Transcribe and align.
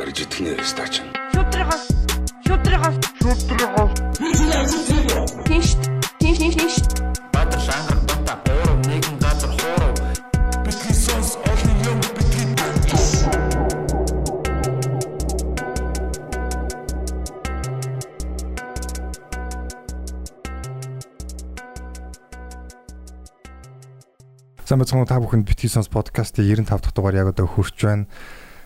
барьж 0.00 0.20
итгэнэ 0.24 0.64
стач. 0.64 0.94
Шүтрихас. 1.36 1.84
Шүтрихас. 2.46 2.96
Шүтрихас. 3.20 3.92
Тинш. 5.44 5.68
Тинш 6.16 6.36
тинш 6.40 6.54
тинш. 6.56 6.74
Баатар 7.34 7.60
шангар 7.60 7.98
бата 8.08 8.34
бороо 8.46 8.76
нэгэн 8.88 9.16
газар 9.20 9.52
хоороо 9.60 9.92
бидний 10.64 10.96
сонс 11.04 11.36
олон 11.36 11.76
юм 11.90 11.98
бидний 12.16 12.48
За 24.64 24.78
мэцэн 24.78 25.04
та 25.04 25.20
бүхэнд 25.20 25.44
битгий 25.44 25.68
сонс 25.68 25.92
подкастын 25.92 26.46
95 26.46 26.80
дахь 26.80 26.94
дугаар 26.94 27.20
яг 27.20 27.28
одоо 27.34 27.44
хүрч 27.50 27.76
байна. 27.84 28.06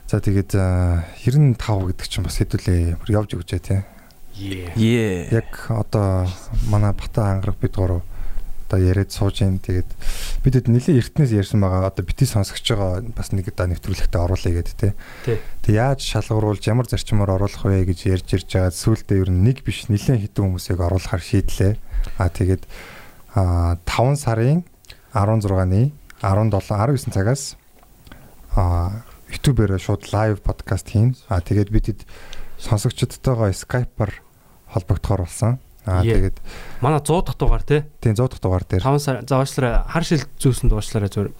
За 0.06 0.20
тэгээд 0.20 0.52
э, 0.54 1.04
95 1.24 1.56
гэдэг 1.96 2.06
чинь 2.08 2.24
бас 2.24 2.36
хэдүүлээ 2.36 3.00
явж 3.08 3.30
өгчээ 3.40 3.60
тий. 3.64 3.80
Ее. 4.34 5.30
Яг 5.30 5.70
одоо 5.70 6.28
манай 6.68 6.92
бата 6.92 7.32
ангараг 7.32 7.56
бид 7.56 7.76
гурав 7.78 8.02
одоо 8.68 8.78
яриад 8.80 9.12
сууж 9.12 9.40
ин 9.40 9.62
тэгээд 9.62 9.86
бидэд 10.42 10.68
нэлээд 10.68 10.98
эртнээс 10.98 11.32
ярьсан 11.32 11.60
байгаа 11.62 11.88
одоо 11.88 12.04
бити 12.04 12.26
сонсогч 12.26 12.74
байгаа 12.74 13.00
бас 13.14 13.30
нэг 13.30 13.48
одоо 13.48 13.70
нэвтрүүлэгтээ 13.70 14.20
оруулъя 14.20 14.52
гэдэг 14.58 14.76
тий. 14.76 14.92
Тий. 15.24 15.38
Тэг 15.62 15.72
яаж 15.72 16.00
шалгаруулж 16.02 16.64
ямар 16.66 16.88
зарчмаар 16.90 17.38
оруулах 17.38 17.62
вэ 17.62 17.86
гэж 17.88 18.10
ярьж 18.10 18.28
ирж 18.34 18.48
байгаа 18.50 18.74
сүүлдээ 18.74 19.22
ер 19.22 19.30
нь 19.30 19.44
нэг 19.46 19.62
биш 19.62 19.86
нэлээд 19.86 20.34
хэдэн 20.34 20.44
хүмүүсийг 20.58 20.80
оруулахар 20.82 21.22
шийдлээ. 21.22 21.78
А 22.18 22.28
тэгээд 22.28 22.66
а 23.38 23.78
5 23.86 24.18
сарын 24.18 24.64
16-ны 25.14 25.94
17 26.20 26.50
19 26.50 27.14
цагаас 27.14 27.56
а 28.56 29.04
YouTube-ээр 29.34 29.78
шууд 29.82 30.06
лайв 30.14 30.40
подкаст 30.46 30.94
хийн. 30.94 31.16
А 31.28 31.40
тэгээд 31.42 31.70
бидэд 31.74 32.00
сонсогчдтойгоо 32.62 33.50
Skype-аар 33.50 34.12
холбогдохоор 34.70 35.26
болсон. 35.26 35.58
А 35.84 36.00
Yeah. 36.00 36.16
тэгээд 36.16 36.36
Манай 36.80 37.00
100 37.02 37.22
дахь 37.26 37.36
дугаар 37.36 37.62
тий. 37.62 37.82
тийм 38.00 38.14
100 38.16 38.28
дахь 38.30 38.40
дугаар 38.40 38.64
дээр 38.64 38.80
5 38.82 38.98
сар 39.02 39.20
за 39.26 39.36
уучлаарай. 39.42 39.84
Хар 39.84 40.04
шил 40.04 40.22
зөөсөн 40.40 40.70
дуучлаарай 40.72 41.10
зүгээр. 41.12 41.30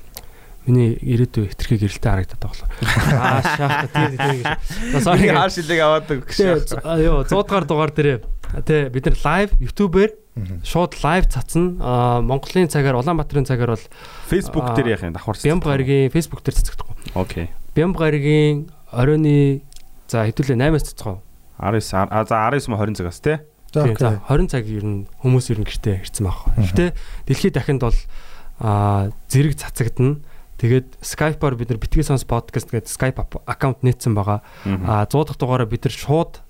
Миний 0.67 0.97
ирээдүйн 1.01 1.49
хитрхи 1.53 1.77
гэрэлтэй 1.81 2.11
харагдаад 2.13 2.41
байгаа 2.41 2.53
болохоор. 2.53 2.73
Аа 3.25 3.41
шаах 3.41 3.89
тий 3.89 4.17
тий 4.17 4.37
гэж. 4.43 4.49
За 4.93 4.99
sorry. 5.01 5.29
Хаар 5.33 5.53
шилэг 5.53 5.81
аваад 5.81 6.09
өг. 6.13 6.23
Тий, 6.29 6.57
з- 6.61 6.77
а, 6.85 6.97
ёо 7.01 7.25
100 7.25 7.41
дахь 7.49 7.69
дугаар 7.69 7.93
дээр 7.93 8.21
тий 8.69 8.89
бид 8.93 9.05
нар 9.09 9.17
лайв 9.25 9.49
YouTube-ээр 9.61 10.11
шууд 10.65 10.93
лайв 11.05 11.25
цацна. 11.33 11.81
Аа 11.81 12.21
Монголын 12.21 12.69
цагаар 12.69 12.97
Улаанбаатарын 13.01 13.49
цагаар 13.49 13.77
бол 13.81 13.87
Facebook 14.29 14.69
Аа, 14.69 14.77
дээр 14.77 14.89
яах 14.93 15.05
юм 15.09 15.13
давхар. 15.17 15.37
Бямб 15.41 15.65
гаригийн 15.65 16.13
Facebook 16.13 16.45
дээр 16.45 16.57
цацагдахгүй. 16.61 16.97
Окей. 17.17 17.49
Бямб 17.75 17.99
гаригийн 17.99 18.71
оройны 18.95 19.67
за 20.07 20.23
хэдүүлээ 20.31 20.63
8-аас 20.63 20.95
цацгаа. 20.95 21.19
19 21.59 22.07
а 22.07 22.23
за 22.23 22.39
19 22.47 22.71
20 22.71 22.95
цагаас 22.95 23.19
тий. 23.19 23.43
За 23.75 23.83
Тийм, 23.83 23.99
за 23.99 24.23
окей. 24.23 24.47
20 24.47 24.51
цаг 24.55 24.65
ер 24.71 24.87
нь 24.87 25.07
хүмүүс 25.19 25.51
ер 25.51 25.59
нь 25.59 25.67
гэртээ 25.67 26.07
ирсэн 26.07 26.31
байх. 26.31 26.47
Гэтэ 26.55 26.95
дэлхийд 27.27 27.55
дахинд 27.59 27.83
бол 27.83 27.99
зэрэг 29.27 29.59
цацагдана. 29.59 30.23
Тэгээд 30.55 31.03
Skype-аар 31.03 31.59
бид 31.59 31.75
нар 31.75 31.83
битгий 31.83 32.07
сонс 32.07 32.23
подкаст 32.23 32.71
гэдэг 32.71 32.87
Skype 32.87 33.19
аккаунт 33.43 33.83
нээсэн 33.83 34.15
байгаа. 34.15 34.47
Аа. 34.63 35.03
Аа 35.03 35.11
100 35.11 35.35
дахь 35.35 35.41
дугаараа 35.43 35.67
бид 35.67 35.83
нар 35.83 35.91
шууд 35.91 36.47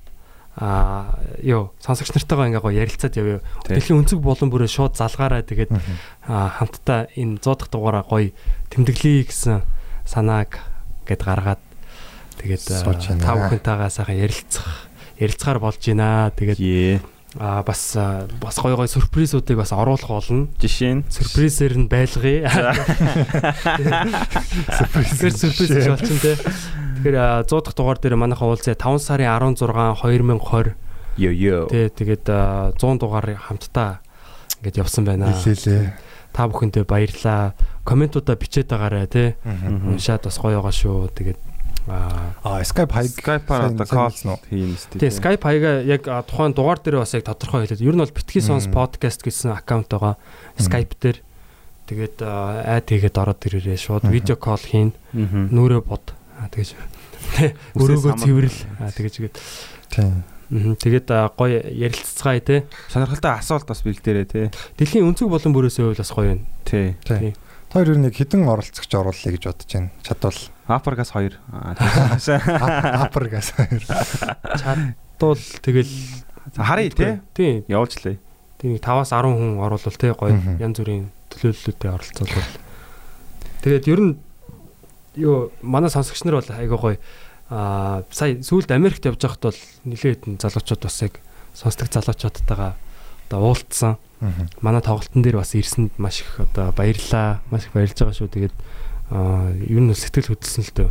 аа 0.60 1.24
ёо 1.40 1.72
сонсогч 1.80 2.12
нартайгаа 2.12 2.52
ингээ 2.52 2.60
гоё 2.60 2.84
ярилцаад 2.84 3.16
явъя. 3.16 3.40
Дэлхийн 3.64 4.04
өнцөг 4.04 4.20
болон 4.20 4.52
бүрээ 4.52 4.68
шууд 4.68 5.00
залгаараа 5.00 5.40
тэгээд 5.40 5.72
хамтдаа 6.28 7.08
энэ 7.16 7.40
100 7.40 7.64
дахь 7.64 7.72
дугаараа 7.72 8.04
гоё 8.04 8.36
тэмдэглэе 8.68 9.24
гэсэн 9.24 9.64
санааг 10.04 10.73
гэд 11.06 11.22
гаргаад 11.24 11.62
тэгээд 12.40 12.64
аа, 12.72 12.82
Сууж 12.84 13.02
байна. 13.08 13.22
та 13.22 13.32
бүхэнтэйгээ 13.38 13.90
сайхан 13.92 14.18
ярилцах 14.18 14.66
ярилцахаар 15.20 15.58
болж 15.62 15.80
байна. 15.86 16.32
Тэгээд 16.34 17.02
аа 17.34 17.62
бас 17.66 17.98
бас 18.40 18.56
гоё 18.62 18.78
гоё 18.78 18.86
сюрпризуудыг 18.90 19.58
бас 19.58 19.72
оруулах 19.74 20.06
болно. 20.10 20.46
Жишээ 20.58 20.92
нь 20.98 21.04
Сюрпризээр 21.10 21.74
нь 21.78 21.88
байлгая. 21.90 22.46
Тэгэхээр 24.74 25.34
сюрприз 25.42 25.70
гэж 25.70 25.86
болчихно 25.90 26.20
те. 26.22 26.34
Тэгэхээр 26.38 27.16
аа, 27.18 27.42
100 27.42 27.62
дахь 27.64 27.74
дугаар 27.74 27.98
дээр 27.98 28.16
манайхаа 28.16 28.48
уулзъя 28.54 28.74
5 28.78 29.02
сарын 29.02 29.28
16 29.58 29.66
2020 29.98 30.74
ёо 31.18 31.32
ёо. 31.34 31.66
Тэ 31.70 31.90
тэгээд 31.90 32.26
аа, 32.30 32.70
100 32.78 32.98
дугаар 33.02 33.26
хамтдаа 33.34 33.98
ингээд 34.62 34.78
явсан 34.82 35.04
байна. 35.04 35.34
Та 36.34 36.46
бүхэндээ 36.50 36.84
баярлаа. 36.86 37.54
Комментуудаа 37.84 38.36
бичээд 38.36 38.68
байгаарай 38.72 39.06
тий. 39.06 39.28
Мгм. 39.44 39.94
Уншаад 39.94 40.24
бас 40.24 40.38
гоё 40.40 40.58
байгаа 40.58 40.72
шүү. 40.72 41.12
Тэгээд 41.12 41.40
аа 41.84 42.64
Skype 42.64 42.92
хайг 42.96 43.12
Skype-аар 43.12 43.76
одоо 43.76 43.84
call 43.84 44.40
хийн 44.48 44.72
сте. 44.80 44.96
тий 44.96 45.12
Skype 45.12 45.44
хаяга 45.44 45.84
яг 45.84 46.08
тухайн 46.24 46.56
дугаар 46.56 46.80
дээр 46.80 47.04
бас 47.04 47.12
яг 47.12 47.28
тодорхой 47.28 47.68
хэлээд. 47.68 47.84
Ер 47.84 47.92
нь 47.92 48.00
бол 48.00 48.08
битгий 48.08 48.40
сонс 48.40 48.72
подкаст 48.72 49.20
гэсэн 49.20 49.52
аккаунт 49.52 49.92
байгаа. 49.92 50.16
Skype 50.56 50.96
дээр 50.96 51.20
тэгээд 51.84 52.24
айд 52.24 52.88
хийгээд 52.88 53.20
ороод 53.20 53.44
ирээрээ 53.44 53.76
шууд 53.76 54.08
видео 54.08 54.40
кол 54.40 54.56
хийн. 54.56 54.96
Нүрээ 55.12 55.84
бод. 55.84 56.16
Тэгэж. 56.40 56.72
Өрөөгөө 57.76 58.12
цэвэрл. 58.16 58.58
Тэгэж 58.96 59.14
гээд. 59.20 59.36
Тэгээд 60.80 61.08
гоё 61.36 61.60
ярилццгаая 61.68 62.40
тий. 62.40 62.60
Сонирхолтой 62.88 63.32
асуулт 63.36 63.68
бас 63.68 63.84
бэлдээрээ 63.84 64.24
тий. 64.24 64.48
Дэлхийн 64.80 65.04
өнцөг 65.04 65.28
болон 65.28 65.52
бүрээсээ 65.52 65.84
бол 65.92 66.00
бас 66.00 66.12
гоё 66.16 66.32
юм. 66.32 66.40
Тий. 66.64 66.96
Хоёр 67.74 67.90
ер 67.90 67.98
нь 67.98 68.06
яг 68.06 68.14
хідэн 68.14 68.46
оролцогч 68.46 68.86
оруулъя 68.94 69.34
гэж 69.34 69.50
бодож 69.50 69.66
байна. 69.66 69.90
Чадвал 70.06 70.38
Апаргас 70.70 71.10
2. 71.10 71.34
Аа. 71.50 71.74
тий. 71.74 72.38
апер 72.38 73.26
гас. 73.26 73.50
Чадвал 74.62 75.42
тэгэл 75.58 75.90
Харъя 76.54 76.90
тий. 76.94 77.18
тий 77.34 77.64
Явуулчлаа. 77.66 78.14
Тийм 78.62 78.78
5-аас 78.78 79.10
10 79.10 79.26
хүн 79.26 79.58
оруулал 79.58 79.98
те 79.98 80.14
гоё 80.14 80.38
янз 80.62 80.78
бүрийн 80.78 81.10
төлөөллөдөд 81.34 81.82
оролцуулбал. 81.90 82.46
Тэгээд 83.66 83.90
ер 83.90 84.00
нь 84.06 84.12
юу 85.18 85.50
манай 85.58 85.90
сонсогч 85.90 86.22
нар 86.22 86.38
бол 86.38 86.54
айгаа 86.54 86.78
гоё 86.78 86.96
аа 87.50 88.06
сая 88.14 88.38
сүүлд 88.38 88.70
Америкт 88.70 89.02
явж 89.02 89.18
байхад 89.18 89.50
бол 89.50 89.60
нилээд 89.82 90.30
н 90.30 90.38
залуучууд 90.38 90.78
бас 90.78 91.02
яг 91.02 91.18
сонсдог 91.58 91.90
залуучуудтайгаа 91.90 92.78
одоо 93.28 93.40
уулзсан. 93.52 93.96
Мгм. 94.20 94.48
Манай 94.60 94.80
тоглолтын 94.80 95.22
дээр 95.22 95.36
бас 95.40 95.54
ирсэнд 95.54 95.92
маш 95.98 96.20
их 96.22 96.40
одоо 96.40 96.72
баярлаа. 96.72 97.40
Маш 97.50 97.66
их 97.68 97.72
баярлж 97.76 97.98
байгаа 97.98 98.16
шүү. 98.16 98.30
Тэгээд 98.32 98.56
ер 99.68 99.80
нь 99.84 99.92
сэтгэл 99.94 100.32
хөдлсөн 100.32 100.64
л 100.64 100.72
дөө. 100.74 100.90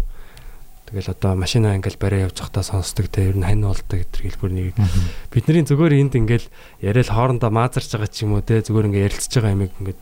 Тэгэл 0.94 1.10
одоо 1.18 1.34
машинаа 1.34 1.74
ингээл 1.74 1.98
бариа 1.98 2.30
явж 2.30 2.38
байхдаа 2.38 2.62
сонсдог 2.62 3.10
те 3.10 3.34
ер 3.34 3.38
нь 3.38 3.42
хань 3.42 3.66
болдог 3.66 3.98
гэдэг 3.98 4.22
хэлбэр 4.30 4.52
нэг 4.54 4.78
бидний 5.34 5.66
зүгээр 5.66 5.98
энд 5.98 6.14
ингээл 6.14 6.48
яриад 6.86 7.10
хоорондоо 7.10 7.50
маазарч 7.50 7.90
байгаа 7.90 8.12
ч 8.14 8.22
юм 8.30 8.38
уу 8.38 8.46
те 8.46 8.62
зүгээр 8.62 8.94
ингээ 8.94 9.06
ярилцж 9.10 9.34
байгаа 9.34 9.58
юмыг 9.58 9.74
ингээд 9.82 10.00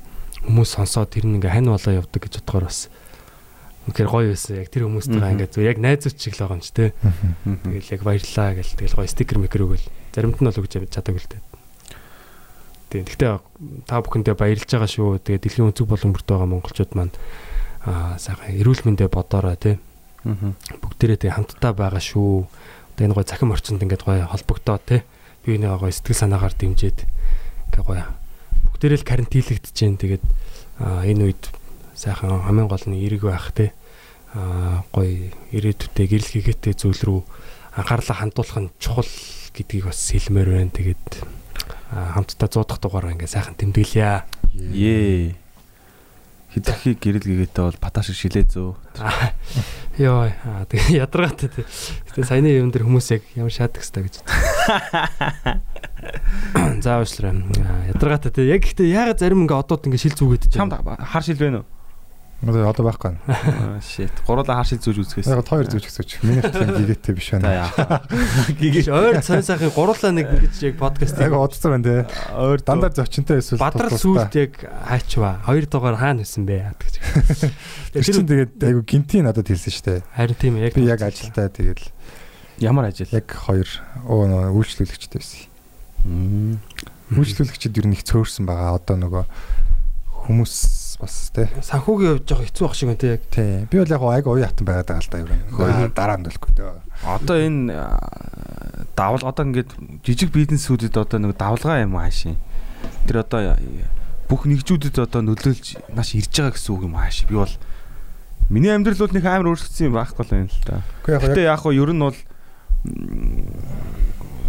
хүмүүс 0.52 0.70
сонсоод 0.75 1.16
тэр 1.16 1.31
нь 1.31 1.40
ингээ 1.40 1.56
хань 1.56 1.72
болоо 1.72 1.94
явдаг 1.96 2.20
гэж 2.28 2.34
бодохоор 2.44 2.68
бас 2.68 2.91
үнэхээр 3.88 4.09
гоё 4.12 4.28
байсан. 4.36 4.53
Яг 4.59 4.70
тэр 4.70 4.84
хүмүүстэйгээ 4.91 5.24
Мгм. 5.24 5.34
ингээ 5.40 5.50
зүгээр 5.56 5.72
яг 5.72 5.80
найзууч 5.80 6.18
шиг 6.20 6.36
л 6.36 6.41
байгаа 6.44 6.58
юм 6.59 6.64
ч 6.66 6.70
те. 6.75 6.86
Тэгэл 7.47 7.94
яг 7.96 8.02
баярлаа 8.03 8.50
гэл 8.59 8.75
тэгэл 8.75 8.97
гоё 9.00 9.08
стикер 9.08 9.38
микер 9.40 9.62
өгөөл. 9.64 9.88
Заримт 10.12 10.38
нь 10.44 10.47
бол 10.52 10.59
өгч 10.59 10.74
чаддаг 10.91 11.16
л 11.16 11.30
те. 11.31 11.40
Тийм. 12.91 13.07
Гэхдээ 13.07 13.31
та 13.88 14.03
бүхэндээ 14.03 14.35
баярлж 14.35 14.68
байгаа 14.68 14.91
шүү. 14.91 15.24
Тэгээ 15.24 15.41
дэлхийн 15.47 15.72
өнцөг 15.72 15.88
болон 15.88 16.12
бүрт 16.12 16.28
байгаа 16.28 16.50
монголчууд 16.52 16.91
маань 16.91 17.16
аа 17.88 18.19
сайхан 18.19 18.59
эрүүл 18.59 18.84
мэндэ 18.84 19.07
бодоорой 19.07 19.56
те. 19.56 19.79
Аа. 20.28 20.52
бүгдээрээ 20.84 21.24
тэг 21.24 21.31
хамтдаа 21.40 21.72
байгаа 21.72 22.03
шүү. 22.03 22.46
Одоо 22.94 23.03
энэ 23.07 23.16
гой 23.16 23.25
цахим 23.25 23.56
орчинд 23.56 23.79
ингээд 23.79 24.03
гой 24.03 24.22
холбогдоо 24.28 24.78
те. 24.84 25.07
Би 25.47 25.56
нэг 25.56 25.79
гой 25.79 25.96
сэтгэл 25.96 26.19
санаагаар 26.19 26.52
дэмжиэд 26.52 27.00
ингээ 27.72 27.85
гой 27.88 28.03
бүгдээрээ 28.75 29.00
л 29.02 29.08
карантинлэгдэж 29.08 29.72
जैन. 29.72 29.96
Тэгээд 29.96 30.25
аа, 30.84 31.08
энэ 31.08 31.31
үед 31.31 31.44
сайхан 31.96 32.44
хамгийн 32.44 32.68
гол 32.68 32.85
нь 32.91 33.02
эрэг 33.08 33.23
байх 33.23 33.56
те. 33.56 33.72
Аа 34.35 34.84
гой 34.91 35.32
ирээдүйдээ 35.55 36.05
гэрэл 36.11 36.34
хийгээтэй 36.35 36.73
зүйл 36.76 37.02
рүү 37.02 37.22
анхаарлаа 37.79 38.20
хандуулах 38.20 38.59
нь 38.61 38.73
чухал 38.84 39.09
гэдгийг 39.55 39.87
бас 39.87 40.11
хэлмээр 40.11 40.49
байна. 40.59 40.76
Тэгээд 40.76 41.41
хамтдаа 41.91 42.47
100 42.47 42.72
дахь 42.72 42.79
дугаараа 42.79 43.11
ингээ 43.11 43.28
сайхан 43.28 43.59
тэмдэглэе. 43.59 44.23
Е. 44.72 45.35
Хитрхи 46.52 46.99
гэрэл 46.99 47.23
гэгээтэй 47.23 47.64
бол 47.64 47.79
пата 47.79 48.03
шиг 48.03 48.16
шилээ 48.16 48.43
зөө. 48.47 48.76
Йоо, 50.03 50.32
тэгээ 50.67 50.99
ядаргаатай 51.03 51.47
тий. 51.52 51.64
Гэтэ 52.11 52.28
саяны 52.28 52.52
юм 52.52 52.72
дээр 52.72 52.84
хүмүүс 52.88 53.11
яг 53.16 53.23
ямар 53.35 53.52
шаадаг 53.52 53.84
хэвээр 53.84 54.08
гэж. 54.08 54.16
За 56.84 56.99
уушлаа. 56.99 57.35
Аа, 57.35 57.88
Ядаргаатай 57.91 58.32
тий. 58.35 58.47
Яг 58.52 58.64
гэхдээ 58.67 58.87
ягаад 58.87 59.20
зарим 59.20 59.44
ингээ 59.47 59.59
одоод 59.64 59.87
ингээ 59.87 59.99
шил 59.99 60.16
зүгээд 60.16 60.52
Чамд 60.52 60.76
хар 60.76 61.23
шил 61.23 61.40
байна 61.40 61.64
уу? 61.64 61.67
Одоо 62.41 62.85
байхгүй. 62.90 63.17
Аа 63.29 63.78
shit. 63.85 64.09
Гуруула 64.26 64.58
хар 64.58 64.66
шил 64.66 64.82
зүүж 64.82 64.97
үзэхээс. 65.05 65.29
Яг 65.29 65.46
хоёр 65.46 65.70
зүг 65.70 65.85
зүг. 65.85 66.09
Миний 66.26 66.41
тийм 66.41 66.73
гигээтэй 66.73 67.14
биш 67.14 67.29
байна. 67.38 67.70
Гигэж 68.58 68.90
ойр 68.97 69.22
цайн 69.22 69.46
сайхын 69.46 69.70
гурлаа 69.76 70.09
нэг 70.09 70.26
ингэж 70.26 70.58
яг 70.66 70.76
подкаст 70.82 71.22
Яг 71.22 71.38
удацсан 71.38 71.78
байна 71.78 71.85
те. 71.85 71.96
Өөр 72.34 72.66
Дандаа 72.66 72.90
зочинтой 72.90 73.46
эсвэл 73.46 73.61
Бадрал 73.61 73.93
сүлд 73.93 74.34
яг 74.34 74.58
хайчва. 74.58 75.38
Хоёр 75.46 75.70
дугаар 75.70 76.02
хаана 76.02 76.26
байсан 76.26 76.49
бэ. 76.49 76.73
Тэр 77.93 78.02
чинь 78.09 78.26
тэгээд 78.26 78.58
айгу 78.58 78.82
гинтийн 78.90 79.29
надад 79.29 79.46
хэлсэн 79.46 80.02
дээ. 80.02 80.02
Харин 80.17 80.37
тийм 80.41 80.58
яг 80.58 80.73
Би 80.73 80.90
яг 80.90 81.05
ажилдаа 81.05 81.46
тэгэл 81.46 81.94
Ямар 82.61 82.90
ажил? 82.90 83.09
Яг 83.09 83.29
хоёр 83.29 83.66
үйлчлүүлэгчтэй 84.05 85.17
байсан. 85.17 85.46
Мм. 86.05 86.61
Үйлчлүүлэгчид 87.09 87.78
ер 87.78 87.90
нь 87.90 87.97
их 87.97 88.05
цөөрсөн 88.05 88.46
байгаа. 88.46 88.78
Одоо 88.78 88.97
нөгөө 89.02 89.23
хүмүүс 90.29 90.81
бас 91.02 91.16
тий. 91.34 91.50
Санхүүгийн 91.66 92.22
хувьд 92.22 92.28
жоохон 92.30 92.48
хэцүү 92.48 92.64
байх 92.66 92.76
шиг 92.78 92.88
байна 92.88 93.02
те 93.02 93.09
яг. 93.18 93.24
Тий. 93.34 93.66
Би 93.66 93.82
бол 93.82 93.90
яг 93.92 94.03
айгу 94.06 94.30
уян 94.38 94.48
хатан 94.48 94.68
байгаад 94.70 94.88
байгаа 94.88 95.02
л 95.02 95.12
да. 95.12 95.20
Хоёр. 95.52 95.92
Дараа 95.98 96.18
нь 96.22 96.26
төлөхгүй 96.30 96.52
дээ. 96.56 96.72
Одоо 97.02 97.38
энэ 97.42 97.74
а, 97.74 98.86
давал 98.94 99.26
одоо 99.26 99.44
ингээд 99.50 99.72
жижиг 100.06 100.30
бизнесүүдэд 100.30 100.96
одоо 101.02 101.18
нэг 101.18 101.34
давлгаа 101.36 101.82
юм 101.82 101.98
аашийн. 101.98 102.38
Тэр 103.09 103.26
одоо 103.26 103.58
бүх 104.32 104.48
нэгжүүдэд 104.48 104.96
одоо 105.02 105.22
нөлөөлж 105.28 105.92
нааш 105.92 106.16
ирж 106.16 106.32
байгаа 106.32 106.56
гэсэн 106.56 106.72
үг 106.72 106.84
юм 106.88 106.96
ааш. 106.96 107.28
Би 107.28 107.36
бол 107.36 107.52
миний 108.47 108.72
амьдрал 108.72 109.04
бол 109.04 109.12
нэг 109.12 109.26
амар 109.28 109.52
өөрчлөгдсөн 109.52 109.92
юм 109.92 109.96
байхгүй 110.00 110.24
л 110.24 110.32
байна 110.32 110.47
л 110.47 110.64
да. 110.64 110.80
Үгүй 111.04 111.12
яг 111.12 111.22
Гэтэ 111.28 111.42
яг 111.52 111.59
хоо 111.59 111.76
ер 111.76 111.92
нь 111.92 112.00
бол 112.00 112.16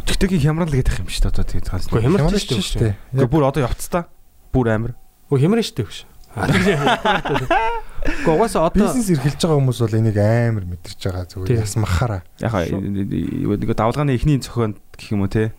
тэгтэгийн 0.07 0.43
хямрал 0.47 0.71
гэдэг 0.71 1.03
юм 1.03 1.11
шүү 1.11 1.23
дээ 1.27 1.33
одоо 1.35 1.45
тэгээд 1.51 1.67
ганц. 1.67 1.85
Гэхдээ 1.91 2.05
хямрал 2.07 2.23
хямрал 2.31 2.63
шүү 2.63 2.79
дээ. 2.79 2.95
Гэхдээ 3.11 3.31
бүр 3.33 3.45
одоо 3.49 3.63
явцдаа 3.67 4.03
бүр 4.55 4.67
амар. 4.71 4.93
Өө 5.33 5.39
хямран 5.43 5.67
штэ 5.67 5.83
гэж. 5.83 6.12
Угаасаа 8.27 8.67
одоо 8.73 8.89
бизнес 8.89 9.11
эрхэлж 9.13 9.41
байгаа 9.43 9.59
хүмүүс 9.61 9.79
бол 9.85 9.99
энийг 10.01 10.17
амар 10.17 10.65
мэдэрч 10.65 11.01
байгаа 11.05 11.29
зүгээр 11.29 11.61
яс 11.61 11.77
махаараа. 11.77 12.23
Яг 12.41 12.53
нэг 12.73 13.69
давлгааны 13.77 14.17
эхний 14.17 14.41
зохион 14.41 14.81
гэх 14.97 15.13
юм 15.13 15.23
уу 15.23 15.33
те. 15.33 15.53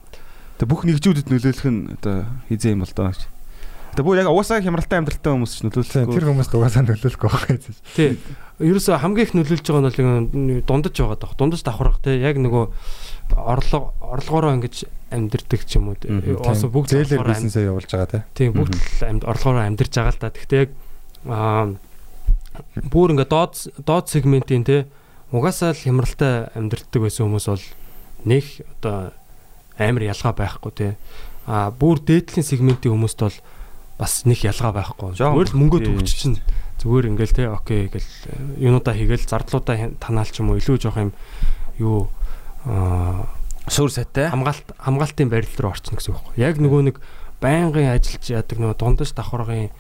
Тэгээ 0.58 0.70
бүх 0.70 0.82
нэгжүүдэд 0.90 1.30
нөлөөлөх 1.30 1.68
нь 1.70 1.94
одоо 2.02 2.26
хизээ 2.50 2.74
юм 2.74 2.82
бол 2.82 2.94
доо. 2.94 3.14
Тэгээ 3.14 4.02
бүр 4.02 4.22
яг 4.26 4.34
уусаа 4.34 4.58
хямралтай 4.66 4.98
амьдралтай 4.98 5.30
хүмүүс 5.30 5.54
ч 5.54 5.62
Тийм, 5.62 5.70
нөлөөлөхгүй. 5.70 6.18
Тэр 6.18 6.28
хүмүүст 6.34 6.54
угаасаа 6.58 6.84
нөлөөлөхгүй 6.90 7.30
байгаа 7.30 7.54
юм. 7.54 7.78
тий 7.94 8.18
ерөөсө 8.62 8.98
хамгийн 8.98 9.28
их 9.30 9.34
нөлөөлж 9.38 9.66
байгаа 9.66 9.82
нь 9.86 10.62
бол 10.62 10.66
дундаж 10.66 10.94
байгаа 10.98 11.18
даа. 11.22 11.38
Дундаж 11.38 11.62
давхарга 11.66 12.02
те 12.02 12.18
яг 12.22 12.38
нөгөө 12.38 12.70
орлого 13.32 13.94
орлогоороо 14.02 14.54
ингэж 14.60 14.86
амьдрдаг 15.14 15.62
ч 15.66 15.78
юм 15.78 15.94
уу. 15.94 15.98
Оосо 16.44 16.68
бүгд 16.68 16.94
зээлэр 16.94 17.28
бизнесээ 17.28 17.70
явуулж 17.70 17.90
байгаа 17.90 18.10
те. 18.10 18.20
Тийм 18.34 18.54
бүгд 18.58 18.74
л 18.76 19.08
амьд 19.08 19.24
орлогоороо 19.24 19.66
амьдарч 19.66 19.94
байгаа 19.94 20.14
л 20.14 20.22
да. 20.22 20.34
Гэхдээ 20.34 20.62
яг 20.62 20.72
аа 21.30 21.64
бүр 22.92 23.14
ингээ 23.16 23.30
доод 23.30 23.54
доод 23.82 24.06
сегментийн 24.10 24.64
те 24.66 24.86
угаасаа 25.34 25.74
л 25.74 25.82
хямралтай 25.82 26.54
амьдрдаг 26.54 27.02
байсан 27.02 27.26
хүмүүс 27.26 27.48
бол 27.50 27.66
нэг 28.30 28.46
одоо 28.78 29.14
амар 29.78 30.04
ялгаа 30.06 30.34
байхгүй 30.34 30.72
те. 30.74 30.88
А 31.50 31.74
бүр 31.74 32.02
дээдлийн 32.02 32.46
сегментийн 32.46 32.94
хүмүүст 32.94 33.20
бол 33.22 33.38
бас 33.98 34.26
нэг 34.26 34.46
ялгаа 34.46 34.74
байхгүй. 34.74 35.18
Зүгээр 35.18 35.50
л 35.54 35.60
мөнгөө 35.60 35.82
тийм. 35.82 35.98
төгч 35.98 36.10
чинь 36.14 36.38
зүгээр 36.82 37.10
ингээл 37.14 37.38
те 37.38 37.44
окей 37.50 37.90
гэл 37.90 38.10
юунуудаа 38.62 38.94
хийгээл 38.94 39.30
зардлуудаа 39.30 39.96
танаалч 39.98 40.42
юм 40.42 40.54
уу 40.54 40.60
илүү 40.62 40.78
жоох 40.82 40.98
юм 41.00 41.12
юу 41.80 42.10
аа 42.66 43.28
Сүр 43.68 43.92
сайтай. 43.92 44.28
хамгаалт 44.28 44.76
хамгаалтын 44.76 45.32
барилал 45.32 45.62
руу 45.64 45.72
орчихно 45.72 45.98
гэсэн 45.98 46.12
үг 46.12 46.20
байхгүй. 46.20 46.36
Яг 46.44 46.60
нөгөө 46.60 46.82
нэг 46.84 46.98
байнгын 47.40 47.96
ажиллаж 47.96 48.28
яадаг 48.28 48.58
нөгөө 48.60 48.76
дундаж 48.76 49.16
давхаргын 49.16 49.72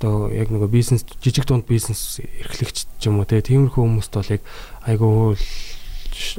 одоо 0.00 0.32
яг 0.32 0.48
нөгөө 0.48 0.68
бизнес 0.72 1.04
жижиг 1.20 1.44
дунд 1.44 1.68
бизнес 1.68 2.20
эрхлэгч 2.20 2.88
ч 2.96 3.02
юм 3.08 3.20
уу 3.20 3.28
тиймэрхүү 3.28 3.76
хүмүүст 3.76 4.12
бол 4.12 4.32
яг 4.32 4.42
айгүй 4.88 5.36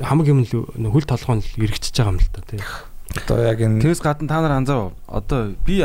хамаг 0.01 0.27
юм 0.29 0.41
л 0.41 0.94
хөл 0.94 1.05
толгойн 1.05 1.41
л 1.41 1.61
эргэжиж 1.61 1.94
байгаа 1.97 2.13
юм 2.13 2.21
л 2.21 2.29
та 2.33 2.41
те. 2.45 2.61
Одоо 3.25 3.38
яг 3.45 3.61
энэ 3.61 3.81
Тэрс 3.81 4.01
гадна 4.01 4.29
та 4.29 4.41
нар 4.41 4.57
анзаа 4.57 4.94
одоо 5.05 5.53
би 5.65 5.81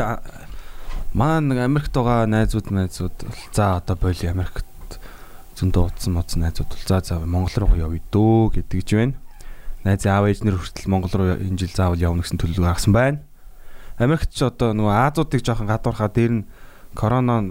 маань 1.13 1.49
нэг 1.49 1.65
Америкт 1.65 1.93
байгаа 1.93 2.25
найзууд 2.25 2.69
найзууд 2.69 3.17
за 3.53 3.77
одоо 3.81 3.95
боли 3.97 4.29
Америкт 4.29 4.65
зөндөө 5.57 5.93
утсан 5.93 6.13
моцсон 6.13 6.45
найзууд 6.45 6.69
бол 6.69 6.85
за 6.85 7.01
за 7.01 7.21
Монгол 7.21 7.53
руу 7.57 7.77
явъя 7.77 8.01
дөө 8.09 8.61
гэдэг 8.61 8.81
ч 8.85 8.89
байна 8.97 9.17
найзын 9.83 10.11
аав 10.11 10.25
ээжнэр 10.31 10.55
хүртэл 10.57 10.91
Монгол 10.91 11.13
руу 11.13 11.29
энэ 11.35 11.59
жил 11.59 11.71
заавал 11.75 11.99
явна 11.99 12.23
гэсэн 12.23 12.39
төлөвлөгөө 12.39 12.67
гаргасан 12.71 12.93
байна. 12.95 13.19
Америкт 13.99 14.31
ч 14.31 14.41
одоо 14.47 14.73
нөгөө 14.73 14.93
Аазуудыг 14.95 15.43
жоохон 15.43 15.67
гадуурхаа 15.67 16.09
дээр 16.09 16.31
нь 16.41 16.47
корона 16.95 17.43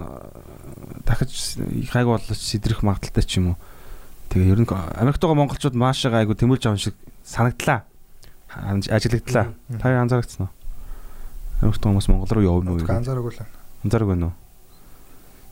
дахиж 1.05 1.61
хайг 1.93 2.07
боллоч 2.09 2.39
сэдрэх 2.41 2.83
магадaltaй 2.83 3.23
ч 3.23 3.37
юм 3.37 3.53
уу. 3.53 3.57
Тэгээ 4.33 4.51
ер 4.51 4.59
нь 4.59 4.67
Америкт 4.67 5.21
байгаа 5.21 5.37
монголчууд 5.37 5.77
маш 5.77 6.03
их 6.03 6.13
айгу 6.13 6.33
тэмүүлж 6.33 6.65
аван 6.67 6.81
шиг 6.81 6.97
санагдлаа. 7.23 7.85
Ажиглагдлаа. 8.49 9.53
Та 9.79 10.01
анзаарчихсан 10.01 10.49
уу? 10.49 10.53
Америкт 11.61 11.79
байгаа 11.79 11.91
хүмүүс 11.95 12.09
Монгол 12.09 12.31
руу 12.33 12.43
явна 12.43 12.71
уу? 12.73 12.81
Анзаараагүй 12.81 13.31
л. 13.31 13.45
Анзаараагүй 13.85 14.17
нь 14.17 14.25
үү? 14.27 14.33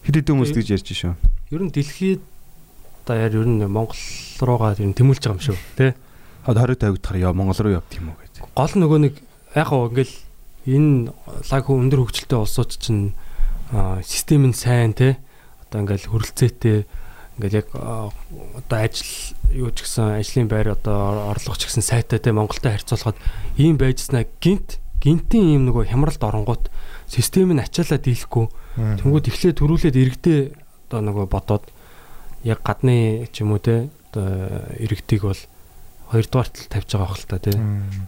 Хэд 0.01 0.15
хэдэн 0.17 0.33
хүмүүс 0.33 0.51
тэгж 0.57 0.69
ярьж 0.75 0.89
шүү. 0.91 1.13
Ер 1.53 1.61
нь 1.61 1.71
дэлхийд 1.71 2.21
одоо 3.05 3.15
яар 3.15 3.33
ер 3.37 3.47
нь 3.47 3.61
Монгол 3.69 4.01
руугаа 4.41 4.73
ер 4.73 4.89
нь 4.89 4.97
тэмүүлж 4.97 5.23
байгаа 5.23 5.37
юм 5.37 5.45
шүү. 5.45 5.57
Тэ? 5.77 5.93
20 6.45 6.75
50 6.79 7.01
дахаар 7.01 7.19
яа 7.21 7.33
Монгол 7.33 7.59
руу 7.61 7.77
явд 7.77 7.91
юм 7.97 8.13
уу 8.13 8.17
гэж. 8.17 8.41
Гол 8.55 8.73
нөгөө 8.73 8.99
нэг 9.05 9.13
яг 9.53 9.67
хоо 9.69 9.89
ингээл 9.89 10.15
энэ 10.65 11.13
лаг 11.51 11.63
хөө 11.65 11.77
өндөр 11.85 12.01
хөгжилтэй 12.01 12.39
улсууд 12.39 12.71
чинь 12.81 13.13
систем 14.01 14.49
нь 14.49 14.57
сайн 14.57 14.97
те. 14.97 15.21
Одоо 15.69 15.85
ингээл 15.85 16.09
хөрөлцөөтэй 16.09 16.85
ингээл 17.37 17.59
яг 17.61 17.69
одоо 17.77 18.77
ажил 18.81 19.37
юу 19.53 19.69
ч 19.69 19.85
гэсэн 19.85 20.17
ажлын 20.17 20.49
байр 20.49 20.73
одоо 20.73 21.29
орлого 21.29 21.57
ч 21.61 21.69
гэсэн 21.69 21.85
сайтай 21.85 22.17
те. 22.17 22.33
Монголтой 22.33 22.73
харьцуулахад 22.73 23.21
ийм 23.61 23.77
байжснаа 23.77 24.25
гинт 24.41 24.81
гинтийн 25.01 25.61
ийм 25.61 25.69
нөгөө 25.69 25.93
хямралд 25.93 26.21
оронгууд 26.21 26.69
систем 27.05 27.53
нь 27.53 27.61
ачаалаа 27.61 27.97
дийлэхгүй. 28.01 28.45
Тэнгууд 29.01 29.29
эхлээ 29.29 29.53
төрүүлээд 29.57 29.97
иргэдээ 29.97 30.39
одоо 30.89 31.01
нөгөө 31.01 31.25
бодоод 31.29 31.65
яг 32.45 32.61
гадны 32.61 33.25
ч 33.33 33.41
юм 33.41 33.57
уу 33.57 33.61
те 33.61 33.89
одоо 34.13 34.65
иргэдийг 34.77 35.25
бол 35.25 35.41
хоёрдугаар 36.11 36.49
тал 36.51 36.67
тавьж 36.67 36.89
байгаа 36.91 37.09
хэл 37.15 37.29
та 37.31 37.39
те. 37.39 37.55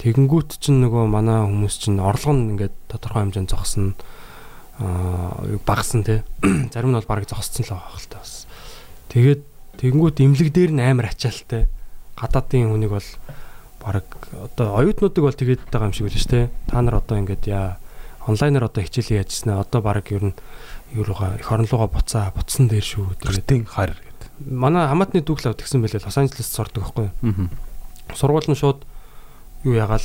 Тэгэнгүүт 0.03 0.59
чинь 0.59 0.83
нөгөө 0.83 1.07
манай 1.07 1.47
хүмүүс 1.47 1.75
чинь 1.79 2.03
орлого 2.03 2.35
нь 2.35 2.59
ингээд 2.59 2.75
тодорхой 2.91 3.23
хэмжээнд 3.23 3.49
зогсно 3.49 3.95
аа 4.83 5.39
багсан 5.63 6.03
те. 6.03 6.27
Зарим 6.75 6.91
нь 6.91 6.97
бол 6.99 7.07
бараг 7.07 7.31
зогссон 7.31 7.63
л 7.63 7.71
байгаа 7.79 7.95
хэл 7.95 8.11
та 8.11 8.19
бас. 8.19 8.43
Тэгээд 9.15 9.41
тэгэнгүүт 9.79 10.17
имлэг 10.19 10.49
дээр 10.51 10.71
нь 10.75 10.83
амар 10.83 11.15
ачаалтай. 11.15 11.71
Гадаадын 12.19 12.75
хүнийг 12.75 12.91
бол 12.91 13.09
бараг 13.79 14.07
одоо 14.35 14.67
оюутнуудыг 14.83 15.23
бол 15.23 15.39
тэгээд 15.39 15.71
байгаа 15.71 15.87
юм 15.87 15.95
шиг 15.95 16.11
үлээж 16.11 16.27
те. 16.27 16.51
Та 16.67 16.83
нар 16.83 16.99
одоо 16.99 17.23
ингээд 17.23 17.47
яа 17.47 17.79
онлайнаар 18.27 18.67
одоо 18.67 18.83
хичээлээ 18.83 19.23
яажснаа 19.23 19.63
одоо 19.63 19.79
бараг 19.79 20.11
ер 20.11 20.31
нь 20.31 20.35
юу 20.95 21.03
руугаа 21.03 21.39
эх 21.39 21.51
орон 21.51 21.67
руугаа 21.67 21.91
буцаа 21.91 22.31
буцсан 22.35 22.67
дээр 22.67 22.83
шүү. 22.83 23.19
Тэгээд 23.19 23.67
хар 23.67 23.95
гэдэг. 23.95 24.29
манай 24.47 24.87
хамаатны 24.87 25.23
дүүхэл 25.23 25.51
авт 25.51 25.63
гэсэн 25.63 25.83
байлээ 25.83 26.03
Лос 26.03 26.17
Анжелест 26.17 26.53
сурдаг 26.55 26.83
байхгүй 26.87 27.09
юу? 27.09 27.33
Аа. 27.33 27.72
Сургууль 28.11 28.51
нь 28.51 28.59
шууд 28.59 28.83
юу 29.63 29.73
ягаал 29.79 30.03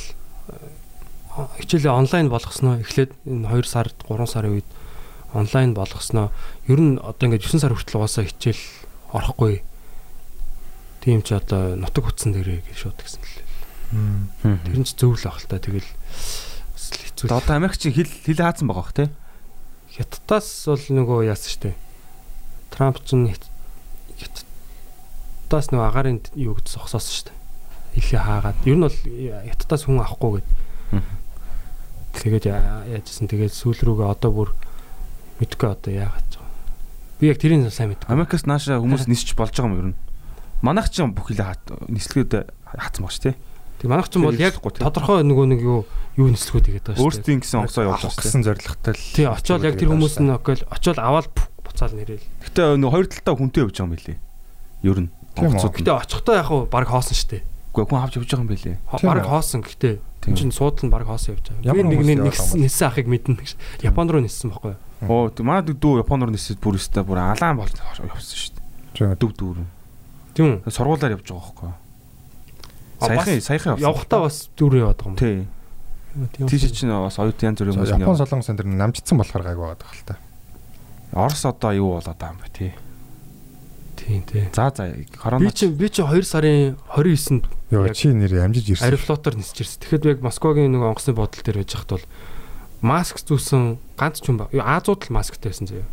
хичээлээ 1.59 1.91
онлайн 1.91 2.27
болгосноо. 2.31 2.79
Эхлээд 2.79 3.11
энэ 3.27 3.47
2 3.47 3.67
сар 3.67 3.91
3 3.91 4.27
сарын 4.27 4.59
үед 4.59 4.69
онлайн 5.35 5.75
болгосноо. 5.75 6.31
Ер 6.67 6.79
нь 6.79 6.97
одоо 6.99 7.27
ингээд 7.27 7.43
9 7.43 7.59
сар 7.59 7.75
хүртэл 7.75 7.99
угаасаа 7.99 8.25
хичээл 8.25 8.63
орохгүй. 9.13 9.63
Тийм 11.03 11.21
ч 11.21 11.35
одоо 11.35 11.75
нутаг 11.75 12.07
хүцэн 12.07 12.33
дээрээ 12.35 12.63
гэж 12.65 12.77
шууд 12.79 12.99
гэсэн 12.99 13.21
л 13.23 13.35
тэр 14.43 14.77
нь 14.79 14.87
ч 14.87 14.95
зөв 14.97 15.15
л 15.15 15.27
ах 15.29 15.39
л 15.39 15.47
та. 15.47 15.59
Тэгэл 15.59 15.87
хэцүү. 16.75 17.29
Одоо 17.31 17.55
Америк 17.55 17.77
чинь 17.77 17.93
хил 17.95 18.09
хил 18.09 18.39
хаацсан 18.39 18.67
байгаа 18.67 18.83
бох 18.83 18.93
те. 18.95 19.09
хятадаас 19.95 20.47
бол 20.67 20.85
нөгөө 20.87 21.27
яасан 21.27 21.51
штэ? 21.51 21.71
Трамп 22.69 23.01
ч 23.03 23.15
хятадаас 24.19 25.71
нөгөө 25.71 25.87
агарын 25.87 26.19
юу 26.35 26.53
гэж 26.59 26.75
зогсоосон 26.77 27.15
штэ 27.33 27.38
илээ 27.97 28.21
хаагаад 28.21 28.59
ер 28.65 28.75
нь 28.77 28.85
бол 28.85 28.97
хятадаас 29.49 29.83
хүн 29.87 30.01
авахгүй 30.03 30.41
гэд 30.41 30.47
тэгээд 32.19 32.45
яажсэн 32.49 33.29
тэгээд 33.29 33.53
сүүл 33.53 33.81
рүүгээ 33.85 34.09
одоо 34.09 34.31
бүр 34.33 34.49
мэдгүй 35.39 35.69
одоо 35.71 35.91
яагаад 35.93 36.27
ч 36.29 36.39
би 37.19 37.27
яг 37.27 37.37
тэрийг 37.39 37.67
сайн 37.71 37.93
мэдгүй 37.93 38.11
Америкаас 38.11 38.47
нааша 38.47 38.79
хүмүүс 38.79 39.07
нисч 39.11 39.35
болж 39.35 39.51
байгаа 39.51 39.69
юм 39.69 39.79
ер 39.79 39.87
нь. 39.91 39.97
Манайх 40.63 40.87
ч 40.91 41.03
бүх 41.03 41.31
хил 41.31 41.43
хаат 41.43 41.63
нислэгэд 41.91 42.47
хаацсан 42.63 43.03
баг 43.03 43.11
ш 43.11 43.19
те. 43.19 43.35
тэг 43.79 43.87
манайх 43.91 44.07
ч 44.07 44.19
бол 44.19 44.35
яг 44.35 44.55
тий. 44.55 44.83
тодорхой 44.83 45.23
нөгөө 45.23 45.45
нэг 45.51 45.61
юу 45.63 45.83
юу 46.15 46.27
нислэхүүд 46.31 46.67
игээд 46.71 46.85
байгаа 46.91 46.99
штэ 46.99 47.03
Өөрсдийн 47.03 47.39
гэсэн 47.43 47.59
онгоцоо 47.63 47.83
явуулж 47.87 48.03
байгаа 48.07 48.23
гэсэн 48.23 48.43
зорилготой 48.43 48.93
л. 48.95 49.03
тий 49.15 49.27
очоод 49.27 49.63
яг 49.63 49.75
тэр 49.79 49.89
хүмүүс 49.91 50.15
нь 50.19 50.31
окей 50.31 50.55
очоод 50.67 50.99
аваад 50.99 51.27
буцаал 51.63 51.95
нэрэл 51.95 52.23
Гэтэ 52.43 52.61
нөгөө 52.75 52.91
хоёр 52.91 53.07
талтаа 53.07 53.35
хүнтэй 53.35 53.61
явж 53.63 53.75
байгаа 53.79 53.87
юм 53.87 53.95
билий. 53.95 54.17
Ер 54.83 54.99
нь. 55.03 55.09
Нь. 55.39 55.55
гэтээ 55.55 55.95
очихдоо 55.95 56.35
яг 56.35 56.49
баг 56.71 56.87
хоосон 56.87 57.15
штэ 57.15 57.43
Үгүй 57.79 57.87
хүн 57.87 58.03
авч 58.03 58.19
явж 58.19 58.27
байгаа 58.27 58.43
юм 58.43 58.59
Тийм 58.59 59.07
Бараг 59.07 59.27
хоосон. 59.31 59.63
Тийм. 59.63 59.99
Энд 60.27 60.35
чинь 60.37 60.51
суудал 60.51 60.83
нь 60.83 60.91
бараг 60.91 61.07
хоосон 61.07 61.39
явж 61.39 61.47
байгаа. 61.47 61.63
Ямар 61.63 61.87
Би 61.95 62.03
нэг 62.03 62.27
ниссэн 62.27 62.87
ахыг 62.91 63.07
мэднэ 63.07 63.39
гэж. 63.39 63.55
Япон 63.87 64.11
руу 64.11 64.19
ниссэн 64.19 64.51
байхгүй 64.51 64.75
юу? 64.75 65.07
Оо 65.07 65.31
манай 65.47 65.63
дүү 65.63 66.03
Япон 66.03 66.27
руу 66.27 66.33
нисээд 66.35 66.59
бүр 66.59 66.75
өстэй 66.75 67.07
бүр 67.07 67.23
алаан 67.23 67.55
болж 67.55 67.71
явсан 67.71 68.11
шүү 68.11 68.59
дээ. 68.99 69.15
Дүв 69.15 69.31
дүүрэн. 69.39 69.67
Тийм 70.35 70.59
үү? 70.59 70.71
Сургуулаар 70.75 71.15
явж 71.15 71.23
байгаа 71.31 71.39
байхгүй 71.39 71.67
юу? 71.71 71.77
Саяхан 72.99 73.39
саяхан 73.39 73.71
явсан. 73.79 73.87
Явахтаа 73.87 74.19
бас 74.27 74.37
дүүрээ 74.59 74.83
яваад 74.83 74.99
байгаа 74.99 75.15
юм. 75.15 75.15
Тий. 75.15 75.47
Тийм. 76.35 76.47
Тийш 76.51 76.67
чинь 76.75 76.91
бас 76.91 77.15
оюут 77.15 77.39
янз 77.39 77.63
бүрийн 77.63 77.79
хүмүүс 77.79 77.95
Япон 77.95 78.19
солонгос 78.19 78.51
энэ 78.51 78.75
намжицсан 78.75 79.15
болохоор 79.23 79.43
гайг 79.47 79.59
байгаа 79.63 79.87
хэл 79.87 80.03
та. 80.03 80.19
Орос 81.15 81.45
одоо 81.47 81.71
юу 81.71 81.95
болоод 81.95 82.19
байгаа 82.19 82.35
юм 82.35 82.43
бэ 82.43 82.51
тий. 82.51 82.71
Тийм 83.95 84.23
тий. 84.27 84.49
За 84.51 84.67
за 84.75 84.91
Би 84.91 85.05
корона 85.15 85.51
чи 85.51 85.67
би 85.67 85.89
чи 85.89 86.01
2 86.03 86.23
сарын 86.23 86.75
29-нд 86.91 87.58
Йоо 87.69 87.89
чи 87.93 88.09
нэр 88.09 88.33
амжиж 88.41 88.73
ирсэн. 88.73 88.89
Аэрофлотоор 88.89 89.35
нисэж 89.37 89.57
ирсэн. 89.61 89.79
Тэгэхэд 89.85 90.05
яг 90.09 90.19
Москвагийн 90.25 90.73
нэг 90.73 90.81
онгоцны 90.81 91.13
бодол 91.13 91.41
дээр 91.45 91.61
байж 91.61 91.71
хахад 91.77 92.01
бол 92.01 92.05
маск 92.81 93.21
зүүсэн 93.21 93.77
ганц 93.93 94.21
ч 94.21 94.33
юм 94.33 94.41
ба. 94.41 94.49
Азууд 94.49 95.05
л 95.05 95.13
масктай 95.13 95.53
байсан 95.53 95.69
заяа. 95.69 95.87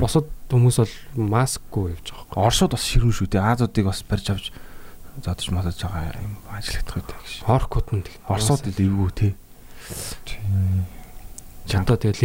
Босод 0.00 0.26
хүмүүс 0.50 0.80
бол 0.80 0.94
маскгүй 1.28 1.92
явж 1.94 2.10
байгаа 2.10 2.24
байхгүй. 2.26 2.42
Оршууд 2.42 2.72
бас 2.72 2.84
ширүүн 2.88 3.14
шүү 3.14 3.28
дээ. 3.28 3.44
Азуудыг 3.52 3.84
бас 3.86 4.00
барьж 4.02 4.26
авч 4.32 4.46
задаж 5.20 5.48
масаж 5.52 5.76
байгаа 5.78 6.16
юм 6.18 6.34
ажиллагдах 6.48 6.94
байдаг 6.96 7.18
гэж. 7.20 7.34
Хоркууд 7.44 7.88
нь 7.92 8.04
Орсууд 8.26 8.64
л 8.64 8.80
эвгүй 8.80 9.10
тий. 9.12 9.32
чамтаа 11.68 12.00
тэгэл 12.00 12.24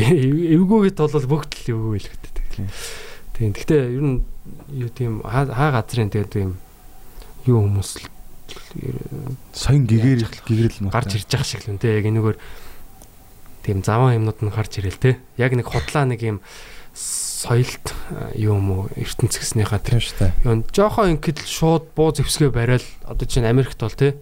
эвгүйгээд 0.55 0.97
бол 1.03 1.27
бүгд 1.35 1.51
л 1.51 1.71
эвгүй 1.75 1.99
л 1.99 2.07
гэдэг. 2.07 2.35
Тийм. 2.55 2.67
Тийм. 3.35 3.49
Гэхдээ 3.51 3.81
ер 3.91 4.03
нь 4.07 4.19
юу 4.71 4.89
тийм 4.89 5.19
хаа 5.19 5.51
хаа 5.51 5.83
газрын 5.83 6.07
тэгээд 6.07 6.31
тийм 6.31 6.55
юу 7.43 7.67
хүмүүс 7.67 8.07
л 8.07 8.12
Соён 9.53 9.85
гэгэрэл 9.85 10.29
гэгэрэл 10.29 10.79
муу. 10.85 10.93
гарч 10.93 11.17
ирж 11.17 11.29
байгаа 11.29 11.47
шиг 11.47 11.61
л 11.65 11.77
үнтэй 11.77 12.01
яг 12.01 12.05
энэгээр 12.09 12.37
тийм 13.63 13.79
заван 13.85 14.17
юмнууд 14.19 14.39
нь 14.43 14.53
гарч 14.53 14.81
ирэл 14.81 14.99
те. 14.99 15.19
Яг 15.37 15.55
нэг 15.55 15.67
худлаа 15.69 16.05
нэг 16.05 16.21
юм 16.21 16.37
соёлт 16.93 17.95
э, 18.13 18.37
юу 18.37 18.59
юм 18.59 18.69
уу 18.71 18.83
ертөнц 18.93 19.41
гэснийхаа 19.41 19.81
Тийм 19.81 19.99
шүү 19.99 20.17
дээ. 20.19 20.31
юу 20.45 20.61
жоохон 20.69 21.17
ингээд 21.17 21.41
л 21.41 21.49
шууд 21.49 21.85
буу 21.97 22.13
зевсгээ 22.13 22.53
барайл 22.53 22.85
одоо 23.03 23.25
чинь 23.25 23.49
Америкт 23.49 23.81
бол 23.81 23.91
те 23.91 24.15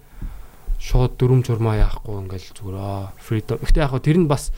шууд 0.81 1.19
дүрм 1.19 1.45
журмаа 1.45 1.77
яахгүй 1.77 2.15
ингээл 2.25 2.57
зүгээр 2.57 2.77
аа 2.79 3.13
freedom. 3.21 3.61
Гэхдээ 3.61 3.83
яг 3.85 3.91
хөө 3.93 4.01
тэр 4.01 4.17
нь 4.23 4.31
бас 4.31 4.49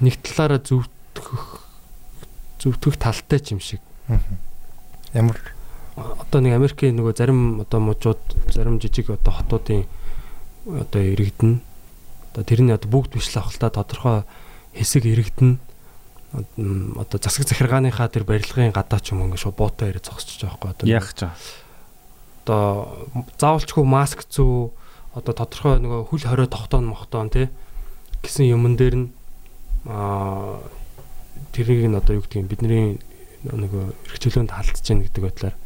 нэг 0.00 0.16
талаараа 0.24 0.62
зөвтгөх 0.64 1.44
зөвтгөх 2.64 2.96
талтай 2.96 3.40
ч 3.44 3.52
юм 3.52 3.60
шиг. 3.60 3.84
Ямар 5.12 5.36
Одоо 6.00 6.40
нэг 6.40 6.56
Америкийн 6.56 6.96
нөгөө 6.96 7.14
зарим 7.16 7.60
одоо 7.64 7.80
мужууд 7.80 8.20
зарим 8.52 8.80
жижиг 8.80 9.10
одоо 9.10 9.32
хотуудын 9.32 9.84
одоо 10.66 11.00
иргэдэн 11.02 11.60
одоо 12.32 12.44
тэрний 12.44 12.74
одоо 12.74 12.90
бүгд 12.90 13.16
биш 13.16 13.28
л 13.34 13.40
та 13.40 13.70
тодорхой 13.70 14.24
хэсэг 14.72 15.04
иргэдэн 15.04 15.58
одоо 16.32 17.18
засаг 17.18 17.48
захиргааныхаа 17.48 18.08
тэр 18.08 18.22
барилгын 18.22 18.70
гадаа 18.70 19.00
ч 19.02 19.10
юм 19.12 19.26
уу 19.26 19.34
ингээ 19.34 19.42
шууд 19.42 19.58
буутай 19.58 19.90
ирээ 19.90 20.06
зогсчих 20.06 20.46
жоохгүй 20.46 20.70
одоо 20.70 20.86
Яах 20.86 21.10
ч. 21.10 21.26
одоо 22.46 23.18
заавалчгүй 23.34 23.82
маск 23.82 24.22
зүү 24.30 24.70
одоо 25.18 25.34
тодорхой 25.34 25.82
нөгөө 25.82 26.06
хүл 26.06 26.22
хорио 26.22 26.46
тогтоон 26.46 26.86
мохтоон 26.86 27.34
тий 27.34 27.50
гэсэн 28.22 28.46
юмн 28.46 28.78
дээр 28.78 28.94
нь 28.94 29.08
аа 29.90 30.62
тэрийг 31.50 31.90
нь 31.90 31.98
одоо 31.98 32.14
юу 32.14 32.22
гэдгийг 32.22 32.46
бидний 32.46 33.02
нөгөө 33.42 34.14
эрхчлөөнд 34.14 34.54
халдж 34.54 34.86
гин 34.86 35.02
гэдэг 35.02 35.22
байдлаар 35.26 35.56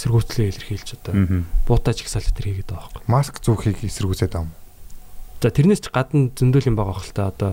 эсэргүүцлээ 0.00 0.48
илэрхийлж 0.48 0.88
одоо 0.96 1.12
Аа. 1.12 1.44
буутаа 1.68 1.92
чигсаал 1.92 2.24
тэр 2.24 2.46
хийгээд 2.56 2.72
байгаа 2.72 2.88
байхгүй. 2.88 3.04
маск 3.12 3.36
зүүхийг 3.44 3.84
эсэргүүцээд 3.84 4.32
байгаа 4.32 4.48
юм. 4.48 4.52
За 5.44 5.48
тэрнээс 5.52 5.80
ч 5.84 5.86
гадна 5.92 6.32
зөндөл 6.32 6.68
юм 6.72 6.76
байгаа 6.80 6.96
хэл 6.96 7.12
та 7.12 7.28
одоо 7.28 7.52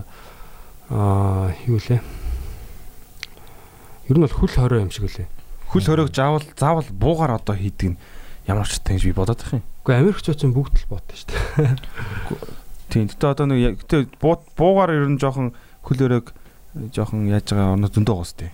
аа 0.88 1.51
юу 1.68 1.75
лээ. 1.84 2.00
Ер 4.08 4.16
нь 4.16 4.24
бол 4.24 4.32
хүл 4.32 4.48
хорио 4.56 4.80
юм 4.88 4.92
шиг 4.92 5.04
үлээ. 5.12 5.27
Хүл 5.68 5.84
хориог 5.84 6.16
заавал 6.16 6.44
заавал 6.56 6.88
буугаар 6.96 7.36
одоо 7.36 7.56
хийдэг 7.60 7.96
нь 7.96 8.00
ямар 8.48 8.63
ч 8.68 8.80
гэж 8.80 9.04
би 9.04 9.12
бодоод 9.12 9.44
байх 9.44 9.60
юм. 9.60 9.63
Гэхдээ 9.84 10.00
Америкчууд 10.00 10.39
ч 10.39 10.44
бүгд 10.48 10.75
л 10.80 10.88
буутай 10.88 11.16
шүү 11.20 11.27
дээ. 11.27 11.75
Тийм. 12.88 13.08
Гэтэ 13.12 13.25
одоо 13.27 13.46
нэг 13.51 13.84
гэтэ 13.84 14.08
буу- 14.24 14.39
буугаар 14.56 14.96
ер 14.96 15.12
нь 15.12 15.20
жоохон 15.20 15.51
хөл 15.84 16.00
хориог 16.00 16.32
жоохон 16.96 17.27
яаж 17.27 17.51
байгаа 17.51 17.75
орнод 17.75 17.92
зөндөө 17.92 18.16
гоос 18.16 18.32
тээ. 18.39 18.51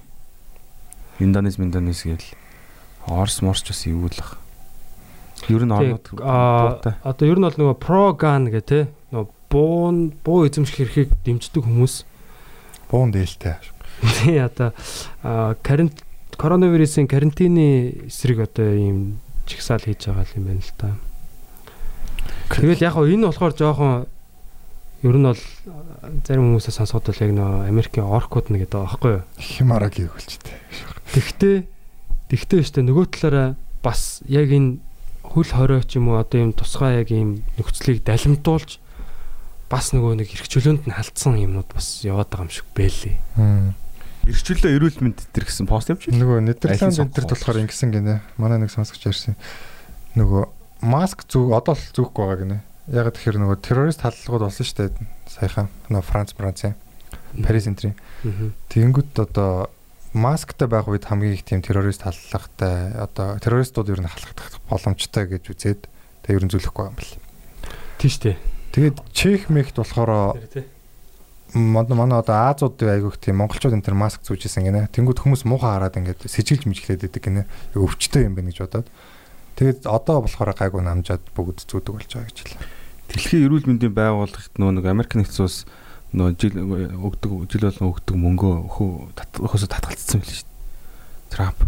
Индонез, 1.21 1.61
Индонез 1.61 2.01
гээл 2.01 2.25
Орс, 3.07 3.41
Морс 3.41 3.61
ч 3.63 3.69
бас 3.73 3.83
ивүүлэх. 3.87 4.37
Ер 5.51 5.63
нь 5.67 5.71
орнод 5.75 6.03
Тэг, 6.07 6.21
аа, 6.23 6.79
буутай. 6.79 6.93
одоо 7.03 7.25
ер 7.27 7.37
нь 7.39 7.43
бол 7.47 7.57
нөгөө 7.59 7.77
про 7.79 8.13
ган 8.15 8.47
гэх 8.47 8.63
те 8.63 8.79
нөгөө 9.11 9.27
буун 9.51 9.97
буу 10.23 10.47
эзэмших 10.47 10.79
эрхийг 10.87 11.09
дэмждэг 11.27 11.63
хүмүүс 11.67 12.05
Буун 12.89 13.11
дээлтэй. 13.11 13.59
тий 14.23 14.39
одоо 14.39 14.71
аа, 15.23 15.55
карант 15.61 15.99
коронавирусын 16.37 17.07
карантины 17.11 18.07
эсрэг 18.07 18.39
одоо 18.47 18.71
ийм 18.71 19.19
чигсаал 19.45 19.83
хийж 19.83 20.07
байгаа 20.07 20.31
юм 20.39 20.47
байна 20.47 20.63
л 20.63 20.73
та. 20.79 20.95
Тэгэл 22.49 22.79
яг 22.87 22.95
энэ 22.95 23.27
болохоор 23.27 23.53
жоохон 23.53 24.07
ер 25.03 25.15
нь 25.19 25.27
бол 25.27 25.41
зарим 26.23 26.55
хүмүүсээс 26.55 26.79
сонсоход 26.79 27.11
бол 27.11 27.19
яг 27.19 27.31
нөгөө 27.35 27.67
Америкийн 27.67 28.07
оркууд 28.07 28.47
нэг 28.47 28.63
гэдэг 28.63 28.79
байгаа 28.79 28.87
байхгүй 28.95 29.11
юу? 29.11 29.23
Химараг 29.43 29.93
хийгүүлчтэй. 29.99 30.55
Тэгтээ 31.11 31.57
тэгтээ 32.29 32.61
штэ 32.63 32.81
нөгөө 32.85 33.05
талаараа 33.11 33.49
бас 33.83 34.23
яг 34.29 34.51
энэ 34.51 34.79
хөл 35.23 35.49
хорио 35.49 35.81
ч 35.83 35.97
юм 35.97 36.13
уу 36.13 36.21
одоо 36.21 36.39
юм 36.39 36.53
тусгай 36.53 37.01
яг 37.01 37.09
ийм 37.11 37.43
нөхцөлийг 37.57 38.03
далимтуулж 38.05 38.79
бас 39.71 39.91
нөгөө 39.95 40.21
нэг 40.21 40.29
эрхчлөөнд 40.29 40.85
нь 40.85 40.93
халтсан 40.93 41.39
юмнууд 41.41 41.69
бас 41.73 42.05
яваад 42.05 42.29
байгаа 42.29 42.45
юм 42.45 42.53
шиг 42.53 42.67
бэлээ. 42.77 43.17
Мм. 43.39 43.73
Ирчлөө 44.29 44.71
эрүүл 44.77 45.01
мэнд 45.03 45.19
төр 45.33 45.45
гэсэн 45.49 45.67
пост 45.67 45.89
явж 45.89 46.07
байна. 46.07 46.21
Нөгөө 46.21 46.39
Нидерланд 46.47 46.95
энэ 46.95 47.11
төр 47.11 47.27
болохоор 47.27 47.59
ингэсэн 47.65 47.91
гинэ. 47.91 48.21
Манай 48.39 48.61
нэг 48.61 48.71
сонсогч 48.71 49.03
ярьсан. 49.03 49.35
Нөгөө 50.15 50.47
маск 50.85 51.25
зүг 51.27 51.51
одоо 51.51 51.75
л 51.75 51.83
зүггүй 51.91 52.23
байгаа 52.23 52.39
гинэ. 52.39 52.57
Яг 52.93 53.11
тэгэхээр 53.11 53.41
нөгөө 53.41 53.57
террорист 53.59 54.05
халдлагууд 54.05 54.47
болсон 54.47 54.63
шүү 54.63 54.77
дээ. 54.79 55.07
Саяхан 55.27 55.67
нөгөө 55.91 56.07
Франц, 56.07 56.31
Францын 56.37 56.77
Парис 57.41 57.65
энтрийн. 57.65 57.97
Мгм. 58.23 58.53
Тэнгүүт 58.69 59.17
одоо 59.17 59.73
масктай 60.13 60.69
байх 60.69 60.87
үед 60.87 61.05
хамгийн 61.09 61.33
их 61.33 61.43
тийм 61.43 61.61
террорист 61.65 62.05
халдлагатай 62.05 62.93
одоо 62.97 63.37
террористууд 63.41 63.89
ер 63.89 64.01
нь 64.01 64.09
халахдах 64.09 64.61
боломжтой 64.69 65.25
гэж 65.25 65.43
үзээд 65.49 65.81
тэг 66.23 66.33
ер 66.37 66.45
нь 66.45 66.53
зүлэхгүй 66.53 66.85
юм 66.87 66.95
бэл. 66.95 67.17
Тийш 67.97 68.21
дээ. 68.21 68.37
Тэгээд 68.73 68.97
Чех 69.13 69.49
мехт 69.49 69.77
болохоор 69.77 70.37
манай 71.53 71.97
манай 71.97 72.19
одоо 72.21 72.49
Азуудын 72.49 72.93
айгүйх 72.93 73.17
тийм 73.21 73.41
монголчууд 73.41 73.73
энэ 73.73 73.85
төр 73.85 73.97
маск 73.97 74.25
зүүжсэн 74.25 74.65
гинэ. 74.65 74.89
Тэнгүүд 74.89 75.21
хүмүүс 75.21 75.45
муухай 75.45 75.77
хараад 75.77 75.97
ингээд 75.97 76.25
сэжилж 76.25 76.65
мижглээд 76.65 77.05
идэг 77.09 77.21
гинэ. 77.21 77.45
Өвчтэй 77.77 78.25
юм 78.25 78.33
байна 78.33 78.49
гэж 78.49 78.65
бодоод. 78.65 78.89
Тэгээд 79.57 79.85
одоо 79.85 80.25
болохоор 80.25 80.57
гайгүй 80.57 80.81
намжаад 80.81 81.21
бүгд 81.37 81.69
зүүдэг 81.69 81.93
болж 81.93 82.09
байгаа 82.09 82.29
гэж 82.29 82.37
хэлээ. 82.41 82.61
Дэлхийн 83.13 83.45
эрүүл 83.45 83.69
мэндийн 83.69 83.93
байгууллагт 83.93 84.53
нөгөө 84.57 84.73
нэг 84.81 84.85
Америк 84.89 85.13
нэгдсэн 85.13 85.45
улс 85.45 85.69
нөгөө 86.13 86.33
жил 86.37 86.55
өгдөг 87.09 87.31
жил 87.49 87.65
болгон 87.67 87.89
өгдөг 87.91 88.15
мөнгөө 88.23 88.55
өхөө 88.69 88.91
өхөөсө 89.43 89.69
татгалцсан 89.73 90.21
байл 90.21 90.33
шүү 90.33 90.45
дээ. 90.45 90.57
Трамп. 91.33 91.59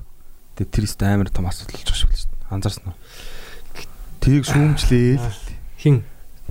Тэгээ 0.56 0.72
тэр 0.72 0.86
ихтэй 0.86 1.10
амар 1.10 1.30
том 1.34 1.50
асуудал 1.50 1.75
болж 1.75 1.90
байгаа 1.90 1.98
шүү 1.98 2.30
дээ. 2.30 2.54
Анзаарсан 2.54 2.86
уу? 2.90 2.98
Тийг 4.22 4.46
шүүмжлээл 4.46 5.30
Хин 5.82 6.04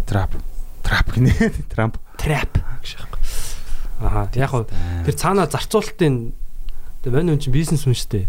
Трамп. 0.06 0.34
Трамп 0.82 1.14
гинэ. 1.14 1.32
Трамп. 1.72 1.98
трап 2.18 2.56
гэж 2.82 2.96
аахгүй. 2.98 3.20
Аха. 4.00 4.28
Яг 4.34 4.50
хоо 4.50 4.64
тэр 5.04 5.14
цаана 5.14 5.46
зарцуулалтын 5.50 6.32
мань 7.04 7.30
хүн 7.30 7.40
чинь 7.40 7.54
бизнесмен 7.54 7.94
шүү 7.94 8.10
дээ. 8.14 8.26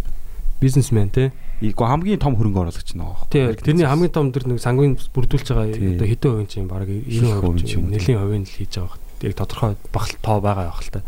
Бизнесмен 0.60 1.10
тий. 1.10 1.32
Ийгөө 1.64 1.88
хамгийн 1.88 2.20
том 2.20 2.36
хөрөнгө 2.36 2.68
оруулагч 2.68 2.96
нөө. 2.96 3.32
Тий. 3.32 3.48
Тэрний 3.56 3.88
хамгийн 3.88 4.12
том 4.12 4.32
тэр 4.36 4.48
нэг 4.52 4.60
сангийн 4.60 5.00
бүрдүүлж 5.16 5.48
байгаа 5.48 5.72
одоо 5.72 6.08
хэдэн 6.08 6.32
хувийн 6.36 6.50
чинь 6.52 6.68
баг 6.68 6.88
90% 6.92 7.40
хувийн 7.40 7.64
чинь 7.64 7.88
чинь. 7.88 7.92
нэлийн 7.92 8.20
хувийн 8.20 8.44
л 8.44 8.52
хийж 8.52 8.74
байгаа. 8.76 9.00
Яг 9.22 9.34
тодорхой 9.38 9.78
багт 9.94 10.18
тоо 10.20 10.42
байгаа 10.42 10.72
байх 10.74 10.82
л 10.84 10.94
та. 11.00 11.02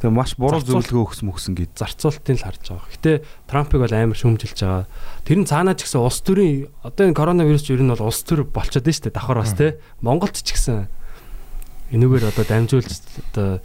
Тэгээ 0.00 0.16
маш 0.16 0.32
буруу 0.40 0.64
зөвлөгөө 0.64 1.12
өгсөн 1.12 1.28
мөксөн 1.28 1.54
гээд. 1.60 1.76
зарцуулалтыг 1.76 2.40
л 2.40 2.46
харж 2.48 2.64
байгаа. 2.72 2.88
Гэтэ 2.88 3.12
Трампыг 3.44 3.80
бол 3.84 3.92
амар 3.92 4.16
шүүмжилж 4.16 4.56
байгаа. 4.56 4.88
Тэр 5.28 5.38
нь 5.44 5.50
цаанаа 5.50 5.76
ч 5.76 5.84
гэсэн 5.84 6.00
улс 6.00 6.24
төрийн 6.24 6.72
одоо 6.80 7.04
энэ 7.04 7.18
коронавирус 7.20 7.68
ч 7.68 7.76
ер 7.76 7.84
нь 7.84 7.92
бол 7.92 8.08
улс 8.08 8.24
төр 8.24 8.48
болчиход 8.48 8.88
байна 8.88 8.96
шүү 8.96 9.04
дээ. 9.12 9.16
Давхар 9.20 9.38
бас 9.44 9.52
те. 9.52 9.76
Монголд 10.00 10.40
ч 10.40 10.56
гэсэн 10.56 10.88
энэгээр 11.92 12.32
одоо 12.32 12.44
дамжуулж 12.48 12.88
одоо 13.28 13.60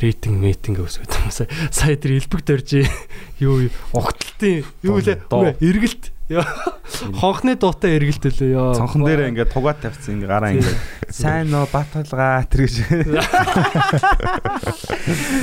рейтинг 0.00 0.40
митинг 0.40 0.80
өсгöd 0.80 1.12
юм 1.20 1.28
сая. 1.28 1.52
Сая 1.68 2.00
тэр 2.00 2.16
элбэг 2.16 2.48
дөрж 2.48 2.88
юу 3.44 3.68
угталтын 3.92 4.64
юу 4.88 5.04
лээ 5.04 5.20
эргэлт. 5.60 6.13
Хонхны 6.24 7.52
дуутай 7.60 8.00
эргэлт 8.00 8.24
үлээ 8.32 8.56
ёо. 8.56 8.72
Цонхон 8.72 9.04
дээр 9.04 9.28
ингээд 9.28 9.52
тугаад 9.52 9.84
тавьсан 9.84 10.16
ингээ 10.16 10.30
гараа 10.32 10.56
ингээ 10.56 10.76
сайн 11.12 11.52
нөө 11.52 11.68
баталгаа 11.68 12.48
тэр 12.48 12.64
гэж. 12.64 12.76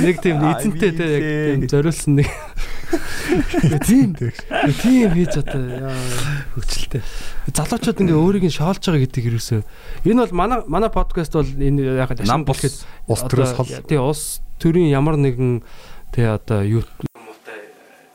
нэг 0.02 0.16
тийм 0.18 0.42
эзэнтэй 0.42 0.90
те 0.90 1.04
яг 1.06 1.22
тийм 1.22 1.60
зориулсан 1.70 2.12
нэг. 2.18 2.28
Тийм 3.86 4.18
тийм 4.82 5.10
хийж 5.14 5.38
одоо 5.38 5.62
яа 5.86 5.94
хөвчлөлтэй. 6.58 7.02
Залуучууд 7.54 8.02
ингээ 8.02 8.18
өөрийг 8.18 8.44
нь 8.50 8.56
шоолж 8.58 8.82
байгаа 8.82 9.06
гэдэг 9.06 9.30
юусэн. 9.38 9.62
Энэ 10.02 10.26
бол 10.26 10.34
манай 10.34 10.58
манай 10.66 10.90
подкаст 10.90 11.38
бол 11.38 11.46
энэ 11.46 11.94
яг 11.94 12.10
Нам 12.26 12.42
болоод 12.42 12.58
бос 13.06 13.22
Улс 13.22 13.22
төрөөс 13.30 13.54
хол. 13.54 13.70
тий 13.86 14.02
улс 14.02 14.42
төрийн 14.58 14.90
ямар 14.90 15.14
нэгэн 15.14 15.62
тий 16.10 16.26
одоо 16.26 16.66
юу 16.66 16.82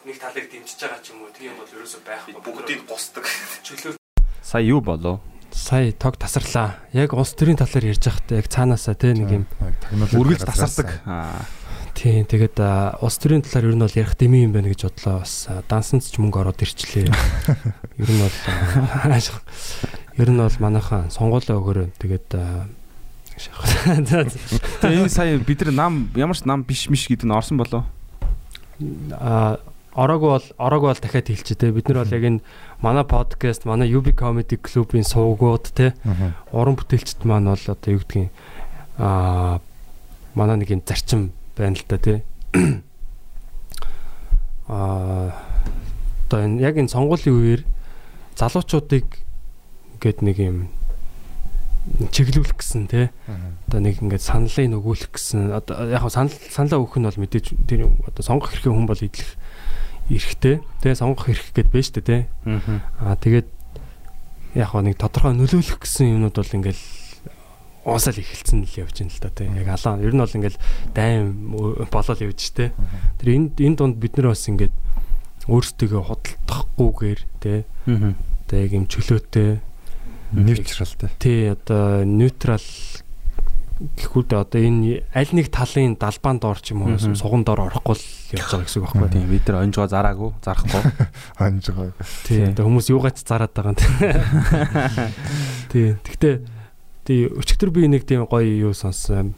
нэг 0.07 0.17
талыг 0.23 0.47
дэмжиж 0.47 0.79
байгаа 0.79 1.03
ч 1.03 1.11
юм 1.11 1.27
уу 1.27 1.31
тийм 1.35 1.51
бол 1.59 1.67
ерөөсөй 1.67 2.01
байхгүй. 2.07 2.39
бүгдийг 2.39 2.81
гусдаг. 2.87 3.27
чөлөө 3.67 3.99
Сая 4.39 4.63
юу 4.63 4.79
болов? 4.79 5.19
сая 5.51 5.91
тог 5.91 6.17
тасарлаа. 6.17 6.79
Яг 6.93 7.13
улс 7.13 7.33
төрийн 7.35 7.57
талаар 7.59 7.91
ярьж 7.91 8.07
байхдаа 8.07 8.39
яг 8.39 8.47
цаанаасаа 8.47 8.95
тий 8.95 9.11
нэг 9.11 9.31
юм 9.31 9.45
Үргэлж 10.15 10.45
тасардаг. 10.45 11.01
Аа. 11.03 11.43
Тийм 11.97 12.23
тэгээд 12.29 12.61
улс 13.01 13.17
төрийн 13.17 13.41
талаар 13.41 13.73
ер 13.73 13.75
нь 13.75 13.83
бол 13.83 13.99
ярих 13.99 14.15
дэми 14.15 14.45
юм 14.45 14.53
байна 14.53 14.69
гэж 14.69 14.85
бодлоо 14.85 15.25
бас 15.25 15.49
а, 15.49 15.63
дансанд 15.65 16.05
ч 16.05 16.21
мөнгө 16.21 16.39
ороод 16.45 16.61
ирчлээ. 16.61 17.09
Ер 17.97 18.09
нь 18.13 18.21
бол 18.21 18.37
аашиг. 19.11 19.41
Ер 20.21 20.29
нь 20.29 20.37
бол 20.37 20.57
манайхаа 20.61 21.09
сонгуулаа 21.09 21.57
өгөөрэй. 21.57 21.89
Тэгээд 21.97 22.27
аа, 22.37 22.69
шахах. 23.41 23.65
За, 24.05 24.29
за. 24.29 24.61
Тэгээ 24.85 25.03
энэ 25.03 25.09
сая 25.09 25.41
бид 25.41 25.65
нар 25.65 25.73
нам 25.73 26.13
ямар 26.13 26.37
ч 26.37 26.45
нам 26.45 26.61
биш 26.61 26.85
миш 26.85 27.09
гэдэг 27.09 27.25
нь 27.25 27.33
орсон 27.33 27.57
болоо. 27.57 27.81
а 29.17 29.57
ороогүй 29.97 30.29
бол 30.29 30.47
ороогүй 30.61 30.89
бол 30.93 31.01
дахиад 31.01 31.27
хэлчих 31.27 31.57
те. 31.57 31.73
Бид 31.73 31.89
нар 31.89 32.05
бол 32.05 32.13
яг 32.13 32.23
энэ 32.23 32.45
манай 32.85 33.03
подкаст 33.03 33.65
манай 33.65 33.89
UB 33.89 34.13
Comedy 34.13 34.61
Club-ийн 34.61 35.03
сувгууд 35.03 35.73
те. 35.73 35.97
Аа. 36.05 36.37
уран 36.53 36.77
бүтээлчд 36.77 37.25
маань 37.25 37.49
бол 37.49 37.65
одоо 37.65 37.89
юу 37.89 38.01
гэдгийг 38.05 38.29
а 39.01 39.59
манай 40.37 40.57
нэг 40.61 40.69
юм 40.69 40.81
зарчим 40.85 41.33
байна 41.57 41.73
л 41.73 41.85
да 41.89 41.97
те. 41.97 42.21
А 44.67 45.31
одоо 46.27 46.43
энэ 46.43 46.61
яг 46.61 46.75
энэ 46.77 46.91
сонгуулийн 46.91 47.39
үеэр 47.39 47.61
залуучуудыг 48.35 49.07
ингээд 49.95 50.19
нэг 50.21 50.37
юм 50.37 50.57
чиглүүлэх 52.11 52.59
гэсэн 52.59 52.91
те. 52.91 53.09
Одоо 53.71 53.79
нэг 53.79 54.03
ингээд 54.03 54.21
саналыг 54.21 54.67
нөгөөлөх 54.75 55.15
гэсэн 55.15 55.55
одоо 55.55 55.87
яг 55.87 56.03
санал 56.11 56.35
саналаа 56.51 56.83
өгөх 56.83 56.99
нь 56.99 57.07
бол 57.07 57.21
мэдээж 57.23 57.45
тэр 57.63 57.87
одоо 58.03 58.23
сонгох 58.27 58.51
хэрэг 58.51 58.75
хүн 58.75 58.85
бол 58.91 58.99
идэх 58.99 59.39
эрэхтэй 60.09 60.61
те 60.81 60.95
сонгох 60.95 61.27
хэрэг 61.27 61.53
гэд 61.53 61.69
байж 61.71 61.87
тээ 61.91 62.03
те 62.03 62.17
аа 62.99 63.15
тэгээд 63.19 63.47
яг 64.55 64.71
нэг 64.73 64.97
тодорхой 64.97 65.33
нөлөөлөх 65.35 65.79
гэсэн 65.83 66.17
юмнууд 66.17 66.35
бол 66.35 66.55
ингээд 66.57 66.79
уусаал 67.87 68.19
эхэлсэн 68.19 68.67
л 68.67 68.79
явж 68.83 68.95
байна 68.99 69.13
л 69.15 69.21
да 69.23 69.29
те 69.31 69.43
яг 69.47 69.67
алаа 69.67 69.99
ер 70.03 70.13
нь 70.15 70.23
бол 70.23 70.37
ингээд 70.37 70.57
дайм 70.91 71.51
болол 71.87 72.19
явж 72.23 72.41
те 72.51 72.71
тэр 73.19 73.27
энэ 73.35 73.55
энэ 73.55 73.77
дунд 73.79 73.95
бид 73.99 74.19
нар 74.19 74.35
бас 74.35 74.47
ингээд 74.47 74.75
өөрсдөө 75.47 76.03
худалдахгүйгээр 76.03 77.21
одоо 78.47 78.59
яг 78.63 78.71
юм 78.71 78.87
чөлөөтэй. 78.87 79.59
Нэвчрэлтэй. 80.31 81.11
Тий 81.19 81.51
одоо 81.51 82.03
нейтрал 82.07 82.63
гэхүүд 83.77 84.33
одоо 84.33 84.57
энэ 84.57 85.05
аль 85.13 85.33
нэг 85.37 85.53
талын 85.53 85.93
далбаанд 86.01 86.41
ор 86.49 86.57
ч 86.57 86.73
юм 86.73 86.89
уу 86.89 86.97
суган 86.97 87.45
дор 87.45 87.69
орохгүй 87.69 87.93
л 87.93 88.05
явж 88.33 88.49
байгаа 88.49 88.65
гэсэн 88.65 88.81
үг 88.81 88.89
байхгүй. 88.89 89.09
Тийм 89.13 89.29
бид 89.29 89.45
нар 89.45 89.61
онжгоо 89.61 89.85
зараагүй, 89.85 90.29
зарахгүй. 90.41 90.81
Ханжгаа. 91.37 91.93
Тий 92.25 92.41
одоо 92.49 92.65
хүмүүс 92.65 92.89
юугаач 92.89 93.21
зараад 93.21 93.53
байгаа 93.53 93.77
юм. 93.77 93.81
Тий 95.71 95.93
тэгтээ 95.93 96.35
тий 97.05 97.19
өчигдөр 97.29 97.69
би 97.69 97.85
нэг 97.85 98.09
тийм 98.09 98.25
гоё 98.25 98.49
юу 98.49 98.73
сонссон. 98.73 99.37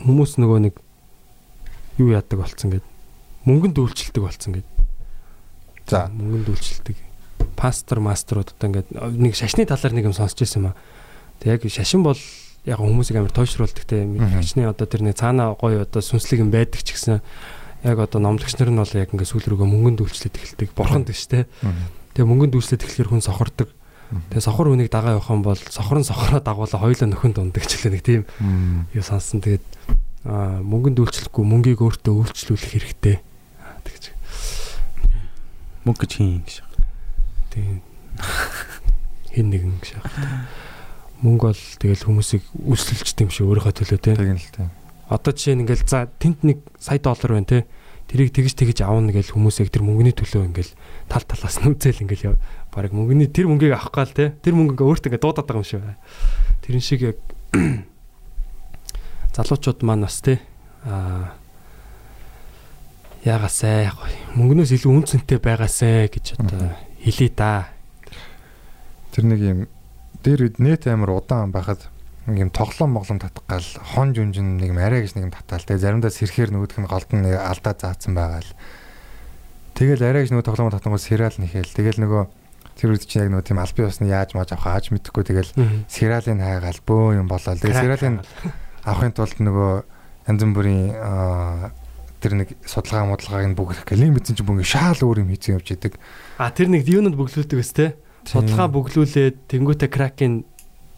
Хүмүүс 0.00 0.40
нөгөө 0.40 0.58
нэг 0.64 0.74
юу 2.00 2.16
яадаг 2.16 2.40
болцсон 2.40 2.72
гэд 2.72 2.84
мөнгөнд 3.44 3.76
үйлчлдэг 3.76 4.22
болцсон 4.24 4.56
гэд. 4.56 4.68
За. 5.84 6.08
мөнгөнд 6.08 6.48
үйлчлдэг. 6.56 6.96
Пастор 7.52 8.00
мастерууд 8.00 8.56
одоо 8.56 8.66
ингээд 8.68 8.88
нэг 8.96 9.36
шашны 9.36 9.68
талаар 9.68 9.92
нэг 9.92 10.08
юм 10.08 10.16
сонсч 10.16 10.40
байсан 10.40 10.64
юм 10.64 10.68
аа. 10.72 10.80
Тэг 11.40 11.60
яг 11.60 11.68
шашин 11.68 12.00
бол 12.00 12.16
яг 12.68 12.78
хүмүүсийг 12.80 13.16
амар 13.16 13.32
тойшруулдаг 13.32 13.84
те 13.88 14.04
шашны 14.40 14.68
одоо 14.68 14.84
тэр 14.84 15.04
нэг 15.06 15.16
цаана 15.16 15.56
гоё 15.56 15.84
одоо 15.88 16.04
сүнслэг 16.04 16.44
юм 16.44 16.50
байдаг 16.52 16.84
ч 16.84 16.92
гэсэн 16.92 17.24
яг 17.84 17.98
одоо 17.98 18.20
номлогч 18.20 18.58
нар 18.60 18.70
нь 18.70 18.76
бол 18.76 18.92
яг 18.92 19.08
ингээд 19.08 19.30
сүүл 19.32 19.48
рүүгээ 19.48 19.68
мөнгөнд 19.72 20.00
үйлчлээд 20.04 20.36
эхэлдэг. 20.36 20.68
Бурханд 20.76 21.08
гэж 21.08 21.22
те. 21.32 21.48
Тэгээ 22.12 22.28
мөнгөнд 22.28 22.52
үйлчлээд 22.52 22.84
эхлэхээр 22.84 23.08
хүн 23.08 23.24
сохордог. 23.24 23.72
Тэгээ 24.28 24.44
сохор 24.44 24.68
үнийг 24.68 24.92
дагаа 24.92 25.16
явах 25.16 25.32
юм 25.32 25.40
бол 25.40 25.56
сохор 25.56 25.96
нь 25.96 26.04
сохороо 26.04 26.44
дагуулаа 26.44 26.80
хоёулаа 26.84 27.08
нөхөнд 27.08 27.40
ундаг 27.40 27.64
ч 27.64 27.80
лээ 27.80 27.94
нэг 27.96 28.04
тийм 28.04 28.22
юу 28.92 29.04
сонсон. 29.06 29.40
Тэгээд 29.40 29.64
мөнгөнд 30.28 31.00
үйлчлэхгүй 31.00 31.44
мөнгийг 31.48 31.80
өөртөө 31.80 32.12
үйлчлүүлэх 32.28 32.68
хэрэгтэй. 32.76 33.16
Аа, 33.64 33.80
Тэгж. 33.80 34.04
Мөнгө 35.88 36.04
гэж 36.04 36.12
хийн 36.12 36.44
гэж. 36.44 36.60
Тийм. 37.54 37.80
Хин 39.32 39.48
нэгэн 39.48 39.80
шах. 39.80 40.04
Мөнгө 41.20 41.52
бол 41.52 41.62
тэгэл 41.80 42.06
хүмүүсийг 42.08 42.42
үйлчлэлчтэй 42.64 43.24
юм 43.28 43.32
шиг 43.32 43.46
өөрийнхөө 43.48 43.74
төлөө 43.76 44.00
те. 44.00 44.16
Тэгэн 44.16 44.40
л 44.40 44.52
тээ. 44.56 44.68
Одоо 45.12 45.32
жишээ 45.36 45.54
нь 45.58 45.62
ингээл 45.68 45.84
за 45.84 46.08
тент 46.16 46.40
нэг 46.46 46.64
сая 46.80 46.96
доллар 46.96 47.36
байна 47.36 47.48
те. 47.48 47.58
Тэрийг 48.08 48.32
тэгж 48.32 48.56
тэгж 48.56 48.78
аавна 48.82 49.12
гэж 49.12 49.36
хүмүүс 49.36 49.60
яг 49.60 49.68
тэр 49.68 49.84
мөнгөний 49.84 50.16
төлөө 50.16 50.48
ингээл 50.48 50.72
тал 51.12 51.24
талаас 51.28 51.60
нь 51.60 51.70
үзэл 51.70 52.02
ингээл 52.08 52.40
бараг 52.72 52.92
мөнгөний 52.96 53.28
тэр 53.28 53.52
мөнгийг 53.52 53.76
авах 53.76 53.92
гал 53.92 54.10
те. 54.10 54.32
Тэр 54.40 54.56
мөнгө 54.56 54.80
ингээ 54.80 54.88
өөртөө 54.88 55.08
ингээ 55.12 55.22
дуудаад 55.22 55.46
байгаа 55.46 55.62
юм 55.62 55.68
шиг. 55.68 55.84
Тэрэн 56.64 56.82
шиг 56.82 57.00
яг 57.04 57.18
залуучууд 59.36 59.84
маань 59.84 60.08
бас 60.08 60.18
те 60.24 60.40
аа 60.88 61.36
яагасаа 63.24 63.92
яг 63.92 63.98
мөнгнөөс 64.32 64.72
илүү 64.72 64.90
үнцэнтэй 65.04 65.38
байгаасаа 65.38 66.08
гэж 66.08 66.40
одоо 66.40 66.72
хэлий 67.04 67.28
да. 67.28 67.68
Тэр 69.12 69.24
нэг 69.28 69.40
юм 69.44 69.58
дээр 70.24 70.40
үед 70.48 70.56
нэт 70.60 70.86
амир 70.86 71.16
удаан 71.16 71.52
байхад 71.52 71.88
юм 72.28 72.50
тоглоом 72.50 72.94
моглом 72.94 73.18
татгаал 73.18 73.64
хон 73.94 74.12
жүнжин 74.12 74.60
нэг 74.60 74.70
юм 74.70 74.78
арай 74.78 75.02
гэж 75.02 75.16
нэг 75.16 75.30
юм 75.30 75.34
татаал. 75.34 75.64
Тэгээ 75.64 75.80
заримдаа 75.80 76.12
сэрхээр 76.12 76.52
нөгөөх 76.52 76.78
нь 76.78 76.90
голд 76.90 77.10
нь 77.16 77.26
алдаа 77.32 77.74
заацсан 77.74 78.12
байгаа 78.14 78.44
л. 78.44 78.52
Тэгэл 79.74 80.04
арай 80.04 80.28
гэж 80.28 80.36
нөгөө 80.36 80.46
тоглоом 80.46 80.70
татангууд 80.70 81.00
сериал 81.00 81.34
нэхэл. 81.40 81.72
Тэгэл 81.72 82.04
нөгөө 82.04 82.22
тэр 82.76 82.92
үед 82.92 83.08
чинь 83.08 83.24
яг 83.24 83.32
нөгөө 83.32 83.46
тийм 83.48 83.58
албан 83.64 83.88
ёсны 83.88 84.06
яаж 84.12 84.36
мааж 84.36 84.52
авах 84.52 84.68
ааж 84.68 84.92
мэдэхгүй 84.92 85.24
тэгэл 85.24 85.52
сериалын 85.88 86.40
хайгаал 86.40 86.80
бөө 86.84 87.16
юм 87.16 87.26
болоо. 87.28 87.56
Тэгээ 87.56 87.80
сериалын 87.80 88.20
авахын 88.88 89.16
тулд 89.16 89.36
нөгөө 89.40 89.72
янз 90.28 90.42
бүрийн 90.44 90.92
тэр 92.20 92.32
нэг 92.36 92.48
судалгаа 92.68 93.08
модалгааг 93.08 93.48
нь 93.48 93.56
бүгд 93.56 93.88
гэлэн 93.88 94.12
битсэн 94.12 94.36
чинь 94.36 94.48
бүгд 94.48 94.68
шаал 94.68 95.00
өөр 95.00 95.24
юм 95.24 95.32
хийцэн 95.32 95.56
явж 95.56 95.72
идэг. 95.72 95.96
А 96.36 96.52
тэр 96.52 96.68
нэг 96.68 96.84
юунд 96.84 97.16
бөглүүлдэг 97.16 97.56
өс 97.56 97.72
те. 97.72 97.96
Судалгаа 98.26 98.68
бөглүүлээд 98.68 99.36
тэнгуүтэ 99.48 99.88
кракийн 99.88 100.44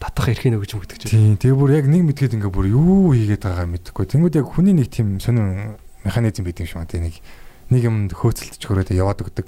татах 0.03 0.27
эрхийг 0.35 0.59
өгч 0.59 0.75
мөгдөг 0.75 0.97
ч. 0.99 1.03
Тийм. 1.07 1.39
Тэгээ 1.39 1.55
бүр 1.55 1.71
яг 1.79 1.87
нэг 1.87 2.03
мэдгээд 2.03 2.35
ингээ 2.35 2.51
бүр 2.51 2.67
юу 2.67 3.15
хийгээд 3.15 3.47
байгаа 3.47 3.67
мэдэхгүй. 3.71 4.05
Тэнгүүд 4.11 4.39
яг 4.43 4.47
хүний 4.51 4.75
нэг 4.75 4.91
тийм 4.91 5.23
сонин 5.23 5.79
механизм 6.03 6.43
байдаг 6.43 6.67
юм 6.67 6.69
шиг 6.69 6.79
байна. 6.83 7.07
Нэг 7.07 7.15
нэг 7.71 7.81
юм 7.87 7.95
хөөцөлдөж 8.11 8.59
хөрөөд 8.59 8.91
яваад 8.91 9.23
өгдөг. 9.23 9.47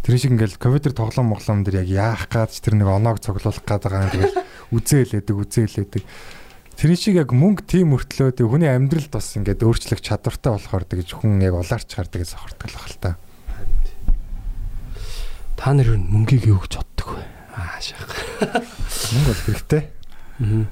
Тэр 0.00 0.16
шиг 0.16 0.32
ингээл 0.32 0.56
компьютер 0.56 0.96
тоглоом 0.96 1.36
моглоом 1.36 1.60
дээр 1.60 1.84
яг 1.84 2.24
яах 2.24 2.48
ч 2.48 2.64
тэр 2.64 2.80
нэг 2.80 2.88
оноог 2.88 3.20
цоглуулах 3.20 3.60
гад 3.68 3.84
байгаа 3.84 4.08
юм 4.08 4.12
тэгэл 4.16 4.40
үзээлээдэг 4.72 5.36
үзээлээдэг. 5.36 6.02
Тэр 6.80 6.90
шиг 6.96 7.20
яг 7.20 7.36
мөнгө 7.36 7.68
тийм 7.68 7.92
мөртлөө 7.92 8.32
тэг 8.32 8.48
хүний 8.48 8.72
амьдралд 8.72 9.12
бас 9.12 9.36
ингээд 9.36 9.60
өөрчлөх 9.60 10.00
чадвартай 10.00 10.56
болохоор 10.56 10.84
тэгж 10.88 11.20
хүн 11.20 11.44
яг 11.44 11.52
улаарч 11.52 11.92
хардаг 11.92 12.24
гэж 12.24 12.32
сохордог 12.32 12.72
л 12.72 12.80
хэл 12.80 12.96
та. 12.96 13.20
Та 15.60 15.76
нар 15.76 15.92
юу 15.92 16.00
мөнгийг 16.00 16.48
юу 16.48 16.56
гэж 16.64 16.80
боддог 16.80 17.20
вэ? 17.20 17.24
Аа 17.52 17.76
шах. 17.84 18.08
Мөнгө 19.12 19.28
бол 19.28 19.44
хэрэгтэй. 19.44 19.82
Аа. 20.40 20.64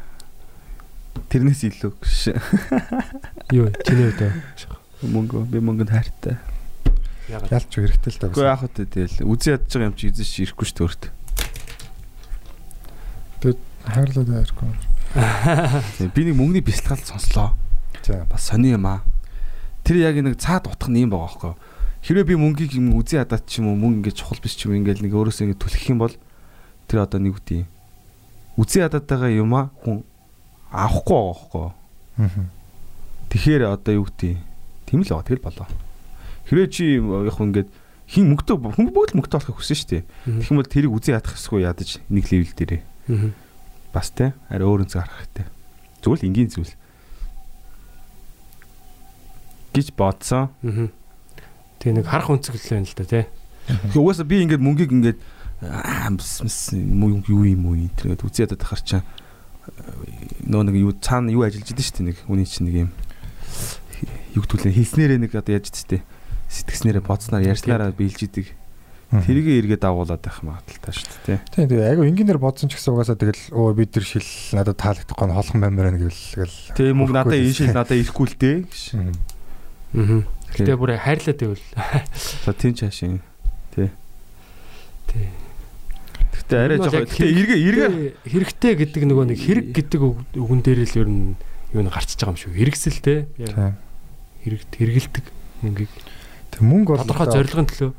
Тэрнээс 1.29 1.62
илүү 1.68 1.92
гэж. 1.92 2.40
Юу 3.53 3.68
чиний 3.85 4.09
үед 4.09 4.33
Мөнгө 5.05 5.44
би 5.53 5.61
мөнгөнд 5.61 5.92
хайртай. 5.92 6.40
ягаад 7.29 7.53
Ялч 7.53 7.68
хэрэгтэй 7.77 8.16
л 8.16 8.18
Гэхдээ 8.18 8.33
даа. 8.33 8.48
яах 8.57 8.64
вэ 8.64 8.88
тэгэл 8.88 9.29
үзэн 9.29 9.61
ядж 9.61 9.68
байгаа 9.68 9.88
юм 9.92 9.96
чи 10.01 10.09
эзэн 10.09 10.24
чи 10.24 10.40
ирэхгүй 10.48 10.66
шүү 10.72 10.88
дээ. 10.96 11.12
Хайрлаад 13.88 14.29
байргүй. 14.29 14.72
Тэгээ, 15.16 16.12
Би 16.12 16.22
нэг 16.29 16.37
мөнгөний 16.37 16.64
бясалгал 16.64 17.01
сонслоо. 17.05 17.53
За. 18.05 18.24
Бас 18.29 18.48
сони 18.48 18.72
юм 18.72 18.85
аа. 18.88 19.01
Тэр 19.85 20.01
яг 20.05 20.16
нэг 20.20 20.37
цаад 20.40 20.68
утх 20.68 20.88
нь 20.92 21.05
юм 21.05 21.12
байгаа 21.12 21.29
байхгүй. 21.29 21.53
юу? 21.53 21.68
Хэрвээ 22.03 22.25
би 22.25 22.35
мөнгийг 22.39 22.79
юм 22.79 22.95
үзэн 22.99 23.27
ядаад 23.27 23.45
ч 23.47 23.59
юм 23.59 23.75
уу 23.75 23.79
мөнгө 23.79 24.11
ингэж 24.11 24.17
чухал 24.23 24.39
биш 24.39 24.55
ч 24.55 24.71
юм 24.71 24.79
ингээл 24.79 25.03
нэг 25.03 25.13
өөрөөсөө 25.13 25.45
ингэ 25.51 25.59
түлхэх 25.59 25.91
юм 25.91 25.99
бол 26.03 26.15
тэр 26.87 27.05
одоо 27.05 27.19
нэг 27.19 27.39
үгүй. 27.43 27.67
Үзэн 28.55 28.87
ядаад 28.87 29.07
байгаа 29.11 29.31
юм 29.35 29.51
аа 29.55 29.69
хүн 29.83 30.07
авахгүй 30.71 31.19
байгаа? 31.19 31.69
Аа. 32.23 32.47
Тэгэхээр 33.29 33.63
одоо 33.67 33.93
юу 33.99 34.07
гэдэг 34.07 34.39
тийм 34.87 35.03
л 35.03 35.11
байгаа 35.11 35.27
тэгэл 35.27 35.47
болоо. 35.47 35.69
Хэрвээ 36.49 36.69
чи 36.71 36.85
яг 37.03 37.35
хүн 37.35 37.51
ингээд 37.53 37.69
хин 38.09 38.25
мөнгөтэй 38.33 38.57
хүн 38.57 38.89
бүгд 38.89 39.13
мөнгөтэй 39.19 39.39
болох 39.43 39.59
хүсэж 39.59 39.79
штэ. 39.85 40.07
Тэгэх 40.25 40.49
юм 40.49 40.59
бол 40.63 40.71
тэрийг 40.71 40.95
үзэн 40.97 41.19
ядах 41.21 41.37
хэсгүй 41.37 41.67
ядаж 41.67 42.01
нэг 42.09 42.25
левел 42.33 42.55
дээрээ. 42.57 42.83
Бас 43.93 44.09
те 44.17 44.33
арай 44.49 44.65
өөр 44.65 44.89
өнцөг 44.89 45.03
харах 45.05 45.19
хэрэгтэй. 45.29 45.47
Зүгээр 46.01 46.21
л 46.25 46.29
энгийн 46.31 46.49
зүйл. 46.49 46.75
гэж 49.79 49.95
бодсон. 49.95 50.49
Аа. 50.65 50.89
Тэгээ 51.79 51.97
нэг 52.03 52.07
харах 52.07 52.31
үнцэг 52.31 52.55
л 52.59 52.69
байна 52.75 52.87
л 52.87 52.97
да 52.99 53.07
тий. 53.07 53.25
Тэгэхээр 53.69 54.03
угаасаа 54.03 54.27
би 54.27 54.37
ингээд 54.43 54.62
мөнгийг 54.62 54.93
ингээд 54.93 55.19
юу 55.59 57.43
юм 57.43 57.62
уу 57.67 57.75
энэ 57.75 57.95
тэгээд 57.99 58.23
үзээ 58.23 58.47
ядаад 58.47 58.62
ахаар 58.62 58.83
чаа 58.87 59.03
нөө 60.47 60.62
нэг 60.71 60.77
юу 60.79 60.95
цаана 61.03 61.35
юу 61.35 61.43
ажиллаж 61.43 61.75
идэв 61.75 61.85
шүү 61.85 61.97
дээ 61.99 62.09
нэг 62.14 62.19
үний 62.31 62.47
чинь 62.47 62.67
нэг 62.71 62.77
юм 62.87 62.91
юу 64.38 64.43
гэдүүлээ 64.47 64.79
хэлснээрээ 64.79 65.19
нэг 65.19 65.33
одоо 65.35 65.53
яаж 65.59 65.67
дээ 65.75 66.03
сэтгснээрээ 66.47 67.03
бодсноор 67.03 67.43
ярьснараа 67.43 67.91
биелж 67.91 68.23
идэг 68.23 68.47
тэрийг 69.09 69.67
эргээд 69.67 69.83
дагуулад 69.83 70.23
байх 70.23 70.41
магадaltaа 70.47 70.95
шүү 70.95 71.27
дээ 71.27 71.38
Тийм 71.51 71.69
тийм 71.69 71.83
айгу 71.83 72.07
энгийнээр 72.07 72.38
бодсон 72.41 72.71
ч 72.71 72.79
гэсэн 72.79 72.95
угаасаа 72.95 73.19
тэгэл 73.19 73.43
өө 73.51 73.73
бид 73.77 73.91
тэр 73.93 74.05
шил 74.07 74.31
надад 74.55 74.79
таалагдахгүй 74.79 75.27
нь 75.27 75.37
холхон 75.37 75.61
баймаар 75.64 75.91
байна 75.91 76.01
гэвэл 76.07 76.25
тэгэл 76.38 76.57
тэгээ 76.77 76.95
мөнгө 76.97 77.14
надад 77.17 77.41
энэ 77.41 77.57
шил 77.57 77.73
надад 77.73 77.97
ирэхгүй 77.99 78.27
л 78.29 78.37
дээ. 78.37 78.57
Гэж 78.69 78.85
Аа. 79.97 80.38
Тэгээ 80.57 80.77
бүр 80.81 80.97
хайрлаад 80.97 81.39
байвал. 81.39 81.65
за 82.45 82.53
тийм 82.57 82.73
чаашийн 82.75 83.21
Тий. 85.09 85.29
Гэтэ 86.37 86.55
арай 86.57 86.77
Ер 86.77 86.81
нь 86.81 86.85
бол 86.85 86.91
жоо. 86.93 87.01
яг 87.01 87.09
Гэтэ 87.09 87.27
эргээ 87.29 87.61
эргээ 87.69 87.91
хэрэгтэй 88.29 88.73
гэдэг 88.81 89.03
нөгөө 89.09 89.25
нэг 89.33 89.39
хэрэг 89.41 89.67
гэдэг 89.77 90.01
үг- 90.01 90.25
үгэн 90.37 90.61
дээр 90.65 90.81
л 90.85 90.99
ер 91.05 91.09
нь 91.09 91.37
юу 91.73 91.83
нэг 91.85 91.93
гарчиж 91.93 92.21
байгаа 92.21 92.37
юм 92.37 92.41
шүү. 92.41 92.53
Хэрэгсэл 92.57 92.99
те. 93.05 93.15
Хэрэг 94.45 94.63
хэрэгэлдэг 94.73 95.25
мөнгийг 95.65 95.93
Тэг 96.53 96.61
мөнгө 96.65 96.91
бол 96.97 97.03
тодорхой 97.05 97.29
зорилгын 97.29 97.69
төлөө. 97.69 97.93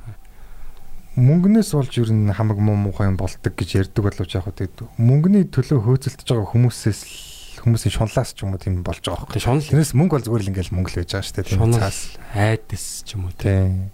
мөнгнөөс 1.20 1.70
болж 1.76 1.94
ер 2.00 2.10
нь 2.14 2.32
хамаг 2.34 2.58
муу 2.58 2.78
муухай 2.80 3.10
юм 3.12 3.18
болдог 3.18 3.54
гэж 3.54 3.70
ярьдаг 3.90 4.02
боловч 4.06 4.32
яг 4.40 4.48
тэгээд 4.50 4.88
мөнгөний 4.98 5.46
төлөө 5.52 5.84
хөөцөлдөж 5.84 6.28
байгаа 6.30 6.48
хүмүүсээс 6.54 7.00
л 7.06 7.14
хүмүүсийн 7.64 7.94
шунлаас 7.96 8.32
ч 8.36 8.44
юм 8.48 8.56
уу 8.56 8.62
тийм 8.62 8.82
болж 8.84 9.04
байгаа 9.04 9.28
байхгүй. 9.28 9.42
шунал 9.44 9.66
Тэрнээс 9.68 9.94
мөнгө 9.96 10.14
бол 10.16 10.26
зүгээр 10.28 10.44
л 10.44 10.52
ингээл 10.56 10.74
мөнгө 10.76 10.90
л 10.94 10.98
байж 11.04 11.10
байгаа 11.14 11.26
шүү 11.28 11.36
дээ. 11.36 11.48
Тийм 11.50 11.60
шунал 11.60 11.84
айдас 12.36 12.86
ч 13.04 13.10
юм 13.16 13.22
уу 13.28 13.34
те. 13.36 13.44
Тийм. 13.44 13.92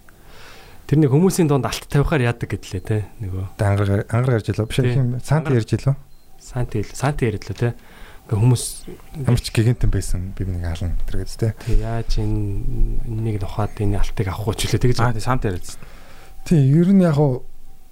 Тэрний 0.85 1.09
хүмүүсийн 1.09 1.49
донд 1.49 1.65
алт 1.65 1.85
тавихаар 1.89 2.29
яадаг 2.29 2.49
гэдлээ 2.49 2.83
те. 2.85 2.97
Нөгөө 3.21 3.43
Ангаар 3.57 4.05
ангаар 4.05 4.37
ярьж 4.37 4.47
илөө. 4.53 4.69
Биш 4.69 4.79
юм. 4.85 5.17
Сант 5.23 5.49
Ангаар- 5.49 5.57
ярьж 5.65 5.71
илөө. 5.81 5.95
санти 6.37 6.85
санти 6.93 7.25
яриад 7.25 7.45
л 7.49 7.57
те. 7.57 7.73
Ингээ 8.29 8.37
хүмүүс 8.41 8.63
Ямар 9.25 9.41
ч 9.41 9.49
гигантэн 9.53 9.89
байсан 9.89 10.33
би 10.37 10.45
нэг 10.45 10.61
хаална 10.65 10.93
тэр 11.09 11.25
гэж 11.25 11.31
тэ. 11.41 11.53
тэг 11.57 11.77
яаж 11.81 12.11
энэ 12.21 13.01
энийг 13.09 13.41
нухаад 13.41 13.73
энэ 13.81 13.97
алтыг 14.01 14.27
авах 14.29 14.45
уу 14.49 14.57
ч 14.57 14.69
үлээ 14.69 14.81
тэгж 14.81 14.97
аа 15.01 15.13
тий 15.13 15.21
самт 15.25 15.45
яриад. 15.45 15.65
Тийм 16.45 16.61
ер 16.69 16.89
нь 16.93 17.01
яг 17.05 17.17
уу 17.17 17.45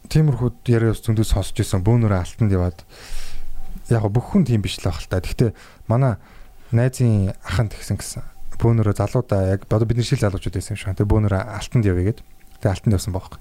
тиймэрхүү 0.10 0.50
яриа 0.70 0.94
зөндөө 0.94 1.26
сонсч 1.26 1.58
ирсэн 1.62 1.82
бөөнөрөө 1.86 2.18
алтанд 2.22 2.50
яваад 2.54 2.82
яг 3.90 4.04
бүх 4.08 4.32
хүн 4.32 4.48
тийм 4.48 4.62
биш 4.64 4.80
л 4.80 4.88
байх 4.88 5.02
л 5.04 5.10
та. 5.10 5.20
Гэхдээ 5.20 5.52
манай 5.88 6.16
найзын 6.72 7.34
аханд 7.44 7.76
тэгсэн 7.76 7.98
гэсэн. 8.00 8.24
Бөөнөрөө 8.62 8.96
залуудаа 8.96 9.58
яг 9.58 9.68
одоо 9.68 9.88
бидний 9.88 10.06
шил 10.06 10.22
залуучууд 10.22 10.56
байсан 10.56 10.76
юм 10.76 10.80
шиг. 10.80 10.96
Тэгээ 10.96 11.12
бөөнөрөө 11.12 11.42
алтанд 11.42 11.86
явъя 11.90 12.16
гэд. 12.16 12.20
Тэгээ 12.64 12.74
алтанд 12.74 12.96
явсан 12.96 13.14
байхгүй. 13.14 13.40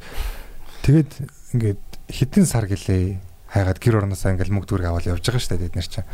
Тэгээд 0.83 1.13
ингээд 1.55 1.83
хитэн 2.11 2.47
сар 2.49 2.67
гэлээ 2.67 3.23
хайгаад 3.53 3.79
гэр 3.79 4.03
орноосаа 4.03 4.35
ингээл 4.35 4.55
мөнгө 4.57 4.69
дүрг 4.69 4.87
аваад 4.89 5.07
явж 5.07 5.23
байгаа 5.23 5.43
шүү 5.45 5.53
дээ 5.55 5.65
бид 5.69 5.77
нар 5.79 5.89
чинь. 5.89 6.09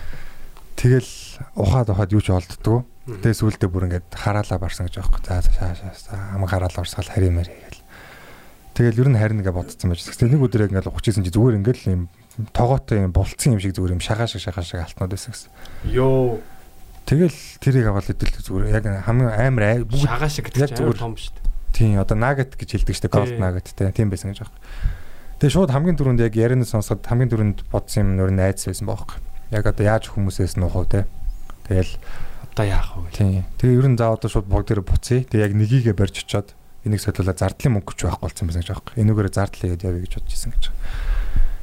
Тэгэл 0.79 1.13
ухаад 1.57 1.89
ухаад 1.91 2.13
юу 2.13 2.23
ч 2.23 2.31
олддгоо. 2.31 2.85
Тэгээ 3.09 3.41
сүүлдээ 3.41 3.71
бүр 3.71 3.87
ингээд 3.89 4.13
хараалаа 4.13 4.59
барсан 4.61 4.87
гэж 4.87 5.01
байхгүй. 5.01 5.21
За 5.25 5.43
шаа 5.43 5.75
шаа 5.75 6.39
хамаг 6.39 6.51
хараалаа 6.53 6.83
барсгаал 6.85 7.11
харийн 7.11 7.35
мэр 7.35 7.49
гээл. 7.49 7.83
Тэгэл 8.79 9.01
ер 9.03 9.09
нь 9.11 9.19
харин 9.19 9.39
нэгэ 9.43 9.55
бодсон 9.55 9.91
байж. 9.91 10.07
Тэгсэн 10.07 10.31
нэг 10.31 10.45
өдөр 10.45 10.71
ингээд 10.71 10.87
ухчихсан 10.87 11.27
чи 11.27 11.35
зүгээр 11.35 11.59
ингээд 11.59 11.79
л 11.83 11.91
юм 11.91 12.03
тогоотой 12.55 13.03
юм 13.09 13.13
болцсон 13.13 13.57
юм 13.57 13.61
шиг 13.61 13.75
зүгээр 13.75 13.95
юм 13.99 14.03
шагаа 14.03 14.27
шиг 14.31 14.41
шагаа 14.43 14.63
шиг 14.65 14.81
алтнууд 14.85 15.11
байсан 15.11 15.33
гэсэн. 15.35 15.51
ёо 15.93 16.39
Тэгэл 17.09 17.39
тэрийг 17.59 17.87
аваад 17.89 18.11
идэл 18.13 18.37
зүгээр 18.45 18.69
яг 18.69 18.85
хамгийн 19.09 19.33
амар 19.33 19.83
бүгд 19.89 20.05
шагаа 20.07 20.29
шиг 20.29 20.45
гэдэг 20.53 20.69
чинь 20.71 20.77
амар 20.77 20.93
зүгээр- 20.95 21.01
том 21.01 21.15
шүү 21.17 21.33
дээ. 21.35 21.47
тийм 21.73 21.97
одоо 22.01 22.17
нагет 22.21 22.53
гэж 22.57 22.69
хэлдэг 22.77 22.95
шүү 22.95 23.05
дээ 23.09 23.27
Тий. 23.27 23.39
nugget 23.41 23.67
те 23.75 23.91
тийм 23.93 24.09
байсан 24.13 24.31
гэж 24.37 24.39
байна. 24.45 24.55
Тэгээ 25.41 25.55
шууд 25.57 25.71
хамгийн 25.73 25.97
түрүүнд 25.97 26.21
яг 26.21 26.35
ярианы 26.37 26.67
сонсоход 26.69 27.07
хамгийн 27.07 27.31
түрүүнд 27.33 27.59
бодсон 27.73 28.03
юм 28.05 28.11
нөр 28.19 28.31
найз 28.35 28.67
байсан 28.67 28.87
баахгүй. 28.91 29.19
Яг 29.55 29.65
одоо 29.67 29.85
яаж 29.87 30.11
хүмүүсээс 30.13 30.59
нухав 30.61 30.85
те. 30.91 31.07
Тэгэл 31.65 31.97
Одоо 32.53 32.67
яах 32.67 32.91
вэ? 32.99 33.11
тийм. 33.15 33.45
Тэгээ 33.57 33.79
ер 33.79 33.87
нь 33.89 33.97
за 33.97 34.11
одоо 34.13 34.27
шууд 34.29 34.51
бог 34.51 34.67
дээр 34.67 34.83
буцъя. 34.83 35.23
Тэгээ 35.25 35.47
яг 35.47 35.53
нёгийгээ 35.55 35.95
барьж 35.95 36.27
очоод 36.27 36.53
энийг 36.85 36.99
солиулаад 37.01 37.39
зардлын 37.39 37.79
мөнгө 37.79 37.95
ч 37.95 38.03
байхгүй 38.05 38.27
болсон 38.27 38.47
байсан 38.51 38.63
гэж 38.67 38.71
байгаа. 38.75 38.99
Энүүгээр 38.99 39.31
зардлаа 39.31 39.69
явъя 39.79 40.03
гэж 40.03 40.13
бодож 40.19 40.35
исэн 40.35 40.51
гэж. 40.59 40.65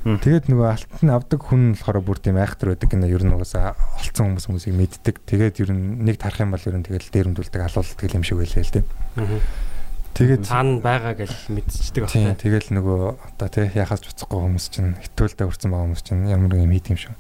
Тэгээд 0.06 0.54
нөгөө 0.54 0.68
алтан 0.70 1.10
авдаг 1.10 1.42
хүн 1.50 1.74
болохоор 1.74 1.98
бүр 2.06 2.20
тийм 2.22 2.38
айхтар 2.38 2.78
байдаг 2.78 2.94
гэнэ 2.94 3.10
ер 3.10 3.26
нь 3.26 3.34
угаасаа 3.34 3.74
олцсон 3.98 4.38
хүмүүс 4.38 4.46
хүмүүсийг 4.46 4.78
мэддэг. 4.78 5.16
Тэгээд 5.26 5.66
ер 5.66 5.74
нь 5.74 6.06
нэг 6.06 6.22
тарах 6.22 6.46
юм 6.46 6.54
бол 6.54 6.62
ер 6.62 6.78
нь 6.78 6.86
тэгэл 6.86 7.10
дээрэмдүүлдэг 7.10 7.62
алуулдаг 7.66 8.14
юм 8.14 8.22
шиг 8.22 8.38
байлаа 8.38 8.62
л 8.62 8.70
тийм. 8.70 8.86
Тэгээд 10.14 10.46
цаана 10.46 10.78
байгаа 10.78 11.14
гэж 11.18 11.50
мэдчихдэг 11.50 12.06
байна. 12.06 12.38
тэгэл 12.38 12.70
нөгөө 12.78 13.02
одоо 13.34 13.50
тий 13.50 13.66
яхаас 13.74 14.06
буцахгүй 14.06 14.40
хүмүүс 14.46 14.66
чинь 14.70 14.94
хитүүлдэ 15.02 15.42
хүрсэн 15.42 15.74
байгаа 15.74 15.86
хүмүүс 15.90 16.04
чинь 16.06 16.30
ямар 16.30 16.54
нэг 16.54 16.62
юм 16.70 16.74
хийх 16.78 16.88
юм 16.94 17.02
шиг. 17.02 17.18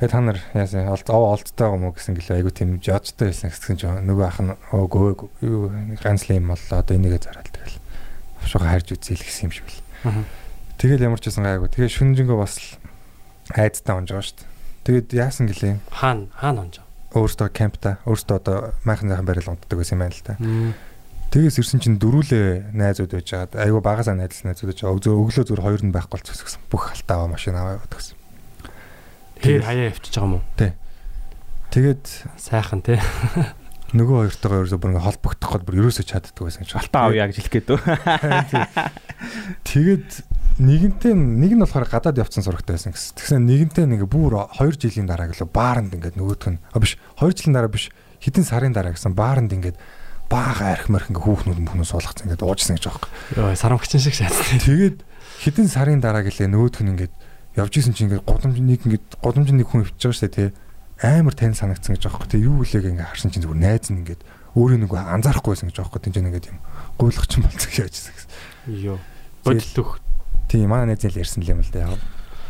Тэгээд 0.00 0.12
та 0.16 0.20
нар 0.24 0.40
яасан 0.56 0.88
олд 0.88 1.08
ов 1.12 1.36
олдтой 1.36 1.68
юм 1.68 1.84
уу 1.84 1.92
гэсэн 1.92 2.16
гэлээ 2.16 2.40
айгу 2.40 2.50
тийм 2.50 2.80
жожтой 2.80 3.28
байсан 3.28 3.52
гэсэн 3.52 3.76
чинь 3.76 4.08
нөгөө 4.08 4.24
ах 4.24 4.40
нь 4.40 4.56
өөгөө 4.72 5.08
юу 5.44 5.68
ганцлын 6.00 6.40
юм 6.40 6.48
боллоо 6.50 6.80
одоо 6.80 6.96
энийгээ 6.96 7.22
зараад 7.28 7.52
тэгэл 7.52 7.78
авшгаа 8.40 8.72
харж 8.74 8.88
үзээл 8.96 9.22
гэсэн 9.22 9.46
юм 9.46 9.54
шиг 9.54 9.68
бил. 9.68 9.84
Аа. 10.08 10.24
Тэгэл 10.76 11.06
ямар 11.08 11.20
ч 11.20 11.28
байсан 11.32 11.44
гайгүй. 11.48 11.68
Тэгээ 11.72 11.90
шүнжингөө 11.96 12.36
бас 12.36 12.54
л 12.60 12.66
айдтай 13.56 13.94
онж 13.96 14.08
байгаа 14.12 14.26
шүү 14.28 14.36
дээ. 14.36 14.50
Тэгээд 14.86 15.08
яасан 15.16 15.48
гэлээ 15.48 15.74
Хаана 15.90 16.28
хаана 16.36 16.60
онж. 16.68 16.80
өөртөө 17.16 17.48
кемпта 17.56 17.96
өөртөө 18.04 18.36
одоо 18.36 18.56
майхан 18.84 19.08
зайхан 19.08 19.26
барил 19.26 19.48
унтдаг 19.50 19.76
байсан 19.80 19.96
юм 19.96 20.02
байна 20.04 20.14
л 20.14 20.26
та. 20.26 20.36
Тэгээс 21.32 21.58
ирсэн 21.58 21.80
чинь 21.82 21.98
дөрүүлээ 21.98 22.76
найзууд 22.76 23.12
байж 23.16 23.28
хаад 23.32 23.56
айгу 23.56 23.80
багасаа 23.82 24.14
найзлсан 24.14 24.52
найзууд 24.52 24.70
байж 24.70 24.78
байгаа. 24.84 24.94
Өглөө 25.00 25.16
өглөө 25.26 25.44
зүгээр 25.48 25.64
хоёр 25.64 25.82
нь 25.82 25.94
байхгүй 25.96 26.16
болчихсон. 26.22 26.62
Бүх 26.70 26.92
алтаа 26.92 27.16
аваа 27.24 27.34
машин 27.34 27.56
аваа 27.56 27.80
яваад 27.80 27.92
гэсэн. 27.96 28.16
Хэр 29.42 29.62
хаяа 29.66 29.90
явчихж 29.90 30.14
байгаа 30.14 30.28
юм 30.28 30.36
уу? 30.38 30.44
Тэгээд 31.74 32.04
Сайхан 32.38 32.80
тий. 32.86 33.00
нөгөө 33.96 34.16
хоёртойгоо 34.30 34.58
ерөөсө 34.64 34.78
бүр 34.78 34.90
ингээ 34.94 35.06
холбогдох 35.06 35.50
гол 35.50 35.66
бүр 35.66 35.78
ерөөсө 35.82 36.02
чадддаг 36.06 36.46
байсан 36.46 36.62
гэж. 36.62 36.78
Алтаа 36.78 37.10
авъя 37.10 37.26
гэж 37.26 37.36
хэлэх 37.42 37.54
гээд. 37.58 37.68
Тэгээд 39.66 40.08
нэгэнтээ 40.56 41.12
нэг 41.12 41.52
нь 41.52 41.60
болохоор 41.60 41.84
гадаад 41.84 42.16
явцсан 42.16 42.40
сурагтай 42.40 42.80
байсан 42.80 42.96
гэсэн. 42.96 43.16
Тэгсэн 43.20 43.44
нэгэнтээ 43.44 43.86
нэг 43.92 44.08
бүр 44.08 44.48
2 44.56 44.72
жилийн 44.80 45.04
дараа 45.04 45.28
гэлээ 45.28 45.52
бааранд 45.52 45.92
ингээд 45.92 46.16
нөгөөх 46.16 46.48
нь 46.48 46.60
а 46.72 46.80
биш 46.80 46.96
2 47.20 47.28
жилийн 47.36 47.54
дараа 47.60 47.68
биш 47.68 47.92
хэдэн 48.24 48.44
сарын 48.48 48.72
дараа 48.72 48.96
гэсэн 48.96 49.12
бааранд 49.12 49.52
ингээд 49.52 49.76
баага 50.32 50.72
арх 50.72 50.88
марх 50.88 51.12
ингээ 51.12 51.24
хүүхнүүд 51.28 51.60
мөхнөө 51.60 51.84
суулгацсан 51.84 52.32
ингээд 52.32 52.40
уужсан 52.40 52.80
гэж 52.80 52.84
юм. 52.88 52.96
Йоо 53.36 53.52
сарамгчин 53.52 54.00
шиг 54.00 54.16
шаардсан. 54.16 54.64
Тэгээд 54.64 55.04
хэдэн 55.44 55.68
сарын 55.68 56.00
дараа 56.00 56.24
гэлээ 56.24 56.48
нөгөөх 56.48 56.80
нь 56.80 56.90
ингээд 56.96 57.14
явж 57.60 57.72
исэн 57.76 57.92
чинь 57.92 58.08
ингээд 58.08 58.24
годамж 58.24 58.56
нэг 58.56 58.80
ингээд 58.80 59.06
годамж 59.20 59.48
нэг 59.52 59.68
хүн 59.68 59.84
өвчж 59.84 60.00
байгаа 60.00 60.16
шүү 60.16 60.28
дээ 60.32 60.36
тий. 60.40 60.50
Амар 61.04 61.36
тань 61.36 61.52
санагдсан 61.52 62.00
гэж 62.00 62.08
юм. 62.08 62.24
Тэгээ 62.24 62.48
юу 62.48 62.64
гэлээг 62.64 62.96
ингээд 62.96 63.10
харсан 63.12 63.28
чинь 63.28 63.44
зүгээр 63.44 63.60
найз 63.60 63.86
нь 63.92 64.00
ингээд 64.00 64.22
өөрөө 64.56 64.78
нэг 64.80 64.92
анзаарахгүйсэн 64.96 65.68
гэж 65.68 65.76
юм. 65.84 65.92
Тинж 66.00 66.16
ингээд 66.16 66.48
юм 66.48 66.58
гуйлах 66.96 67.28
чинь 67.28 67.44
болцсон 67.44 67.68
гэж 67.68 67.76
яажсэн 67.84 68.12
гэсэн. 68.16 68.30
Йоо. 68.80 68.98
Өг. 69.44 70.00
Тийм 70.46 70.70
манай 70.70 70.86
найз 70.94 71.02
л 71.04 71.18
ярьсан 71.18 71.42
л 71.42 71.50
юм 71.50 71.60
л 71.62 71.70
да 71.72 71.90
яг. 71.90 72.00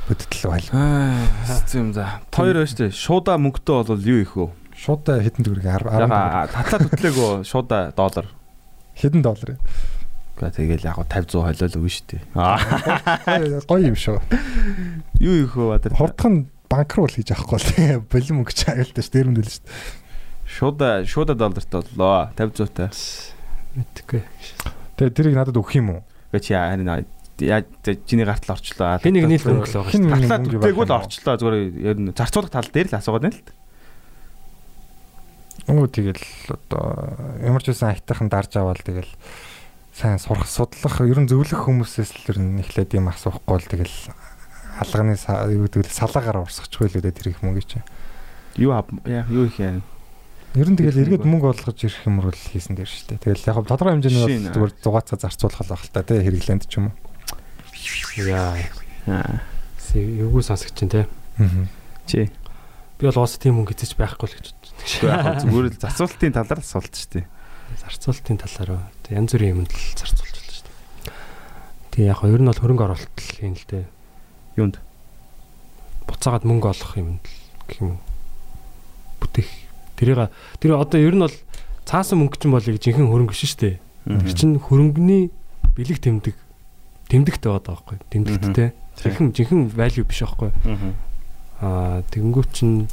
Бүдтэл 0.07 0.51
байл. 0.51 0.69
Аа 0.73 1.61
тийм 1.67 1.93
за. 1.97 2.21
Хоёр 2.31 2.63
байж 2.63 2.77
тээ. 2.77 2.93
Шуудаа 2.93 3.37
мөнгөтэй 3.41 3.83
бол 3.89 4.05
юу 4.05 4.21
их 4.23 4.33
вэ? 4.37 4.47
Шуудаа 4.77 5.19
хэдэн 5.25 5.43
төгрөг 5.43 5.65
10 5.65 5.89
Яга 6.05 6.47
татлаа 6.53 6.81
төтлөөгөө 6.85 7.33
шуудаа 7.51 7.91
доллар. 7.97 8.29
хэдэн 8.95 9.23
доллар. 9.25 9.57
Гэхдээ 10.37 10.53
тэгэл 10.77 10.85
яг 10.93 11.01
50 11.01 11.33
100 11.33 11.41
холиол 11.41 11.77
өгнө 11.81 11.91
шүү 11.91 12.07
дээ. 12.13 12.23
Аа 12.37 13.65
Гоё 13.65 13.89
юм 13.89 13.97
шүү. 13.97 14.21
юу 15.25 15.35
их 15.49 15.57
вэ 15.57 15.65
бадар? 15.73 15.97
Хурдхан 15.97 16.53
банкрол 16.69 17.09
хийж 17.09 17.33
авахгүй 17.33 17.57
л 17.57 18.05
болим 18.05 18.45
мөнгө 18.45 18.53
ч 18.53 18.69
аюултай 18.69 19.01
ш 19.03 19.09
дээрмдэл 19.17 19.49
ш. 19.49 19.65
Шуудаа 20.45 21.03
шуудаа 21.09 21.35
доллартай 21.41 21.81
боллоо. 21.97 22.29
50 22.37 22.69
100 22.69 22.77
та. 22.77 22.93
Мэдхгүй. 23.81 24.23
Тэгээ 25.01 25.17
тэрийг 25.17 25.35
надад 25.41 25.57
өгөх 25.57 25.73
юм 25.81 25.89
уу? 25.97 26.01
Гэ 26.37 26.41
чи 26.45 26.53
яа 27.41 27.61
чиний 28.07 28.25
гартал 28.25 28.57
орчлоо. 28.57 28.99
Хин 29.03 29.15
нэг 29.17 29.29
нийл 29.29 29.45
мөнгө 29.45 29.69
л 29.69 29.75
байгаа 29.77 29.93
Хин 29.93 30.03
шүү. 30.03 30.11
нэг 30.11 30.21
Татлаа 30.25 30.39
мөнгө 30.41 30.57
төтлөөгөө 30.57 30.87
л 30.87 30.97
орчлоо. 30.97 31.35
Зүгээр 31.37 31.57
ер 31.85 31.97
нь 32.01 32.13
зарцуулах 32.17 32.53
тал 32.53 32.71
дээр 32.73 32.89
л 32.89 32.99
асуугаад 33.01 33.25
байна 33.27 33.37
л. 33.37 33.51
Өө 35.67 35.87
тэгэл 35.91 36.25
одоо 36.47 36.85
ямар 37.43 37.63
ч 37.65 37.75
байсан 37.75 37.91
айтайхан 37.91 38.31
дарж 38.31 38.53
аваад 38.55 38.87
тэгэл 38.87 39.11
сайн 39.97 40.21
сурах 40.23 40.47
судлах 40.47 41.01
ер 41.03 41.19
нь 41.19 41.27
зөвлөх 41.27 41.67
хүмүүсээс 41.67 42.13
л 42.23 42.29
ер 42.31 42.39
нь 42.39 42.61
эхлээд 42.63 42.95
юм 42.95 43.11
асуухгүй 43.11 43.59
л 43.59 43.71
тэгэл 43.73 43.97
алганы 44.79 45.17
юу 45.51 45.67
гэдэг 45.67 45.89
л 45.89 45.99
салаагаар 45.99 46.45
урсгачихгүй 46.45 46.89
л 46.93 46.97
үү 47.01 47.17
тэр 47.17 47.29
их 47.33 47.41
мөнгө 47.43 47.65
чи. 47.65 47.81
Юу 48.61 48.77
юу 49.33 49.49
их 49.49 49.57
яа. 49.59 49.81
Ер 50.55 50.69
нь 50.69 50.77
тэгэл 50.77 51.03
эргээд 51.03 51.25
мөнгө. 51.25 51.53
олгож 51.53 51.81
ирэх 51.81 52.05
юм 52.07 52.21
бол 52.21 52.33
хийсэн 52.33 52.77
дээр 52.77 52.89
шүү 52.89 53.17
дээ. 53.17 53.25
Тэгэл 53.25 53.49
яг 53.49 53.57
тодорхой 53.69 53.93
хэмжээний 53.97 54.23
бол 54.23 54.73
зүгээр 54.73 54.73
зугаацаа 54.85 55.19
зарцуулах 55.21 55.61
л 55.65 55.73
байх 55.73 55.85
л 55.85 55.93
та 55.93 56.05
тий 56.05 56.21
хэрэглээнд 56.21 56.65
ч 56.69 56.81
юм 56.81 56.93
уу. 56.93 57.06
Яа. 58.17 58.57
Аа. 59.07 59.41
Эвгүй 59.97 60.43
сонсогч 60.43 60.75
чинь 60.77 60.91
тий. 60.91 61.07
Аа. 61.39 61.67
Чи. 62.07 62.29
Би 62.99 63.07
бол 63.07 63.23
уус 63.23 63.37
тийм 63.39 63.61
мөнгө 63.61 63.77
эзэж 63.77 63.97
байхгүй 63.97 64.29
л 64.29 64.37
гэж 64.37 64.47
боддог. 64.51 64.73
Гэхдээ 64.81 65.11
яг 65.13 65.41
зүгээр 65.45 65.67
л 65.69 65.81
зарцуулалтын 65.85 66.33
талаар 66.37 66.61
асуулт 66.61 66.95
шүү 66.97 67.11
дээ. 67.13 67.27
зарцуулалтын 67.83 68.39
талаар 68.41 68.71
янз 69.13 69.31
бүрийн 69.37 69.53
юмд 69.57 69.73
л 69.73 69.85
зарцуулж 70.01 70.33
байна 70.33 70.53
шүү 70.53 70.65
дээ. 70.65 71.15
Тий 71.93 72.05
яг 72.09 72.19
хоо 72.21 72.33
ер 72.33 72.41
нь 72.41 72.49
бол 72.49 72.63
хөрөнгө 72.63 72.85
оруулалт 72.89 73.17
л 73.21 73.33
хийн 73.37 73.55
л 73.57 73.67
дээ. 73.69 73.85
Юунд? 74.57 74.77
Буцаагаад 76.09 76.45
мөнгө 76.49 76.73
олох 76.73 76.93
юмд 76.97 77.21
л 77.21 77.69
гэх 77.69 77.81
юм. 77.85 78.01
Бүтээх. 79.21 79.51
Тэрийг 80.01 80.33
тэр 80.61 80.81
одоо 80.81 81.01
ер 81.01 81.15
нь 81.15 81.25
бол 81.25 81.37
цаасан 81.85 82.25
мөнгө 82.25 82.41
чинь 82.41 82.55
бол 82.57 82.65
яг 82.65 82.81
жинхэнэ 82.81 83.13
хөрөнгө 83.13 83.37
шүү 83.37 83.61
дээ. 83.61 83.77
Тэр 84.09 84.33
чинь 84.33 84.57
хөрөнгөний 84.57 85.29
бэлэг 85.77 86.01
тэмдэг 86.01 86.46
тэмдэгтэй 87.09 87.51
байгаа 87.51 87.65
байхгүй. 87.67 87.97
Тэмдэгттэй. 88.11 88.69
Жинхэнэ 89.03 89.33
жинхэнэ 89.37 89.65
value 89.77 90.05
биш 90.05 90.21
байхгүй. 90.25 90.51
Аа 91.61 92.03
тэгэнгүүт 92.13 92.51
чинь 92.53 92.89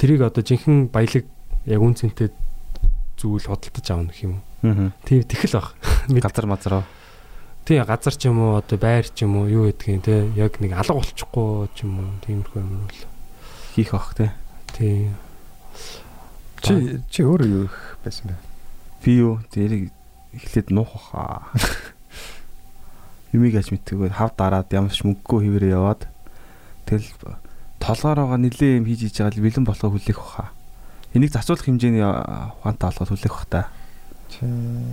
тэрийг 0.00 0.22
одоо 0.26 0.42
жинхэнэ 0.42 0.88
баялаг 0.90 1.24
яг 1.66 1.80
үн 1.80 1.94
цэнтэй 1.94 2.30
зүйл 3.20 3.46
хөдөлтөж 3.46 3.86
аавна 3.92 4.10
гэх 4.10 4.24
юм. 4.26 4.40
Аа. 4.64 4.90
Тийм 5.04 5.22
тэгэл 5.28 5.60
баг. 5.60 5.74
Мэд- 6.10 6.24
Газар 6.24 6.46
мазраа. 6.48 6.84
тий 7.68 7.76
газар 7.84 8.16
ч 8.16 8.26
юм 8.26 8.40
уу 8.40 8.56
одоо 8.58 8.78
байр 8.80 9.04
ч 9.06 9.22
юм 9.28 9.36
уу 9.36 9.46
юу 9.46 9.64
гэдгийг 9.70 10.02
тий 10.02 10.18
яг 10.34 10.56
нэг 10.58 10.72
алга 10.74 10.96
болчихгүй 10.96 11.68
ч 11.76 11.84
юм 11.84 12.00
уу 12.00 12.18
тиймэрхүү 12.24 12.58
юм 12.58 12.88
бол 12.88 13.00
хийх 13.76 13.92
бах 13.92 14.14
те. 14.16 14.32
тий 14.74 15.12
Чи 16.60 17.00
чи 17.12 17.22
өөрөө 17.24 17.48
юу 17.48 17.68
байсан 18.04 18.32
бэ? 18.32 18.36
Би 19.04 19.10
юу 19.20 19.40
тэрийг 19.52 19.92
эхлээд 20.36 20.72
нуух 20.74 21.12
баха. 21.12 21.52
Юмиг 23.30 23.54
аж 23.54 23.70
мэдтгөө 23.70 24.10
хав 24.10 24.34
дараад 24.34 24.70
ямарч 24.74 25.06
мөнгөгүй 25.06 25.46
хിവэрээ 25.46 25.74
яваад 25.78 26.10
тэгэл 26.90 27.38
толгоор 27.78 28.18
байгаа 28.26 28.40
нилээ 28.42 28.82
юм 28.82 28.86
хийж 28.90 29.06
иж 29.06 29.16
байгаа 29.22 29.38
л 29.38 29.44
бэлэн 29.46 29.66
болохоо 29.66 29.90
хүлээх 29.94 30.18
баха. 30.18 30.50
Энийг 31.14 31.30
зацуулах 31.30 31.62
хэмжээний 31.62 32.02
ухаантай 32.02 32.90
болгоод 32.90 33.10
хүлээх 33.14 33.34
бах 33.38 33.46
та. 33.46 33.62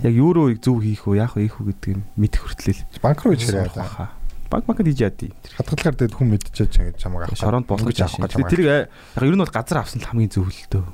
Яг 0.06 0.14
юуруу 0.14 0.54
зөв 0.54 0.78
хийх 0.82 1.06
үү, 1.10 1.18
яах 1.18 1.34
вэ 1.34 1.50
хийх 1.50 1.58
үү 1.58 1.66
гэдгийг 1.74 1.98
мэдэх 2.14 2.42
хүртлээ 2.46 3.02
банк 3.02 3.22
руу 3.26 3.34
ич 3.34 3.42
хэрэг 3.42 3.74
та. 3.74 3.82
баха. 3.82 4.04
Банк 4.50 4.64
банк 4.70 4.80
хийж 4.86 4.98
яад 5.02 5.18
юм. 5.18 5.34
Хадгалгаар 5.58 5.96
дээд 5.98 6.14
хүн 6.14 6.28
мэдчихэж 6.32 6.72
ингэж 6.78 6.96
чамаг 6.96 7.28
авах. 7.28 7.38
Шоронд 7.38 7.66
болгож 7.66 7.98
авах 8.00 8.22
авах 8.22 8.32
гэж 8.32 8.38
гэж. 8.38 8.50
Тэр 8.54 8.62
яг 8.64 8.88
ер 9.18 9.34
нь 9.34 9.42
бол 9.42 9.50
газар 9.52 9.78
авсан 9.84 10.00
л 10.00 10.08
хамгийн 10.08 10.32
зөв 10.32 10.48
л 10.48 10.62
дөө. 10.72 10.86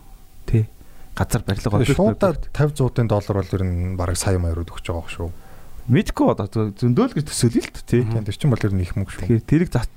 Тэ. 0.49 0.67
Газар 1.15 1.43
барилга 1.47 1.71
Тэгээ 1.71 1.95
шуудаа 1.95 2.33
50 2.35 2.83
100-ын 2.83 3.09
доллар 3.09 3.37
бол 3.39 3.55
ер 3.55 3.63
нь 3.63 3.95
бараг 3.95 4.17
сая 4.19 4.37
маяг 4.43 4.59
өгч 4.59 4.91
байгаа 4.91 5.07
шүү. 5.07 5.31
Мэдгүй 5.85 6.27
одоо 6.33 6.49
зөндөл 6.73 7.13
гэж 7.13 7.29
төсөөлөл 7.29 7.69
л 7.69 7.85
тий. 7.85 8.01
Тийм 8.09 8.25
тэр 8.25 8.37
чинь 8.37 8.49
бол 8.49 8.65
ер 8.65 8.73
нь 8.73 8.85
их 8.85 8.97
мөнгө 8.97 9.13
шүү. 9.13 9.29
Тэгэхээр 9.29 9.45
тэрийг 9.45 9.71
зат 9.73 9.93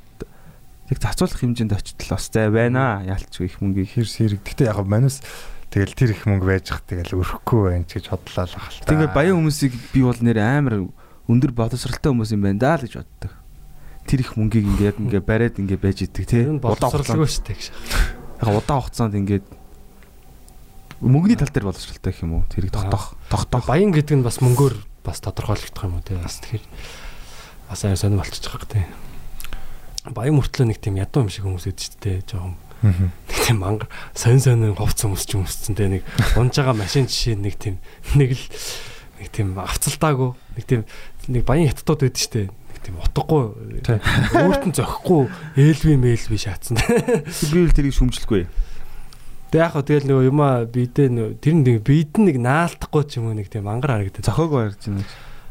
яг 0.91 1.00
зацуулах 1.00 1.39
хэмжээнд 1.39 1.76
очтол 1.76 2.12
бас 2.12 2.28
зай 2.28 2.52
байна. 2.52 3.04
Яалчгүй 3.08 3.47
их 3.47 3.60
мөнгөийг 3.63 3.95
Хэр 3.95 4.08
сэрэг. 4.08 4.43
Гэтэ 4.43 4.67
яг 4.67 4.84
манус 4.84 5.23
тэгэл 5.71 5.95
тэр 5.95 6.12
их 6.12 6.28
мөнгө 6.28 6.47
байж 6.47 6.67
хат 6.71 6.84
тэгэл 6.91 7.15
өрөхгүй 7.23 7.60
байна 7.71 7.88
ч 7.88 8.04
гэж 8.04 8.06
бодлоо 8.12 8.45
л 8.47 8.56
ахал. 8.56 8.84
Тэгээ 8.84 9.15
баян 9.15 9.36
хүмүүсийг 9.39 9.73
би 9.95 10.00
бол 10.04 10.19
нэр 10.19 10.39
амар 10.43 10.76
өндөр 11.28 11.52
боловсралтай 11.52 12.12
хүмүүс 12.12 12.32
юм 12.36 12.43
байна 12.43 12.60
даа 12.60 12.76
л 12.80 12.88
гэж 12.88 12.93
боддог. 13.04 13.32
Тэр 14.08 14.19
их 14.23 14.32
мөнгийг 14.39 14.63
ингээ 14.63 14.88
яг 14.91 14.97
ингээ 15.00 15.23
бариад 15.23 15.60
ингээ 15.60 15.80
байж 15.80 16.08
идэг 16.08 16.23
тий. 16.23 16.47
боловсралгүй 16.47 17.28
шүү 17.28 17.43
дээ. 17.52 17.60
Яг 18.43 18.56
удаан 18.56 18.80
хугацаанд 18.80 19.15
ингээд 19.19 19.45
мөнгөний 21.04 21.36
тал 21.36 21.52
дээр 21.52 21.67
боловсралтай 21.67 22.15
гэх 22.15 22.23
юм 22.23 22.39
уу? 22.39 22.47
Тэрийг 22.47 22.71
тогтоох, 22.71 23.19
тогтоох. 23.28 23.67
Баян 23.67 23.91
гэдэг 23.91 24.15
нь 24.15 24.23
бас 24.23 24.39
мөнгөөр 24.39 24.87
бас 25.08 25.24
тодорхойлогдох 25.24 25.88
юм 25.88 25.96
уу 25.98 26.04
тий 26.04 26.20
бас 26.20 26.43
тэгэхээр 26.43 26.65
бас 27.72 27.84
аяа 27.88 27.96
сонир 27.96 28.20
болчих 28.20 28.43
жоох 28.43 28.67
тий. 28.67 28.84
Баян 30.12 30.36
мөртлөө 30.36 30.67
нэг 30.67 30.84
тийм 30.84 31.00
ядуу 31.00 31.24
юм 31.24 31.32
шиг 31.32 31.48
хүмүүс 31.48 31.72
ч 31.80 31.96
тий 31.96 32.20
жоохон. 32.28 32.60
Нэг 32.84 33.39
тийм 33.48 33.63
мангар 33.63 33.88
сонь 34.12 34.43
сонь 34.43 34.76
хувц 34.76 35.08
хүмүүс 35.08 35.24
ч 35.24 35.39
хүмүүсцэн 35.39 35.80
тий 35.80 35.88
нэг 35.98 36.04
унж 36.36 36.60
байгаа 36.60 36.76
машин 36.76 37.08
жишээ 37.08 37.39
нэг 37.39 37.56
тийм 37.56 37.80
нэг 38.20 38.36
л 38.36 38.43
нэг 39.17 39.28
тийм 39.32 39.56
авцалтаагүй. 39.56 40.36
Нэг 40.60 40.65
тийм 40.67 40.82
нэг 41.32 41.43
баян 41.48 41.72
хятадууд 41.72 42.04
байдаг 42.04 42.22
штэ. 42.22 42.52
Нэг 42.52 42.80
тийм 42.84 43.00
утгагүй. 43.02 43.43
Өөрт 44.36 44.63
нь 44.67 44.76
зөхгүй 44.76 45.32
ээлви 45.58 45.96
мээлви 45.98 46.38
шаацсан. 46.38 46.78
Би 46.78 47.65
л 47.65 47.74
тэрийг 47.74 47.96
шүмжлэхгүй. 47.98 48.46
Тэг 49.47 49.60
яг 49.63 49.71
хөө 49.75 49.86
тэгэл 49.88 50.07
нөгөө 50.12 50.27
юмаа 50.27 50.53
бидээ 50.67 51.07
нөгөө 51.07 51.39
тэр 51.39 51.55
нэг 51.55 51.77
бид 51.88 52.13
нэг 52.19 52.36
наалтахгүй 52.43 53.03
ч 53.07 53.19
юм 53.21 53.31
уу 53.31 53.38
нэг 53.39 53.47
тийм 53.47 53.63
мангар 53.67 53.95
харагдаад. 53.95 54.27
Зохиог 54.27 54.51
барьж 54.51 54.81
байна. 54.91 55.07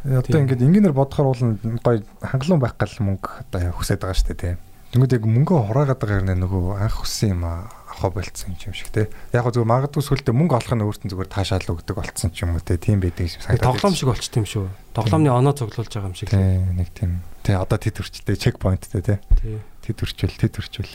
Одоо 0.07 0.23
Тийм. 0.23 0.43
ингээд 0.47 0.63
ингээнээр 0.63 0.95
бодохоор 0.95 1.27
бол 1.33 1.43
гоё 1.83 1.99
хангалуун 2.23 2.61
байх 2.63 2.77
гал 2.79 2.97
мөнгө 3.03 3.29
одоо 3.43 3.73
хүсэж 3.75 3.99
байгаа 3.99 4.15
шүү 4.15 4.29
дээ 4.31 4.43
тийм. 4.45 4.59
Тэнгүүд 4.95 5.17
яг 5.19 5.25
мөнгөө 5.27 5.59
хураагаад 5.67 5.99
байгаа 5.99 6.23
юм 6.23 6.41
нөгөө 6.47 6.79
анх 6.79 6.97
хүссэн 7.03 7.35
юм 7.35 7.43
авах 7.43 8.15
болцсон 8.15 8.55
юм 8.55 8.71
шиг 8.77 8.93
тийм. 8.95 9.11
Яг 9.35 9.43
гоо 9.43 9.51
зүгээр 9.51 9.73
магадгүй 9.73 10.03
сүлдээ 10.05 10.37
мөнгө 10.37 10.55
олох 10.61 10.73
нь 10.79 10.85
өөрт 10.87 11.03
нь 11.03 11.11
зүгээр 11.11 11.31
таашаал 11.33 11.73
өгдөг 11.75 11.97
болцсон 11.99 12.31
ч 12.31 12.47
юм 12.47 12.55
уу 12.55 12.63
тийм 12.63 13.03
байдаг 13.03 13.27
юм 13.27 13.43
Тэг 13.51 13.67
тоглоом 13.67 13.97
шиг 13.99 14.09
болчт 14.13 14.37
юм 14.39 14.47
шүү. 14.47 14.71
Тоглоомны 14.95 15.31
оноо 15.35 15.53
цуглуулж 15.59 15.91
байгаа 15.91 16.11
юм 16.13 16.15
шиг. 16.15 16.31
л. 16.31 16.39
Тийм 16.39 16.79
нэг 16.79 16.89
тийм. 16.95 17.11
Тий 17.43 17.57
одоо 17.59 17.79
тэд 17.81 17.99
төрчтэй 17.99 18.37
чек 18.39 18.63
поинттэй 18.63 19.03
тий. 19.03 19.19
Тий. 19.43 19.59
Тэд 19.83 19.97
төрчүүл 19.99 20.39
тэд 20.39 20.53
төрчүүл. 20.55 20.93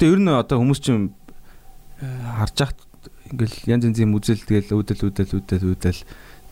Гэтэ 0.00 0.04
ер 0.08 0.20
нь 0.22 0.32
одоо 0.32 0.56
хүмүүс 0.64 0.80
чинь 0.80 1.12
э, 1.12 1.25
харж 2.00 2.56
ахт 2.62 2.78
ингээл 3.32 3.56
янз 3.70 3.84
янзын 3.90 4.12
үзэл 4.14 4.44
тэгэл 4.44 4.76
үүдэл 4.76 5.02
үүдэл 5.08 5.32
үүдэл 5.40 5.64
үүдэл 5.72 6.00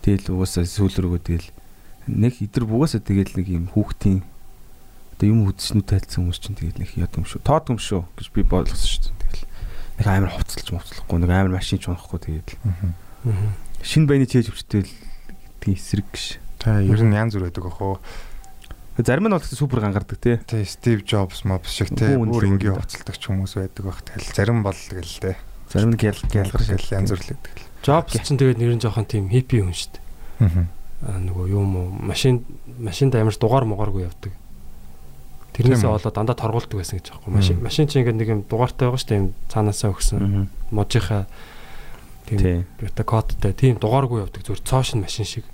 тэгэл 0.05 0.27
угаасаа 0.33 0.65
сүүл 0.65 0.97
рүүгээ 1.05 1.23
тэгэл 1.29 1.49
нэг 2.09 2.35
идэр 2.45 2.65
бугаасаа 2.69 3.01
тэгэл 3.01 3.33
нэг 3.37 3.47
юм 3.49 3.67
хүүхдийн 3.73 4.21
одоо 5.15 5.27
юм 5.31 5.47
үдшнүүд 5.49 5.87
тайлцсан 5.89 6.27
хүмүүс 6.27 6.41
чинь 6.43 6.59
тэгэл 6.59 6.81
нэг 6.83 6.91
яд 6.99 7.15
юм 7.17 7.25
шүү. 7.25 7.41
Тоод 7.47 7.71
юм 7.71 7.79
шүү 7.79 8.03
гэж 8.19 8.27
би 8.35 8.43
бодлосон 8.43 8.91
шүү 8.91 9.15
дээ. 9.15 9.21
Тэгэл 9.25 9.47
нэг 10.03 10.07
амар 10.11 10.33
хувцалж 10.35 10.69
мовцлохгүй 10.75 11.19
нэг 11.23 11.31
амар 11.31 11.53
машин 11.55 11.79
ч 11.79 11.87
унахгүй 11.89 12.19
тэгээд 12.19 12.49
Мгм. 13.25 13.57
шин 13.81 14.05
баяны 14.05 14.27
чийж 14.29 14.51
өвчтэй 14.53 14.85
л 14.85 14.93
тийм 15.63 15.73
эсрэг 15.79 16.05
гэж. 16.13 16.25
Та 16.61 16.83
ер 16.83 17.01
нь 17.01 17.15
янз 17.17 17.33
бүр 17.39 17.49
байдаг 17.49 17.65
ах 17.73 17.81
уу. 17.81 17.97
Зарим 18.97 19.27
нь 19.27 19.35
бол 19.35 19.43
супер 19.43 19.81
гангардаг 19.83 20.19
тий. 20.23 20.39
Тий 20.47 20.65
Стив 20.65 21.03
Джобс 21.03 21.43
моб 21.43 21.67
шиг 21.67 21.91
тий 21.91 22.15
бүр 22.15 22.47
хоцолдог 22.79 23.17
ч 23.19 23.27
хүмүүс 23.27 23.59
байдаг 23.59 23.83
бах. 23.83 23.99
Тэгэл 24.07 24.31
зарим 24.31 24.63
бол 24.63 24.79
тэгэл 24.79 25.35
тий. 25.35 25.35
Зарим 25.67 25.91
нь 25.91 25.99
гял 25.99 26.15
гялгар 26.31 26.63
шиг 26.63 26.87
янз 26.95 27.11
бүр 27.11 27.19
л 27.19 27.31
байдаг. 27.35 27.55
Jobs 27.83 28.15
ч 28.15 28.23
тэгээд 28.31 28.63
нэр 28.63 28.79
нь 28.79 28.83
жоохон 28.83 29.11
тийм 29.11 29.27
хиппи 29.35 29.67
хүн 29.67 29.75
шүү 29.75 29.99
дээ. 29.99 30.03
Аа. 30.47 30.67
Аа 31.11 31.19
нөгөө 31.27 31.47
юм 31.51 31.75
уу 31.75 31.87
машин 31.91 32.47
машинд 32.79 33.19
амарч 33.19 33.43
дугаар 33.43 33.67
мугааргүй 33.67 34.07
явдаг. 34.07 34.31
Тэрнээсээ 35.59 35.91
болоод 35.91 36.15
дандаа 36.15 36.39
торгуулдаг 36.39 36.79
байсан 36.79 37.03
гэж 37.03 37.11
аахгүй. 37.15 37.31
Машин 37.35 37.59
машин 37.63 37.91
чинь 37.91 38.07
ингээд 38.07 38.19
нэг 38.19 38.31
юм 38.31 38.41
дугаартай 38.47 38.91
байгаа 38.91 39.03
шүү 39.03 39.11
дээ. 39.11 39.35
Цаанаасаа 39.51 39.91
өгсөн. 39.91 40.19
Аа. 40.23 40.47
Можийнхаа 40.71 41.27
тийм 42.31 42.39
Тий. 42.39 42.59
бета 42.79 43.03
кодтай 43.03 43.53
тийм 43.55 43.79
дугааргүй 43.79 44.23
явдаг 44.23 44.43
зүгээр 44.43 44.63
цоошин 44.67 45.03
машин 45.03 45.27
шиг. 45.27 45.47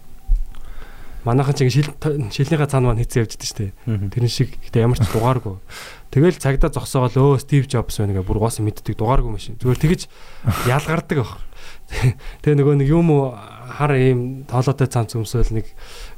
Манайхан 1.25 1.53
чинь 1.53 1.69
шил 1.69 1.93
шилнийхаа 2.33 2.65
цаана 2.65 2.89
маань 2.89 3.05
хийцэн 3.05 3.29
явждаг 3.29 3.45
шүү 3.45 3.59
дээ. 3.61 3.73
Тэрэн 4.09 4.33
шиг 4.33 4.57
гэтээ 4.57 4.89
ямар 4.89 4.97
ч 4.97 5.05
дугааргүй. 5.13 5.61
Тэгэл 6.09 6.41
цагдаа 6.41 6.73
зогсоогоо 6.73 7.37
өө 7.37 7.45
Стив 7.45 7.69
Джобс 7.69 8.01
байна 8.01 8.17
гэ 8.17 8.25
бүр 8.25 8.41
угаасаа 8.41 8.65
мэддэг 8.65 8.97
дугааргүй 8.97 9.33
машин. 9.37 9.61
Зүгээр 9.61 9.81
тэгэж 9.85 10.09
ялгардаг 10.65 11.19
баг. 11.21 11.45
Тэгээ 12.41 12.57
нөгөө 12.57 12.77
нэг 12.81 12.89
юм 12.89 13.13
уу 13.13 13.37
хар 13.37 13.93
ийм 14.01 14.49
тоолоотой 14.49 14.89
цамц 14.89 15.13
өмсөөл 15.13 15.61
нэг 15.61 15.69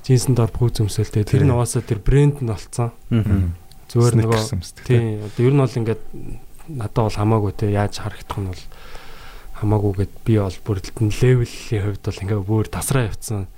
джинсэн 0.07 0.39
дор 0.39 0.55
пүүз 0.55 0.87
өмсөөл 0.87 1.11
тэгээ 1.11 1.31
тэр 1.35 1.45
нь 1.45 1.55
угаасаа 1.55 1.83
тэр 1.83 1.99
брэнд 1.99 2.47
нь 2.47 2.53
болцсон. 2.53 2.95
Зүгээр 3.91 4.15
нөгөө 4.23 4.39
нөгөө 4.39 4.87
тий 4.87 5.19
одоо 5.19 5.43
ер 5.43 5.55
нь 5.57 5.63
бол 5.67 5.79
ингээд 5.83 6.03
надад 6.71 7.03
бол 7.11 7.19
хамаагүй 7.19 7.53
те 7.59 7.75
яаж 7.75 7.99
харагдах 7.99 8.39
нь 8.39 8.51
бол 8.55 8.65
хамаагүй 9.59 9.93
гэд 9.99 10.13
би 10.23 10.35
бол 10.39 10.59
бүр 10.63 10.79
левелийн 10.81 11.83
хувьд 11.83 12.05
бол 12.07 12.23
ингээд 12.23 12.47
бүр 12.47 12.67
тасраа 12.71 13.11
явцсан 13.11 13.51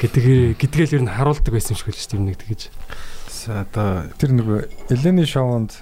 гэдэг 0.00 0.58
гэдгээл 0.60 0.96
ер 0.98 1.02
нь 1.04 1.12
харуулдаг 1.12 1.52
байсан 1.54 1.74
юм 1.74 1.80
шиг 1.80 1.90
л 1.92 1.98
шүү 1.98 2.10
дээ 2.14 2.26
нэг 2.28 2.38
тэгэж. 2.42 2.62
Одоо 3.48 4.08
Тэр 4.18 4.30
нөгөө 4.36 4.58
Элени 4.92 5.24
шоунд 5.24 5.72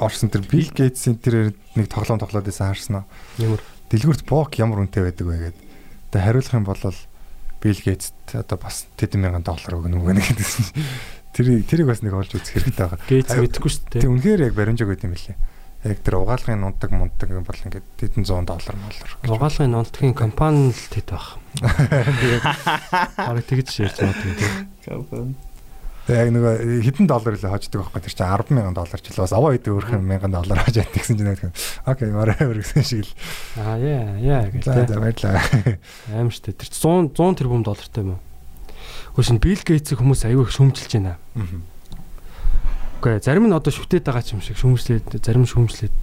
орсон 0.00 0.32
тэр 0.32 0.46
Билл 0.48 0.72
Гейтсийн 0.72 1.20
тэр 1.20 1.52
нэг 1.76 1.86
тоглоом 1.92 2.20
тоглоод 2.22 2.48
байсан 2.48 2.72
харсан 2.72 3.04
уу? 3.04 3.06
Ямар 3.36 3.60
Дэлгүрт 3.90 4.24
бок 4.24 4.54
ямар 4.56 4.86
үнэтэй 4.86 5.04
байдаг 5.04 5.26
вэ 5.26 5.36
гэдэг. 5.52 5.64
Тэгээ 6.14 6.24
хариулах 6.24 6.54
юм 6.56 6.64
бол 6.64 6.80
Билл 7.60 7.80
Гейтс 7.84 8.14
одоо 8.32 8.56
бас 8.56 8.86
тэдэн 8.96 9.20
мянган 9.20 9.44
доллар 9.44 9.76
өгнө 9.76 10.00
үгэнэ 10.00 10.22
гэдсэн. 10.24 10.64
Тэрийг 11.36 11.68
тэрийг 11.68 11.86
бас 11.92 12.00
нэг 12.00 12.14
олж 12.16 12.32
үзэх 12.32 12.56
хэрэгтэй 12.56 12.86
байгаа. 12.88 13.04
Гейтс 13.04 13.36
мэдэхгүй 13.36 13.70
шүү 13.70 13.84
Тэг 13.92 14.00
дээ. 14.00 14.12
үнэхээр 14.16 14.40
яг 14.48 14.54
баримжааг 14.56 14.88
байт 14.90 15.04
юм 15.04 15.12
лээ. 15.14 15.36
Яг 15.80 16.00
тэр 16.04 16.20
угаалгын 16.20 16.60
нундаг 16.60 16.90
мундаг 16.92 17.28
юм 17.32 17.44
бол 17.44 17.56
ингээд 17.56 17.86
тэдэн 17.96 18.24
100 18.28 18.44
доллар 18.44 18.76
моллор. 18.76 19.10
Угаалгын 19.24 19.72
нолдгийн 19.72 20.12
компани 20.12 20.76
л 20.76 20.86
тэт 20.92 21.08
байх. 21.08 21.40
Бараг 23.16 23.44
тэгж 23.48 23.88
ярьж 23.88 23.96
байгаа 23.96 24.20
тийм. 24.20 25.36
Тэг 26.04 26.16
яг 26.20 26.28
нөгөө 26.36 26.84
хэдэн 26.84 27.06
доллар 27.08 27.38
лээ 27.38 27.48
хождог 27.48 27.80
байхгүй 27.86 28.02
тэр 28.02 28.12
чинь 28.12 28.28
10 28.28 28.52
мянган 28.52 28.76
доллар 28.76 29.00
ч 29.00 29.08
л 29.08 29.22
бас 29.24 29.32
аваа 29.32 29.56
идэх 29.56 29.72
өөрхөн 29.72 30.04
мянган 30.04 30.32
доллар 30.36 30.58
хож 30.64 30.76
яддаг 30.76 31.00
гэсэн 31.00 31.16
чинь 31.16 31.28
нэг 31.32 31.48
окей 31.88 32.10
whatever 32.12 32.56
гэсэн 32.60 32.82
шиг 32.84 33.06
л. 33.06 33.12
Аа 33.56 33.78
яа 33.78 34.18
яа 34.18 34.50
гэдэг. 34.50 34.90
за 34.90 35.00
баярлаа. 35.00 35.40
Аим 36.16 36.28
штэ 36.34 36.56
тэр 36.56 36.68
100 36.68 37.14
100 37.16 37.40
тэрбум 37.40 37.62
доллартай 37.62 38.04
юм 38.04 38.18
уу? 38.18 38.20
Хөөс 39.16 39.30
нь 39.32 39.40
Билл 39.40 39.62
Гейтсийг 39.62 40.02
хүмүүс 40.02 40.26
аягүй 40.26 40.44
их 40.44 40.54
шүмжилж 40.56 40.92
байна. 40.98 41.14
Үгүй 43.00 43.16
ээ, 43.16 43.24
зарим 43.24 43.48
нь 43.48 43.56
одоо 43.56 43.72
шүтээд 43.72 44.04
байгаа 44.04 44.20
ч 44.20 44.36
юм 44.36 44.44
шиг 44.44 44.60
шүмжлээд 44.60 45.24
зарим 45.24 45.48
нь 45.48 45.50
шүмжлээд. 45.50 45.96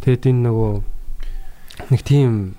Тэгэд 0.00 0.32
энэ 0.32 0.44
нөгөө 0.48 0.72
нэг 1.92 2.00
тийм 2.00 2.56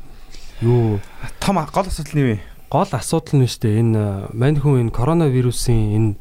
юу 0.61 1.01
том 1.41 1.57
гол 1.57 1.89
асуудал 1.89 2.13
нь 2.13 2.21
юу 2.21 2.29
вэ? 2.37 2.39
гол 2.69 2.91
асуудал 2.93 3.41
нь 3.41 3.49
штэ 3.49 3.81
энэ 3.81 4.29
мань 4.37 4.61
хүн 4.61 4.85
энэ 4.85 4.93
коронавирусын 4.93 5.81
энэ 5.97 6.11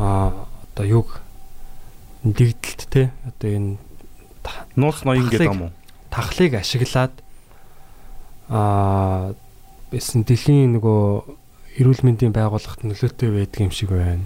одоо 0.00 0.86
юг 0.88 1.20
дигдэлт 2.24 2.88
те 2.88 3.12
одоо 3.28 3.50
энэ 3.52 3.76
Нууц 4.76 5.04
ноён 5.04 5.28
гэдэг 5.28 5.52
юм 5.52 5.68
уу? 5.68 5.72
тахлыг 6.08 6.56
ашиглаад 6.56 7.12
аа 8.48 9.36
бисэн 9.92 10.24
дэлхийн 10.24 10.80
нөгөө 10.80 11.80
эрүүл 11.80 12.02
мэндийн 12.02 12.32
байгууллагт 12.34 12.82
нөлөөтэй 12.82 13.30
байдаг 13.30 13.60
юм 13.60 13.72
шиг 13.74 13.90
байна. 13.94 14.24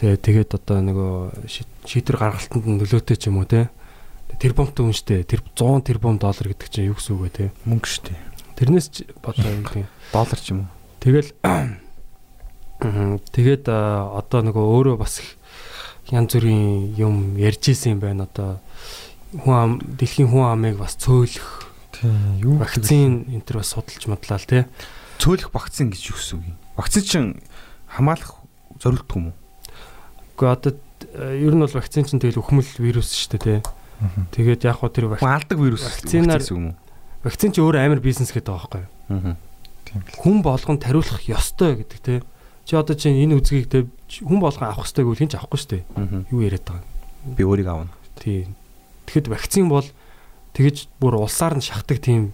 Тэгээ 0.00 0.16
тэгээд 0.24 0.50
одоо 0.56 0.78
нөгөө 0.80 1.12
ши- 1.44 1.68
шийдвэр 1.84 2.16
гаргалтанд 2.16 2.64
нөлөөтэй 2.64 3.16
ч 3.20 3.28
юм 3.28 3.44
уу 3.44 3.48
те. 3.48 3.68
Тэр 4.40 4.56
бомтой 4.56 4.88
хүн 4.88 4.96
штэ 4.96 5.28
тэр 5.28 5.44
100 5.52 5.84
тэрбум 5.84 6.16
доллар 6.16 6.48
гэдэг 6.56 6.68
чинь 6.72 6.88
юу 6.88 6.96
гэсэн 6.96 7.12
үг 7.20 7.22
вэ 7.28 7.30
те. 7.36 7.44
Мөнгө 7.68 7.84
шүү 7.84 8.04
дээ. 8.08 8.20
Тэрнээс 8.56 8.86
ч 8.88 8.96
бодоо 9.20 9.44
юм 9.52 9.64
тийм. 9.68 9.84
Доллар 10.14 10.40
ч 10.40 10.46
юм 10.56 10.64
уу? 10.64 10.68
Тэгэл. 11.04 11.28
Тэгээд 12.80 13.68
одоо 13.68 14.40
нөгөө 14.40 14.64
өөрөө 14.64 14.96
бас 14.96 15.20
янз 16.08 16.32
бүрийн 16.32 16.96
юм 16.96 17.36
ярьж 17.36 17.68
исэн 17.76 17.98
юм 17.98 18.00
байна 18.00 18.24
одоо 18.24 18.56
хүн 19.36 19.52
ам 19.52 19.72
дэлхийн 20.00 20.32
хүн 20.32 20.48
амыг 20.48 20.80
бас 20.80 20.96
цөөлөх 20.96 21.68
Тийм 22.00 22.40
юу 22.40 22.56
вакцин 22.56 23.28
энэ 23.28 23.44
төр 23.44 23.60
бас 23.60 23.76
судалж 23.76 24.08
мадлаа 24.08 24.40
л 24.40 24.48
тий. 24.48 24.64
цөөлөх 25.20 25.52
вакцин 25.52 25.92
гэж 25.92 26.02
юу 26.08 26.16
гэсэн 26.16 26.34
үг 26.40 26.44
юм? 26.48 26.56
Вакцин 26.80 27.04
чинь 27.04 27.28
хамгаалах 27.92 28.40
зорилттой 28.80 29.16
юм 29.20 29.26
уу? 29.28 29.36
Гэхдээ 30.40 30.56
одоо 30.56 30.72
э, 31.20 31.44
ер 31.44 31.52
нь 31.52 31.60
бол 31.60 31.68
вакцин 31.76 32.04
чинь 32.08 32.20
тэгэл 32.20 32.40
өхмөл 32.40 32.64
вирус 32.80 33.12
шүү 33.12 33.36
дээ 33.36 33.44
тий. 33.44 33.60
Тэгээд 34.32 34.64
яг 34.64 34.80
хоо 34.80 34.88
тэр 34.88 35.12
вак- 35.12 35.20
Хүн 35.20 35.36
алдаг 35.36 35.58
вирус 35.60 35.84
Вакцинаар- 35.84 36.40
вакцин 36.40 36.76
вакцин 37.20 37.52
чинь 37.52 37.64
өөр 37.68 37.76
амар 37.84 38.00
бизнес 38.00 38.32
гэдэг 38.32 38.48
байгаа 38.48 38.64
байхгүй 38.64 38.80
юу? 38.80 38.88
Аа. 39.12 39.36
Тийм 39.84 40.00
л. 40.00 40.16
Хүн 40.16 40.36
болгонд 40.40 40.80
тариулах 40.80 41.20
ёстой 41.28 41.76
гэдэг 41.84 41.98
тий. 42.00 42.18
Чи 42.64 42.72
одоо 42.80 42.96
чинь 42.96 43.20
энэ 43.20 43.36
үзгийг 43.36 43.68
тий 43.68 43.84
хүн 44.24 44.40
болгон 44.40 44.64
авах 44.72 44.88
ёстой 44.88 45.04
гэвэл 45.04 45.20
хин 45.20 45.28
ч 45.28 45.36
авахгүй 45.36 45.60
шүү 45.60 45.70
дээ. 45.76 45.84
Юу 46.32 46.40
яриад 46.40 46.64
байгаа 46.64 46.80
юм? 46.80 47.34
Би 47.36 47.42
өөрийг 47.44 47.68
аавна. 47.68 47.92
Тий. 48.16 48.48
Тэгэхэд 49.04 49.28
вакцин 49.28 49.68
бол 49.68 49.84
тэгэж 50.56 50.88
бүр 50.96 51.20
улсаар 51.20 51.60
нь 51.60 51.64
шахдаг 51.64 52.00
тийм 52.00 52.32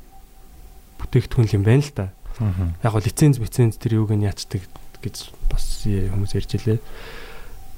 бүтээгдэхүүн 1.02 1.50
юм 1.50 1.64
байна 1.66 1.82
л 1.82 1.90
да. 1.98 2.06
Аа. 2.38 2.70
Яг 2.84 2.92
го 2.94 3.00
лиценз 3.02 3.42
лиценз 3.42 3.74
тэр 3.80 3.98
юуг 3.98 4.14
нь 4.14 4.22
яачдаг 4.28 4.62
гэж 5.02 5.16
бас 5.50 5.82
э, 5.88 6.08
хүмүүс 6.14 6.32
ярьж 6.36 6.52
илээ. 6.62 6.78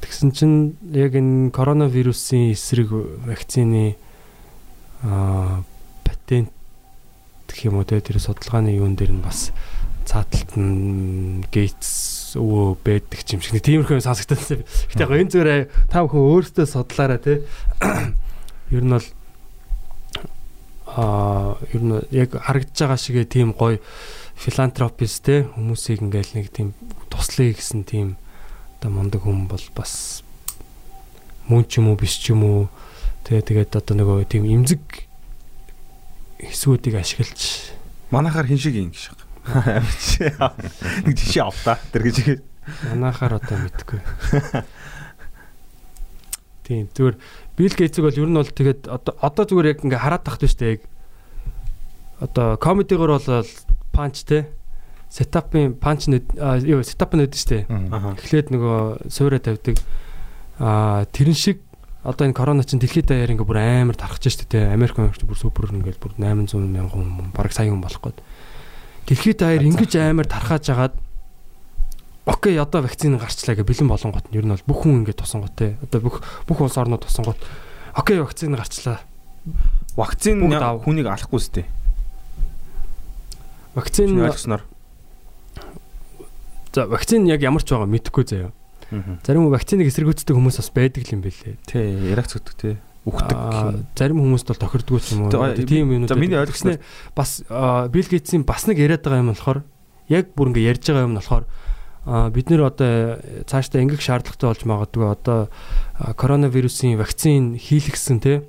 Тэгсэн 0.02 0.30
чинь 0.32 0.56
яг 0.94 1.14
энэ 1.14 1.50
коронавирусын 1.50 2.52
эсрэг 2.54 2.92
вакцины 3.26 3.96
аа 5.02 5.64
патент 6.04 6.50
гэх 7.48 7.66
юм 7.66 7.80
уу 7.80 7.86
те 7.88 8.00
тэр 8.00 8.22
судалгааны 8.22 8.74
юун 8.76 8.94
дээр 8.94 9.18
нь 9.18 9.24
бас 9.24 9.50
цааталт 10.08 10.56
нь 10.56 11.44
Гейтс 11.52 12.32
өвөө 12.38 12.80
байдаг 12.84 13.20
юм 13.28 13.40
шиг 13.42 13.60
тиймэрхүү 13.60 14.00
сонсогдсон. 14.00 14.64
Гэтэ 14.64 15.04
яг 15.04 15.12
энэ 15.12 15.32
зүгээр 15.32 15.62
та 15.92 16.04
бүхэн 16.04 16.28
өөрсдөө 16.32 16.66
судлаарай 16.68 17.20
те. 17.20 17.34
Ер 18.72 18.84
нь 18.84 18.92
бол 18.92 19.06
аа 20.88 21.56
ер 21.72 21.82
нь 21.84 22.00
яг 22.10 22.32
харагдаж 22.36 22.76
байгаа 22.78 22.96
шигээ 22.96 23.26
тийм 23.28 23.52
гоё 23.52 23.78
филантропист 24.36 25.24
те 25.24 25.44
хүмүүсийг 25.52 26.00
ингээл 26.00 26.36
нэг 26.40 26.48
тийм 26.48 26.72
туслая 27.12 27.52
гэсэн 27.52 27.84
тийм 27.84 28.16
одоо 28.78 28.90
мундаг 28.94 29.22
хүн 29.26 29.50
бол 29.50 29.64
бас 29.74 30.22
мөн 31.50 31.66
ч 31.66 31.82
юм 31.82 31.90
уу 31.90 31.98
биш 31.98 32.18
ч 32.22 32.30
юм 32.32 32.46
уу 32.46 32.70
тэгээ 33.26 33.42
тэгээд 33.42 33.78
одоо 33.78 33.94
нөгөө 33.98 34.30
тийм 34.30 34.46
имзэг 34.46 34.82
хэсгүүдийг 36.38 36.96
ашиглаж 37.02 37.74
Манайхаар 38.08 38.48
хин 38.48 38.56
шиг 38.56 38.74
юм 38.78 38.88
гэж 38.88 39.12
байна. 39.12 40.54
Нэг 41.04 41.16
жишээ 41.18 41.44
авта. 41.44 41.76
Тэр 41.92 42.08
гэж. 42.08 42.40
манахаар 42.88 43.40
одоо 43.40 43.56
мэдгүй. 43.58 44.00
Тийм 46.68 46.88
зүгээр 46.92 47.16
Билл 47.56 47.76
Гейтсийг 47.76 48.04
бол 48.04 48.20
ер 48.20 48.28
нь 48.28 48.36
бол 48.36 48.48
тэгээд 48.48 48.88
одоо 48.92 49.16
одоо 49.24 49.44
зүгээр 49.48 49.70
яг 49.72 49.84
ингээ 49.84 50.04
хараад 50.04 50.24
тахт 50.24 50.44
шүү 50.44 50.60
дээ 50.60 50.72
яг 50.76 50.82
одоо 52.20 52.60
комедигоор 52.60 53.16
бол 53.16 53.48
панч 53.92 54.28
те 54.28 54.52
сетапын 55.10 55.74
панч 55.74 56.08
юу 56.08 56.82
сетап 56.84 57.14
шүү 57.16 57.48
дээ. 57.48 57.62
Аа. 57.68 58.14
Эхлээд 58.14 58.52
нөгөө 58.52 59.08
суурэ 59.08 59.38
тавьдаг. 59.40 59.76
Аа 60.58 61.04
тэрэн 61.10 61.34
шиг 61.34 61.58
одоо 62.04 62.28
энэ 62.28 62.36
корона 62.36 62.64
чинь 62.64 62.80
дэлхийд 62.80 63.08
даяар 63.08 63.32
ингээ 63.32 63.48
бүр 63.48 63.58
амар 63.58 63.96
тархаж 63.96 64.28
штэ 64.28 64.46
те. 64.46 64.68
Америк 64.68 64.98
Америкч 64.98 65.24
бүр 65.24 65.38
супер 65.38 65.72
ингээл 65.72 66.00
бүр 66.00 66.14
800 66.20 66.60
мянган 66.60 66.90
хүн 66.92 67.32
бараг 67.32 67.52
сая 67.52 67.72
хүн 67.72 67.82
болох 67.82 68.00
гээд. 68.04 68.18
Дэлхийд 69.08 69.38
даяар 69.40 69.64
ингэж 69.64 69.92
амар 69.96 70.28
тархаж 70.28 70.68
агаад 70.70 70.94
Окей, 72.28 72.60
одоо 72.60 72.84
вакцины 72.84 73.16
гарчлаа 73.16 73.56
гэ 73.56 73.64
бэлэн 73.64 73.88
болонгот 73.88 74.28
нь 74.28 74.36
ер 74.36 74.44
нь 74.44 74.52
бол 74.52 74.68
бүх 74.68 74.84
хүн 74.84 75.00
ингэ 75.00 75.16
тусангот 75.16 75.56
те. 75.56 75.80
Одоо 75.80 76.04
бүх 76.04 76.20
бүх 76.44 76.60
улс 76.60 76.76
орнууд 76.76 77.08
тусангот 77.08 77.40
окей, 77.96 78.20
вакцины 78.20 78.60
гарчлаа. 78.60 79.00
Вакцин 79.96 80.44
Бүгд 80.44 80.60
аав. 80.60 80.84
хүнийг 80.84 81.08
алахгүй 81.08 81.40
сте. 81.40 81.64
Вакцин 83.74 84.12
Чиний 84.12 84.28
ойлгосноор. 84.28 84.62
За 86.78 86.86
вакцин 86.86 87.26
яг 87.26 87.42
ямар 87.42 87.66
ч 87.66 87.74
байгаа 87.74 87.90
мэдэхгүй 87.90 88.24
заяа. 88.30 88.54
Зарим 89.26 89.50
вакциныг 89.50 89.90
эсэргүүцдэг 89.90 90.32
хүмүүс 90.32 90.62
бас 90.62 90.70
байдаг 90.70 91.04
юм 91.10 91.20
билээ. 91.26 91.58
Тий, 91.66 92.14
ярах 92.14 92.30
зүгтэг 92.30 92.54
тий. 92.56 92.74
Үхдэг. 93.04 93.84
Зарим 93.98 94.22
хүмүүст 94.22 94.48
бол 94.48 94.62
тохирдгүй 94.62 95.00
юм 95.12 95.28
уу. 95.28 95.54
Тийм 95.58 95.92
юм. 95.92 96.06
за, 96.06 96.14
миний 96.14 96.38
ойлгосноор- 96.38 96.80
бас 97.14 97.42
Билл 97.90 98.08
Гейтсийн 98.08 98.44
бас 98.46 98.64
нэг 98.70 98.78
яриад 98.78 99.02
байгаа 99.02 99.20
юм 99.26 99.32
болохоор 99.34 99.64
яг 100.08 100.32
бүр 100.32 100.54
ингэ 100.54 100.62
ярьж 100.64 100.84
байгаа 100.88 101.04
юм 101.04 101.12
нь 101.16 101.20
болохоор 101.20 101.44
бид 102.32 102.48
нэр 102.48 102.62
одоо 102.64 103.20
цаашдаа 103.44 103.82
ингэх 103.84 104.00
шаардлагатай 104.00 104.48
болж 104.48 104.62
магадгүй 104.64 105.04
одоо 105.12 105.48
коронавирусын 106.16 106.96
вакцин 106.96 107.60
хийлгсэн 107.60 108.20
те 108.24 108.48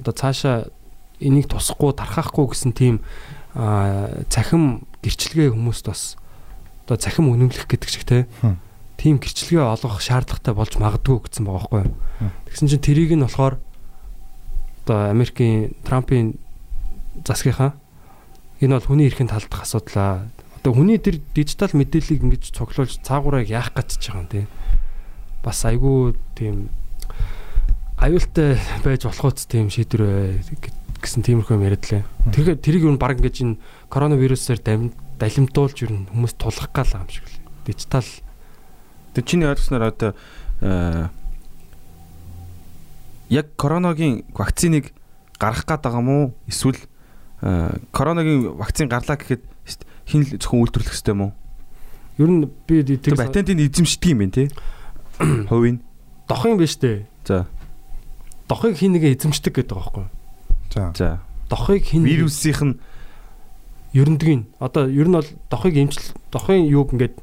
одоо 0.00 0.12
цаашаа 0.16 0.72
энийг 1.20 1.52
тусахгүй 1.52 1.92
тархахгүй 1.92 2.48
гэсэн 2.48 2.72
тийм 2.72 3.04
цахим 4.32 4.88
гэрчлэгээ 5.04 5.52
хүмүүст 5.52 5.84
бас 5.84 6.16
одоо 6.84 6.96
цахим 7.00 7.32
үнэмлэх 7.32 7.64
гэдэг 7.64 7.88
шиг 7.88 8.04
те 8.04 8.28
тийм 9.00 9.18
гэрчлэгээ 9.18 9.64
олгох 9.64 10.00
шаардлагатай 10.00 10.54
болж 10.54 10.72
магадгүй 10.78 11.18
гэсэн 11.24 11.44
байгаа 11.44 11.60
байхгүй 11.66 11.80
юу. 11.88 11.96
Тэгсэн 12.48 12.68
чинь 12.70 12.84
тэрийг 12.84 13.12
нь 13.16 13.24
болохоор 13.24 13.58
одоо 14.84 14.98
Америкийн 15.10 15.74
Трампын 15.82 16.38
засгийнхаа 17.24 17.74
энэ 18.60 18.76
бол 18.78 18.88
хүний 18.88 19.08
эрхийн 19.08 19.28
талдах 19.28 19.64
асуудлаа. 19.66 20.28
Одоо 20.62 20.72
хүний 20.76 21.00
тэр 21.00 21.20
дижитал 21.34 21.74
мэдээллийг 21.74 22.22
ингэж 22.22 22.54
цуглуулж 22.54 23.02
цаагаараа 23.02 23.42
яах 23.44 23.74
гэж 23.74 23.98
байгаа 23.98 24.22
юм 24.22 24.28
те. 24.30 24.46
Бас 25.42 25.64
айгүй 25.64 26.14
тийм 26.38 26.70
аюултай 27.98 28.60
байж 28.84 29.04
болох 29.04 29.34
үст 29.34 29.48
тийм 29.50 29.68
шийдвэр 29.68 30.02
бай 30.04 30.40
гэсэн 31.04 31.20
тиймэрхүү 31.24 31.56
юм 31.56 31.66
яриад 31.68 31.84
лээ. 31.84 32.02
Тэгэхээр 32.32 32.58
тэрийг 32.64 32.82
юу 32.88 32.96
баг 32.96 33.20
ингэж 33.20 33.36
энэ 33.44 33.60
коронавирусаар 33.92 34.60
дам- 35.24 35.48
далимдуулж 35.48 35.76
юу 35.80 35.90
н 35.90 36.06
хүмүүс 36.12 36.36
тулах 36.36 36.68
гал 36.76 36.92
юм 36.92 37.08
шиг 37.08 37.24
л. 37.24 37.40
Дижитал 37.64 38.04
Тэр 39.14 39.24
чиний 39.24 39.46
ойлгосноор 39.46 39.82
одоо 39.94 40.14
э, 40.60 41.08
яг 43.30 43.46
короногийн 43.56 44.24
вакциныг 44.34 44.92
гаргах 45.38 45.64
гээд 45.64 45.82
байгаа 45.86 46.02
мó 46.02 46.34
эсвэл 46.50 46.78
э, 47.42 47.78
короногийн 47.92 48.58
вакцин 48.58 48.88
гарлаа 48.90 49.16
гэхэд 49.16 49.42
хин 50.06 50.26
зөвхөн 50.26 50.60
үйлдвэрлэх 50.66 50.92
хэрэгтэй 50.92 51.14
мó? 51.14 51.32
ер 52.18 52.26
нь 52.30 52.50
би 52.66 52.82
тэр 52.82 53.14
патентыг 53.14 53.58
эзэмшдэг 53.58 54.10
юм 54.10 54.18
байна 54.18 54.34
тий. 54.34 54.48
Хувийн. 55.48 55.78
дох 56.26 56.44
юм 56.46 56.58
биш 56.58 56.74
үү? 56.82 57.06
За. 57.26 57.46
Дохыг 58.48 58.74
хин 58.76 58.98
нэгэ 58.98 59.14
эзэмшдэг 59.14 59.54
гэдэг 59.54 59.78
байгаа 59.78 59.94
байхгүй 59.94 60.02
юу? 60.02 60.10
За. 60.74 60.92
За. 60.94 61.08
Дохыг 61.50 61.86
хин 61.86 62.02
Вирусынх 62.02 62.62
нь 62.62 62.74
ерөндөгийг 63.94 64.50
одоо 64.58 64.90
ер 64.90 65.08
нь 65.08 65.14
бол 65.14 65.30
дохыг 65.50 65.74
эмчил 65.78 66.02
дохын 66.34 66.66
юуг 66.66 66.92
ингээд 66.92 67.16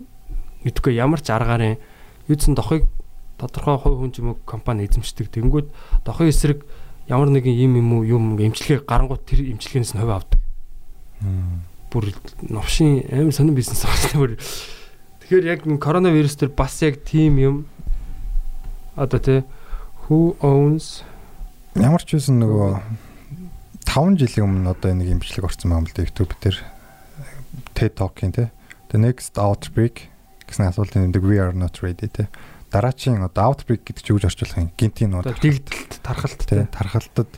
мэдхгүй 0.63 0.95
ямар 0.95 1.19
ч 1.19 1.29
аргаараа 1.35 1.75
юудсан 2.31 2.55
дохыг 2.55 2.87
тодорхой 3.37 3.77
хувь 3.77 3.99
хүн 3.99 4.11
ч 4.15 4.23
юм 4.23 4.33
уу 4.33 4.37
компани 4.45 4.87
эзэмшдэг. 4.87 5.33
Тэнгүүд 5.35 5.67
дохын 6.05 6.31
эсрэг 6.31 6.63
ямар 7.11 7.27
нэгэн 7.27 7.59
юм 7.59 7.75
юм 7.75 7.89
уу 7.97 8.03
юм 8.07 8.23
эмчилгээ 8.39 8.87
гарангуут 8.87 9.27
тэр 9.27 9.43
эмчилгээнээс 9.51 9.93
нь 9.97 10.01
хувь 10.01 10.15
авдаг. 10.15 10.39
Бүр 11.91 12.15
новшин 12.47 13.03
амар 13.11 13.35
сонир 13.35 13.57
бизнес 13.57 13.83
байна 13.83 14.15
бүр. 14.15 14.39
Тэгэхээр 15.27 15.45
яг 15.51 15.59
коронавирус 15.81 16.39
төр 16.39 16.55
бас 16.55 16.79
яг 16.85 17.03
тийм 17.03 17.35
юм 17.35 17.55
одоо 18.95 19.19
тий 19.19 19.43
who 20.07 20.37
owns 20.39 21.03
Ямар 21.75 22.03
ч 22.03 22.19
байсан 22.19 22.35
нөгөө 22.43 23.10
5 23.85 24.17
жилийн 24.19 24.45
өмнө 24.47 24.71
одоо 24.71 24.93
нэг 24.95 25.09
имжлэг 25.19 25.45
орсон 25.45 25.73
юм 25.73 25.85
л 25.87 25.93
да 25.95 26.03
YouTube 26.05 26.33
дээр 26.39 26.57
TED 27.75 27.93
Talk-ийн 27.97 28.31
те. 28.31 28.51
The 28.93 28.99
next 28.99 29.35
outbreak 29.39 30.11
гэсэн 30.47 30.69
асуултын 30.69 31.07
нэмдэг 31.07 31.23
we 31.23 31.39
are 31.39 31.55
not 31.55 31.79
ready 31.81 32.07
те. 32.07 32.27
Дараачийн 32.71 33.23
одоо 33.23 33.51
outbreak 33.51 33.83
гэдэг 33.87 34.03
чинь 34.03 34.15
үгж 34.15 34.25
орчуулах 34.31 34.59
юм. 34.59 34.71
Гинтийн 34.75 35.15
одоо 35.15 35.35
дэгдэлт 35.35 35.99
тархалт 36.03 36.41
те. 36.47 36.67
Тархалтад 36.71 37.31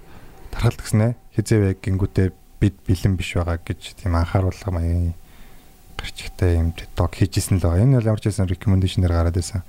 тархалт 0.54 0.82
гэснэ 0.82 1.18
хизээвэ 1.34 1.82
гингүүтээ 1.82 2.28
бид 2.62 2.76
бэлэн 2.86 3.18
биш 3.18 3.34
байгаа 3.38 3.58
гэж 3.58 3.98
тийм 3.98 4.14
анхааруулга 4.18 4.70
маягийн 4.72 5.18
гарчигтай 5.98 6.60
юм 6.60 6.76
TED 6.76 6.91
Talk 6.94 7.18
хийжсэн 7.18 7.58
л 7.58 7.66
байгаа. 7.66 7.82
Энэ 7.82 7.98
бол 7.98 8.10
ямар 8.14 8.22
ч 8.22 8.30
байсан 8.30 8.52
recommendation-ээр 8.52 9.14
гараад 9.14 9.38
байсан. 9.38 9.64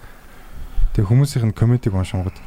Тэгээ 0.95 1.11
хүмүүсийнх 1.11 1.47
нь 1.49 1.57
комментиг 1.57 1.95
уншингууд 1.95 2.39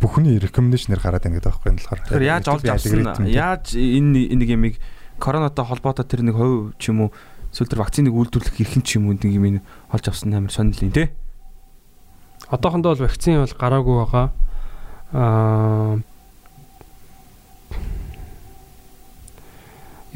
бүхний 0.00 0.36
recommendation-ээр 0.38 1.00
гараад 1.00 1.24
байна 1.24 1.40
гэдэг 1.40 1.50
байхгүй 1.50 1.68
юм 1.72 1.78
болохоор. 1.80 2.00
Тэгэхээр 2.04 2.30
яаж 2.30 2.46
олж 2.52 2.66
авсан 2.68 3.26
яаж 3.26 3.64
энэ 3.72 4.36
нэг 4.36 4.48
ямиг 4.52 4.74
коронотой 5.18 5.64
холбоотой 5.64 6.04
тэр 6.04 6.22
нэг 6.26 6.36
хувь 6.36 6.76
ч 6.76 6.92
юм 6.92 7.08
уу 7.08 7.10
эсвэл 7.52 7.72
тэр 7.72 7.80
вакциныг 7.80 8.12
үйлдвэрлэх 8.12 8.60
эрхэм 8.60 8.82
ч 8.84 9.00
юм 9.00 9.08
уу 9.08 9.16
нэг 9.16 9.32
юм 9.32 9.64
олж 9.88 10.04
авсан 10.04 10.36
амар 10.36 10.52
сонирхол 10.52 10.88
юм 10.88 10.92
тий. 10.92 11.08
одоохондоо 12.52 12.92
бол 12.92 13.06
вакцин 13.08 13.40
бол 13.40 13.56
гараагүй 13.56 13.96
байгаа. 14.04 14.26
Аа 15.12 15.98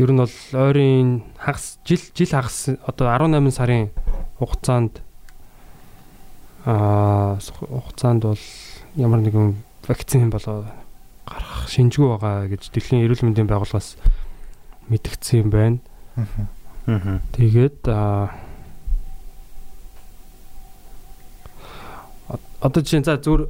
Ер 0.01 0.13
нь 0.13 0.17
бол 0.17 0.33
ойрын 0.57 1.25
хагас 1.37 1.77
жил 1.85 2.01
жил 2.17 2.33
хагас 2.33 2.73
одоо 2.89 3.13
18 3.13 3.53
сарын 3.53 3.91
хугацаанд 4.41 5.05
аа 6.65 7.37
хугацаанд 7.37 8.25
бол 8.25 8.45
ямар 8.97 9.21
нэгэн 9.21 9.61
вакцин 9.89 10.31
болоо 10.31 10.67
гарах 11.27 11.69
шинжгүй 11.71 12.09
байгаа 12.19 12.49
гэж 12.51 12.71
дэлхийн 12.75 13.05
эрүүл 13.07 13.25
мэндийн 13.25 13.47
байгууллагаас 13.49 13.97
мэдгдсэн 14.91 15.47
юм 15.47 15.51
байна. 15.51 15.79
Аа. 16.87 17.21
Тэгээд 17.37 17.87
аа 17.87 18.35
одоо 22.61 22.81
жишээ 22.83 23.01
нь 23.01 23.07
за 23.09 23.17
зүгээр 23.17 23.43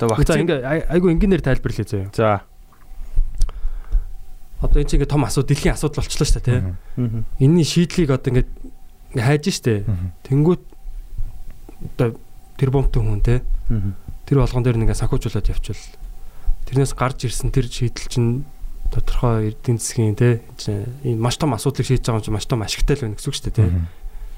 Одоо 0.00 0.08
вакцин 0.16 0.46
ингээ 0.48 0.60
ай- 0.64 0.86
айгу 0.88 1.10
энгийнээр 1.12 1.42
тайлбарлая 1.44 1.84
заяа. 1.84 2.08
За. 2.16 2.40
Одоо 4.64 4.80
энэ 4.80 4.88
чинь 4.88 4.98
ингээ 5.00 5.12
том 5.12 5.24
асуудал 5.28 5.48
дэлхийн 5.52 5.74
асуудал 5.76 6.00
болчихлоо 6.00 6.24
шүү 6.28 6.40
дээ 6.40 6.46
тий. 6.48 6.60
Аа. 6.64 7.24
Энийний 7.36 7.64
шийдлийг 7.68 8.10
одоо 8.14 8.32
ингээ 8.32 8.46
ингээ 9.12 9.26
хайж 9.28 9.44
штэ. 9.52 9.84
Тэнгүүт 10.24 10.62
одоо 12.00 12.08
тэр 12.56 12.70
бомбтой 12.72 13.02
хүн 13.04 13.20
тий. 13.20 13.38
Тэр 14.30 14.38
болгон 14.38 14.62
дээр 14.62 14.78
ингээ 14.78 14.94
санхүүжуулаад 14.94 15.50
явчихвал 15.50 15.98
тэрнээс 16.70 16.94
гарч 16.94 17.26
ирсэн 17.26 17.50
тэр 17.50 17.66
шийдэл 17.66 18.06
чинь 18.06 18.30
тодорхой 18.94 19.50
эрдэнэ 19.50 19.82
засгийн 19.82 20.14
тий 20.14 20.38
энэ 21.02 21.18
маш 21.18 21.34
том 21.34 21.50
асуудлыг 21.50 21.82
шийдэж 21.82 22.06
байгаа 22.06 22.22
юм 22.22 22.26
чинь 22.30 22.36
маш 22.38 22.46
том 22.46 22.62
ашигтай 22.62 22.94
л 22.94 23.10
байна 23.10 23.18
гэсэн 23.18 23.26
үг 23.26 23.34
шүү 23.34 23.46
дээ 23.50 23.58
тий. 23.58 23.70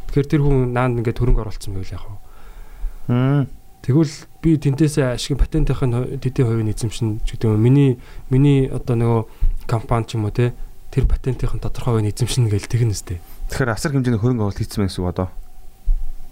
Тэгэхээр 0.08 0.30
тэр 0.32 0.40
хүн 0.40 0.72
наанд 0.72 0.96
ингээ 1.04 1.12
хөрөнгө 1.12 1.44
оруулсан 1.44 1.76
байвал 1.76 1.92
яах 1.92 2.06
вэ? 2.08 3.52
Тэгвэл 3.82 4.14
би 4.40 4.50
тэнтээсээ 4.56 5.12
ашиг 5.12 5.36
патентын 5.36 5.76
төдийн 5.76 6.46
хувийн 6.48 6.72
эзэмшин 6.72 7.20
ч 7.28 7.36
гэдэг 7.36 7.52
юм 7.52 7.60
миний 7.60 8.00
миний 8.32 8.72
одоо 8.72 8.96
нөгөө 8.96 9.20
компани 9.68 10.08
ч 10.08 10.16
юм 10.16 10.24
уу 10.24 10.32
те 10.32 10.56
тэр 10.88 11.04
патентын 11.04 11.60
тодорхой 11.60 12.00
хувийн 12.00 12.12
эзэмшин 12.12 12.48
гэж 12.48 12.64
тэгнэ 12.70 12.94
сте. 12.94 13.20
Тэгэхээр 13.50 13.74
асар 13.74 13.92
хэмжээний 13.92 14.20
хөрөнгө 14.22 14.44
оруулалт 14.46 14.60
хийсэн 14.62 14.86
байх 14.86 14.92
гэсэн 14.92 15.02
үг 15.02 15.12
одоо. 15.12 15.28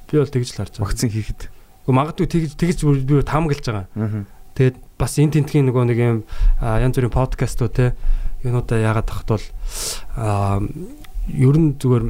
Би 0.09 0.17
бол 0.17 0.31
тэгж 0.31 0.49
л 0.49 0.59
харж 0.63 0.73
байгаа. 0.79 0.87
Вакцин 0.87 1.11
хийхэд. 1.11 1.41
Магадгүй 1.93 2.27
тэгж 2.27 2.55
тэгж 2.57 2.79
би 3.07 3.23
таамаглаж 3.23 3.65
байгаа. 3.65 3.87
Аа. 3.97 4.25
Тэгээд 4.55 4.77
бас 4.99 5.17
энэ 5.19 5.41
тентгийн 5.41 5.67
нөгөө 5.71 5.85
нэг 5.89 5.99
юм 5.99 6.19
янз 6.61 6.95
бүрийн 6.97 7.15
подкастууд 7.15 7.73
те 7.75 7.95
юунуудаа 8.45 8.79
яагаад 8.79 9.09
тахт 9.09 9.29
бол 9.29 9.47
ер 11.31 11.57
нь 11.57 11.77
зүгээр 11.77 12.05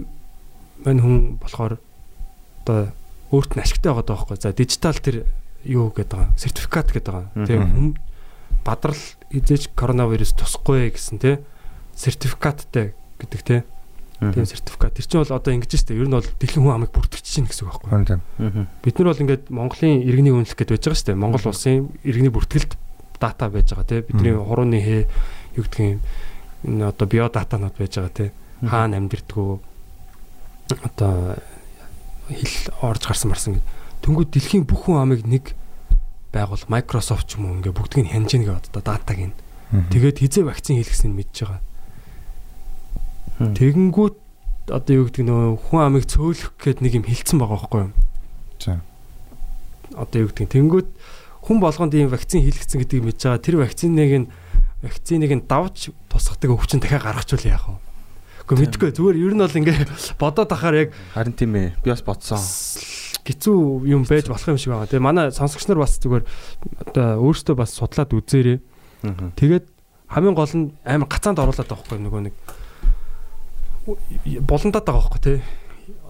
мань 0.87 1.01
хүн 1.01 1.17
болохоор 1.43 1.79
одоо 2.65 2.93
өөрт 3.31 3.55
нь 3.57 3.63
ашигтай 3.63 3.93
байгаа 3.93 4.07
даа 4.07 4.17
байхгүй. 4.25 4.37
За 4.41 4.53
дижитал 4.53 4.99
тэр 4.99 5.27
юу 5.65 5.93
гэдэг 5.93 6.17
байгаа 6.17 6.39
сертификат 6.39 6.89
гэдэг 6.91 7.13
байгаа. 7.13 7.69
Хүм 7.71 7.95
бадрал 8.65 9.03
хизээч 9.31 9.71
коронавирус 9.77 10.33
тусахгүй 10.35 10.91
гэсэн 10.91 11.19
те 11.21 11.41
сертификаттай 11.95 12.95
гэдэг 13.21 13.41
те. 13.45 13.57
Тийм 14.21 14.45
сертификат. 14.45 14.95
Тэр 15.01 15.07
чинь 15.09 15.21
бол 15.25 15.33
одоо 15.33 15.53
ингэж 15.57 15.73
штэ. 15.81 15.97
Ер 15.97 16.05
нь 16.05 16.13
бол 16.13 16.21
дэлхийн 16.21 16.61
хүн 16.61 16.77
амыг 16.77 16.93
бүртгэж 16.93 17.25
чинь 17.25 17.49
гэсэн 17.49 17.65
үг 17.65 17.81
байхгүй. 17.89 18.21
Тийм. 18.21 18.69
Бид 18.85 18.95
нар 19.01 19.09
бол 19.09 19.23
ингээд 19.25 19.45
Монголын 19.49 20.05
иргэний 20.05 20.33
үнэлэх 20.37 20.61
гэдээ 20.61 20.77
байж 20.77 20.85
байгаа 20.85 21.01
шүү 21.01 21.09
дээ. 21.09 21.23
Монгол 21.25 21.49
улсын 21.49 21.89
иргэний 22.05 22.29
бүртгэлд 22.29 22.73
дата 23.17 23.49
байж 23.49 23.73
байгаа 23.73 23.89
тий. 23.89 24.05
Бидний 24.05 24.37
хурууны 24.37 24.77
хээ 24.77 25.03
юу 25.57 25.65
гэдгийг 25.65 26.05
энэ 26.69 26.85
одоо 26.85 27.07
биодатанууд 27.09 27.77
байж 27.81 27.93
байгаа 27.97 28.13
тий. 28.13 28.31
Хаана 28.61 29.01
амьдэрдгүү 29.01 29.51
одоо 30.85 31.41
хил 32.29 32.65
орж 32.85 33.03
гарсан 33.09 33.33
марсан 33.33 33.57
гэд. 33.57 33.67
Тэнгүүд 34.05 34.31
дэлхийн 34.37 34.69
бүх 34.69 34.85
хүн 34.85 35.01
амыг 35.01 35.25
нэг 35.25 35.57
байгуул 36.33 36.63
Microsoft 36.69 37.27
ч 37.27 37.41
юм 37.41 37.49
уу 37.51 37.57
ингээд 37.59 37.77
бүгдийг 37.77 38.05
нь 38.07 38.13
хянаж 38.13 38.33
нэгэ 38.37 38.53
одоо 38.53 38.83
датаг 38.85 39.19
нь. 39.19 39.35
Тэгээд 39.91 40.21
хизээ 40.23 40.45
вакцин 40.47 40.79
хийлгэснийг 40.79 41.15
мэдж 41.17 41.37
байгаа. 41.47 41.61
Тэгэнгүүт 43.41 44.17
одоо 44.69 44.95
юу 44.95 45.07
гэдэг 45.09 45.25
нөө 45.25 45.57
хүн 45.73 45.81
амыг 45.81 46.05
цөөлөх 46.05 46.61
гээд 46.61 46.85
нэг 46.85 46.93
юм 47.01 47.05
хилцэн 47.09 47.41
байгаа 47.41 47.57
байхгүй 47.57 47.81
юу? 47.89 47.93
За. 48.61 48.85
одоо 49.97 50.19
юу 50.21 50.29
гэдэг 50.29 50.53
тэнгүүд 50.53 50.89
хүн 51.49 51.59
болгонд 51.59 51.97
ийм 51.97 52.13
вакцин 52.13 52.45
хийлгэсэн 52.45 52.85
гэдгийг 52.85 53.05
мэдж 53.09 53.21
байгаа 53.25 53.41
тэр 53.41 53.57
вакциныг 53.65 54.13
нь 54.13 54.27
вакциныг 54.85 55.33
нь 55.33 55.47
давж 55.49 55.91
тусгадаг 56.13 56.53
өвчин 56.53 56.85
дахиад 56.85 57.01
гаргachвал 57.01 57.49
яах 57.49 57.67
вэ? 57.73 57.77
Гэхдээ 58.45 58.61
мэдгүй 58.61 58.91
зүгээр 58.93 59.17
ер 59.25 59.35
нь 59.35 59.43
бол 59.43 59.59
ингээ 59.59 59.79
бодоод 60.21 60.51
ахаар 60.53 60.77
яг 60.87 60.91
Харин 61.17 61.33
тийм 61.33 61.57
ээ. 61.57 61.75
Би 61.81 61.91
бас 61.91 62.05
бодсон. 62.05 62.39
гизүү 63.25 63.89
юм 63.89 64.05
байж 64.05 64.29
болох 64.29 64.49
юм 64.49 64.59
шиг 64.61 64.73
байгаа. 64.75 64.91
Тэгээ 64.91 65.07
манай 65.07 65.33
сонсогч 65.33 65.65
нар 65.69 65.81
бас 65.81 65.97
зүгээр 65.97 66.25
одоо 66.85 67.07
өөрсдөө 67.25 67.55
бас 67.57 67.73
судлаад 67.77 68.11
үзээрэй. 68.13 68.59
Тэгээд 69.37 69.65
хамгийн 70.11 70.35
гол 70.35 70.53
нь 70.57 70.73
амар 70.85 71.09
гацаанд 71.09 71.39
оруулаад 71.39 71.69
байгаа 71.69 71.85
байхгүй 71.85 71.99
нөгөө 72.05 72.23
нэг 72.27 72.35
болондоод 74.45 74.85
байгаа 74.85 75.01
байхгүй 75.01 75.23
тий. 75.25 75.39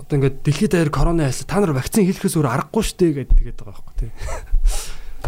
Одоо 0.01 0.15
ингээд 0.19 0.37
дэлхийд 0.43 0.73
даяар 0.75 0.91
корона 0.91 1.29
хайсан 1.29 1.47
та 1.47 1.61
нар 1.61 1.73
вакцин 1.77 2.05
хийлгэхээс 2.05 2.37
өөр 2.37 2.49
аргагүй 2.51 2.85
штэ 2.85 3.07
гэдэг 3.15 3.37
тэгээд 3.39 3.59
байгаа 3.61 3.75
байхгүй 3.79 3.97
тий. 4.01 4.11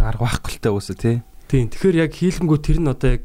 Арга 0.03 0.25
байхгүй 0.27 0.51
л 0.53 0.63
та 0.63 0.71
үсэ 0.75 0.95
тий. 0.99 1.17
Тийм. 1.47 1.69
Тэгэхээр 1.71 1.97
яг 2.03 2.13
хийлгэнгүү 2.17 2.59
тэр 2.59 2.79
нь 2.81 2.91
одоо 2.91 3.09
яг 3.17 3.23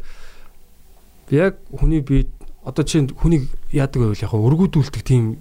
яг 1.31 1.53
хүний 1.71 2.01
бие 2.03 2.27
одоо 2.67 2.83
чинь 2.83 3.07
хүнийг 3.07 3.47
яадаг 3.71 4.03
байвал 4.03 4.23
яг 4.27 4.33
өргүүдүүлдэг 4.35 5.03
тийм 5.03 5.39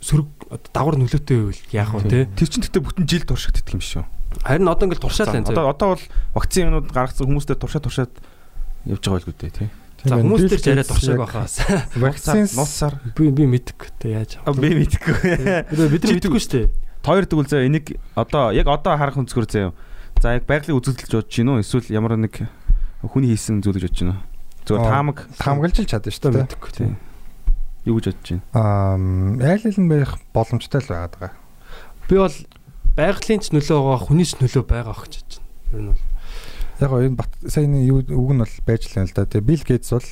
сөрөг 0.00 0.28
дагвар 0.70 0.96
нөлөөтэй 0.96 1.36
байвал 1.36 1.62
яах 1.74 1.92
вэ 1.98 2.06
те? 2.06 2.18
Тэр 2.38 2.48
чинь 2.48 2.62
гэхдээ 2.62 2.86
бүтэн 2.86 3.06
жил 3.10 3.26
туршигддаг 3.26 3.74
юм 3.74 3.82
шүү. 3.82 4.04
Харин 4.46 4.70
одоо 4.70 4.86
ингээл 4.86 5.02
туршаал 5.02 5.34
байна. 5.34 5.50
Одоо 5.50 5.66
одоо 5.68 5.88
бол 5.98 6.04
вакцинууд 6.38 6.88
гаргацсан 6.94 7.26
хүмүүстэй 7.26 7.58
туршаа 7.58 7.82
туршаад 7.82 8.14
явж 8.86 9.02
байгаа 9.02 9.18
байлгүй 9.18 9.34
дээ 9.34 9.50
тий. 9.50 9.68
За 10.00 10.16
хүмүүс 10.16 10.48
төр 10.48 10.60
жараа 10.64 10.86
туршааг 10.88 11.18
байхаас. 11.20 11.54
Вакцин 12.00 12.46
нуусаар 12.56 12.94
Би 13.16 13.28
би 13.30 13.44
мэддэг 13.44 13.80
те 14.00 14.14
яаж. 14.16 14.38
А, 14.44 14.52
би 14.56 14.72
мэдгүй. 14.72 15.12
Бид 15.92 16.02
нар 16.08 16.16
мэддэггүй 16.16 16.40
шүү 16.40 16.52
дээ. 16.56 16.66
Хоёр 17.04 17.24
тэгвэл 17.28 17.48
заа 17.52 17.64
энийг 17.68 17.96
одоо 18.16 18.48
яг 18.56 18.68
одоо 18.68 18.96
харах 18.96 19.20
өнцгөр 19.20 19.44
заа. 19.44 19.72
За 20.20 20.36
яг 20.40 20.48
байгалийн 20.48 20.76
үзэгдэлж 20.80 21.12
бодож 21.12 21.28
гин 21.32 21.52
үү? 21.52 21.60
Эсвэл 21.60 21.92
ямар 21.92 22.16
нэг 22.16 22.48
хүний 23.04 23.32
хийсэн 23.36 23.60
зүйл 23.60 23.76
гэж 23.76 23.92
бодож 23.92 24.00
гин 24.00 24.12
үү? 24.12 24.18
Зүгээр 24.68 24.80
Аа, 24.80 24.92
таамаг 25.36 25.68
л 25.68 25.88
чадна 25.88 26.12
шүү 26.12 26.22
дээ. 26.32 26.44
Мэддэггүй 26.44 26.72
те. 26.76 26.84
юу 27.88 27.96
гэж 28.00 28.04
бодож 28.12 28.24
гин? 28.28 28.40
Аа, 28.52 28.96
айл 28.96 29.64
ал 29.64 29.78
нь 29.80 29.88
байх 29.88 30.12
боломжтой 30.32 30.80
л 30.84 30.88
байгаад 30.92 31.14
байгаа. 31.16 31.32
Би 32.08 32.16
бол 32.20 32.36
байгалийн 32.96 33.40
ч 33.40 33.52
нөлөө 33.52 33.78
байгаа, 33.80 34.00
хүний 34.04 34.26
ч 34.28 34.36
нөлөө 34.36 34.64
байгаа 34.68 34.96
гэж 34.96 35.14
бодож 35.16 35.40
байна. 35.40 35.48
Ер 35.72 35.80
нь 35.80 35.88
бол 35.92 36.00
Яг 36.80 36.96
энэ 36.96 37.20
бат 37.20 37.28
сайн 37.44 37.76
юу 37.84 38.00
үг 38.00 38.30
нь 38.32 38.40
бол 38.40 38.56
байж 38.64 38.88
л 38.88 38.96
байна 38.96 39.08
л 39.12 39.16
да. 39.16 39.28
Тэгээ 39.28 39.44
Bill 39.44 39.64
Gates 39.68 39.92
бол 39.92 40.08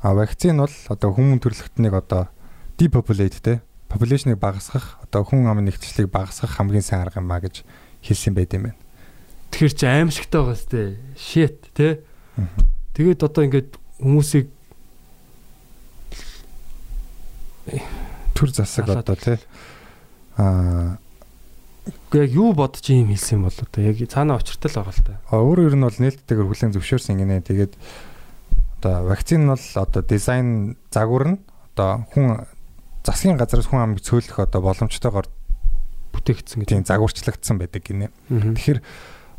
а 0.00 0.14
вакцин 0.16 0.56
бол 0.56 0.72
одоо 0.88 1.10
хүмүүн 1.12 1.36
төрөлхтнийг 1.36 1.92
одоо 1.92 2.32
depopulate 2.80 3.44
те 3.44 3.60
population-ыг 3.92 4.40
багасгах 4.40 4.96
одоо 5.04 5.24
хүн 5.24 5.44
амын 5.44 5.68
нэгтчлийг 5.68 6.08
багасгах 6.08 6.56
хамгийн 6.56 6.80
сайн 6.80 7.04
арга 7.04 7.20
юм 7.20 7.28
а 7.28 7.40
гэж 7.44 7.60
хэлсэн 8.00 8.32
байт 8.32 8.56
юм 8.56 8.72
байна. 8.72 8.80
тэгэхээр 9.52 9.74
чи 9.76 9.84
аимшигтай 9.84 10.40
байгаа 10.40 10.56
сте. 10.56 10.96
Shit 11.12 11.76
те. 11.76 12.00
Тэгээд 12.96 13.24
одоо 13.28 13.44
ингээд 13.44 13.70
хүмүүсийг 14.00 14.48
Төр 18.32 18.48
засаг 18.48 18.88
одоо 18.88 19.16
те 19.16 19.36
а 20.40 20.96
Гэхдээ 20.96 21.07
яг 22.12 22.30
юу 22.30 22.52
бодож 22.52 22.84
юм 22.88 23.12
хэлсэн 23.12 23.42
бол 23.42 23.52
одоо 23.52 23.80
яг 23.82 23.96
цаанаа 24.08 24.38
очиртай 24.38 24.70
л 24.72 24.78
байгаа 24.80 24.94
л 24.94 25.06
та. 25.06 25.20
өөр 25.32 25.58
өөр 25.68 25.74
нь 25.76 25.86
бол 25.86 25.98
нээлттэйгээр 25.98 26.48
хүлэн 26.48 26.74
зөвшөөрсөн 26.76 27.16
гинэ. 27.18 27.44
Тэгээд 27.44 27.72
одоо 28.80 28.94
вакцин 29.08 29.44
нь 29.44 29.50
бол 29.52 29.66
одоо 29.76 30.02
дизайн 30.02 30.76
загвар 30.92 31.24
нь 31.34 31.38
одоо 31.74 32.06
хүн 32.12 32.46
засгийн 33.04 33.36
газраас 33.40 33.68
хүн 33.68 33.82
амыг 33.82 34.00
цөөлөх 34.04 34.38
одоо 34.38 34.60
боломжтойгоор 34.62 35.26
Бүтээгдсэн 36.12 36.64
гэж. 36.64 36.68
тийм 36.68 36.84
загварчлагдсан 36.88 37.56
байдаг 37.58 37.82
гинэ. 37.84 38.08
Тэгэхээр 38.28 38.80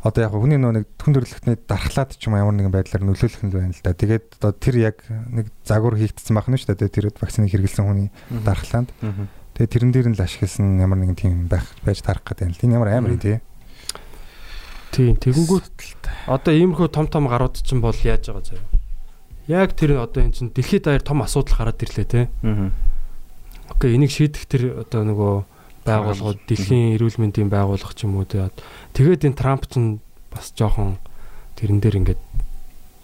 одоо 0.00 0.20
яг 0.24 0.32
хүний 0.32 0.56
нөө 0.56 0.72
нэг 0.80 0.84
түн 0.96 1.12
төрлөختний 1.12 1.60
дархлаад 1.60 2.16
ч 2.16 2.24
юм 2.24 2.40
ямар 2.40 2.56
нэгэн 2.56 2.72
байдлаар 2.72 3.04
нөлөөлөх 3.04 3.42
нь 3.44 3.52
байна 3.52 3.74
л 3.76 3.84
да. 3.84 3.92
Тэгээд 3.92 4.40
одоо 4.40 4.52
тэр 4.56 4.76
яг 4.80 4.96
нэг 5.08 5.52
загвар 5.60 6.00
хийгдсэн 6.00 6.32
байх 6.32 6.48
нь 6.48 6.56
шүү 6.56 6.72
дээ. 6.72 6.88
Тэр 6.88 7.06
вакциныг 7.20 7.52
хэрэглэсэн 7.52 7.84
хүний 7.84 8.08
дархлаанд. 8.32 8.94
Тэгээд 9.60 9.76
тэрэн 9.76 9.92
дээр 9.92 10.08
нь 10.08 10.16
л 10.16 10.24
ашигласан 10.24 10.80
ямар 10.80 11.04
нэгэн 11.04 11.20
тийм 11.20 11.44
байх 11.44 11.68
байж 11.84 12.00
тарах 12.00 12.24
гэдэг 12.24 12.48
юм. 12.48 12.56
Энэ 12.64 12.74
ямар 12.80 12.96
амар 12.96 13.20
тий. 13.20 13.44
Тийм 14.88 15.20
тэгэнгүүт 15.20 15.68
одоо 16.32 16.52
иймэрхүү 16.56 16.88
том 16.88 17.04
том 17.12 17.28
гарууд 17.28 17.60
чинь 17.60 17.84
бол 17.84 17.92
яаж 17.92 18.24
байгаа 18.24 18.56
заяа. 18.56 18.64
Яг 19.52 19.76
тэр 19.76 20.00
одоо 20.00 20.24
эн 20.24 20.32
чинь 20.32 20.48
дэлхийд 20.48 20.88
даяар 20.88 21.04
том 21.04 21.20
асуудал 21.20 21.60
гараад 21.60 21.76
ирлээ 21.76 22.08
те. 22.08 22.32
Окей 23.68 24.00
энийг 24.00 24.08
шийдэх 24.16 24.48
тэр 24.48 24.80
одоо 24.80 25.04
нөгөө 25.04 25.34
байгууллагууд 25.84 26.40
дэлхийн 26.48 26.96
эрүүл 26.96 27.20
мэндийн 27.20 27.52
байгууллага 27.52 27.92
ч 27.92 28.08
юм 28.08 28.16
уу 28.16 28.24
те. 28.24 28.48
Тэгээд 28.96 29.28
энэ 29.28 29.36
Трамп 29.36 29.68
чинь 29.68 30.00
бас 30.32 30.56
жоохон 30.56 30.96
тэрэн 31.60 31.84
дээр 31.84 32.00
ингээд 32.00 32.20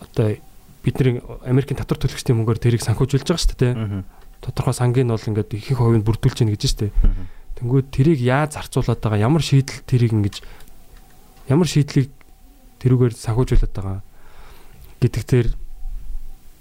одоо 0.00 0.40
бидний 0.80 1.20
Америкийн 1.44 1.76
татвар 1.76 2.00
төлөгчдийн 2.00 2.40
мөнгөөр 2.40 2.64
тэрийг 2.64 2.80
санхүүжүүлж 2.80 3.28
байгаа 3.28 3.44
шүү 3.44 3.60
дээ 3.60 3.76
те. 3.76 4.08
Тодорхой 4.46 4.74
сангийн 4.74 5.10
бол 5.10 5.20
ингээд 5.20 5.50
ихэнх 5.54 5.80
хувийг 5.82 6.06
бүрдүүлж 6.06 6.38
гин 6.38 6.54
гэж 6.54 6.62
дээ. 6.78 6.90
Тэнгүүд 7.58 7.86
тэрийг 7.90 8.20
яаж 8.22 8.54
зарцуулаад 8.56 9.00
байгаа 9.02 9.26
ямар 9.26 9.42
шийдэл 9.42 9.82
тэрийг 9.86 10.12
ингэж 10.14 10.44
ямар 11.50 11.66
шийдлийг 11.66 12.10
тэрүүгээр 12.82 13.14
санхүүжүүлээд 13.16 13.74
байгаа 13.74 14.00
гэдэг 15.02 15.24
тэр 15.26 15.46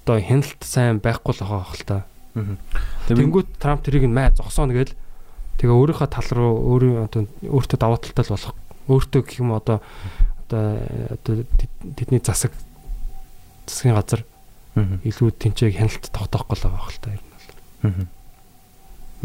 одоо 0.06 0.18
хяналт 0.22 0.62
сайн 0.64 0.98
байхгүй 1.04 1.34
л 1.36 1.42
байгаа 1.44 1.64
хэл 1.70 1.86
та. 1.86 1.98
Тэнгүү 2.34 3.46
Тэнгүүд 3.46 3.48
Трамп 3.60 3.82
тэрийг 3.84 4.08
нь 4.08 4.16
май 4.16 4.32
зогсооно 4.34 4.74
гээл 4.74 4.96
Тэгээ 5.56 5.72
өөрийнхөө 5.72 6.10
тал 6.12 6.30
руу 6.36 6.52
өөрийн 6.76 7.08
одоо 7.08 7.24
өөртөө 7.48 7.80
даваа 7.80 8.00
талтай 8.04 8.28
болох 8.28 8.56
өөртөө 8.92 9.22
гэх 9.24 9.40
юм 9.40 9.56
одоо 9.56 9.80
одоо 10.52 10.84
одоо 11.16 11.34
тэдний 11.96 12.20
засаг 12.20 12.52
засгийн 13.64 13.96
газар 13.96 14.28
илүү 14.76 15.32
тэнцээг 15.32 15.80
хяналт 15.80 16.12
тогтоох 16.12 16.44
гол 16.52 16.60
байгаа 16.60 16.84
хэл 16.92 17.00
та 17.00 17.10
бол. 17.16 17.35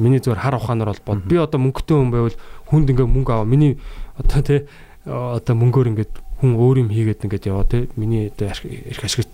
Миний 0.00 0.20
зүгээр 0.20 0.40
хар 0.40 0.56
ухаанаар 0.56 0.94
бол 0.94 1.04
бод. 1.04 1.24
Би 1.28 1.36
одоо 1.36 1.60
мөнгөтэй 1.60 1.96
хүн 1.98 2.10
байвал 2.10 2.36
хүнд 2.70 2.90
ингээ 2.90 3.08
мөнгө 3.10 3.32
аваа. 3.34 3.48
Миний 3.48 3.76
одоо 4.16 4.40
тий 4.40 4.64
одоо 5.04 5.54
мөнгөөр 5.58 5.90
ингээд 5.92 6.12
хүн 6.40 6.56
өөр 6.56 6.76
юм 6.86 6.90
хийгээд 6.94 7.24
ингээд 7.26 7.50
яваа 7.50 7.66
тий. 7.68 7.90
Миний 8.00 8.32
одоо 8.32 8.48
эрх 8.48 9.04
ашиг 9.04 9.28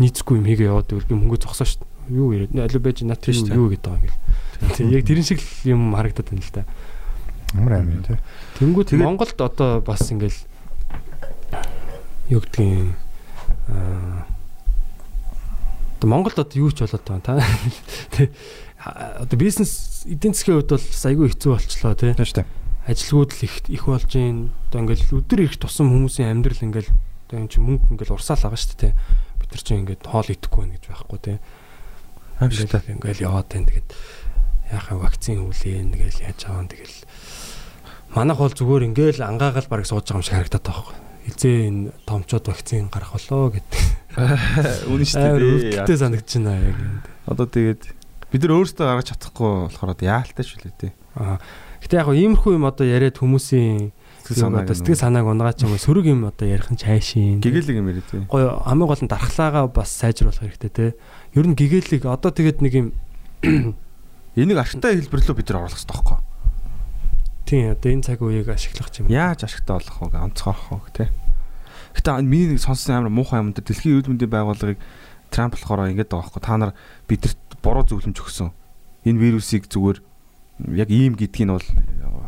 нийцгүй 0.00 0.42
юм 0.42 0.46
хийгээ 0.48 0.72
яваад 0.72 0.90
байвал 0.90 1.06
би 1.06 1.14
мөнгө 1.14 1.44
зогсоо 1.44 1.66
шүү 1.68 1.84
дээ. 1.84 2.18
Юу 2.18 2.32
яриад 2.34 2.56
аль 2.56 2.82
байж 2.82 3.04
нат 3.04 3.22
юу 3.28 3.70
гэдэг 3.70 3.84
байгаа 3.84 4.00
юм 4.00 4.06
гээл. 4.08 4.74
Тий 4.74 4.86
яг 4.90 5.04
тэрэн 5.06 5.26
шиг 5.28 5.40
юм 5.68 5.94
харагдаад 5.94 6.28
байна 6.32 6.42
л 6.42 6.54
да. 6.56 6.64
Амар 7.54 7.72
амин 7.78 8.02
тий. 8.02 8.18
Тэнгүүд 8.58 8.96
Монголд 8.98 9.38
одоо 9.38 9.84
бас 9.84 10.02
ингээл 10.10 10.40
юу 12.32 12.40
гэдгийг 12.42 12.96
аа 13.68 14.26
Монголд 16.06 16.38
одоо 16.38 16.58
юу 16.62 16.70
ч 16.70 16.86
болоод 16.86 17.02
байгаа 17.02 17.20
та. 17.20 17.42
Одоо 18.88 19.38
бизнес 19.38 20.04
эдийн 20.08 20.32
засгийн 20.32 20.64
хувьд 20.64 20.72
бол 20.72 20.86
айгүй 20.88 21.28
хэцүү 21.32 21.50
болчлоо 21.52 21.94
тий. 21.94 22.12
Тийм 22.16 22.24
шүү 22.24 22.38
дээ. 22.40 22.48
Ажилгууд 22.88 23.32
л 23.36 23.44
их 23.44 23.54
их 23.68 23.84
болж 23.84 24.08
гин 24.08 24.50
одоо 24.72 24.80
ингээл 24.80 25.20
өдөр 25.20 25.40
их 25.44 25.60
тусам 25.60 25.92
хүмүүсийн 25.92 26.32
амьдрал 26.32 26.64
ингээл 26.64 26.90
одоо 27.28 27.36
юм 27.36 27.48
чи 27.52 27.60
мөнгө 27.60 27.92
ингээл 27.92 28.16
урсаал 28.16 28.48
байгаа 28.48 28.56
шүү 28.56 28.72
дээ 28.80 28.80
тий. 28.80 28.92
Бид 29.36 29.50
нар 29.52 29.62
чи 29.62 29.72
ингээд 29.76 30.02
хоол 30.08 30.28
идэхгүй 30.32 30.62
байх 30.64 30.72
гэж 30.80 30.84
байхгүй 30.88 31.18
тий. 31.20 31.36
Амжилттай 32.40 32.82
ингээл 32.96 33.24
яваад 33.28 33.48
байна 33.52 33.68
тэгээд 33.68 33.90
яхаа 34.72 34.96
вакцин 35.04 35.44
үлээн 35.44 35.92
тэгэл 35.92 36.24
яаж 36.24 36.40
аваа 36.48 36.64
тэгэл 36.68 36.96
манайх 38.16 38.40
бол 38.40 38.56
зүгээр 38.56 38.88
ингээл 38.88 39.20
ангаагаал 39.20 39.68
бараг 39.68 39.84
сууж 39.84 40.08
байгаа 40.08 40.20
юм 40.20 40.24
шиг 40.24 40.36
харагдаад 40.36 40.64
байгаа 40.64 40.84
байхгүй 40.88 41.08
хизээ 41.28 41.68
энэ 41.68 41.92
томчууд 42.08 42.44
вакцин 42.48 42.88
гарах 42.88 43.12
болоо 43.12 43.52
гэдэг. 43.52 43.80
Үнэн 44.92 45.04
шүү 45.04 45.20
дээ. 45.20 45.84
Тэгтээ 45.84 45.98
санагдаж 46.00 46.32
байна 46.40 46.52
яг. 46.56 46.78
Одоо 47.28 47.44
тэгээд 47.44 47.82
бид 48.32 48.42
нар 48.44 48.54
өөрсдөө 48.60 48.84
гаргаж 48.84 49.08
чадахгүй 49.12 49.50
болохоор 49.72 49.92
одоо 49.96 50.06
яалтаа 50.08 50.44
шүү 50.44 50.60
лээ 50.68 50.74
тий. 50.76 50.92
Аа. 51.16 51.40
Гэтэ 51.80 51.96
яг 51.96 52.08
иймэрхүү 52.12 52.60
юм 52.60 52.68
одоо 52.68 52.84
яриад 52.84 53.16
хүмүүсийн 53.16 53.92
одоо 54.28 54.74
сэтгэл 54.76 55.00
санааг 55.00 55.24
унгаач 55.24 55.64
юм 55.64 55.80
сөрөг 55.80 56.04
юм 56.12 56.28
одоо 56.28 56.44
ярих 56.44 56.68
нь 56.68 56.76
цаашийн. 56.76 57.40
Гэгээлэг 57.40 57.80
юм 57.80 57.88
яриа 57.88 58.04
тий. 58.04 58.20
Гой 58.28 58.44
хамгийн 58.44 58.88
гол 58.88 59.00
нь 59.00 59.08
дархлаагаа 59.08 59.72
бас 59.72 59.88
сайжруулах 59.88 60.44
хэрэгтэй 60.44 60.68
тий. 60.68 60.90
Ер 61.32 61.46
нь 61.48 61.56
гэгээлэг 61.56 62.04
одоо 62.04 62.28
тэгээд 62.28 62.60
нэг 62.60 62.72
юм 62.76 62.88
энийг 64.36 64.58
ашигтай 64.60 65.00
хэлбэрлөө 65.00 65.36
бид 65.38 65.48
нар 65.48 65.64
оруулах 65.64 65.80
хэрэгтэй 65.80 65.96
байхгүй. 65.96 66.18
Тийм 67.48 67.72
одоо 67.72 67.88
энэ 67.88 68.04
цаг 68.04 68.20
үеийг 68.20 68.48
ашиглах 68.52 68.92
юм. 69.00 69.08
Яаж 69.08 69.48
ашигтай 69.48 69.80
болох 69.80 69.96
вэ? 70.04 70.20
Онцгоох 70.20 70.62
уу 70.68 70.84
тий. 70.92 71.08
Гэтэ 71.96 72.20
миний 72.20 72.52
нэг 72.52 72.60
сонссон 72.60 73.08
амар 73.08 73.12
муухай 73.14 73.40
юм 73.40 73.56
дээр 73.56 73.64
дэлхийн 73.64 74.04
эрүүл 74.04 74.12
мэндийн 74.12 74.28
байгууллагыг 74.28 74.78
Трамп 75.32 75.56
болохоор 75.56 75.88
ингэж 75.92 76.08
байгаа 76.12 76.28
байхгүй. 76.28 76.42
Та 76.44 76.56
нар 76.60 76.72
бидэрт 77.08 77.40
буруу 77.62 77.84
зөвлөмж 77.86 78.18
өгсөн. 78.18 78.50
Энэ 79.06 79.18
вирусыг 79.18 79.70
зүгээр 79.70 79.98
яг 80.74 80.90
ийм 80.90 81.14
гэдгийг 81.14 81.46
нь 81.46 81.54
бол 81.54 81.62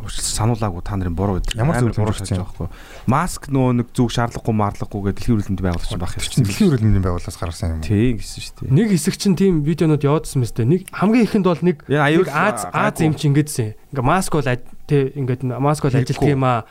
сануулаагүй 0.06 0.82
та 0.86 0.94
нарын 0.94 1.14
буруу 1.14 1.42
гэдэг. 1.42 1.58
Ямар 1.58 1.82
зөвлөмж 1.82 1.98
буруу 1.98 2.14
шатж 2.14 2.30
байгаа 2.30 2.46
байхгүй. 2.46 2.68
Маск 3.10 3.50
нөө 3.50 3.68
нэг 3.82 3.88
зүг 3.90 4.10
шаардлагагүй 4.14 4.54
маарлахгүй 4.54 5.00
гэдэг 5.10 5.18
дэлхийн 5.18 5.34
эрүүл 5.34 5.50
мэндийн 5.50 5.66
байгууллага 5.66 5.90
чинь 5.90 6.00
баг 6.00 6.12
хэрэгтэй. 6.14 6.44
Дэлхийн 6.46 6.68
эрүүл 6.70 6.84
мэндийн 6.86 7.04
байгууллагаас 7.10 7.38
гаргасан 7.42 7.70
юм. 7.74 7.82
Тийм 7.82 8.16
гэсэн 8.22 8.40
шүү 8.40 8.54
дээ. 8.62 8.70
Нэг 8.70 8.86
хэсэг 8.94 9.14
чинь 9.18 9.36
тийм 9.36 9.54
видеонууд 9.66 10.06
яваадсан 10.06 10.38
мэт 10.40 10.58
нэг 10.62 10.80
хамгийн 10.94 11.26
ихэнд 11.26 11.46
бол 11.50 11.62
нэг 11.66 11.76
Аз 11.90 12.60
Аз 12.70 12.96
юм 13.02 13.14
чи 13.18 13.26
ингэдсэн. 13.28 13.68
Ингээ 13.90 14.06
маск 14.06 14.32
бол 14.32 14.46
тий 14.46 15.02
ингээд 15.18 15.42
маск 15.58 15.82
бол 15.84 15.98
ажилт 15.98 16.22
юм 16.22 16.44
аа. 16.46 16.64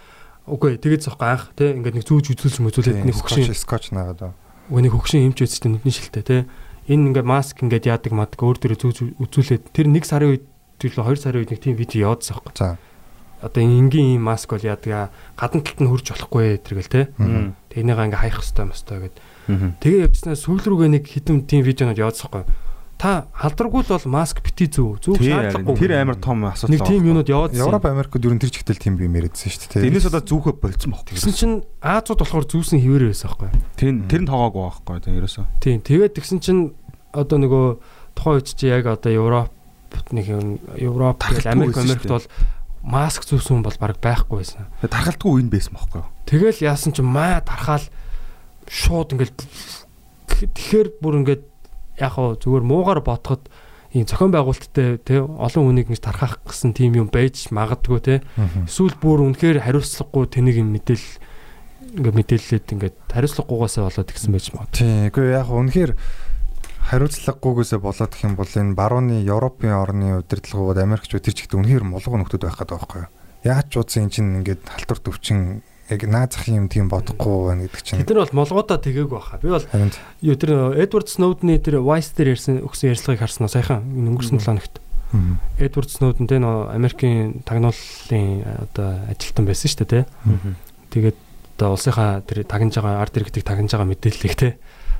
Үгүй 0.47 0.79
тэгээд 0.81 1.05
зохгүй 1.05 1.27
анх 1.27 1.51
тий 1.59 1.75
ингээд 1.75 1.95
нэг 1.99 2.05
зүүж 2.07 2.25
үзүүлж 2.33 2.57
мөзүүлээд 2.63 3.03
нэг 3.05 3.15
хөгшин 3.19 3.53
скотч 3.53 3.91
наагаад. 3.93 4.33
Үгүй 4.71 4.81
нэг 4.87 4.93
хөгшин 4.97 5.29
юмч 5.29 5.43
үзсэн 5.45 5.77
нүдний 5.77 5.93
шилтэй 5.93 6.23
тий. 6.25 6.41
Энэ 6.89 7.13
ингээд 7.13 7.27
маск 7.29 7.61
ингээд 7.61 7.85
яадаг 7.85 8.13
мадг 8.17 8.39
өөр 8.41 8.57
дөрөө 8.57 8.79
зүүж 8.81 8.97
үзүүлээд 9.21 9.63
тэр 9.71 9.87
нэг 9.93 10.03
сарын 10.09 10.33
үед 10.33 10.45
л 10.81 10.97
2 11.05 11.21
сарын 11.21 11.39
үед 11.45 11.53
нэг 11.53 11.61
тийм 11.61 11.77
видео 11.77 12.09
яваадсан 12.09 12.41
байхгүй. 12.41 12.57
За 12.57 12.81
одоо 13.41 13.63
энгийн 13.63 14.19
ийм 14.19 14.23
маск 14.27 14.51
бол 14.51 14.59
яадаг 14.59 15.11
гадна 15.39 15.63
талд 15.63 15.79
нь 15.79 15.87
хурж 15.87 16.11
болохгүй 16.11 16.59
тэргэл 16.59 16.91
те. 16.91 17.01
Тэгнийгаа 17.71 18.05
ингээ 18.11 18.19
хаях 18.19 18.43
хэвээр 18.43 18.67
мөстэй 18.67 18.99
гэд. 18.99 19.15
Тэгээ 19.79 20.03
явжснаа 20.11 20.35
сүүл 20.35 20.65
рүүгээ 20.67 20.89
нэг 20.99 21.03
хитэн 21.07 21.47
тийм 21.47 21.63
видеонууд 21.63 22.03
яваадсахгүй. 22.03 22.43
Та 22.99 23.31
халдваргүй 23.31 23.87
л 23.87 23.91
бол 23.95 24.07
маск 24.11 24.43
бити 24.43 24.67
зүв. 24.67 24.99
Зүв 24.99 25.23
шаардлагагүй. 25.23 25.79
Тэр 25.79 25.93
амар 26.03 26.19
том 26.19 26.43
асуудал. 26.43 26.75
Нэг 26.75 26.83
тийм 26.83 27.07
юмнууд 27.07 27.31
яваадсан. 27.31 27.63
Европ 27.63 27.87
Америкт 27.87 28.19
ер 28.19 28.35
нь 28.35 28.43
тэр 28.43 28.51
чигтэл 28.51 28.75
тийм 28.75 28.99
юм 28.99 29.15
яриадсан 29.15 29.55
шүү 29.55 29.79
дээ. 29.79 29.87
Энэс 29.87 30.11
одоо 30.11 30.19
зүүхэ 30.19 30.59
болцсон 30.59 30.91
баг. 30.91 31.07
Тэгсэн 31.07 31.31
чинь 31.31 31.55
Азууд 31.79 32.19
болохоор 32.19 32.43
зүүсэн 32.51 32.83
хിവэр 32.83 33.07
байсан 33.07 33.31
байхгүй. 33.31 33.49
Тэр 33.79 33.89
тэр 34.03 34.19
нь 34.19 34.27
тоогоогүй 34.27 34.61
байхгүй 34.67 34.99
тийм 34.99 35.15
ерөөсөө. 35.15 35.45
Тийм. 35.63 35.79
Тэгээд 35.79 36.15
тэгсэн 36.19 36.39
чинь 36.43 36.61
одоо 37.15 37.37
нөгөө 37.39 37.65
тухайн 38.19 38.35
үед 38.35 38.47
чи 38.51 38.67
яг 38.67 38.83
одоо 38.91 39.11
Европ 39.15 39.55
нэг 40.11 40.25
юм 40.27 40.59
Европ 40.75 41.23
Америк 41.23 41.47
Америкт 41.79 42.03
бол 42.11 42.27
маск 42.83 43.23
зүүсэн 43.23 43.59
хүн 43.59 43.63
бол 43.63 43.79
баг 43.79 43.95
байхгүй 44.03 44.43
байсан. 44.43 44.67
Тархалтгүй 44.83 45.39
үн 45.39 45.47
байсан 45.47 45.71
байхгүй? 45.79 46.03
Тэгэл 46.27 46.67
яасан 46.67 46.91
ч 46.91 46.99
маа 46.99 47.39
тархаал 47.39 47.87
шууд 48.67 49.15
ингээл 49.15 49.39
тэгэхээр 50.35 50.87
бүр 51.01 51.23
ингээд 51.23 51.48
яг 51.99 52.11
хоо 52.15 52.39
зүгээр 52.39 52.63
муугар 52.63 52.99
ботход 53.03 53.45
ийм 53.93 54.05
зохион 54.05 54.31
байгуулалттай 54.31 55.01
тий 55.01 55.19
олон 55.19 55.63
хүнийг 55.69 55.89
ингэж 55.89 56.03
тархах 56.05 56.39
гэсэн 56.45 56.77
тийм 56.77 56.93
юм 56.93 57.09
байж 57.09 57.49
магадгүй 57.49 57.99
тий. 58.05 58.19
Эсвэл 58.69 58.93
бүр 59.01 59.25
үнэхээр 59.25 59.65
хариуцлагагүй 59.65 60.25
тэнийг 60.29 60.61
юм 60.61 60.69
мэдээл 60.77 61.07
ингээд 61.97 62.17
мэдээлэлээд 62.21 62.67
ингээд 62.69 62.97
хариуцлагагүйгаасаа 63.09 63.89
болоод 63.89 64.09
гисэн 64.13 64.33
байж 64.33 64.45
магадгүй. 64.53 64.77
Тий. 64.77 65.09
Үгүй 65.09 65.25
яг 65.33 65.49
үнэхээр 65.49 65.91
хариуцлагагүйгээсээ 66.89 67.79
болоод 67.81 68.11
гэх 68.13 68.25
юм 68.29 68.35
бол 68.37 68.53
энэ 68.53 68.77
барууны 68.77 69.15
Европын 69.25 69.73
орны 69.73 70.07
удирдлагууд 70.21 70.77
Америкчууд 70.77 71.25
тэр 71.25 71.33
чигт 71.33 71.57
үнэхээр 71.57 71.85
мулгуу 71.85 72.21
нөхдөд 72.21 72.45
байх 72.45 72.61
гэдэг 72.61 72.77
байхгүй 72.77 72.99
юу? 73.05 73.13
Яаж 73.41 73.65
ч 73.69 73.73
удсан 73.81 74.05
эн 74.05 74.13
чинь 74.13 74.37
ингээд 74.41 74.61
халтур 74.69 74.99
төвчин 75.01 75.65
яг 75.89 76.01
наазах 76.05 76.45
юм 76.47 76.69
тийм 76.69 76.89
бодохгүй 76.89 77.49
байна 77.49 77.65
гэдэг 77.65 77.81
чинь. 77.81 77.99
Бид 77.99 78.13
нар 78.13 78.29
бол 78.29 78.37
молгоодоо 78.45 78.77
тэгээгүй 78.77 79.09
баха. 79.09 79.41
Би 79.41 79.49
бол 79.49 79.65
юу 80.21 80.35
тэр 80.37 80.77
Эдвард 80.77 81.09
Сноудны 81.09 81.57
тэр 81.57 81.81
Vice 81.81 82.13
дээр 82.13 82.37
ярьсан 82.37 82.61
өгсөн 82.61 82.93
ярьцлагыг 82.93 83.25
харсан 83.25 83.49
уу 83.49 83.51
сайхан 83.51 83.81
өнгөрсөн 83.83 84.37
7 84.37 84.45
хоногт. 84.45 84.75
Эдвард 85.57 85.89
Сноуден 85.89 86.29
тэ 86.29 86.37
нөө 86.37 86.69
Америкийн 86.69 87.41
тагнууллын 87.41 88.45
одоо 88.69 89.09
ажилтан 89.09 89.45
байсан 89.49 89.65
шүү 89.65 89.81
дээ, 89.89 90.05
тэ. 90.05 90.53
Тэгээд 90.93 91.17
одоо 91.57 91.73
улсынхаа 91.73 92.21
тэр 92.21 92.45
тагнаж 92.45 92.77
байгаа 92.77 93.01
арт 93.01 93.17
иргэдэг 93.17 93.41
тагнаж 93.41 93.73
байгаа 93.73 93.89
мэдээллийг 93.89 94.35
тэ 94.37 94.49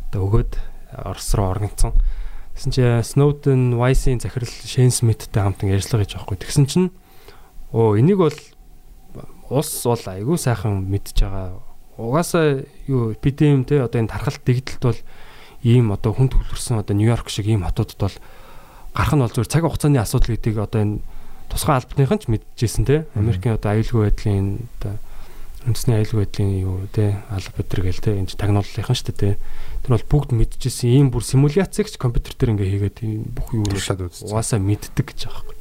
одоо 0.10 0.26
өгөөд 0.26 0.54
Орос 0.90 1.30
руу 1.38 1.54
оргонцсон. 1.54 1.94
Тэгсэн 2.58 2.74
чи 2.74 2.82
Сноуден 3.06 3.78
Vice-ийн 3.78 4.18
захирал 4.18 4.50
Шен 4.50 4.90
Смиттэй 4.90 5.30
хамтан 5.38 5.70
ярьцлага 5.70 6.04
хийж 6.04 6.18
байгаа 6.18 6.26
хгүй. 6.26 6.38
Тэгсэн 6.42 6.66
чинь 6.66 6.90
оо 7.72 7.94
энийг 7.94 8.18
бол 8.18 8.34
улс 9.50 9.74
бол 9.86 10.06
айгүй 10.06 10.38
сайхан 10.38 10.86
мэдж 10.86 11.26
байгаа. 11.26 11.60
Угаасаа 11.98 12.64
юу 12.88 13.12
эпидем 13.14 13.66
те 13.66 13.82
одоо 13.82 14.00
энэ 14.00 14.14
тархалт 14.14 14.46
дэгдэлт 14.46 14.84
бол 14.86 15.00
ийм 15.66 15.92
одоо 15.92 16.14
хүн 16.14 16.30
төвлөрсөн 16.32 16.80
одоо 16.80 16.96
Нью-Йорк 16.96 17.28
шиг 17.28 17.50
ийм 17.50 17.66
хотуудад 17.66 18.00
бол 18.00 18.16
гарах 18.96 19.14
нь 19.18 19.24
бол 19.26 19.34
зүгээр 19.34 19.52
цаг 19.52 19.64
хугацааны 19.66 20.00
асуудал 20.00 20.32
гэдгийг 20.38 20.58
одоо 20.64 20.82
энэ 20.82 20.96
тусгай 21.50 21.76
албаныхан 21.76 22.20
ч 22.22 22.26
мэдчихсэн 22.30 22.86
те. 22.86 23.06
Америкийн 23.18 23.58
одоо 23.58 23.76
аюулгүй 23.76 24.02
байдлын 24.08 24.70
одоо 24.80 24.96
үндэсний 25.68 25.98
аюулгүй 26.00 26.20
байдлын 26.24 26.52
юу 26.64 26.78
те 26.94 27.20
алба 27.28 27.60
өдр 27.60 27.80
гээл 27.84 28.00
те 28.06 28.12
энэ 28.16 28.32
тагнууллынхан 28.32 28.96
шүү 28.96 29.08
дээ 29.12 29.36
те. 29.36 29.42
Тэр 29.84 29.92
бол 29.98 30.08
бүгд 30.08 30.30
мэдчихсэн 30.38 30.88
ийм 30.94 31.08
бүр 31.12 31.26
симуляцийг 31.26 31.92
ч 31.92 32.00
компьютер 32.00 32.38
дээр 32.38 32.54
ингээ 32.56 32.72
хийгээд 32.96 32.98
бүх 33.36 33.52
юу 33.52 33.68
угаасаа 33.68 34.62
мэддэг 34.62 35.04
гэж 35.10 35.28
байгаа 35.28 35.44
юм. 35.52 35.59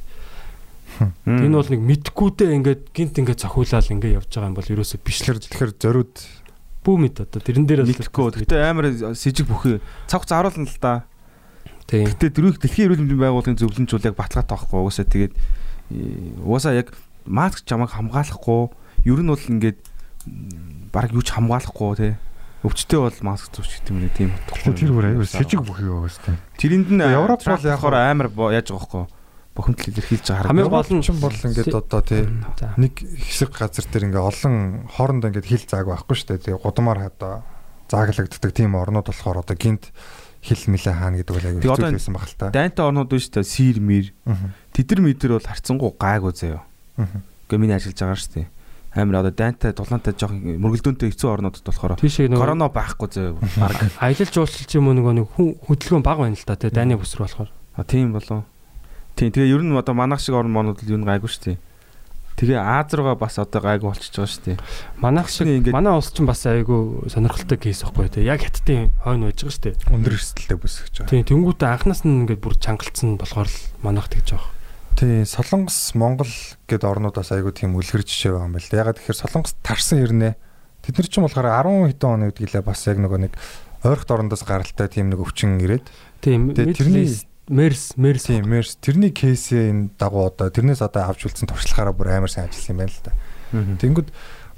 Энэ 0.99 1.55
бол 1.55 1.69
нэг 1.71 1.81
мэдггүйдээ 1.81 2.49
ингээд 2.59 2.81
гинт 2.91 3.15
ингээд 3.19 3.39
цохиулаад 3.39 3.87
ингээд 3.87 4.17
явж 4.19 4.29
байгаа 4.35 4.49
юм 4.51 4.57
бол 4.59 4.73
ерөөсөө 4.75 4.99
биш 4.99 5.23
л 5.23 5.39
тэгэхээр 5.39 5.71
зориуд 5.79 6.15
бүү 6.83 6.95
мэд 6.99 7.15
одоо 7.23 7.39
тэрэн 7.39 7.65
дээр 7.67 7.83
мэдхгүй. 7.87 8.43
Гэтэ 8.43 8.59
амар 8.67 8.91
сэжиг 9.15 9.47
бүхий 9.47 9.79
цавх 10.07 10.27
заруулна 10.27 10.67
л 10.67 10.79
да. 10.79 11.07
Тийм. 11.87 12.07
Гэтэ 12.07 12.35
дөрөв 12.35 12.59
дэлхийн 12.59 12.87
эрүүл 12.91 13.03
мэндийн 13.03 13.23
байгууллагын 13.23 13.59
зөвлөмж 13.59 13.89
бол 13.95 14.07
яг 14.07 14.15
баталгаатай 14.15 14.55
байхгүй. 14.55 14.79
Угаасаа 14.79 15.07
тэгээд 15.07 15.33
угаасаа 16.43 16.73
яг 16.79 16.87
маск 17.27 17.63
чамайг 17.67 17.91
хамгаалахгүй 17.95 18.61
ер 19.07 19.19
нь 19.23 19.31
бол 19.31 19.49
ингээд 19.51 19.79
баг 20.91 21.11
юу 21.11 21.23
ч 21.23 21.35
хамгаалахгүй 21.35 21.91
тий. 21.99 22.13
Өвчтөе 22.63 22.99
бол 22.99 23.19
маск 23.23 23.51
зүүч 23.55 23.87
гэдэг 23.87 23.91
юм 23.91 24.09
тийм. 24.15 24.31
Тэр 24.75 24.91
бүр 24.91 25.15
аюу 25.15 25.23
сэжиг 25.23 25.63
бүхий 25.63 25.87
байгаа 25.87 26.11
шүү 26.11 26.23
дээ. 26.27 26.37
Тэрэнд 26.59 26.89
нь 26.91 27.03
Европ 27.07 27.43
бол 27.43 27.63
яг 27.63 27.79
амар 27.83 28.27
яаж 28.51 28.67
байгаа 28.71 29.07
байхгүй 29.07 29.18
бохомдол 29.59 29.91
илэрхийлж 29.91 30.25
байгаа 30.31 30.47
хамгийн 30.47 30.71
гол 30.71 30.91
нь 30.95 31.03
ч 31.03 31.11
бол 31.11 31.35
ингээд 31.35 31.75
одоо 31.75 32.01
тий 32.01 32.23
нэг 32.79 32.93
хэсэг 33.03 33.51
газар 33.51 33.85
дээр 33.91 34.07
ингээд 34.07 34.29
олон 34.31 34.55
хоорондоо 34.95 35.27
ингээд 35.35 35.49
хил 35.51 35.65
зааг 35.67 35.91
байхгүй 35.91 36.15
шүү 36.15 36.27
дээ. 36.39 36.43
Тэгээ 36.55 36.63
гудамаар 36.63 37.11
одоо 37.11 37.43
зааглагддаг 37.91 38.51
тийм 38.55 38.79
орнууд 38.79 39.11
болохоор 39.11 39.43
одоо 39.43 39.57
гинт 39.59 39.91
хил 40.41 40.63
мэлэ 40.71 40.93
хаана 40.93 41.19
гэдэг 41.19 41.35
бол 41.35 41.47
аягүй 41.51 41.61
хэцүү 41.67 41.91
байсан 41.91 42.15
баг 42.15 42.25
л 42.29 42.37
та. 42.39 42.51
Дайнтай 42.53 42.85
орнууд 42.85 43.09
биш 43.11 43.27
та 43.27 43.43
сир 43.43 43.83
мэр. 43.83 44.13
Тэдэр 44.71 45.03
мэдэр 45.03 45.35
бол 45.35 45.43
харцсангу 45.43 45.91
гайгүй 45.99 46.31
заяа. 46.31 46.63
Гэхдээ 46.95 47.59
миний 47.59 47.75
ажиллаж 47.75 47.99
байгаа 47.99 48.19
шүү 48.23 48.33
дээ. 48.39 48.47
Амар 48.95 49.21
одоо 49.21 49.33
дайнтай 49.35 49.73
дулаантай 49.75 50.13
жоох 50.17 50.33
мөргөлдөөнтэй 50.33 51.11
хэцүү 51.13 51.29
орнуудад 51.29 51.65
болохоор 51.65 51.93
корона 51.99 52.69
байхгүй 52.73 53.07
зөө 53.13 53.27
баг. 53.37 53.77
аялал 54.01 54.33
жуулчлалч 54.33 54.71
юм 54.79 54.89
уу 54.89 54.97
нөгөө 54.97 55.13
нэг 55.19 55.27
хүн 55.37 55.49
хөдөлгөөн 55.67 56.05
баг 56.05 56.17
байна 56.23 56.33
л 56.33 56.47
да 56.47 56.57
тий 56.57 56.73
дайны 56.73 56.97
бүсэр 56.97 57.21
болохоор. 57.21 57.49
А 57.77 57.83
тийм 57.85 58.17
болов. 58.17 58.49
Тийм 59.19 59.29
тэгээ 59.35 59.51
ер 59.51 59.61
нь 59.67 59.75
одоо 59.75 59.91
манах 59.93 60.23
шиг 60.23 60.35
орн 60.39 60.47
монууд 60.55 60.79
л 60.79 60.87
юу 60.95 61.03
гайгүй 61.03 61.27
шүү 61.27 61.43
дээ. 61.51 61.57
Тэгээ 62.39 62.55
Аз 62.55 62.87
руугаа 62.95 63.19
бас 63.19 63.35
одоо 63.35 63.59
гайгүй 63.59 63.91
болчихж 63.91 64.15
байгаа 64.15 64.31
шүү 64.31 64.43
дээ. 64.47 64.57
Манайх 65.03 65.27
шиг 65.27 65.47
Ингээд- 65.51 65.75
манай 65.75 65.91
улс 65.91 66.07
ч 66.15 66.23
бас 66.23 66.47
айгүй 66.47 67.11
сонирхолтой 67.11 67.59
кейс 67.59 67.83
байхгүй 67.83 68.07
тий 68.15 68.23
яг 68.23 68.39
хаттын 68.39 68.95
хойно 69.03 69.27
байж 69.27 69.43
байгаа 69.43 69.51
шүү 69.59 69.63
дээ. 69.67 69.75
Өндөр 69.91 70.15
эрсдэлтэй 70.15 70.55
бүсгэж 70.55 70.93
байгаа. 71.03 71.11
Тийм 71.11 71.23
тэнгуүтээ 71.27 71.67
анханаас 71.67 72.01
нь 72.07 72.15
ингээд 72.23 72.39
бүр 72.39 72.55
чангалцсан 72.55 73.19
болохоор 73.19 73.51
л 73.51 73.59
манайх 73.83 74.07
тэгж 74.07 74.39
байгаа. 74.39 74.55
Тий, 74.95 75.23
Солонгос, 75.27 75.95
Монгол 75.99 76.31
гэд 76.71 76.83
орнуудаас 76.87 77.31
айгүй 77.35 77.51
тийм 77.51 77.75
үлгэр 77.75 78.07
жишээ 78.07 78.31
байгаа 78.31 78.47
юм 78.47 78.55
байна 78.55 78.63
л. 78.63 78.71
да. 78.71 78.79
Ягаад 78.87 78.97
тэгэхээр 79.03 79.19
Солонгос 79.19 79.53
тарсан 79.59 79.99
хэрнээ 79.99 80.33
тэд 80.83 80.95
нар 80.95 81.07
ч 81.11 81.13
юм 81.19 81.23
болохоор 81.27 81.47
10 81.51 81.91
хэдэн 81.91 82.07
оны 82.15 82.25
үдгилээ 82.31 82.63
бас 82.63 82.87
яг 82.87 82.97
нөгөө 83.03 83.19
нэг 83.19 83.33
ойрхот 83.83 84.11
орондоос 84.15 84.43
гаралтай 84.47 84.87
тийм 84.87 85.11
нэг 85.11 85.19
өвчин 85.23 85.59
ирээд 85.59 85.87
Тийм 86.23 86.51
Тэгээ 86.55 86.75
тэрний- 86.75 87.15
мерс 87.49 87.97
мерс 87.97 88.29
тийм 88.29 88.45
мерс 88.45 88.77
тэрний 88.77 89.09
кейсийн 89.09 89.89
дагуу 89.97 90.29
одоо 90.29 90.53
тэрнээс 90.53 90.85
одоо 90.85 91.09
авч 91.09 91.25
үлдсэн 91.25 91.49
туршлагаараа 91.49 91.97
бүр 91.97 92.13
амар 92.13 92.29
сайн 92.29 92.47
ажилласан 92.47 92.77
юм 92.77 92.79
байна 92.85 92.93
л 92.93 93.03
да. 93.03 93.13
Тэнгүүд 93.81 94.09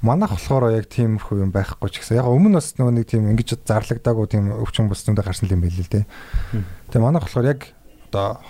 манайх 0.03 0.35
болохоор 0.35 0.75
яг 0.75 0.91
тиймэрхүү 0.91 1.39
юм 1.39 1.51
байхгүй 1.55 1.87
ч 1.87 2.03
гэсэн 2.03 2.19
яг 2.19 2.27
өмнө 2.27 2.59
бас 2.59 2.75
нөгөө 2.75 2.93
нэг 2.99 3.05
тийм 3.07 3.31
ингэж 3.31 3.63
зарлагдаагүй 3.63 4.27
тийм 4.27 4.51
өвчин 4.59 4.91
зөндө 4.91 5.23
гарсан 5.23 5.47
юм 5.47 5.63
байл 5.63 5.79
л 5.79 5.87
дээ. 5.87 6.05
Тэгээ 6.91 7.05
манайх 7.05 7.23
болохоор 7.29 7.47
яг 7.47 7.71
одоо 8.11 8.43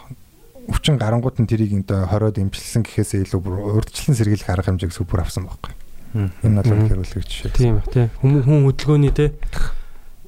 өвчин 0.71 0.97
гарангууд 0.97 1.37
нь 1.37 1.49
тэрийг 1.49 1.77
одоо 1.85 2.09
хориод 2.09 2.41
имчилсэн 2.41 2.81
гэхээсээ 2.81 3.27
илүү 3.29 3.39
бүр 3.45 3.55
урдчлан 3.77 4.17
сэргийлэх 4.17 4.49
арга 4.49 4.71
хэмжээг 4.71 4.95
сүпер 4.95 5.21
авсан 5.21 5.45
байхгүй. 5.45 5.75
Энэ 6.41 6.63
бол 6.65 6.71
үлгэр 6.87 7.05
жишээ. 7.05 7.51
Тийм 7.53 7.83
тийм 7.91 8.09
хүн 8.23 8.41
хүн 8.41 8.65
хөдөлгөөний 8.71 9.11
те. 9.11 9.35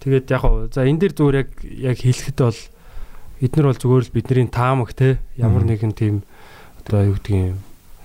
Тэгээд 0.04 0.28
яг 0.28 0.44
за 0.76 0.84
энэ 0.84 1.00
дээр 1.08 1.14
зүгээр 1.16 1.38
яг 1.40 1.50
яг 1.64 1.98
хэлэхэд 2.04 2.38
бол 2.44 2.60
эднэр 3.44 3.68
бол 3.70 3.80
зүгээр 3.84 4.04
л 4.08 4.16
бидний 4.16 4.48
таамаг 4.48 4.96
те 4.96 5.20
ямар 5.36 5.68
нэгэн 5.68 5.92
тийм 5.92 6.24
одоо 6.80 7.12
юу 7.12 7.20
гэдгийг 7.20 7.60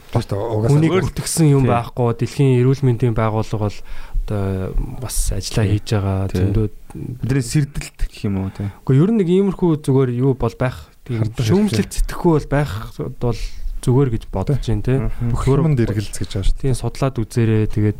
Бас 0.08 0.24
та 0.24 0.40
угаасаа 0.40 0.88
өртгсөн 1.04 1.52
юм 1.52 1.64
байхгүй 1.68 2.16
дэлхийн 2.16 2.64
эрүүл 2.64 2.80
мэндийн 2.80 3.12
байгууллага 3.12 3.68
бол 3.68 3.78
одоо 4.24 4.72
бас 5.04 5.32
ажиллаа 5.36 5.66
хийж 5.68 5.86
байгаа 5.92 6.32
зөндөө 6.32 6.66
Бидний 6.96 7.44
сэрдэлт 7.44 8.00
гэх 8.08 8.24
юм 8.24 8.40
уу 8.40 8.52
тий. 8.56 8.72
Гэхдээ 8.88 9.02
ер 9.04 9.10
нь 9.12 9.18
нэг 9.20 9.28
иймэрхүү 9.28 9.84
зүгээр 9.84 10.10
юу 10.16 10.32
бол 10.32 10.56
байх 10.56 10.88
тийм 11.04 11.20
Хардах 11.20 11.44
шүүмжлэлт 11.44 11.92
сэтгэхгүй 11.92 12.32
бол 12.40 12.48
байх 12.48 12.72
бол 13.20 13.40
зүгээр 13.84 14.08
гэж 14.16 14.22
бодож 14.32 14.64
байна 14.64 14.84
те. 14.88 14.94
бүх 15.28 15.44
юмд 15.44 15.76
эргэлз 15.76 16.16
гэж 16.16 16.30
байгаа 16.40 16.48
шүү. 16.48 16.60
Тийм 16.64 16.72
судлаад 16.76 17.20
үзээрэй. 17.20 17.68
Тэгээд 17.68 17.98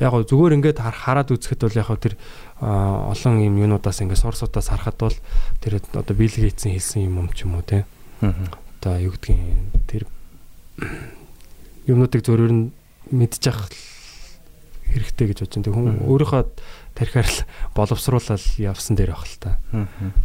яг 0.00 0.10
гоо 0.14 0.22
зүгээр 0.22 0.54
ингээд 0.62 0.78
хар- 0.78 1.02
хараад 1.02 1.34
үзэхэд 1.34 1.60
бол 1.66 1.76
яг 1.82 1.90
тэр 1.98 2.14
олон 2.60 3.40
юм 3.40 3.56
юунуудаас 3.56 4.04
ингээд 4.04 4.20
сорсуудаас 4.20 4.68
харахад 4.68 4.96
бол 5.00 5.16
тэр 5.64 5.80
одоо 5.96 6.14
Билл 6.16 6.36
Гейтсийн 6.36 6.76
хэлсэн 6.76 7.08
юм 7.08 7.24
юм 7.24 7.28
ч 7.32 7.48
юм 7.48 7.56
уу 7.56 7.64
те. 7.64 7.88
Одоо 8.20 9.00
юу 9.00 9.16
гэдгийг 9.16 9.40
тэр 9.88 10.02
юмнуудыг 11.88 12.20
зөвөр 12.20 12.52
нь 12.52 12.72
мэдчих 13.08 13.72
хэрэгтэй 14.92 15.26
гэж 15.32 15.38
бодож 15.40 15.56
байна. 15.56 15.72
Хүн 15.72 16.04
өөрийнхөө 16.04 16.42
тарихаар 16.98 17.28
л 17.30 17.40
боловсруулаад 17.72 18.44
явсан 18.58 18.94
дээр 18.98 19.14
байх 19.14 19.24
л 19.24 19.38
та. 19.40 19.56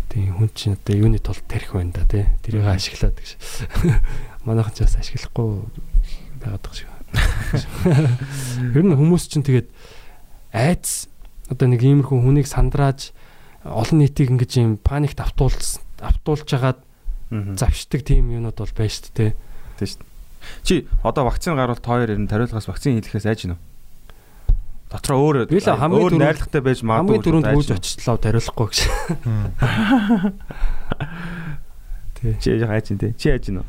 Тийм 0.10 0.36
хүн 0.36 0.50
чинь 0.52 0.76
одоо 0.76 0.96
юуны 0.98 1.20
тул 1.22 1.38
тарих 1.48 1.72
байна 1.72 1.94
да 1.94 2.04
тий. 2.10 2.26
Тэрийг 2.44 2.66
ашиглаад 2.66 3.16
гэж. 3.16 3.32
Манайхан 4.46 4.74
ч 4.74 4.84
бас 4.84 4.98
ашиглахгүй 4.98 5.64
байгаад 6.42 6.64
байгаа 6.66 6.76
шиг. 6.76 6.90
Ер 8.76 8.84
нь 8.84 8.98
хүмүүс 8.98 9.24
чинь 9.30 9.46
тэгээд 9.46 9.70
айц 10.52 11.08
одоо 11.52 11.68
нэг 11.70 11.82
иймэрхүү 11.82 12.20
хүнийг 12.22 12.48
сандрааж 12.50 13.12
олон 13.66 14.00
нийтийг 14.02 14.30
ингэж 14.34 14.52
юм 14.62 14.78
паникт 14.82 15.20
автуулж 15.22 15.78
автуулж 16.02 16.46
хагаад 16.50 16.80
завшдаг 17.32 18.02
тийм 18.06 18.30
юмнууд 18.34 18.58
бол 18.58 18.74
байна 18.78 18.94
шүү 18.94 19.14
дээ. 19.14 19.32
Тийм 19.78 19.88
шүү 19.90 20.00
дээ. 20.02 20.10
Чи 20.64 20.88
одоо 21.02 21.26
вакцин 21.26 21.56
гарвал 21.58 21.82
тоор 21.82 22.06
ер 22.06 22.14
нь 22.18 22.28
тариулгаас 22.30 22.68
вакцин 22.70 22.94
хийлгэхээс 22.98 23.26
айж 23.26 23.40
гинөө. 23.50 23.58
Дотроо 24.94 25.18
өөр 25.18 25.50
өөр 25.50 26.14
найрлагатай 26.22 26.62
байж 26.62 26.86
магадгүй. 26.86 27.18
Хамгийн 27.18 27.26
түрүүнд 27.26 27.50
гинөө. 27.50 27.82
очтлоо 27.82 28.18
тариулахгүй 28.22 28.68
гэж. 28.70 28.86
Тий. 32.16 32.32
Чи 32.40 32.56
яа 32.58 32.72
айж 32.78 32.88
гин 32.94 33.00
тий. 33.02 33.12
Чи 33.18 33.30
айж 33.34 33.50
гинөө. 33.50 33.66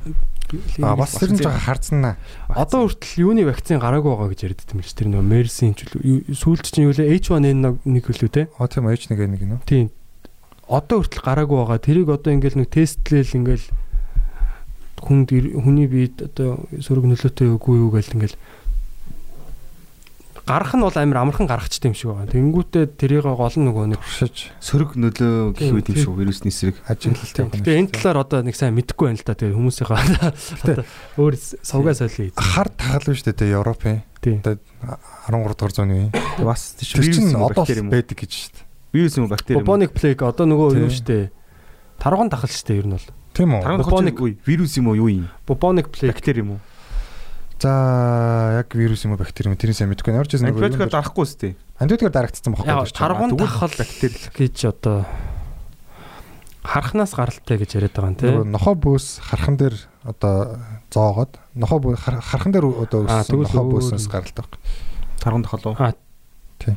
А 0.82 0.94
бас 0.97 1.18
тэр 1.18 1.34
нь 1.34 1.42
жоо 1.42 1.51
хардсан 1.51 2.01
наа. 2.01 2.14
Одоо 2.47 2.86
хүртэл 2.86 3.26
юуны 3.26 3.42
вакцин 3.47 3.82
гараагүй 3.82 4.14
байгаа 4.14 4.30
гэж 4.30 4.40
байсан 4.55 4.78
юм 4.78 4.82
чи 4.86 4.94
тэр 4.94 5.09
нөө 5.11 5.22
Мерсийн 5.26 5.74
ч 5.74 5.90
сүүлд 6.30 6.66
чинь 6.70 6.86
юу 6.86 6.94
лээ 6.94 7.18
H1N1 7.18 7.82
үлээ 7.82 8.30
те. 8.30 8.42
А 8.59 8.70
тийм 8.70 8.86
H1 8.86 9.18
нэг 9.18 9.42
нэ. 9.42 9.59
Тийм. 9.66 9.90
Одоо 10.70 11.03
хүртэл 11.03 11.26
гараагүй 11.26 11.57
байгаа. 11.59 11.82
Тэрийг 11.82 12.09
одоо 12.14 12.30
ингээл 12.30 12.62
нэг 12.62 12.70
тестлээл 12.70 13.38
ингээл 13.42 13.66
хүн 15.03 15.26
хүний 15.26 15.86
биед 15.90 16.22
одоо 16.22 16.62
сөрөг 16.78 17.05
нөлөөтэй 17.11 17.53
үгүй 17.53 17.76
юу 17.82 17.90
гэл 17.92 18.16
ингээл 18.16 18.36
гарах 20.47 20.72
нь 20.78 20.82
бол 20.86 20.94
амар 20.94 21.18
амархан 21.26 21.47
гарахчтай 21.51 21.90
юм 21.90 21.97
шиг 21.99 22.11
байгаа. 22.14 22.30
Тэнгүүтээ 22.30 22.84
тэрийг 22.94 23.26
гол 23.26 23.51
нөгөө 23.51 23.84
нэг 23.90 24.01
Туршиж 24.01 24.55
Сөрөг 24.62 24.94
нөлөө 24.94 25.59
гэх 25.59 25.59
Тийм, 25.59 25.74
үт 25.74 25.86
юм 25.90 25.94
тийм. 25.99 26.05
шүү 26.07 26.14
вирусны 26.22 26.49
эсрэг. 26.55 26.76
ажиглалтай 26.86 27.42
байна. 27.51 27.64
Тэгээ 27.66 27.80
энэ 27.82 27.90
талаар 27.99 28.18
одоо 28.22 28.38
нэг 28.47 28.55
сайн 28.55 28.74
мэдэхгүй 28.78 29.07
байна 29.11 29.18
л 29.18 29.26
да. 29.26 29.34
Тэгээ 29.34 29.57
хүмүүсийнхаа 29.59 29.99
одоо 30.62 30.84
өөр 31.18 31.34
сувгаа 31.66 31.94
солио. 31.99 32.30
хар 32.38 32.68
тагал 32.70 33.07
биш 33.11 33.22
үү 33.26 33.34
те 33.34 33.47
Европын 33.51 33.97
Тийм. 34.22 34.38
одоо 34.47 34.55
13 35.26 35.59
дугаар 35.59 35.72
зууны 35.74 35.94
үе. 35.99 36.09
Бас 36.47 36.62
юм 37.18 37.42
уу, 37.42 37.51
одоо 37.51 37.66
юм 37.66 37.90
байдаг 37.90 38.14
гэж 38.14 38.30
шүү 38.30 38.51
дээ. 38.55 38.64
Вирус 38.94 39.14
юм 39.18 39.26
бактери 39.26 39.59
юм? 39.59 39.66
Bubonic 39.66 39.90
plague 39.99 40.22
одоо 40.22 40.47
нөгөө 40.47 40.68
Тийм. 40.72 40.82
юу 40.86 40.90
штэ. 40.94 41.30
Тарган 41.99 42.30
тахал 42.30 42.49
штэ 42.55 42.78
ер 42.78 42.86
нь 42.86 42.94
бол. 42.94 43.07
Тийм 43.34 43.51
үү? 43.51 43.82
Bubonic- 43.82 44.38
вирус 44.47 44.72
юм 44.78 44.88
уу 44.88 44.97
юу 44.97 45.11
юм? 45.11 45.26
Bubonic 45.42 45.90
plague 45.90 46.14
Бактери 46.14 46.40
юм 46.40 46.51
уу? 46.57 46.61
За 47.57 48.61
яг 48.61 48.68
вирус 48.76 49.04
юм 49.04 49.12
уу 49.16 49.20
бактери 49.20 49.48
юм 49.48 49.57
уу 49.57 49.61
тэрийг 49.61 49.76
сайн 49.76 49.88
мэдэхгүй. 49.90 50.12
Ямар 50.12 50.28
ч 50.28 50.36
юм 50.36 50.44
Антибиотикаар 50.52 50.92
дарахгүй 50.92 51.24
үстэй. 51.24 51.52
антибиотикаар 51.80 52.12
дарагдсан 52.12 52.52
тарган 52.92 53.30
Тэгвэл 53.32 53.48
тахал 53.48 53.72
бактери 53.72 54.12
л. 54.12 54.28
гэж 54.36 54.57
одоо 54.76 55.07
харахнаас 56.66 57.12
гаралтай 57.16 57.57
гэж 57.57 57.70
яриад 57.80 57.94
байгаа 57.96 58.11
юм 58.12 58.16
тий. 58.20 58.28
Нөгөө 58.28 58.44
нохоо 58.52 58.74
бөөс 58.76 59.07
хархан 59.24 59.57
дээр 59.57 59.76
одоо 60.04 60.61
зоогоод 60.92 61.32
нохоо 61.57 61.78
бөө 61.80 61.96
хар- 61.96 62.20
хархан 62.20 62.52
дээр 62.52 62.66
одоо 62.84 63.07
Аа, 63.09 63.22
өссөн 63.24 63.40
нохоо 63.40 63.64
бөөсөөс 63.72 64.04
гаралтай 64.11 64.42
байхгүй. 64.44 64.61
Тарган 65.22 65.42
тохолоо. 65.46 65.74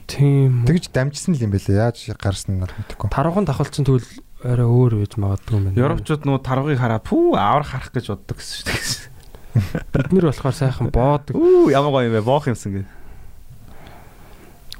Тийм. 0.08 0.64
Тэгж 0.64 0.92
дамжсан 0.94 1.34
л 1.36 1.44
юм 1.44 1.52
байлээ. 1.52 1.76
Яаж 1.76 1.98
гарсан 2.16 2.56
нь 2.56 2.62
мэдэхгүй. 2.64 3.10
Тарган 3.12 3.44
тахал 3.50 3.68
чинь 3.68 3.84
тэгвэл 3.88 4.06
арай 4.46 4.68
өөр 4.68 4.94
байж 5.04 5.14
магадгүй 5.18 5.56
юм 5.58 5.64
байна. 5.74 5.80
Европчууд 5.80 6.24
нуу 6.24 6.38
таргыг 6.40 6.78
хараа 6.80 7.02
пүү 7.02 7.36
авар 7.36 7.64
харах 7.66 7.90
гэж 7.92 8.14
боддог 8.14 8.38
гэсэн 8.38 8.56
шүү 8.56 8.68
дээ. 8.70 9.19
Бид 9.54 10.12
нэр 10.14 10.30
болохоор 10.30 10.56
сайхан 10.56 10.90
боодог. 10.94 11.36
Үу 11.36 11.70
ямар 11.74 11.92
гоё 11.92 12.08
юм 12.10 12.16
бэ? 12.18 12.22
Боох 12.22 12.48
юмсан 12.48 12.84
гэ. 12.84 12.84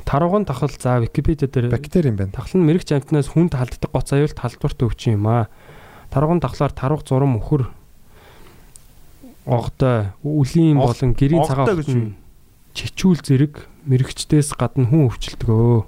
Тарган 0.06 0.46
тахал 0.46 0.70
за 0.70 1.00
Википедиа 1.00 1.50
дээр 1.50 1.70
Бактери 1.70 2.10
юм 2.10 2.18
байна. 2.18 2.32
тахал 2.32 2.62
нь 2.62 2.66
мэрэгч 2.66 2.94
амтнаас 2.94 3.30
хүнд 3.30 3.54
халддаг 3.54 3.92
гоц 3.94 4.14
аюул 4.14 4.34
талбарт 4.34 4.82
өвчин 4.82 5.22
юм 5.22 5.28
аа. 5.28 5.50
Тарган 6.10 6.42
тахлаар 6.42 6.74
тарвах 6.74 7.06
зурам 7.06 7.38
өхөр 7.38 7.70
огтой 9.46 10.14
үлийн 10.22 10.78
болон 10.78 11.14
гэрийн 11.14 11.46
цагаан 11.46 11.78
өвчин 11.78 12.18
чичүүл 12.74 13.22
зэрэг 13.22 13.66
мэрэгчдээс 13.90 14.54
гадна 14.54 14.86
хүн 14.90 15.10
өвчлөлтгөө. 15.10 15.86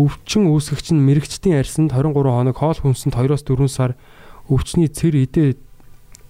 Өвчин 0.00 0.48
үүсгэгч 0.48 0.96
нь 0.96 1.04
мэрэгчдийн 1.04 1.60
арьсанд 1.60 1.92
23 1.92 2.24
хоног, 2.24 2.56
хоол 2.56 2.78
хүнсэнд 2.80 3.16
2-оос 3.16 3.44
4 3.44 3.68
сар, 3.68 3.92
өвчний 4.48 4.88
цэр 4.88 5.16
идэ 5.16 5.60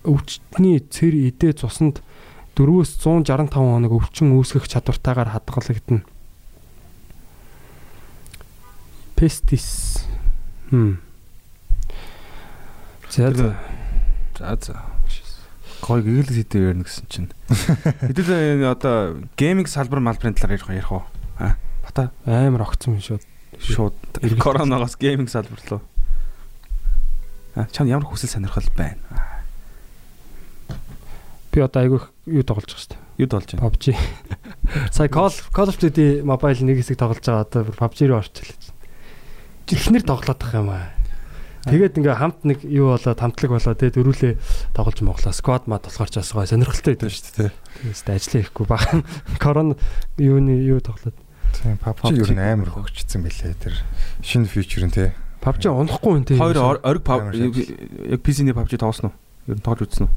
өвчтний 0.04 0.80
цэр 0.80 1.14
идэ 1.28 1.52
цуснд 1.56 2.00
4-өөс 2.56 3.00
165 3.00 3.56
хоног 3.56 3.92
өвчин 3.96 4.36
үүсгэх 4.36 4.68
чадвартайгаар 4.68 5.32
хадгалагдана. 5.32 6.04
Пестис. 9.16 10.04
Хм. 10.70 11.00
За 13.10 13.32
за. 13.32 13.56
За 14.38 14.56
за. 14.60 14.76
Гой 15.80 16.02
гэгэл 16.04 16.36
хэдэ 16.36 16.58
ярина 16.60 16.84
гэсэн 16.84 17.06
чинь. 17.08 17.32
Хэдэл 18.04 18.30
энэ 18.60 18.68
одоо 18.68 19.24
гейминг 19.40 19.68
салбар 19.68 20.00
малбарын 20.04 20.36
талаар 20.36 20.60
ярих 20.60 20.68
ярих 20.68 20.92
уу? 20.92 21.04
Аа. 21.40 21.56
Бата 21.84 22.12
амар 22.28 22.68
огцсон 22.68 23.00
юм 23.00 23.02
шүү. 23.02 23.20
шууд 23.60 23.96
коронавигоос 24.40 24.96
гейминг 25.00 25.32
салбар 25.32 25.60
руу. 25.68 25.80
Аа 27.56 27.66
чам 27.72 27.88
ямар 27.88 28.06
хүсэл 28.08 28.28
сонирхол 28.28 28.68
байна. 28.76 29.00
Би 31.50 31.60
одоо 31.64 31.82
айгүй 31.82 31.98
их 31.98 32.06
юу 32.30 32.42
тоглож 32.46 32.70
байгаа 32.70 32.78
шүү 32.78 32.92
дээ. 32.94 33.02
Юу 33.20 33.28
болж 33.30 33.48
байна? 33.50 33.62
PUBG. 33.66 33.84
Сая 34.94 35.08
Call 35.10 35.34
Call 35.50 35.68
of 35.70 35.78
Duty 35.82 36.22
Mobile 36.22 36.62
нэг 36.62 36.78
хэсэг 36.78 36.96
тоглож 37.00 37.24
байгаа 37.26 37.42
одоо 37.42 37.62
PUBG 37.74 37.98
руу 38.06 38.22
орчихлоо. 38.22 38.74
Жилхнэр 39.66 40.04
тоглоод 40.06 40.38
байгаа 40.38 40.60
юм 40.62 40.70
аа. 40.70 40.94
Тэгээд 41.66 41.98
ингээ 42.00 42.16
хамт 42.16 42.40
нэг 42.48 42.64
юу 42.64 42.94
болоод 42.96 43.20
хамтлаг 43.20 43.50
болоод 43.52 43.76
тэгээд 43.82 43.96
дөрүлээ 44.00 44.32
тоглож 44.72 44.98
моглоо. 45.04 45.34
Squad 45.34 45.66
мат 45.68 45.84
болохоор 45.84 46.08
ч 46.08 46.22
бас 46.22 46.32
гоё 46.32 46.48
сонирхолтой 46.48 46.94
байдаг. 46.96 47.12
шүү 47.12 47.50
дээ. 47.50 47.52
Тэгээд 47.84 48.08
ажиллаа 48.14 48.42
ихгүй 48.46 48.64
бахан 48.70 49.00
корона 49.42 49.74
юуны 50.16 50.54
юу 50.64 50.80
тоглоод. 50.80 51.18
Тийм 51.60 51.76
PUBG 51.82 52.14
юу 52.16 52.30
н 52.32 52.40
амар 52.40 52.70
хөгжсөн 52.72 53.20
байлээ 53.26 53.58
тэр 53.60 53.74
шинэ 54.24 54.48
фьючер 54.48 54.86
нь 54.88 54.94
тий. 54.94 55.10
PUBG 55.44 55.68
унахгүй 55.68 56.12
юм 56.16 56.24
тий. 56.24 56.38
Хоёр 56.40 56.56
ор- 56.62 56.82
ориг 56.86 57.04
яг 57.04 58.20
PC-ний 58.24 58.56
PUBG 58.56 58.80
тоглосноо. 58.80 59.12
Ер 59.44 59.60
нь 59.60 59.64
тоглож 59.66 59.84
үзсэн 59.92 60.08
үү? 60.08 60.12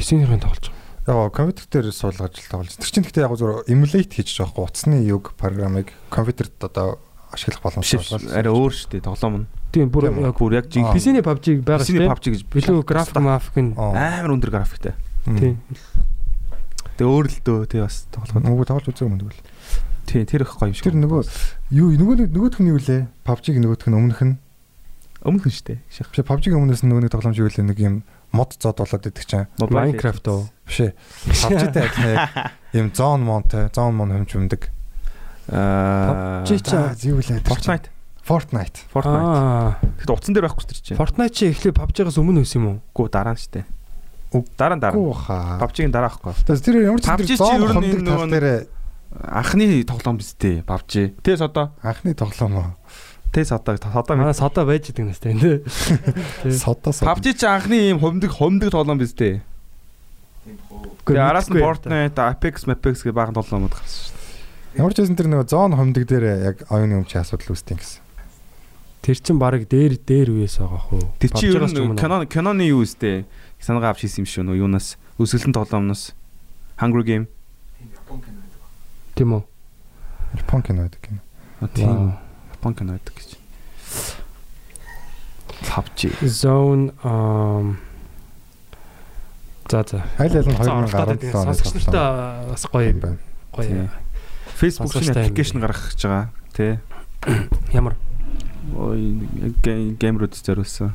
PC-ийн 0.00 0.40
тоглож 0.40 0.72
байгаа. 1.04 1.28
Яг 1.28 1.32
компьютер 1.36 1.66
дээр 1.68 1.92
суулгаж 1.92 2.34
л 2.40 2.48
тоглож. 2.48 2.74
Тэр 2.80 2.88
чинь 2.88 3.04
гэхдээ 3.04 3.24
яг 3.28 3.36
зөв 3.36 3.64
emulate 3.68 4.12
хийж 4.16 4.32
байгаа 4.40 4.48
байхгүй 4.48 4.64
утасны 4.64 4.96
юг 5.04 5.32
програмыг 5.36 5.92
компьютерт 6.08 6.56
одоо 6.64 6.98
ашиглах 7.32 7.62
боломжтой 7.62 8.00
биш, 8.00 8.10
арай 8.32 8.50
өөр 8.52 8.72
шүү 8.74 8.90
дээ 8.96 9.06
тоглоом 9.06 9.34
нь. 9.44 9.46
Тийм 9.70 9.90
бүр 9.90 10.10
яг 10.10 10.34
Бүр 10.38 10.52
яг. 10.58 10.66
PC-ний 10.66 11.22
PUBG 11.22 11.62
байгаа 11.62 11.86
шүү 11.86 12.00
дээ. 12.00 12.10
PUBG 12.10 12.26
гэж 12.34 12.42
Билүү 12.50 12.82
график 12.82 13.20
мафик 13.22 13.56
нь 13.60 13.72
амар 13.78 14.34
өндөр 14.34 14.50
графиктай. 14.50 14.94
тийм. 15.24 15.60
Тэгээ 16.98 17.06
өөр 17.06 17.26
л 17.30 17.38
дөө 17.46 17.60
тий 17.70 17.80
бас 17.80 18.04
тоглоход. 18.10 18.44
Нөгөө 18.44 18.66
тоглож 18.66 18.90
үзег 18.90 19.06
юм 19.06 19.18
дгүй. 19.22 19.36
Тий 20.10 20.24
тэр 20.26 20.42
их 20.42 20.52
гоё 20.58 20.68
юм 20.68 20.74
шиг. 20.74 20.90
Тэр 20.90 20.98
нөгөө 20.98 21.22
юу 21.70 21.88
нөгөө 21.94 22.28
нөгөөх 22.34 22.58
нь 22.60 22.70
юу 22.74 22.80
лээ? 22.82 23.06
PUBG-г 23.24 23.56
нөгөөх 23.62 23.86
нь 23.88 23.96
өмнөх 23.96 24.20
нь 24.26 24.34
өмнөх 25.22 25.44
нь 25.46 25.54
шүү 25.54 25.66
дээ. 25.80 26.26
PUBG-г 26.26 26.52
өмнөөс 26.58 26.82
нь 26.82 26.88
нөгөө 26.90 27.02
нэг 27.06 27.12
тоглоомж 27.14 27.38
юу 27.38 27.48
лээ 27.48 27.64
нэг 27.70 27.78
юм 27.78 28.02
мод 28.32 28.56
зод 28.58 28.78
болоод 28.78 29.06
идэх 29.06 29.26
чинь 29.26 29.46
Minecraft 29.58 30.26
оо. 30.30 30.46
биш 30.66 30.80
ээ. 30.80 30.92
PUBG-тэй 31.26 31.82
адилхан 31.82 32.10
яг 32.14 32.30
юм 32.72 32.88
зон 32.94 33.20
монтой, 33.26 33.68
зон 33.74 33.94
мон 33.98 34.10
хэмж 34.14 34.30
өмдөг. 34.38 34.62
Аа 35.50 36.44
PUBG 36.46 36.62
чи 36.96 37.08
юу 37.10 37.18
лээ? 37.18 37.42
Fortnite. 37.42 37.90
Fortnite. 38.22 38.78
Fortnite. 38.94 39.26
Аа. 39.26 39.74
Тэгэхэд 39.98 40.14
утсан 40.14 40.32
дээр 40.34 40.46
байхгүй 40.46 40.64
ч 40.70 40.94
чинь. 40.94 40.98
Fortnite 40.98 41.34
чи 41.34 41.50
эхлээ 41.50 41.74
PUBG-гаас 41.74 42.18
өмнө 42.22 42.46
өс 42.46 42.54
юм 42.54 42.66
уу? 42.70 42.76
Гүү 42.94 43.10
дараа 43.10 43.34
нь 43.34 43.40
шүү 43.42 43.52
дээ. 43.58 43.66
Уг 44.30 44.46
Дараа 44.54 44.76
нь 44.78 44.82
дараа. 44.82 45.58
PUBG-ийн 45.58 45.90
дараа. 45.90 46.14
Tas 46.46 46.62
тэр 46.62 46.86
ямар 46.86 47.02
ч 47.02 47.10
чи 47.26 47.34
зон 47.34 47.66
хондог 47.66 48.06
тал 48.06 48.30
дээр 48.30 48.70
Анхны 49.10 49.82
тоглоом 49.82 50.22
биз 50.22 50.38
дээ. 50.38 50.62
PUBG. 50.62 51.18
Тэс 51.18 51.42
одоо 51.42 51.74
анхны 51.82 52.14
тоглоом 52.14 52.54
уу? 52.54 52.70
Тэс 53.32 53.52
одоо 53.54 53.78
одоо 53.78 54.16
Манай 54.16 54.34
содо 54.34 54.66
байж 54.66 54.90
идэг 54.90 55.06
настай 55.06 55.34
тий. 55.34 55.62
Содоо 56.50 56.92
сод. 56.92 57.06
PUBG 57.06 57.38
чи 57.38 57.46
анхны 57.46 57.78
ийм 57.90 57.98
хомдөг 58.02 58.30
хомдөг 58.34 58.70
тоглоом 58.74 58.98
биз 58.98 59.14
дээ. 59.14 59.40
Тэгээ 61.06 61.22
араас 61.22 61.48
нь. 61.50 61.58
Fortnite, 61.58 62.18
Apex, 62.18 62.66
Apex 62.66 63.02
гэх 63.06 63.14
баахан 63.14 63.34
тоглоомуд 63.38 63.74
гарсан 63.74 64.10
шүү 64.10 64.14
дээ. 64.18 64.78
Ямар 64.82 64.92
ч 64.94 64.96
байсан 65.02 65.16
тэр 65.18 65.28
нөгөө 65.30 65.46
зон 65.50 65.74
хомдог 65.74 66.04
дээр 66.06 66.24
яг 66.54 66.56
оюуны 66.70 67.02
өмчийн 67.02 67.22
асуудал 67.22 67.54
үүсдэг 67.54 67.78
гэсэн. 67.78 68.02
Тэр 69.00 69.16
чин 69.18 69.38
баг 69.40 69.64
дээр 69.66 69.96
дээр 69.96 70.28
үеэс 70.34 70.60
байгаа 70.60 70.82
хөө. 70.90 71.02
Тэр 71.18 71.30
чи 71.34 71.44
ер 71.50 71.64
ч 71.66 71.74
нь 71.74 71.96
кино 71.98 72.22
киноны 72.28 72.66
юу 72.68 72.84
үстэй 72.84 73.24
санаагаа 73.58 73.94
авч 73.96 74.04
хийсэн 74.06 74.22
юм 74.22 74.28
шүү 74.28 74.44
нөө 74.46 74.60
юунаас 74.60 74.94
өсгөлтөн 75.18 75.56
тоглоомноос 75.56 76.12
Hunger 76.80 77.02
Game 77.04 77.26
Тийм 79.14 79.36
үү? 79.36 79.42
Япон 80.38 80.62
кино 80.62 80.86
байдаг 80.86 81.00
кино. 81.04 81.20
тийм 81.74 82.16
Япон 82.60 82.76
кино 82.76 82.92
байдаг 83.00 83.16
гэж. 83.16 83.40
PUBG. 85.64 86.12
Zone 86.28 86.92
um 87.00 87.80
За 89.70 89.84
за. 89.88 90.04
Нь 90.18 90.28
За, 90.28 90.42
2017 90.42 91.32
оноос 91.32 91.56
Сонсогч 91.56 91.86
нартай 91.88 92.44
бас 92.52 92.66
гоё 92.68 92.92
Тийм. 92.92 93.16
гоё. 93.56 93.88
Facebook 94.60 94.92
шинэ 94.92 95.08
юм 95.08 95.16
аппликейшн 95.24 95.58
гаргах 95.64 95.88
гэж 95.88 96.02
байгаа. 96.04 96.28
Тэ. 96.52 96.80
Ямар? 97.72 97.96
Ой 98.76 99.16
геймрүүд 99.96 100.36
зориулсан. 100.36 100.92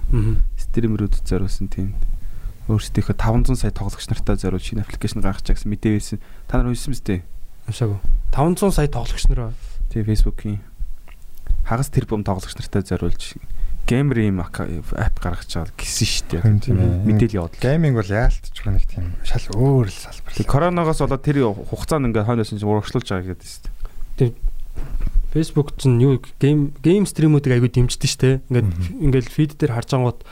Стримерүүд 0.62 1.18
зориулсан 1.26 1.66
тийм. 1.66 1.98
Өөрсдийнхөө 2.70 3.18
500 3.18 3.58
сая 3.58 3.74
тоглогч 3.74 4.06
нартай 4.06 4.38
зориул 4.38 4.62
шинэ 4.62 4.86
аппликейшн 4.86 5.26
гаргах 5.26 5.50
гэсэн 5.50 5.72
мэдээ 5.74 5.98
байсан. 5.98 6.22
Та 6.46 6.62
нар 6.62 6.70
уншсан 6.70 6.94
биз 6.94 7.02
дээ? 7.02 7.26
Амшаагүй. 7.66 7.98
500 8.36 8.70
сая 8.70 8.86
тоглогч 8.86 9.26
нар 9.34 9.50
Тий 9.90 10.04
Facebook-ийн 10.04 10.60
хагас 11.66 11.90
тэрбум 11.90 12.24
тоглогч 12.24 12.56
нартай 12.56 12.86
зориулж 12.86 13.36
геймер 13.86 14.18
юм 14.26 14.42
апп 14.42 15.18
гаргаж 15.22 15.50
байгаа 15.50 15.74
гэсэн 15.78 16.10
шүү 16.10 16.26
дээ. 16.42 17.06
Мэдээлэл 17.06 17.38
яваад. 17.38 17.58
Гейминг 17.62 17.96
бол 18.02 18.10
яалтчгүй 18.10 18.72
нэг 18.74 18.86
тийм 18.90 19.14
шал 19.22 19.46
өөр 19.54 19.90
л 19.90 19.94
салбар. 19.94 20.34
Тэг 20.34 20.50
коронавигоос 20.50 21.02
болоод 21.06 21.22
тэр 21.22 21.38
хугацаанд 21.54 22.10
ингээд 22.10 22.26
хойноос 22.26 22.50
нь 22.50 22.66
урагшлуулж 22.66 23.06
байгаа 23.14 23.30
гэдэг 23.38 23.46
шүү 23.46 23.62
дээ. 24.18 24.32
Facebook 25.36 25.78
чинь 25.78 26.02
юу 26.02 26.18
гейм 26.42 26.74
гейм 26.82 27.06
стримүүдийг 27.06 27.60
айгүй 27.62 27.70
дэмждэг. 27.70 28.48
Ингээд 28.50 28.70
Мгм. 28.72 29.04
ингээд 29.06 29.28
фид 29.30 29.54
дээр 29.60 29.76
харж 29.78 29.94
ангууд 29.94 30.24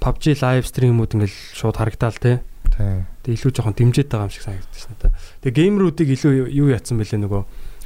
PUBG 0.00 0.40
лайв 0.42 0.64
стримүүд 0.66 1.14
ингээд 1.14 1.34
шууд 1.54 1.76
харагдаал 1.78 2.18
те. 2.18 2.40
Тийм. 2.72 3.06
Тэг 3.22 3.38
илүү 3.38 3.52
жоохон 3.54 3.76
дэмжиж 3.76 4.08
байгаа 4.08 4.26
юм 4.26 4.32
шиг 4.32 4.42
санагддаг 4.48 4.74
шнэ 4.74 4.96
та. 4.98 5.12
Тэг 5.44 5.52
геймрүүдийг 5.52 6.08
илүү 6.16 6.48
юу 6.50 6.72
яатсан 6.72 6.96
бэлээ 6.96 7.20
нөгөө 7.28 7.42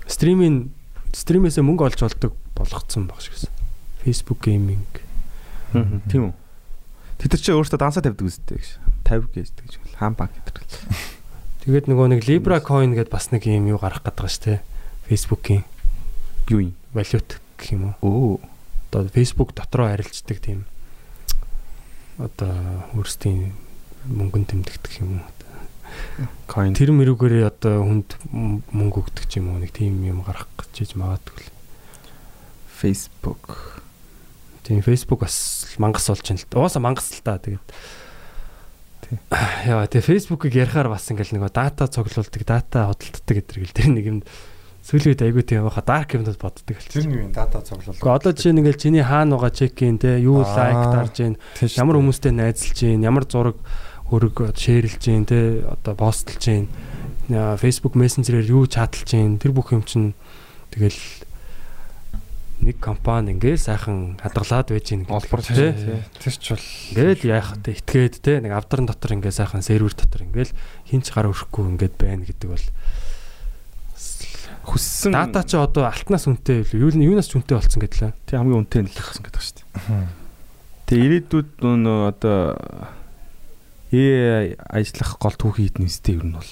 стримийн 0.07 0.71
стримээсээ 1.13 1.67
мөнгө 1.67 1.85
олж 1.91 1.99
болдог 1.99 2.33
болгоцсон 2.57 3.07
баг 3.09 3.21
шиг 3.21 3.35
гэсэн. 3.37 3.53
Facebook 4.05 4.41
gaming. 4.45 4.85
Тийм 6.11 6.31
үү. 6.31 6.35
Тэд 7.23 7.33
нар 7.33 7.43
чи 7.43 7.53
өөртөө 7.55 7.79
дансаа 7.79 8.03
тавьдаг 8.03 8.27
үстэй 8.27 8.59
гэж. 8.59 8.69
50 9.07 9.31
гэждэг 9.33 9.65
гэж. 9.67 9.75
Хаан 9.97 10.15
банк 10.19 10.35
гэдэг. 10.35 10.67
Тэгээд 11.63 11.87
нөгөө 11.87 12.07
нэг 12.19 12.27
Libra 12.27 12.59
coin 12.59 12.93
гэдээ 12.99 13.15
бас 13.15 13.31
нэг 13.31 13.47
юм 13.47 13.71
юу 13.71 13.79
гарах 13.79 14.03
гэдэг 14.03 14.27
шүү 14.27 14.43
дээ. 14.43 14.61
Facebook-ийн 15.07 15.63
Юу 16.51 16.61
юм? 16.67 16.75
валют 16.93 17.39
гэх 17.59 17.73
юм 17.73 17.95
уу? 18.03 18.41
Оо. 18.41 18.41
Одоо 18.91 19.09
Facebook 19.09 19.55
дотроо 19.55 19.89
арилждаг 19.95 20.43
тийм 20.43 20.67
одоо 22.19 22.51
өөрсдийн 22.99 23.55
мөнгөнд 24.11 24.51
тэмдэгдэх 24.51 25.01
юм 25.01 25.23
уу? 25.23 25.31
Coin. 26.51 26.75
Тэр 26.75 26.91
мэрүүгээрээ 26.93 27.47
одоо 27.47 27.87
хүнд 27.87 28.11
мөнгө 28.75 29.07
өгдөг 29.07 29.25
ч 29.31 29.39
юм 29.39 29.55
уу 29.55 29.63
нэг 29.63 29.71
тийм 29.71 30.03
юм 30.03 30.27
гарах 30.27 30.51
гэж 30.59 30.99
магадгүй. 30.99 31.47
л. 31.47 31.62
Facebook. 32.83 33.79
Тийм 34.67 34.83
Facebook 34.83 35.23
бас 35.23 35.71
мангас 35.79 36.11
болж 36.11 36.27
байна 36.27 36.43
л. 36.43 36.47
да. 36.51 36.59
Угаасаа 36.59 36.83
мангас 36.83 37.15
л 37.15 37.23
та 37.23 37.39
тэгээд. 37.39 37.67
Тий. 39.07 39.19
Яа, 39.71 39.87
тэгээ 39.87 40.11
Facebook-ыг 40.11 40.55
ярихаар 40.55 40.91
бас 40.91 41.07
ингээл 41.07 41.39
нөгөө 41.39 41.53
дата 41.55 41.87
цуглуулдаг, 41.87 42.43
дата 42.43 42.91
хөдөлтдөг 42.91 43.37
гэдэг 43.39 43.57
л 43.63 43.75
тэр 43.75 43.89
нэг 43.95 44.07
юм 44.11 44.19
сүүлийн 44.83 45.15
үед 45.15 45.23
айгүй 45.23 45.43
тийм 45.47 45.67
баха 45.67 45.83
dark 45.87 46.15
юмнууд 46.19 46.39
боддог 46.43 46.75
л. 46.75 46.91
Тэр 46.91 47.07
нэг 47.07 47.31
юм 47.31 47.33
дата 47.35 47.63
цуглуулга. 47.63 48.03
Гэхдээ 48.03 48.19
одоо 48.19 48.33
жишээ 48.35 48.53
нь 48.55 48.61
ингээл 48.67 48.83
чиний 48.83 49.05
хаана 49.07 49.39
байгаа 49.39 49.55
чекин 49.55 49.99
те 50.03 50.19
юу 50.19 50.43
лайк 50.43 50.83
дарж 50.91 51.15
гин 51.15 51.35
ямар 51.79 51.99
хүмүүстэй 52.03 52.35
найзалж 52.35 52.79
гин 52.83 53.07
ямар 53.07 53.23
зураг 53.31 53.59
хөрөг 54.11 54.59
шеэрлж 54.59 54.99
гин 54.99 55.23
те 55.23 55.63
одоо 55.63 55.95
постлж 55.95 56.43
гин 56.43 56.67
Facebook 57.31 57.95
Messenger-ээр 57.95 58.51
юу 58.51 58.67
чаталж 58.67 59.07
гин 59.07 59.39
тэр 59.39 59.55
бүх 59.55 59.71
юм 59.71 59.87
чинь 59.87 60.19
тэгэл 60.75 60.99
нэг 62.63 62.79
компани 62.79 63.35
ингээл 63.35 63.59
сайхан 63.59 64.23
хадгалаад 64.23 64.71
байж 64.71 64.87
гин 64.95 65.03
Олбор 65.11 65.43
те 65.43 65.75
Тэр 66.23 66.35
ч 66.39 66.55
бол 66.55 66.67
ингээл 66.95 67.27
яах 67.27 67.59
вэ 67.59 67.75
итгээд 67.75 68.23
те 68.23 68.39
нэг 68.39 68.55
авдрын 68.55 68.87
дотор 68.87 69.19
ингээ 69.19 69.35
сайхан 69.35 69.67
сервер 69.67 69.91
дотор 69.91 70.23
ингээл 70.23 70.55
хинч 70.87 71.11
гар 71.11 71.27
өрөхгүй 71.27 71.75
ингээд 71.75 71.95
байна 71.99 72.23
гэдэг 72.23 72.49
бол 72.55 72.67
Хүссэн 74.63 75.11
дата 75.11 75.43
чи 75.43 75.59
одоо 75.59 75.91
алтнаас 75.91 76.31
үнэтэй 76.31 76.63
юу 76.79 76.95
юу 76.95 77.19
юунаас 77.19 77.27
ч 77.27 77.35
үнэтэй 77.35 77.59
болцсон 77.59 77.83
гэдлээ 77.83 78.15
Тэг 78.31 78.39
хамгийн 78.39 78.63
үнэтэй 78.63 78.83
нь 78.87 78.91
л 78.95 78.95
гэсэн 78.95 79.27
гэдэг 79.27 79.43
шүү 79.43 79.57
дээ. 79.59 79.67
Тэг 80.87 80.99
ирээдүйд 81.03 81.51
нөө 81.67 81.99
одоо 82.15 82.39
ээ 83.91 84.55
ажиллах 84.71 85.19
гол 85.19 85.35
түүхий 85.35 85.67
хитэн 85.67 85.91
үстэй 85.91 86.15
ер 86.15 86.31
нь 86.31 86.39
бол. 86.39 86.47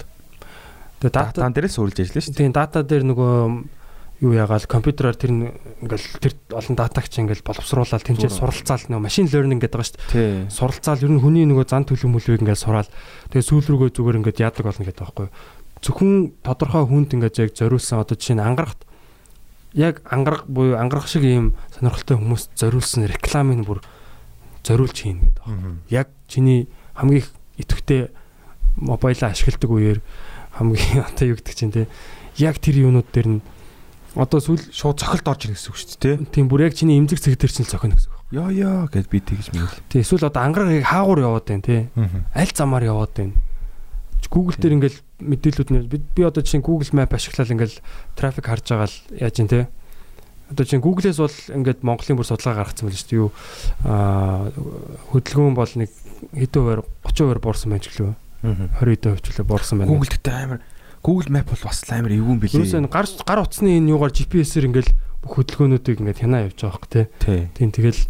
тэгээ 0.98 1.14
дата 1.14 1.38
Датан 1.38 1.54
дээрээс 1.54 1.78
суурилж 1.78 2.02
ажиллана 2.02 2.24
шүү 2.26 2.34
дээ. 2.34 2.42
Тийм 2.42 2.54
дата 2.58 2.82
дээр 2.82 3.04
нөгөө 3.06 3.34
юу 4.20 4.36
ягаал 4.36 4.64
компьютераар 4.68 5.16
тэр 5.16 5.32
ингээл 5.32 6.06
тэр 6.20 6.34
олон 6.52 6.76
датаг 6.76 7.08
чи 7.08 7.24
ингээл 7.24 7.40
боловсруулаад 7.40 8.04
Зураг. 8.04 8.36
суралцаал 8.36 8.84
нөгөө 8.92 9.04
машин 9.08 9.26
learning 9.32 9.60
гэдэг 9.64 9.80
байгаа 9.80 9.88
шүү 9.88 10.00
дээ. 10.12 10.52
Суралцаал 10.52 11.00
ер 11.00 11.12
нь 11.16 11.22
хүний 11.24 11.48
нөгөө 11.48 11.64
зан 11.64 11.88
төлөв 11.88 12.12
мөлвийг 12.12 12.44
ингээл 12.44 12.60
сураал. 12.60 12.90
Тэгээ 13.32 13.48
сүүл 13.48 13.68
рүүгээ 13.72 13.96
зүгээр 13.96 14.18
ингээд 14.20 14.42
яадаг 14.44 14.64
болно 14.68 14.84
гэдэг 14.84 15.00
байхгүй 15.00 15.24
юу. 15.24 15.34
Зөвхөн 15.80 16.12
тодорхой 16.44 16.84
хүнд 16.84 17.16
ингээд 17.16 17.40
яг 17.40 17.50
зориулсан 17.56 18.04
одоо 18.04 18.16
жишээ 18.20 18.36
нь 18.36 18.44
ангарахт 18.44 18.84
яг 19.72 20.04
ангарах 20.04 20.44
буюу 20.44 20.76
ангарах 20.76 21.08
шиг 21.08 21.24
ийм 21.24 21.56
сонирхолтой 21.72 22.20
хүмүүс 22.20 22.52
зориулсан 22.60 23.08
рекламыг 23.08 23.64
бүр 23.64 23.80
зориулж 24.60 25.00
хийн 25.00 25.24
гэдэг 25.24 25.44
байна. 25.48 25.80
Яг 25.88 26.12
чиний 26.28 26.68
хамгийн 26.92 27.24
их 27.24 27.32
идэвхтэй 27.56 28.12
мобайлаа 28.76 29.30
ашигладаг 29.32 29.70
үеэр 29.70 29.98
хамгийн 30.58 31.04
одоо 31.08 31.26
юу 31.32 31.40
гэдэг 31.40 31.54
чинь 31.54 31.72
те 31.72 31.88
яг 32.36 32.58
тэр 32.58 32.84
юунууд 32.84 33.08
дээр 33.08 33.28
нь 33.38 33.40
одоо 34.14 34.40
сүүл 34.42 34.62
Шууд 34.74 34.98
цохилт 34.98 35.26
орж 35.28 35.46
ирнэ 35.46 35.56
гэсэн 35.58 35.70
үг 35.70 35.78
шүү 35.78 35.98
дээ. 36.00 36.16
тийм 36.34 36.46
бүр 36.50 36.66
яг 36.66 36.74
чиний 36.74 36.98
эмзэг 36.98 37.20
цэг 37.22 37.38
дээр 37.38 37.52
чинь 37.54 37.66
л 37.66 37.72
зохино 37.74 37.94
гэсэн 37.94 38.10
үг. 38.10 38.20
Йоо 38.34 38.50
ёо 38.50 38.80
гэд 38.90 39.06
би 39.06 39.18
тэгж 39.22 39.54
мэл. 39.54 39.70
Тий 39.86 40.02
эсвэл 40.02 40.26
одоо 40.26 40.42
ангарагыг 40.42 40.86
хаагуур 40.86 41.22
яваад 41.22 41.46
байна 41.46 41.62
те 41.62 41.90
аль 42.34 42.54
замаар 42.54 42.84
яваад 42.86 43.14
байна. 43.14 43.34
Google 44.30 44.58
дээр 44.58 44.76
ингээл 44.78 44.98
мэдээлүүд 45.22 45.70
нь 45.74 45.86
би 45.90 45.98
би 45.98 46.22
одоо 46.22 46.42
чинь 46.42 46.62
Google 46.62 46.90
Map 46.94 47.10
ашиглаад 47.14 47.50
ингээл 47.50 47.82
трафик 48.14 48.46
харж 48.46 48.66
байгаа 48.70 48.86
л 48.86 48.98
яаж 49.18 49.34
юм 49.42 49.50
те 49.50 49.66
одоо 50.50 50.66
чинь 50.66 50.82
Google-ээс 50.82 51.18
бол 51.18 51.38
ингээд 51.54 51.82
Монголын 51.86 52.18
бүр 52.18 52.26
судалгаа 52.26 52.66
гаргацсан 52.66 52.90
байл 52.90 52.98
шүү 52.98 53.10
дээ. 53.10 53.22
Юу 53.22 53.30
аа 53.86 54.50
хөдөлгөөн 55.14 55.54
бол 55.54 55.72
нэг 55.78 55.90
хэдэн 56.34 56.62
хувиар 56.62 56.82
30% 57.06 57.42
буурсан 57.42 57.70
байж 57.70 57.84
гэлөө. 57.86 58.14
20% 58.82 59.22
ч 59.22 59.26
үлээ 59.30 59.46
буурсан 59.46 59.78
байна. 59.78 59.90
Google 59.94 60.10
гэдэг 60.10 60.34
амар 60.34 60.60
Google 61.02 61.30
Map 61.32 61.48
бол 61.48 61.62
бас 61.64 61.80
амар 61.88 62.12
эвгүй 62.12 62.32
юм 62.36 62.40
билээ. 62.40 62.60
Юусэн 62.60 62.88
гар 62.92 63.08
гар 63.08 63.40
утасны 63.40 63.76
энэ 63.80 63.96
юугаар 63.96 64.12
GPS-ээр 64.12 64.68
ингээл 64.68 64.92
бүх 65.24 65.32
хөдөлгөөнүүдийг 65.40 66.00
ингээд 66.04 66.20
хянаа 66.20 66.48
явж 66.48 66.60
байгаа 66.60 66.76
хөөх 66.76 66.88
тээ. 66.92 67.06
Тийм 67.56 67.70
тэгэл 67.72 68.02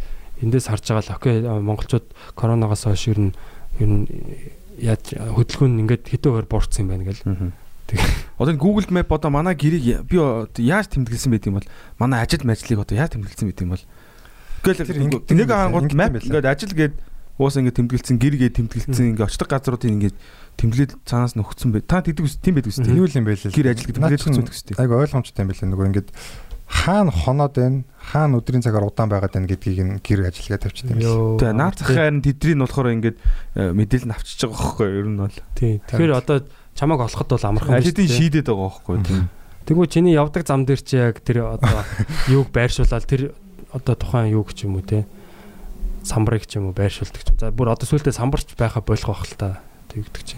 эндээс 0.42 0.66
харж 0.66 0.84
байгаа 0.90 1.06
л 1.06 1.14
окей 1.14 1.36
монголчууд 1.46 2.06
коронавигоос 2.34 2.84
хойш 2.90 3.14
ер 3.14 3.30
нь 3.30 3.32
ер 3.78 3.88
нь 3.90 4.04
яаж 4.82 5.14
хөдөлгөөн 5.14 5.82
ингээд 5.86 6.04
хэдэн 6.10 6.30
хувиар 6.34 6.50
буурсан 6.50 6.82
юм 6.82 6.90
байна 6.90 7.06
гэл. 7.06 7.54
Одоо 8.38 8.54
Google 8.58 8.90
Map 8.90 9.10
одоо 9.10 9.30
манай 9.30 9.54
гэрийг 9.54 10.06
би 10.06 10.16
яаж 10.62 10.90
тэмдэглэсэн 10.90 11.30
байт 11.30 11.46
юм 11.46 11.62
бол 11.62 11.68
манай 11.98 12.22
ажил 12.26 12.42
мэжлийг 12.42 12.82
одоо 12.82 12.98
яаж 12.98 13.14
тэмдэглэсэн 13.14 13.46
байт 13.50 13.62
юм 13.62 13.74
бол 13.74 13.84
Тэгэл 14.60 15.24
нэг 15.32 15.50
ангууд 15.50 15.92
map 15.96 16.20
ингээд 16.20 16.44
ажил 16.44 16.74
гээд 16.76 16.94
уус 17.40 17.56
ингээд 17.56 17.78
тэмдэглэсэн 17.80 18.20
гэр 18.20 18.36
гээд 18.36 18.54
тэмдэглэсэн 18.60 19.16
ингээд 19.16 19.24
очдог 19.24 19.48
газруудын 19.48 19.96
ингээд 19.96 20.16
тэмдэглээд 20.60 20.92
цаанаас 21.08 21.34
нь 21.34 21.40
өгцөн 21.40 21.72
бай. 21.72 21.80
Та 21.80 22.04
тэгдэг 22.04 22.28
ус 22.28 22.36
тийм 22.36 22.60
байдаг 22.60 22.68
үстэй. 22.76 22.92
Юу 22.92 23.08
юм 23.08 23.24
бэ 23.24 23.40
лээ. 23.40 23.56
Гэр 23.56 23.72
ажил 23.72 23.88
гэдэг 23.88 23.96
тэмдэглээд 23.96 24.24
өгцөн 24.28 24.44
үстэй. 24.44 24.74
Айгу 24.76 25.00
ойлгомжтой 25.00 25.40
юм 25.40 25.48
билээ. 25.48 25.70
Нөгөө 25.72 25.88
ингээд 25.88 26.08
хаана 26.68 27.10
хоноод 27.10 27.54
байна, 27.56 27.82
хаана 27.96 28.38
өдрийн 28.38 28.62
цагаар 28.62 28.86
удаан 28.86 29.08
байгаад 29.08 29.32
байна 29.32 29.48
гэдгийг 29.48 29.80
нь 29.80 29.98
гэр 30.04 30.28
ажиллагаа 30.28 30.60
тавьчихсан 30.68 30.92
юм 30.94 31.00
шиг. 31.00 31.40
Тэгээ 31.40 31.56
наад 31.56 31.76
захаар 31.80 32.12
нь 32.12 32.22
тэдний 32.22 32.54
нь 32.54 32.62
болохоор 32.62 32.88
ингээд 32.94 33.18
мэдээлэл 33.56 34.08
нь 34.12 34.14
авчиж 34.14 34.38
байгаа 34.44 34.60
байхгүй 34.60 34.86
юу? 34.86 35.00
Ер 35.00 35.08
нь 35.08 35.18
бол. 35.18 35.38
Тий. 35.56 35.72
Тэгэхээр 35.88 36.12
одоо 36.14 36.36
чамайг 36.78 37.00
олоход 37.08 37.28
бол 37.32 37.48
амархан 37.48 37.72
байна. 37.74 37.82
Ажлын 37.82 38.06
шийдэд 38.06 38.46
байгаа 38.46 38.68
байхгүй 38.70 38.94
юу? 39.00 39.02
Тийм. 39.02 39.24
Тэгвэл 39.66 39.90
чиний 39.90 40.14
явдаг 40.14 40.46
зам 40.46 40.62
дээр 40.62 40.80
чи 40.84 40.94
яг 40.94 41.18
тэр 41.26 41.58
одоо 41.58 41.82
юуг 42.30 42.54
байршуулаад 42.54 43.02
тэр 43.08 43.34
одоо 43.74 43.94
тухайн 43.98 44.30
юу 44.38 44.46
гэж 44.46 44.70
юм 44.70 44.78
уу 44.78 44.86
те 44.86 45.10
самбарыг 46.04 46.44
ч 46.46 46.56
юм 46.58 46.70
уу 46.70 46.76
байршуулдаг 46.76 47.22
ч 47.22 47.28
юм. 47.32 47.38
За 47.40 47.50
бүр 47.50 47.72
одоо 47.72 47.86
сүултээ 47.86 48.14
самбарч 48.14 48.54
байха 48.56 48.80
болох 48.80 49.08
байх 49.10 49.24
л 49.28 49.36
та 49.36 49.48
тэгдэг 49.92 50.22
чи. 50.24 50.36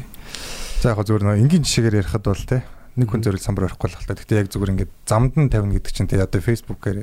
За 0.83 0.93
яг 0.93 1.03
зүгээр 1.03 1.25
нөө 1.27 1.41
энгийн 1.43 1.63
жишээгээр 1.63 2.01
ярихад 2.03 2.25
бол 2.27 2.45
те 2.47 2.67
нэг 2.99 3.09
хүн 3.09 3.23
зөвл 3.25 3.41
самбар 3.41 3.71
барихгүй 3.71 3.89
л 3.89 4.07
та. 4.07 4.17
Гэхдээ 4.19 4.41
яг 4.43 4.49
зүгээр 4.53 4.73
ингээд 4.77 4.93
замд 5.09 5.35
нь 5.39 5.49
тавина 5.49 5.77
гэдэг 5.79 5.93
чинь 5.93 6.11
те 6.11 6.21
одоо 6.21 6.41
фейсбүүкээр 6.43 6.99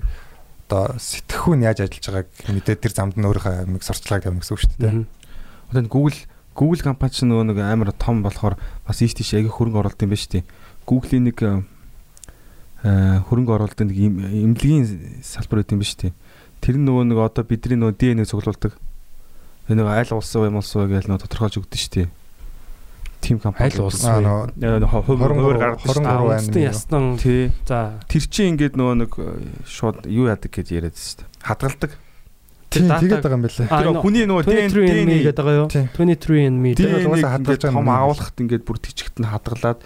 одоо 0.69 0.99
сэтгэхүүн 1.01 1.65
яаж 1.65 1.81
ажиллаж 1.87 2.05
байгааг 2.05 2.29
мэдээд 2.53 2.79
тэр 2.85 2.93
замд 2.93 3.15
нь 3.17 3.25
өөрийнхөө 3.25 3.65
амиг 3.65 3.81
сурчлагыг 3.81 4.27
тавина 4.29 4.41
гэсэн 4.43 4.53
үг 4.53 4.61
шүү 4.61 4.77
дээ. 4.77 5.07
Одоо 5.73 5.81
Google 5.89 6.19
Google 6.53 6.83
компани 6.83 7.13
ч 7.15 7.25
нөгөө 7.25 7.45
нэг 7.55 7.57
амар 7.63 7.89
том 7.95 8.21
болохоор 8.21 8.59
бас 8.85 8.99
ийш 9.01 9.17
тийш 9.17 9.33
яг 9.33 9.49
хөрөнгө 9.49 9.81
оруулалт 9.81 10.03
юм 10.03 10.11
байна 10.13 10.21
шүү 10.21 10.33
дээ. 10.37 10.45
Google-ийн 10.85 11.25
нэг 11.25 11.37
хөрөнгө 12.83 13.53
оруулалт 13.55 13.79
нэг 13.79 13.97
эмнэлгийн 13.97 15.23
салбар 15.23 15.63
үүд 15.63 15.73
юм 15.73 15.81
байна 15.81 15.89
шүү 15.89 16.01
дээ. 16.03 16.13
Тэр 16.59 16.75
нөгөө 16.79 17.03
нэг 17.09 17.19
одоо 17.23 17.43
бидний 17.47 17.79
нөгөө 17.79 17.95
ДНХ 17.99 18.29
цуглуулдаг. 18.29 18.73
Тэр 19.67 19.75
нөгөө 19.79 19.93
айл 19.95 20.11
улсаа 20.17 20.47
юм 20.49 20.59
улсаа 20.59 20.87
гэж 20.89 21.07
нөгөө 21.07 21.23
тодорхойлж 21.23 21.55
өгдөн 21.61 21.79
шүү 21.79 21.93
дээ. 21.95 22.09
Тим 23.19 23.39
компани 23.39 23.67
айл 23.67 23.83
улс 23.83 24.03
нөгөө 24.03 24.89
хуваар 25.07 25.57
гаргадаг. 25.59 26.19
Улсын 26.23 26.59
ястан 26.63 27.15
тий. 27.19 27.51
За 27.67 27.99
тэр 28.07 28.23
чинь 28.27 28.55
ингээд 28.55 28.79
нөгөө 28.79 28.95
нэг 29.03 29.11
шууд 29.67 30.07
юу 30.07 30.31
яадаг 30.31 30.51
гэж 30.51 30.67
яриад 30.71 30.95
шүү 30.95 31.23
дээ. 31.23 31.27
Хадгалдаг. 31.43 31.91
Тийм 32.69 32.85
тэгээд 32.85 33.23
байгаа 33.25 33.37
юм 33.37 33.43
байна 33.43 33.57
лээ. 33.57 33.69
Тэр 33.69 33.89
хүний 33.99 34.25
нөгөө 34.29 34.43
DNA 34.45 35.17
гэдэг 35.25 35.41
байгаа 35.41 35.61
юу? 35.65 35.69
23andme 35.69 36.71
тэгээд 36.77 37.25
хадгалж 37.25 37.61
байгаа 37.65 37.77
том 37.81 37.89
агуулгад 37.89 38.37
ингээд 38.39 38.63
бүр 38.63 38.77
тийчгт 38.77 39.17
нь 39.17 39.25
хадгалаад 39.25 39.79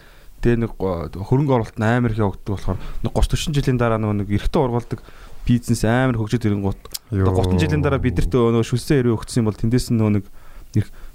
тэгээ 0.44 0.60
нэг 0.68 0.72
хөрөнгө 0.76 1.54
оруулалт 1.56 1.80
нь 1.80 1.88
амар 1.88 2.12
их 2.12 2.20
явагддаг 2.20 2.52
болохоор 2.60 2.80
нэг 3.08 3.12
30 3.16 3.56
40 3.56 3.56
жилийн 3.56 3.80
дараа 3.80 4.00
нөгөө 4.04 4.18
нэг 4.20 4.28
эрэгтэй 4.36 4.60
ургуулдаг 4.60 5.00
бизнес 5.46 5.84
амар 5.84 6.18
хөгжиж 6.18 6.48
ирэнгუут 6.48 6.82
30 7.12 7.60
жилийн 7.60 7.84
дараа 7.84 8.00
бидэрт 8.00 8.32
нөгөө 8.32 8.64
шүлсэн 8.64 9.04
хэрэг 9.04 9.16
өгсөн 9.20 9.44
юм 9.44 9.48
бол 9.52 9.60
тэндээс 9.60 9.92
нь 9.92 10.00
нөгөө 10.00 10.14
нэг 10.18 10.26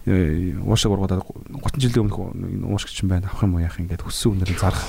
уушаг 0.06 0.92
ургуудаад 0.92 1.26
30 1.50 1.82
жилийн 1.82 2.06
өмнөх 2.06 2.78
уушгч 2.78 3.02
юм 3.02 3.10
байна. 3.10 3.26
Авах 3.28 3.42
юм 3.42 3.58
уу 3.58 3.64
яах 3.64 3.76
ингээд 3.76 4.06
хүссэн 4.06 4.38
үнээр 4.38 4.54
зарах. 4.54 4.86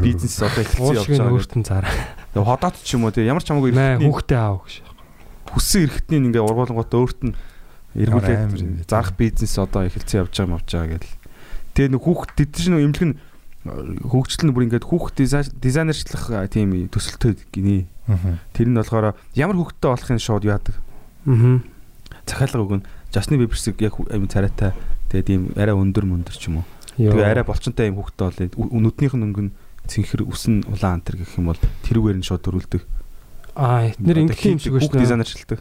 Бизнес 0.00 0.38
одоо 0.38 0.62
эхэлсэн 0.62 0.94
явж 0.94 1.08
байгаа. 1.10 1.34
өөртөө 1.34 1.64
зараа. 1.66 1.92
Тэгээ 2.32 2.48
ходоод 2.48 2.76
ч 2.78 2.88
юм 2.94 3.02
уу 3.04 3.12
тэгээ 3.12 3.30
ямар 3.34 3.42
ч 3.42 3.48
хамаагүй 3.50 3.72
хүүхдээ 3.74 4.38
аав 4.38 4.62
гэж. 4.64 4.74
Хүссэн 5.50 5.80
эрхтний 5.84 6.18
ингээд 6.22 6.46
ургуулгууд 6.46 6.92
өөрт 6.94 7.20
нь 7.26 7.34
эргүүлээд 7.98 8.86
зарах 8.86 9.12
бизнес 9.18 9.54
одоо 9.58 9.82
эхэлсэн 9.90 10.22
явж 10.22 10.32
байгаа 10.32 10.46
юм 10.46 10.56
авч 10.56 10.70
байгаа 10.70 10.90
гэл. 10.94 11.12
Тэгээ 11.74 11.90
нэг 11.90 12.02
хүүхд 12.06 12.30
тэд 12.38 12.50
чинь 12.54 12.78
эмнэлэг 12.78 13.08
нь 13.10 13.18
хөгжил 13.64 14.44
нь 14.44 14.52
бүр 14.52 14.68
ингээд 14.68 14.84
хүүхд 14.84 15.16
дизайнерчлах 15.56 16.28
тийм 16.52 16.88
төсөлтөд 16.92 17.48
гинэ. 17.48 17.88
Тэр 18.52 18.68
нь 18.68 18.76
болохоор 18.76 19.16
ямар 19.32 19.56
хүүхдтэй 19.56 19.88
болохын 19.88 20.20
шууд 20.20 20.44
яадаг. 20.44 20.76
Аа. 21.24 21.64
Захиалга 22.28 22.60
өгнө. 22.60 22.86
Justin 23.08 23.40
Bieber-сэг 23.40 23.80
яг 23.80 23.96
царайтай 24.28 24.76
тэгээд 25.08 25.28
ийм 25.32 25.42
арай 25.56 25.72
өндөр 25.72 26.04
мөндөр 26.04 26.36
ч 26.36 26.52
юм 26.52 26.60
уу. 26.60 26.66
Тэгээ 27.00 27.24
арай 27.24 27.44
болчонтой 27.46 27.88
ийм 27.88 27.96
хүүхдтэй 27.96 28.52
болоод 28.52 28.74
нүднийх 28.74 29.14
нь 29.16 29.24
өнгөн 29.24 29.48
цэнхэр 29.88 30.28
үсэн 30.28 30.68
улаан 30.68 31.00
антер 31.00 31.20
гэх 31.20 31.38
юм 31.40 31.48
бол 31.48 31.60
тэрүүгээр 31.88 32.18
нь 32.20 32.26
шууд 32.26 32.42
дөрүүлдэг. 32.44 32.82
Аа, 33.54 33.94
эдгээр 33.94 34.20
ингэх 34.28 34.44
юм 34.50 34.58
шиг 34.58 34.76
шүү 34.76 34.98
дээ. 34.98 35.04
Дизайнерчилдаг. 35.06 35.60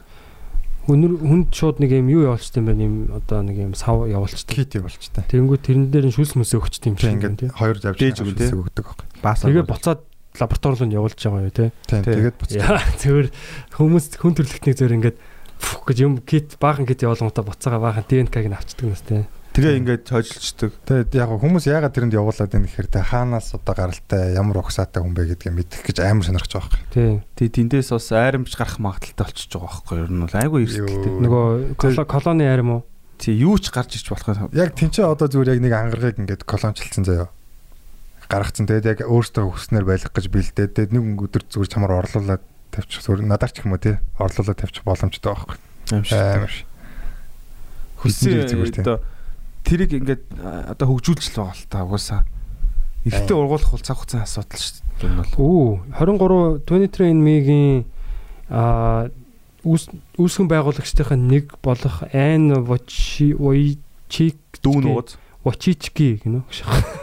Хүнэр 0.84 1.14
хүнд 1.16 1.48
шууд 1.56 1.80
нэг 1.80 1.96
юм 1.96 2.12
юу 2.12 2.28
явуулчтай 2.28 2.60
юм 2.60 2.68
байна 2.68 2.84
юм 2.84 2.96
одоо 3.16 3.40
нэг 3.40 3.56
юм 3.56 3.74
сав 3.74 4.04
явуулчтай. 4.04 4.52
Кит 4.52 4.76
явуулчтай. 4.76 5.24
Тэнгүү 5.32 5.58
тэрэн 5.64 5.88
дээр 5.88 6.12
нь 6.12 6.16
шүлс 6.16 6.36
мэсээ 6.36 6.60
өгчтэй 6.60 6.92
юм 6.92 6.98
шиг 7.00 7.24
тийм. 7.24 7.56
Хоёр 7.56 7.80
завж 7.80 8.04
шүлс 8.04 8.52
өгдөг 8.52 8.86
баг. 8.92 9.00
Баасаа. 9.24 9.48
Тэгээ 9.48 9.64
буцаад 9.64 10.04
лаборатори 10.36 10.76
руу 10.84 10.92
явуулж 10.92 11.20
байгаа 11.24 11.48
юу 11.48 11.56
те. 11.56 11.72
Тэгээд 11.88 12.36
буцаад. 12.36 13.00
Зөвөр 13.00 13.28
хүмүүс 13.80 14.06
хүн 14.20 14.36
төрөлхтнийг 14.36 14.76
зөвөр 14.76 14.96
ингээд 15.00 15.18
фух 15.64 15.88
гэж 15.88 15.98
юм 16.04 16.20
кит 16.20 16.60
баахан 16.60 16.84
кит 16.84 17.08
явуулгантаа 17.08 17.48
буцаага 17.48 17.80
баахан 17.80 18.04
ДНК-г 18.04 18.52
нь 18.52 18.58
авчдаг 18.58 18.88
нас 18.92 19.04
те. 19.08 19.24
Тэгээ 19.54 19.78
ингээд 19.86 20.10
хойжилчдаг. 20.10 20.72
Тэгээд 20.82 21.14
яг 21.14 21.30
хүмүүс 21.30 21.70
яагаад 21.70 21.94
тэрэнд 21.94 22.18
явуулаад 22.18 22.50
байна 22.50 22.66
гэхээр 22.66 22.90
те 22.90 23.06
хаанаас 23.06 23.54
одоо 23.54 23.74
гаралтай 23.78 24.34
ямар 24.34 24.66
угсаатай 24.66 25.06
хүн 25.06 25.14
бэ 25.14 25.38
гэдгийг 25.38 25.54
мэдэх 25.54 25.86
гэж 25.94 26.02
амар 26.02 26.26
сонирхож 26.26 26.58
байгаа 26.58 26.74
байхгүй. 26.74 26.90
Тий. 26.90 27.14
Тий 27.38 27.50
тэндээс 27.62 27.94
бас 27.94 28.10
айрамж 28.18 28.50
гарах 28.58 28.82
магадaltaй 28.82 29.30
болчихж 29.30 29.54
байгаа 29.54 29.70
байхгүй. 29.70 29.98
Ер 30.02 30.10
нь 30.10 30.24
бол 30.26 30.38
айгүй 30.42 30.60
эрсдэлтэй. 30.66 31.14
Нөгөө 31.22 32.10
колони 32.10 32.50
айрам 32.50 32.82
уу? 32.82 32.82
Тий 33.22 33.38
юу 33.38 33.62
ч 33.62 33.70
гарч 33.70 33.94
ирч 33.94 34.10
болох 34.10 34.26
юм. 34.26 34.50
Яг 34.58 34.74
тэнцээ 34.74 35.06
одоо 35.06 35.30
зүгээр 35.30 35.54
яг 35.54 35.62
нэг 35.62 35.74
ангаргыг 35.78 36.18
ингээд 36.18 36.50
колончлцсан 36.50 37.06
заяа 37.06 37.30
гаргацсан. 38.26 38.66
Тэгээд 38.66 38.90
яг 38.90 39.00
өөртөө 39.06 39.54
хүснээр 39.54 39.86
байлгах 39.86 40.18
гэж 40.18 40.34
бэлдээд 40.34 40.74
тэгээд 40.82 40.98
нэг 40.98 41.30
өдөр 41.30 41.46
зүгээр 41.46 41.70
чамаар 41.70 42.02
орлуулад 42.02 42.42
тавьчих 42.74 43.06
зүгээр 43.06 43.30
надаар 43.30 43.54
ч 43.54 43.62
юм 43.62 43.78
уу 43.78 43.82
тий 43.86 44.02
орлуулад 44.18 44.58
тавьчих 44.58 44.82
боломжтой 44.82 45.30
байхгүй. 45.30 45.58
Амар. 45.94 46.54
Хүсээ 48.02 48.50
зүгээр 48.50 48.74
тий 48.82 48.86
тэрийг 49.64 49.92
ингээд 49.98 50.24
одоо 50.70 50.88
хөгжүүлж 50.88 51.34
л 51.34 51.38
байгаа 51.40 51.56
л 51.56 51.66
та 51.72 51.84
угаасаа. 51.84 52.22
Ихтэй 53.08 53.36
ургуулах 53.36 53.72
бол 53.72 53.84
цаг 53.84 53.98
хугацааны 54.00 54.24
асуудал 54.24 54.60
шүү 54.60 54.80
дээ. 55.00 55.12
Бол. 55.18 55.34
Оо 55.40 55.84
23 56.00 56.64
23andme-гийн 56.68 57.84
а 58.52 59.10
үүсгэн 59.64 60.48
байгуулагчдын 60.52 61.24
нэг 61.28 61.56
болох 61.64 62.04
Айн 62.12 62.52
Вочи 62.68 63.32
Войчик 63.32 64.40
дүүн 64.60 64.92
ууз 64.92 65.16
Вочички 65.44 66.20
гинэ. 66.24 66.44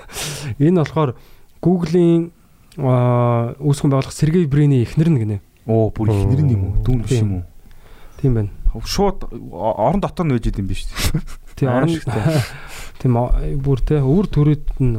Энэ 0.61 0.81
болохоор 0.81 1.17
Google-ийн 1.61 2.33
үүсгэн 2.77 3.91
байгуулах 3.93 4.17
Сергей 4.17 4.49
Брины 4.49 4.81
эхнэр 4.81 5.13
нь 5.13 5.21
гинэ. 5.21 5.37
Оо 5.69 5.93
бүр 5.93 6.13
эхнэр 6.13 6.41
нь 6.45 6.53
юм 6.57 6.63
уу? 6.65 6.75
Дүүн 6.85 7.01
биш 7.05 7.21
юм 7.21 7.41
уу? 7.41 7.45
Тийм 8.21 8.33
байна. 8.37 8.53
Шууд 8.75 9.27
орон 9.53 10.01
дотор 10.01 10.27
нь 10.27 10.35
байж 10.35 10.47
идэм 10.51 10.67
биш? 10.71 10.87
Тийм 11.57 11.75
орон 11.75 11.91
тийм 13.01 13.17
бүр 13.65 13.79
те 13.83 13.99
өвөр 13.99 14.27
төрөд 14.31 14.79
нь 14.79 14.97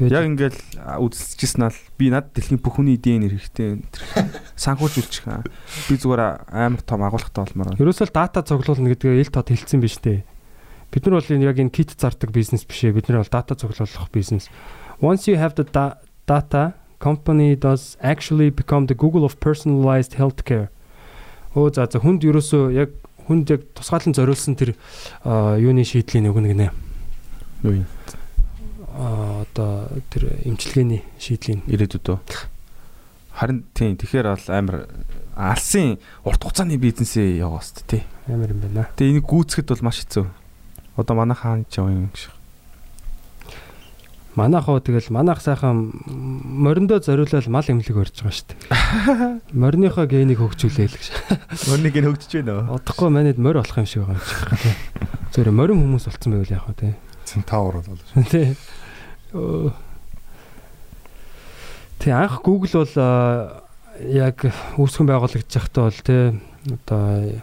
Яг 0.00 0.24
ингээл 0.24 0.56
үзэлцэжсэн 1.04 1.68
ал 1.68 1.76
би 2.00 2.08
над 2.08 2.32
дэлхийн 2.32 2.58
бүх 2.58 2.80
хүний 2.80 2.96
идеийн 2.96 3.28
хэрэгтэй 3.28 3.84
санхүүж 4.56 4.94
үлчих. 4.98 5.28
Би 5.86 5.94
зүгээр 6.00 6.48
амар 6.48 6.80
том 6.80 7.04
агуулгатай 7.04 7.52
болмоор. 7.52 7.76
Ерөөсөө 7.76 8.08
дата 8.10 8.40
цуглуулна 8.40 8.88
гэдгээ 8.96 9.20
ил 9.20 9.28
тод 9.28 9.52
хэлсэн 9.52 9.84
биз 9.84 10.00
дээ. 10.00 10.24
Бид 10.90 11.04
нар 11.04 11.20
бол 11.20 11.28
яг 11.28 11.60
энэ 11.60 11.76
кит 11.76 11.92
зардаг 11.92 12.32
бизнес 12.32 12.64
биш 12.64 12.88
ээ. 12.88 12.96
Бид 12.96 13.12
нар 13.12 13.20
бол 13.20 13.30
дата 13.36 13.52
цуглуулах 13.52 14.08
бизнес. 14.10 14.48
Once 14.98 15.28
you 15.28 15.36
have 15.36 15.54
the 15.60 15.68
da 15.68 16.00
data, 16.24 16.72
company 16.98 17.54
does 17.54 17.96
actually 18.00 18.48
become 18.48 18.86
the 18.86 18.94
Google 18.94 19.24
of 19.28 19.38
personalized 19.40 20.14
healthcare. 20.16 20.72
Оо 21.54 21.68
за 21.68 21.84
за 21.84 22.00
хүнд 22.00 22.24
ерөөсөө 22.24 22.72
яг 22.72 22.90
хүнд 23.28 23.50
яг 23.52 23.62
тусгаалan 23.76 24.16
зориулсан 24.16 24.56
тэр 24.56 24.74
юуны 25.24 25.84
шийдлийн 25.84 26.32
өгнө 26.32 26.48
гинэ. 26.52 26.68
Юу 27.62 27.84
юм? 27.84 27.88
Аа 28.96 29.44
одоо 29.44 29.88
тэр 30.08 30.42
эмчилгээний 30.48 31.04
шийдлийн 31.20 31.60
ирээдүйд 31.68 32.08
үү? 32.08 32.18
Харин 33.36 33.64
тийм 33.72 33.96
тэгэхээр 33.96 34.28
бол 34.32 34.48
амар 34.48 34.76
алсын 35.36 35.96
урт 36.24 36.42
хугацааны 36.44 36.76
бизнесээ 36.76 37.40
яваа 37.40 37.60
хэвээр 37.64 37.88
тий. 37.88 38.02
Амар 38.28 38.52
юм 38.52 38.60
байна. 38.60 38.88
Тэгээ 38.96 39.22
энийг 39.22 39.26
гүйцэхэд 39.28 39.72
бол 39.72 39.86
маш 39.88 40.04
хэцүү. 40.04 40.26
Одоо 40.96 41.14
манай 41.16 41.36
хаан 41.36 41.64
ч 41.68 41.80
яваа 41.80 41.92
юм 41.92 42.12
шиг. 42.12 42.32
Манайх 44.32 44.64
уу 44.64 44.80
тэгэл 44.80 45.12
манайх 45.12 45.44
сайхан 45.44 45.92
мориндоо 46.08 47.04
зориулаад 47.04 47.52
мал 47.52 47.68
эмнэлэг 47.68 47.96
барьж 48.00 48.16
байгаа 48.16 48.32
шүү 48.32 48.48
дээ. 48.48 48.60
Мориныхоо 49.60 50.08
генийг 50.08 50.40
хөгжүүлээ 50.40 50.88
л 50.88 50.96
гэж. 50.96 51.06
Мөрнийг 51.68 51.96
нь 52.00 52.08
хөгжиж 52.08 52.32
байна 52.40 52.64
уу? 52.64 52.80
Одохгүй 52.80 53.12
манайд 53.12 53.36
морь 53.36 53.60
болох 53.60 53.76
юм 53.76 53.84
шиг 53.84 54.08
байгаа 54.08 54.16
юм 54.16 54.24
шиг. 54.24 54.72
Зөвхөн 55.36 55.52
морин 55.52 55.84
хүмүүс 55.84 56.08
болцсон 56.08 56.32
байвал 56.32 56.48
яах 56.48 56.64
вэ 56.64 56.76
те. 56.80 56.88
Центавр 57.28 57.84
бол. 57.84 58.00
Өө. 59.36 59.72
Тэ 62.00 62.16
анх 62.16 62.40
Google 62.40 62.72
бол 62.72 62.96
яг 64.00 64.48
үүсгэн 64.80 65.12
байгуулагдаж 65.12 65.52
байхдаа 65.52 65.92
бол 65.92 66.00
те 66.00 66.16
одоо 66.72 67.36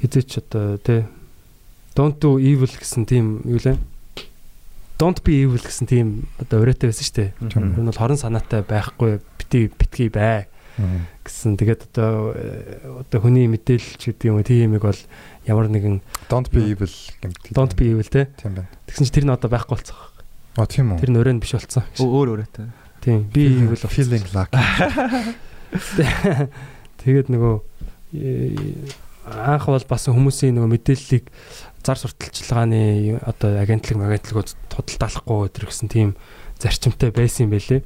хизээч 0.00 0.40
одоо 0.40 0.80
те 0.80 1.04
don't 1.92 2.16
do 2.24 2.40
evil 2.40 2.72
гэсэн 2.72 3.04
тийм 3.04 3.44
юу 3.44 3.60
лээ 3.60 3.76
don't 4.98 5.20
be 5.22 5.44
evil 5.44 5.60
гэсэн 5.60 5.86
тийм 5.88 6.24
одоо 6.40 6.64
өрөөтэй 6.64 6.88
байсан 6.88 7.04
шүү 7.04 7.16
дээ. 7.20 7.30
Энэ 7.52 7.88
бол 7.92 8.00
хорон 8.00 8.16
санаатай 8.20 8.64
байхгүй 8.64 9.20
бити 9.36 9.68
битгий 9.76 10.08
бай 10.08 10.48
гэсэн. 11.24 11.56
Тэгээд 11.56 11.88
одоо 11.92 12.32
э, 12.36 13.00
одоо 13.04 13.18
хүний 13.20 13.48
мэдээлэл 13.48 13.96
ч 13.96 14.12
гэдэг 14.12 14.28
юм 14.28 14.36
уу 14.40 14.44
тийм 14.44 14.76
юм 14.76 14.80
бол 14.80 15.00
ямар 15.48 15.68
нэгэн 15.72 16.00
Don't 16.28 16.48
be 16.52 16.60
evil 16.72 16.92
гэмт. 17.20 17.36
don't 17.52 17.72
be 17.76 17.92
evil 17.92 18.08
те. 18.08 18.28
Тийм 18.36 18.56
байна. 18.60 18.68
Тэгсэн 18.88 19.04
чинь 19.08 19.16
тэр 19.20 19.26
нь 19.28 19.32
одоо 19.36 19.48
байхгүй 19.48 19.76
болцсон. 19.76 19.96
А 20.56 20.66
тийм 20.68 20.92
үү. 20.92 21.00
Тэр 21.00 21.10
нь 21.12 21.20
өрөөнд 21.20 21.40
биш 21.40 21.52
болцсон. 21.56 21.84
Өөр 22.00 22.44
өөрөөтэй. 22.44 22.68
Тийм. 23.00 23.24
Би 23.32 23.64
evil 23.64 23.80
feeling 23.88 24.24
lucky. 24.36 24.56
Тэгээд 27.04 27.28
нөгөө 27.32 27.54
э, 28.16 28.56
анх 29.26 29.66
бол 29.66 29.84
бас 29.88 30.06
хүмүүсийн 30.06 30.54
нөгөө 30.56 30.70
мэдээллийг 30.76 31.24
зар 31.86 31.98
сурталчилгааны 32.02 33.22
одоо 33.22 33.62
агентлаг 33.62 34.02
агентлагууд 34.02 34.50
худалдаалахгүй 34.74 35.38
өдр 35.46 35.70
гэсэн 35.70 35.86
тийм 35.86 36.18
зарчимтай 36.58 37.14
байсан 37.14 37.46
юм 37.46 37.54
байлээ. 37.54 37.82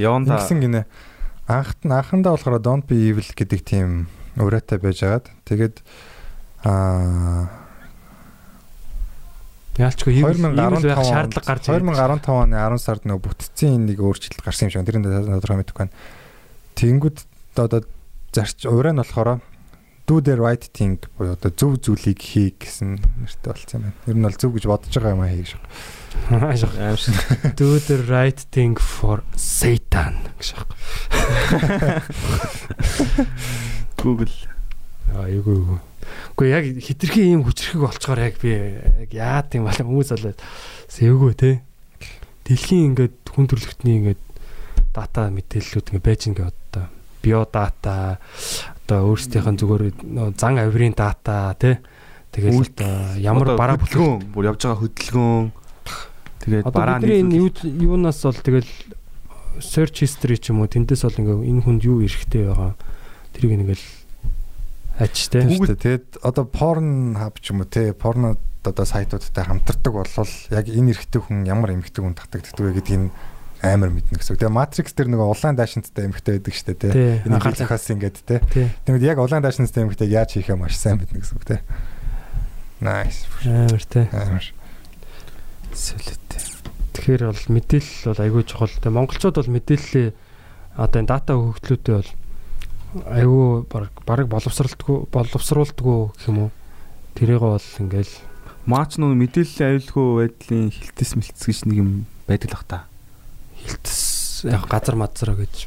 Яванда 0.00 0.40
Ингэсэн 0.40 0.64
гинэ. 0.64 0.82
Анхт 1.46 1.84
нь 1.84 1.92
анхандаа 1.92 2.34
болохоор 2.34 2.64
don't 2.64 2.88
be 2.88 3.12
evil 3.12 3.28
гэдэг 3.28 3.60
тийм 3.60 4.08
өрөөтэй 4.40 4.80
байжгаад 4.80 5.28
тэгээд 5.44 5.84
аа 6.64 7.52
Яалчгүй 9.76 10.24
evil 10.24 10.40
evil 10.40 10.56
байх 10.56 11.04
2015 11.04 11.12
шаардлага 11.12 11.46
гарч 11.52 11.64
ирээд 11.68 11.84
2015 11.84 12.32
оны 12.32 12.56
10 12.56 12.80
сард 12.80 13.02
нөгөө 13.04 13.24
бүтцийн 13.28 13.84
нэг 13.84 14.00
өөрчлөлт 14.00 14.40
гарсан 14.40 14.66
юм 14.66 14.72
шиг. 14.72 14.88
Тэр 14.88 14.98
нь 14.98 15.04
тодорхой 15.04 15.60
мэдэхгүй 15.60 15.82
байна. 15.84 15.96
Тэнгүүд 16.80 17.18
одоо 17.60 17.80
зарч 18.32 18.64
ураа 18.64 18.96
нь 18.96 19.00
болохоор 19.04 19.44
do 20.06 20.20
the 20.22 20.36
right 20.38 20.64
thing 20.72 21.02
буюу 21.18 21.34
одоо 21.34 21.50
зөв 21.50 21.82
зүйлийг 21.82 22.22
хий 22.22 22.54
гэсэн 22.54 23.02
нэртэй 23.26 23.50
болцсон 23.50 23.82
юм 23.82 23.92
байна. 23.92 24.06
Ер 24.06 24.16
нь 24.16 24.24
бол 24.26 24.38
зөв 24.38 24.50
гэж 24.54 24.64
бодож 24.70 24.94
байгаа 24.94 25.14
юм 25.18 25.22
аа 25.26 25.34
хий 25.34 25.42
гэж. 25.42 25.52
аим 26.30 26.96
шиг. 26.96 27.14
do 27.60 27.78
the 27.90 27.98
right 28.06 28.40
thing 28.54 28.78
for 28.78 29.26
Satan 29.34 30.22
гэж 30.38 30.54
байна. 30.54 32.02
Google 34.00 34.30
Аа 35.14 35.30
эйгүү 35.30 35.54
эйгүү. 35.54 35.78
Гэхдээ 36.36 36.50
яг 36.50 36.64
хитрхи 36.82 37.22
ийм 37.30 37.42
хүчрхэг 37.46 37.80
болцохоор 37.82 38.20
яг 38.26 38.38
би 38.42 38.50
яг 39.06 39.10
яад 39.14 39.54
юм 39.54 39.66
бол 39.68 39.78
хүмүүс 39.78 40.10
болоод 40.12 40.42
сэвгүү 40.90 41.32
те. 41.38 41.50
Дэлхийн 42.46 42.92
ингээд 42.92 43.30
хүн 43.30 43.46
төрөлхтний 43.46 43.96
ингээд 44.02 44.22
дата 44.92 45.30
мэдээллүүд 45.30 45.94
ингээд 45.94 46.06
байж 46.06 46.22
ингээд 46.26 46.50
одоо 46.50 46.84
биодата 47.22 48.18
одоо 48.86 49.10
өөрсдийнх 49.10 49.50
нь 49.50 49.58
зүгээр 49.58 49.82
зан 50.38 50.62
авирын 50.62 50.94
дата. 50.94 51.58
Тэгэл 52.30 52.54
Үйлдэл. 52.62 52.86
одоо 52.86 53.18
ямар 53.18 53.48
бараа 53.58 53.76
хөдөлгөөн 53.82 54.30
бүр 54.30 54.48
явж 54.54 54.62
байгаа 54.62 54.80
хөдөлгөөн 54.86 55.46
тэгээд 56.46 56.64
бараа 56.70 57.02
юу 57.02 57.50
юунаас 57.50 58.22
бол 58.22 58.38
тэгэл 58.38 58.70
search 59.58 60.06
history 60.06 60.38
ч 60.38 60.54
юм 60.54 60.62
уу 60.62 60.70
тэндээс 60.70 61.02
бол 61.02 61.18
ингээ 61.18 61.50
энэ 61.50 61.64
хүнд 61.66 61.82
юу 61.82 62.04
эрэхтэй 62.06 62.46
байгаа 62.46 62.72
тэрийг 63.34 63.52
ингээл 63.58 63.86
ажтэй. 65.02 65.42
Шүү 65.50 65.74
дээ. 65.74 65.82
Тэгээд 65.82 66.06
одоо 66.22 66.44
porn 66.46 67.18
hub 67.18 67.42
ч 67.42 67.50
юм 67.50 67.64
уу 67.64 67.68
те 67.68 67.90
порно 67.90 68.38
одоо 68.62 68.86
сайтуудтай 68.86 69.44
хамтардаг 69.44 69.92
болвол 69.92 70.32
яг 70.50 70.66
энэ 70.70 70.94
эрэгтэй 70.94 71.20
хүн 71.20 71.42
ямар 71.48 71.74
эмэгтэй 71.74 72.02
хүн 72.04 72.14
татагддаг 72.14 72.62
вэ 72.62 72.76
гэдгийг 72.78 73.00
нь 73.00 73.10
амар 73.62 73.90
мэднэ 73.92 74.20
гэсэн. 74.20 74.36
Тэгээ 74.36 74.52
Matrix 74.52 74.92
дээр 74.92 75.08
нөгөө 75.12 75.28
улаан 75.32 75.56
даашинцтай 75.56 76.04
эмэгтэй 76.08 76.40
байдаг 76.40 76.54
шүү 76.54 76.76
дээ. 76.76 76.92
Тий, 76.92 77.12
Энэ 77.24 77.40
хэлхээс 77.40 77.88
ингээд. 77.96 78.16
Тий. 78.26 78.68
Тэгвэл 78.84 79.08
яг 79.08 79.18
улаан 79.22 79.44
даашинцтай 79.44 79.84
эмэгтэйг 79.84 80.10
яаж 80.12 80.30
хийхээ 80.36 80.56
маш 80.60 80.76
сайн 80.76 81.00
мэднэ 81.00 81.20
гэсэн 81.24 81.36
үг 81.40 81.46
те. 81.48 81.64
Nice. 82.80 83.24
Амар 83.48 83.84
те. 83.88 84.08
Амар. 84.12 84.44
солиотой. 85.72 86.42
Тэгэхээр 86.96 87.22
бол 87.28 87.46
мэдээлэл 87.52 88.08
бол 88.12 88.24
айгүй 88.24 88.42
чухал. 88.48 88.72
Тэгээ 88.72 88.96
монголчууд 88.96 89.36
бол 89.36 89.54
мэдээллээ 89.56 90.08
одоо 90.76 90.98
энэ 91.00 91.10
дата 91.12 91.32
хөгжлүүдээ 91.36 91.96
бол 91.96 92.10
айгүй 93.12 93.48
баг 93.68 93.92
баг 94.04 94.26
боловсралтгүй 94.32 94.96
боловсруулдаггүй 95.12 95.98
гэх 96.16 96.28
юм 96.28 96.48
уу. 96.48 96.50
Тэрийг 97.16 97.40
бол 97.44 97.68
ингээл 97.80 98.14
Маач 98.66 98.98
нөө 98.98 99.14
мэдээллийн 99.14 99.78
аюулгүй 99.78 100.08
байдлын 100.26 100.74
хилтэс 100.74 101.14
мэлтс 101.14 101.46
гэж 101.46 101.70
нэг 101.70 101.78
юм 101.78 101.90
байдаг 102.26 102.50
л 102.50 102.54
бах 102.58 102.66
та. 102.66 102.78
Хилтэс 103.66 104.46
яг 104.46 104.64
газар 104.70 104.96
мазраа 104.96 105.36
гэж 105.36 105.66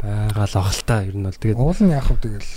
байгаа 0.00 0.46
л 0.48 0.56
ах 0.60 0.72
л 0.72 0.82
та 0.84 1.04
ер 1.04 1.16
нь 1.16 1.24
бол 1.24 1.36
тэгээд 1.36 1.58
Уул 1.60 1.80
нь 1.80 1.92
яах 1.92 2.08
вэ 2.12 2.16
тэгэл. 2.20 2.52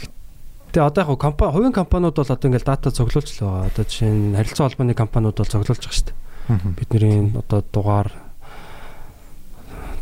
Тэгээ 0.72 0.88
одоо 0.88 1.02
яг 1.04 1.20
компани 1.20 1.52
хувийн 1.52 1.76
компаниуд 1.76 2.16
бол 2.16 2.28
одоо 2.28 2.48
ингээл 2.48 2.68
дата 2.68 2.92
цуглуулж 2.92 3.30
л 3.32 3.42
байгаа. 3.44 3.72
Одоо 3.72 3.84
жишээ 3.88 4.12
нь 4.12 4.36
харилцаа 4.36 4.68
холбооны 4.68 4.94
компаниуд 4.94 5.38
бол 5.40 5.48
цуглуулж 5.48 5.80
байгаа 5.80 5.96
шүү 5.96 6.08
дээ. 6.12 6.18
Бидний 6.76 7.32
одоо 7.36 7.60
дугаар 7.64 8.10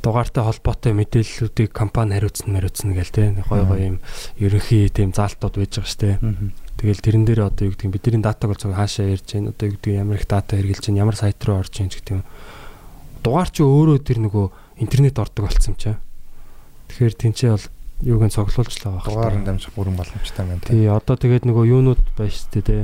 дугаартай 0.05 0.43
холбоотой 0.45 0.93
мэдээллүүдийг 0.93 1.73
компани 1.73 2.13
хариуцна 2.13 2.53
мариуцна 2.53 2.93
гээл 2.93 3.13
те 3.13 3.23
гой 3.49 3.65
гой 3.65 3.81
юм 3.81 3.97
ерөнхий 4.37 4.89
тийм 4.93 5.13
заалтууд 5.13 5.57
байж 5.57 5.81
байгаа 5.81 5.89
шүү 5.89 6.01
дээ. 6.05 6.17
Тэгэл 6.77 7.01
тэрэн 7.01 7.25
дээр 7.25 7.41
одоо 7.49 7.65
юу 7.65 7.73
гэдэг 7.73 7.89
бидний 7.89 8.21
датаг 8.21 8.53
бол 8.53 8.61
зөв 8.61 8.77
хаашаа 8.77 9.09
ярьж 9.09 9.25
байна. 9.33 9.49
Одоо 9.49 9.65
юу 9.65 9.75
гэдэг 9.81 9.93
ямар 9.97 10.21
их 10.21 10.29
дата 10.29 10.53
хэрэгжилж 10.61 10.85
байна, 10.93 11.01
ямар 11.01 11.17
сайт 11.17 11.41
руу 11.41 11.57
орж 11.57 11.71
ч 11.73 11.89
гэдэг 11.89 12.13
юм. 12.13 12.23
Дугаар 13.25 13.49
чи 13.49 13.65
өөрөө 13.65 13.97
тэр 14.05 14.21
нөгөө 14.21 14.45
интернет 14.85 15.17
ордог 15.17 15.49
болсон 15.49 15.73
юм 15.73 15.77
чаа. 15.81 15.97
Тэгэхээр 16.93 17.13
тэнцээ 17.17 17.49
бол 17.57 17.65
юуг 18.05 18.21
нь 18.29 18.33
цуглуулж 18.37 18.69
л 18.77 18.85
байгаа 18.85 19.09
Дугаар 19.09 19.35
нь 19.41 19.45
дамжих 19.49 19.73
бүрэн 19.73 19.97
боломжтой 19.97 20.45
байна. 20.45 20.61
Тий, 20.61 20.85
одоо 20.85 21.17
тэгээд 21.17 21.49
нөгөө 21.49 21.65
юунууд 21.65 22.01
байна 22.13 22.29
шүү 22.29 22.49
дээ, 22.53 22.65
те. 22.69 22.77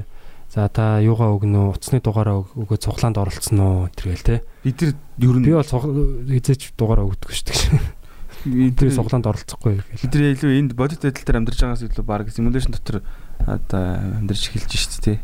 За 0.51 0.65
та 0.67 0.97
юугаа 0.99 1.31
өгнө 1.37 1.71
үү? 1.71 1.73
Утасны 1.77 2.01
дугаараа 2.03 2.41
өг- 2.43 2.57
өгөө 2.57 2.77
цуглаанд 2.81 3.21
оролцсон 3.21 3.59
уу? 3.61 3.87
тэргээл 3.95 4.25
те. 4.25 4.35
Бид 4.65 4.81
нар 4.81 4.97
ер 5.21 5.35
нь 5.37 5.45
Би 5.45 5.53
бол 5.53 5.63
хизээч 6.27 6.73
дугаараа 6.75 7.05
өгдөг 7.07 7.29
шүү 7.31 7.45
дээ. 7.47 8.01
бид 8.41 8.75
Тэр 8.81 8.89
цуглаанд 8.91 9.29
оролцохгүй 9.29 9.77
бид 9.79 10.11
нар 10.11 10.33
илүү 10.33 10.51
энд 10.59 10.71
бодит 10.73 11.05
байдал 11.05 11.23
дээр 11.23 11.37
амьдарч 11.45 11.59
байгаас 11.61 11.85
илүү 11.85 12.03
баг 12.03 12.25
симуляшн 12.33 12.73
дотор 12.73 12.99
одоо 13.45 13.79
амьдарч 14.17 14.49
эхэлж 14.49 14.73
шít 14.75 14.97
тий. 14.99 15.17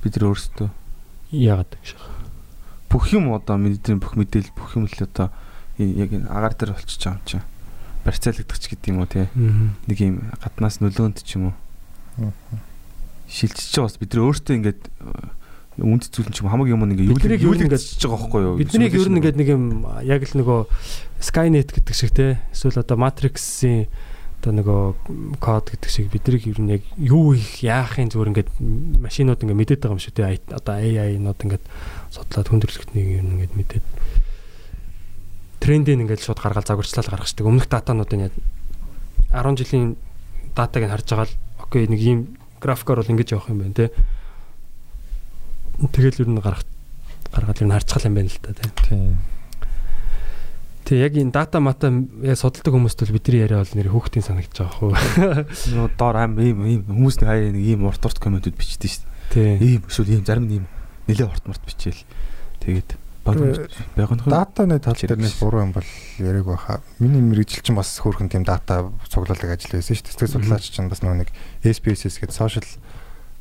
Бид 0.00 0.14
нар 0.16 0.30
өөрсдөө 0.32 0.70
Яагаад 1.34 1.74
гэж. 1.74 1.88
Бүх 2.88 3.12
юм 3.12 3.32
одоо 3.36 3.56
бидний 3.60 4.00
бүх 4.00 4.16
мэдээлэл 4.16 4.56
бүх 4.56 4.76
юм 4.76 4.88
л 4.88 5.04
одоо 5.04 5.28
яг 5.78 6.10
энэ 6.10 6.26
агаар 6.28 6.54
дээр 6.56 6.72
болчихж 6.74 7.04
байгаа 7.04 7.20
юм 7.20 7.26
чинь. 7.28 7.46
Барьцаалагдах 8.04 8.58
гэдэг 8.58 8.88
юм 8.88 8.98
уу 8.98 9.08
тий. 9.08 9.28
Аа. 9.28 9.70
Нэг 9.86 9.98
юм 10.00 10.16
гаднаас 10.40 10.80
нөлөөнд 10.80 11.20
ч 11.22 11.36
юм 11.36 11.52
уу. 11.52 12.32
Шилжиж 13.28 13.76
байгаа 13.76 13.86
бас 13.92 13.98
бид 14.00 14.12
нар 14.16 14.24
өөртөө 14.24 14.54
ингээд 14.56 14.82
э, 14.88 15.84
үнд 15.84 16.08
зүйлэн 16.10 16.32
ч 16.32 16.40
юм 16.42 16.48
хамаг 16.50 16.68
юм 16.72 16.82
ингээ 16.88 17.12
юу 17.12 17.14
Биднийг 17.14 17.44
юу 17.44 17.52
ер 17.52 17.60
нь 17.60 17.66
ингээд- 17.68 17.84
ингэж 17.84 18.02
байгаа 18.02 18.18
байхгүй 18.24 18.42
юу? 18.42 18.56
Биднийг 18.56 18.94
ер 18.96 19.08
нь 19.12 19.18
ингээд 19.20 19.36
нэг 19.38 19.48
юм 19.52 19.64
яг 20.02 20.22
л 20.24 20.34
нөгөө 20.40 20.60
Skynet 21.20 21.70
гэдэг 21.76 21.94
шиг 21.94 22.10
те. 22.16 22.40
Эсвэл 22.50 22.80
одоо 22.80 22.96
Matrix-ийн 22.96 23.86
одоо 24.40 24.52
нөгөө 24.54 25.38
код 25.38 25.66
гэдэг 25.70 25.90
шиг 25.92 26.06
биднийг 26.08 26.46
ер 26.48 26.58
нь 26.58 26.72
яг 26.78 26.82
юу 26.96 27.34
их 27.36 27.60
яахын 27.62 28.08
зүгээр 28.08 28.30
ингээд 28.32 28.50
машинууд 29.02 29.42
ингээд 29.44 29.60
мэдээд 29.60 29.82
байгаа 29.84 29.94
юм 29.94 30.02
шүү 30.02 30.14
те. 30.16 30.40
Одоо 30.54 30.74
AI-нууд 30.78 31.38
ингээд 31.42 31.64
судлаад 32.10 32.48
хүндрэлтнийг 32.48 33.22
нь 33.22 33.32
ингээд 33.36 33.54
мэдээд 33.56 33.86
трендийг 35.60 36.00
ингээд 36.00 36.22
шууд 36.24 36.40
гаргаад 36.40 36.66
загварчлал 36.66 37.04
дээ. 37.04 37.44
Өмнөх 37.44 37.66
датануудын 37.68 38.30
яг 38.30 38.34
10 39.34 39.58
жилийн 39.60 39.96
датаг 40.54 40.82
нь 40.86 40.92
харж 40.92 41.06
байгаа 41.10 41.28
л 41.28 41.36
окей 41.60 41.84
нэг 41.86 42.00
ийм 42.00 42.18
графикаар 42.62 43.02
бол 43.02 43.12
ингэж 43.12 43.28
явах 43.34 43.50
юм 43.50 43.60
байна 43.60 43.74
те. 43.74 43.90
Тэгэл 45.78 46.24
ер 46.24 46.30
нь 46.30 46.40
гарах 46.40 46.64
гаргаад 47.34 47.60
ер 47.60 47.66
нь 47.68 47.74
харцгал 47.74 48.08
юм 48.08 48.14
байна 48.16 48.30
л 48.32 48.40
та. 48.40 48.54
Тийм. 48.88 49.18
Тэгээ 50.88 51.04
яг 51.04 51.14
энэ 51.20 51.34
дата 51.36 51.60
мата 51.60 51.92
судалдаг 51.92 52.72
хүмүүст 52.72 53.04
бол 53.04 53.14
бидний 53.20 53.44
яриа 53.44 53.60
бол 53.60 53.76
нэр 53.76 53.92
хүүхдийн 53.92 54.24
санагдаж 54.24 54.56
байгаа 54.56 54.78
хөө. 54.80 55.92
Доор 56.00 56.16
аим 56.16 56.40
ийм 56.40 56.58
ийм 56.64 56.82
хүмүүс 56.88 57.20
нэг 57.20 57.28
хаяа 57.28 57.52
нэг 57.52 57.64
ийм 57.76 57.84
урт 57.84 58.00
урт 58.00 58.16
комментүүд 58.16 58.56
бичдэг 58.56 58.88
шүү 58.88 59.04
дээ. 59.04 59.60
Тий. 59.60 59.76
Ийм 59.76 59.82
эсвэл 59.84 60.16
ийм 60.16 60.24
зарим 60.24 60.48
нь 60.48 60.54
ийм 60.56 60.66
нэлээ 61.08 61.26
урт 61.26 61.44
мурт 61.48 61.64
бичээл. 61.64 62.04
Тэгээд 62.62 62.90
нь 64.24 64.32
Датаны 64.32 64.80
тал 64.80 64.96
Чирэг. 64.96 65.18
дээрнээс 65.18 65.36
буруу 65.40 65.64
юм 65.64 65.72
бол 65.72 65.84
яриаг 66.16 66.46
байхаа. 66.48 66.80
Миний 66.98 67.20
мэрэгжил 67.20 67.60
чинь 67.60 67.76
бас 67.76 67.92
хөөрхөн 68.00 68.32
тийм 68.32 68.44
дата 68.44 68.88
цуглуулдаг 69.08 69.52
ажил 69.52 69.76
байсан 69.76 69.96
шүү 69.96 70.04
дээ. 70.04 70.12
Сэтгэл 70.16 70.32
судлаач 70.32 70.64
чинь 70.72 70.88
бас 70.88 71.04
нөгөө 71.04 71.28
нэг 71.28 71.30
SPSS 71.60 72.20
гэдэг 72.24 72.36
social 72.36 72.64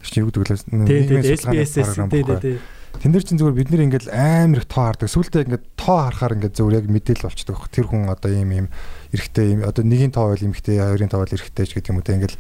чинь 0.03 0.24
юу 0.24 0.32
гэдэг 0.32 0.43
лээс 0.43 0.63
тий, 0.68 1.07
SPSS 1.36 1.89
тий, 2.09 2.24
тий, 2.24 2.38
тий. 2.39 2.57
Тэн 2.98 3.14
дээр 3.14 3.26
чинь 3.26 3.38
зүгээр 3.38 3.58
бид 3.62 3.70
нэр 3.70 3.86
ингээл 3.88 4.10
амар 4.10 4.66
их 4.66 4.68
тоо 4.68 4.89
хардаг. 4.89 5.06
Сүүлдээ 5.06 5.45
ингээд 5.45 5.66
тоо 5.78 5.98
харахаар 6.10 6.34
ингээд 6.41 6.58
зөвөр 6.58 6.78
яг 6.82 6.86
мэдээлэл 6.89 7.30
болчдөг. 7.30 7.58
Тэр 7.70 7.86
хүн 7.93 8.10
одоо 8.10 8.32
ийм 8.34 8.50
ийм 8.50 8.68
эрэхтэй 9.14 9.45
ийм 9.54 9.62
одоо 9.62 9.86
нэгийн 9.86 10.10
тоо 10.10 10.34
бол 10.34 10.41
эмхтэй, 10.41 10.82
хоёрын 10.82 11.14
тоо 11.14 11.22
бол 11.22 11.36
эрэхтэй 11.38 11.66
ч 11.70 11.78
гэдэг 11.78 11.93
юм 11.93 12.02
уу 12.02 12.08
те 12.10 12.18
ингээл 12.18 12.38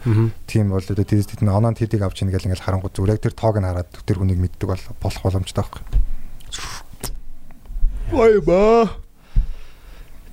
тийм 0.49 0.73
бол 0.73 0.81
одоо 0.81 1.05
тэд 1.05 1.29
тэд 1.29 1.45
оноо 1.45 1.77
тэдийг 1.77 2.01
авч 2.01 2.25
ийн 2.25 2.33
гэл 2.33 2.49
ингээл 2.49 2.65
харангууд 2.65 2.95
зүгээр 2.97 3.13
яг 3.13 3.21
тэр 3.21 3.35
тоог 3.37 3.57
нь 3.61 3.69
хараад 3.69 3.89
тэр 4.01 4.17
хүнийг 4.17 4.41
мэддэг 4.41 4.65
бол 4.65 4.83
болох 4.97 5.21
боломжтой 5.21 5.61
байхгүй. 5.61 5.83
Ой 8.17 8.41
ба. 8.41 9.06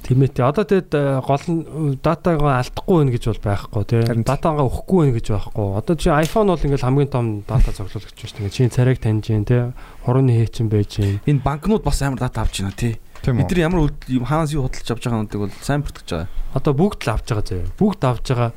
Тэмээтэй. 0.04 0.44
Одоо 0.44 0.64
тэгэд 0.68 0.92
э, 0.92 1.20
гол 1.24 1.44
нь 1.48 1.96
датагаа 2.04 2.60
алдахгүй 2.60 3.08
байх 3.08 3.12
гэж 3.16 3.24
бол 3.32 3.42
байхгүй 3.48 3.82
тийм. 3.88 4.20
Датагаа 4.20 4.68
өгөхгүй 4.68 5.00
байх 5.08 5.16
гэж 5.16 5.26
байхгүй. 5.32 5.68
Одоо 5.80 5.94
чи 5.96 6.12
iPhone 6.12 6.52
бол 6.52 6.60
ингээл 6.60 6.84
хамгийн 6.84 7.08
том 7.08 7.26
дата 7.48 7.72
цуглуулагч 7.72 8.12
шүү 8.12 8.44
дээ. 8.44 8.52
Чиний 8.52 8.68
царайг 8.68 9.00
таньж 9.00 9.32
гин 9.32 9.48
тийм. 9.48 9.72
Хурууны 10.04 10.36
хээчин 10.44 10.68
байж 10.68 11.00
гин. 11.00 11.24
Энэ 11.24 11.40
банкнууд 11.40 11.80
бас 11.88 12.04
амар 12.04 12.20
дата 12.20 12.44
авч 12.44 12.60
байна 12.60 12.76
тийм. 12.76 13.00
Бид 13.24 13.48
нар 13.48 13.64
ямар 13.64 13.88
хаанаас 14.28 14.52
юу 14.52 14.68
худалдаж 14.68 14.92
авч 14.92 15.04
байгаа 15.08 15.24
нүдэг 15.24 15.40
бол 15.40 15.56
сайн 15.64 15.80
бүртгэж 15.80 16.08
байгаа. 16.12 16.28
Одоо 16.52 16.72
бүгд 16.76 17.00
л 17.00 17.12
авч 17.16 17.26
байгаа 17.32 17.48
заяа. 17.48 17.72
Бүгд 17.80 18.02
авч 18.04 18.26
байгаа. 18.28 18.50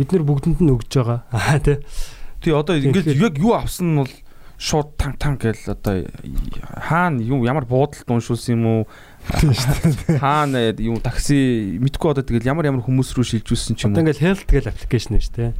Бид 0.00 0.08
нар 0.08 0.24
бүгдэнд 0.24 0.60
нь 0.64 0.72
өгж 0.72 0.92
байгаа. 0.96 1.20
Аа 1.36 1.60
тийм. 1.60 1.84
Тий 2.40 2.56
одоо 2.56 2.80
ингээд 2.80 3.12
яг 3.20 3.36
юу 3.36 3.52
авсан 3.52 3.92
нь 3.92 4.00
бол 4.00 4.12
шууд 4.56 4.96
танг 4.96 5.18
танг 5.18 5.44
гэл 5.44 5.60
одоо 5.68 6.08
хаана 6.88 7.20
юм 7.20 7.44
ямар 7.44 7.66
буудалд 7.68 8.08
уншуулсан 8.08 8.56
юм 8.56 8.64
уу? 8.64 8.80
Хаана 9.24 10.74
юм 10.76 11.00
такси 11.00 11.80
мэдгүй 11.80 12.10
одоо 12.12 12.24
тэгэл 12.24 12.48
ямар 12.48 12.68
ямар 12.68 12.84
хүмүүс 12.84 13.16
рүү 13.16 13.40
шилжүүлсэн 13.40 13.74
ч 13.76 13.88
юм 13.88 13.96
Одоо 13.96 14.04
уу 14.04 14.06
ингээл 14.12 14.24
health 14.24 14.44
гэл 14.44 14.68
аппликейшн 14.68 15.16
шүү 15.16 15.34
дээ. 15.34 15.52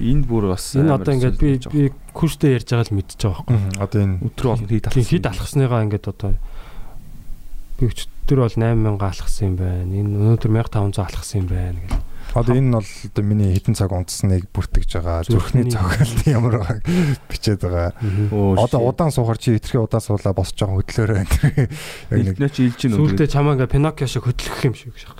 энэ 0.00 0.24
бүр 0.24 0.44
бас 0.56 0.64
Энэ 0.72 0.96
одоо 0.96 1.12
ингээд 1.12 1.36
би 1.36 1.50
би 1.68 1.82
курстэй 2.16 2.56
ярьж 2.56 2.72
байгаа 2.72 2.88
л 2.88 2.96
мэдчихэж 2.96 3.20
байгаа 3.20 3.44
байхгүй. 3.44 3.58
Одоо 3.84 4.00
энэ 4.00 4.16
өдрөө 4.24 4.50
олон 4.56 4.68
хэд 4.72 4.86
Тийм 4.88 5.08
хэд 5.12 5.26
алхасныгаа 5.28 5.80
ингээд 5.84 6.06
одоо 6.08 6.32
би 7.76 7.84
өчтөр 7.92 8.38
бол 8.40 8.56
8000 8.56 9.04
алхсан 9.04 9.44
юм 9.52 9.56
байна. 9.60 9.92
Энэ 9.92 10.10
өнөөдөр 10.16 10.50
1500 10.56 11.04
алхсан 11.04 11.36
юм 11.44 11.48
байна 11.52 11.78
гэл. 11.84 12.00
Одоо 12.34 12.54
энэ 12.54 12.70
бол 12.78 12.86
одоо 12.86 13.24
миний 13.26 13.54
хитэн 13.58 13.74
цаг 13.74 13.90
унтсныг 13.92 14.46
бүртгэж 14.54 14.90
байгаа. 15.02 15.26
Зүрхний 15.26 15.66
цогцолт 15.66 16.22
ямар 16.30 16.62
байгааг 16.62 16.82
бичээд 17.26 17.60
байгаа. 17.66 17.90
Одоо 18.30 18.80
удаан 18.86 19.10
суухаар 19.10 19.38
чи 19.38 19.58
итгэхээ 19.58 19.82
удаан 19.82 20.02
суулаа 20.04 20.32
босч 20.34 20.54
байгаа 20.58 20.78
хөдлөөрөө 20.78 21.18
энэ. 21.26 21.68
Илтнэ 22.14 22.48
чи 22.54 22.70
илж 22.70 22.78
гин 22.86 22.94
Сүүлдээ 22.94 23.28
чамаа 23.30 23.54
ингээ 23.58 23.74
Пиноккио 23.74 24.06
шиг 24.06 24.24
хөдлөх 24.30 24.62
юм 24.62 24.74
шиг 24.78 24.94
шах. 24.94 25.18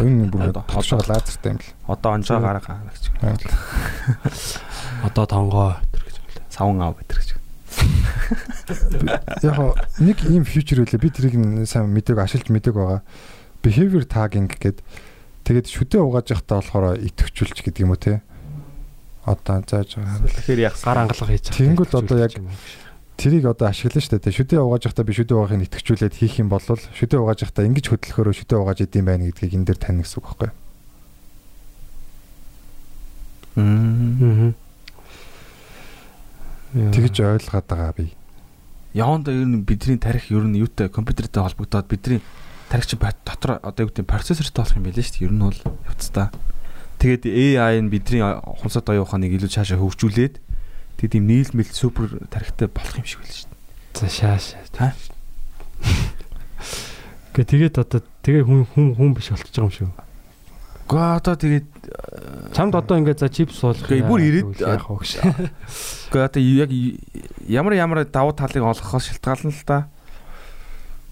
энэ 0.00 0.32
бүр 0.32 0.56
Одоо- 0.56 0.64
лазертай 1.04 1.52
юм 1.52 1.60
л. 1.60 1.68
одоо 1.86 2.10
онжоо 2.16 2.40
гараа 2.40 2.62
гарагч 2.64 3.04
Одоо 5.04 5.24
тонгоо 5.26 5.76
тэр 5.92 6.02
гэж 6.08 6.16
байна. 6.16 6.48
савн 6.48 6.80
аав 6.80 6.96
гэтэр 6.96 7.18
гэж 7.20 7.30
Яг 9.42 9.56
нэг 9.98 10.18
ийм 10.28 10.44
фьючер 10.46 10.80
үлээ 10.86 11.00
би 11.02 11.08
тэрийг 11.10 11.34
сайн 11.68 11.90
мэдээг 11.92 12.18
ашиглаж 12.22 12.48
мэдээг 12.48 12.74
байгаа. 12.76 13.00
Behavior 13.62 14.04
tagging 14.06 14.48
гэдэг 14.48 14.80
тэгээд 15.52 15.68
шүдээ 15.68 16.00
угааж 16.00 16.32
явахдаа 16.32 16.64
болохоор 16.64 16.96
итгэвчүүлж 16.96 17.60
гэдэг 17.60 17.84
юм 17.84 17.92
уу 17.92 18.00
те. 18.00 18.24
Одоо 19.28 19.60
зааж 19.60 20.00
байгаа. 20.00 20.24
тэгэхээр 20.32 20.60
яг 20.64 20.74
Гар 20.80 20.98
ангалга 21.04 21.28
хийж 21.28 21.52
Тэнгүүд 21.52 21.92
одоо 21.92 22.16
яг 22.16 22.32
Тэрийг 23.20 23.44
одоо 23.44 23.68
ашиглана 23.68 24.00
шүү 24.00 24.18
дээ. 24.18 24.32
Шүдээ 24.32 24.60
угааж 24.64 24.88
явахдаа 24.88 25.04
би 25.04 25.12
шүдээ 25.12 25.36
угаахыг 25.36 25.68
итгэвчүүлээд 25.68 26.14
хийх 26.16 26.40
юм 26.40 26.48
бол 26.48 26.64
шүдээ 26.64 27.20
угааж 27.20 27.44
явахдаа 27.44 27.68
ингэж 27.68 27.86
хөдлөхөөрөө 27.92 28.34
шүдээ 28.34 28.58
угааж 28.58 28.78
идэм 28.88 29.04
байх 29.04 29.20
гэдгийг 29.20 29.52
энэ 29.52 29.66
дээр 29.68 29.78
тань 29.78 30.00
гэсэн 30.00 30.16
үг 30.18 30.26
байхгүй 30.26 30.48
юу? 30.48 30.56
Мм. 33.60 34.56
Тэгж 36.72 37.16
ойлгоод 37.20 37.66
байгаа 37.68 37.92
би. 37.92 38.16
Яванда 38.96 39.30
ер 39.30 39.44
нь 39.44 39.60
бидний 39.60 40.00
тарих 40.00 40.32
ер 40.32 40.48
нь 40.48 40.56
юутай 40.56 40.88
компьютертэй 40.88 41.44
холбогдоод 41.44 41.86
бидний 41.86 42.24
тарихч 42.72 42.96
бат 42.96 43.20
дотор 43.28 43.60
одоо 43.60 43.84
юу 43.84 43.92
гэдэг 43.92 44.08
процессортой 44.08 44.64
болох 44.64 44.76
юм 44.80 44.84
байл 44.88 44.96
шүү 44.96 45.12
дээ. 45.20 45.26
Ер 45.28 45.34
нь 45.36 45.44
бол 45.44 45.60
явцдаа. 45.92 46.32
Тэгээд 46.96 47.22
AI 47.28 47.74
нь 47.84 47.92
бидний 47.92 48.24
хунсад 48.24 48.88
оюун 48.88 49.04
ухааныг 49.04 49.36
илүү 49.36 49.52
цаашаа 49.52 49.76
хөгжүүлээд 49.76 50.40
тэгээд 50.96 51.16
ийм 51.20 51.26
нийлмэл 51.28 51.68
супер 51.68 52.16
тарихтай 52.32 52.72
болох 52.72 52.96
юм 52.96 53.04
шиг 53.04 53.20
байл 53.20 53.36
шүү 53.36 53.48
дээ. 53.52 53.60
За 54.00 54.08
шааш. 54.08 54.44
Та? 54.72 54.96
Гэ 57.36 57.44
тэгээд 57.44 57.76
одоо 57.76 58.00
тэгээ 58.24 58.44
хүн 58.48 58.64
хүн 58.72 58.86
хүн 58.96 59.10
биш 59.12 59.28
болчихж 59.28 59.52
байгаа 59.52 59.68
юм 59.68 59.76
шүү. 59.76 59.90
Гэхдээ 60.88 61.16
одоо 61.20 61.34
тэгээд 61.36 61.68
Чамд 62.52 62.74
одоо 62.76 62.96
ингээд 63.00 63.20
за 63.24 63.28
чипс 63.32 63.56
суулгах. 63.56 63.88
Гээ, 63.88 64.04
бүр 64.04 64.20
ирээд- 64.20 64.60
яах 64.60 64.88
вэ 64.92 65.00
гэж. 65.00 65.12
гэхдээ 66.12 66.28
одоо 66.28 66.42
яг 66.44 66.70
ямар 67.48 67.72
ямар 67.72 68.04
давуу 68.04 68.36
талыг 68.36 68.60
олгохоос 68.60 69.08
шалтгаална 69.08 69.50
л 69.52 69.64
да. 69.64 69.88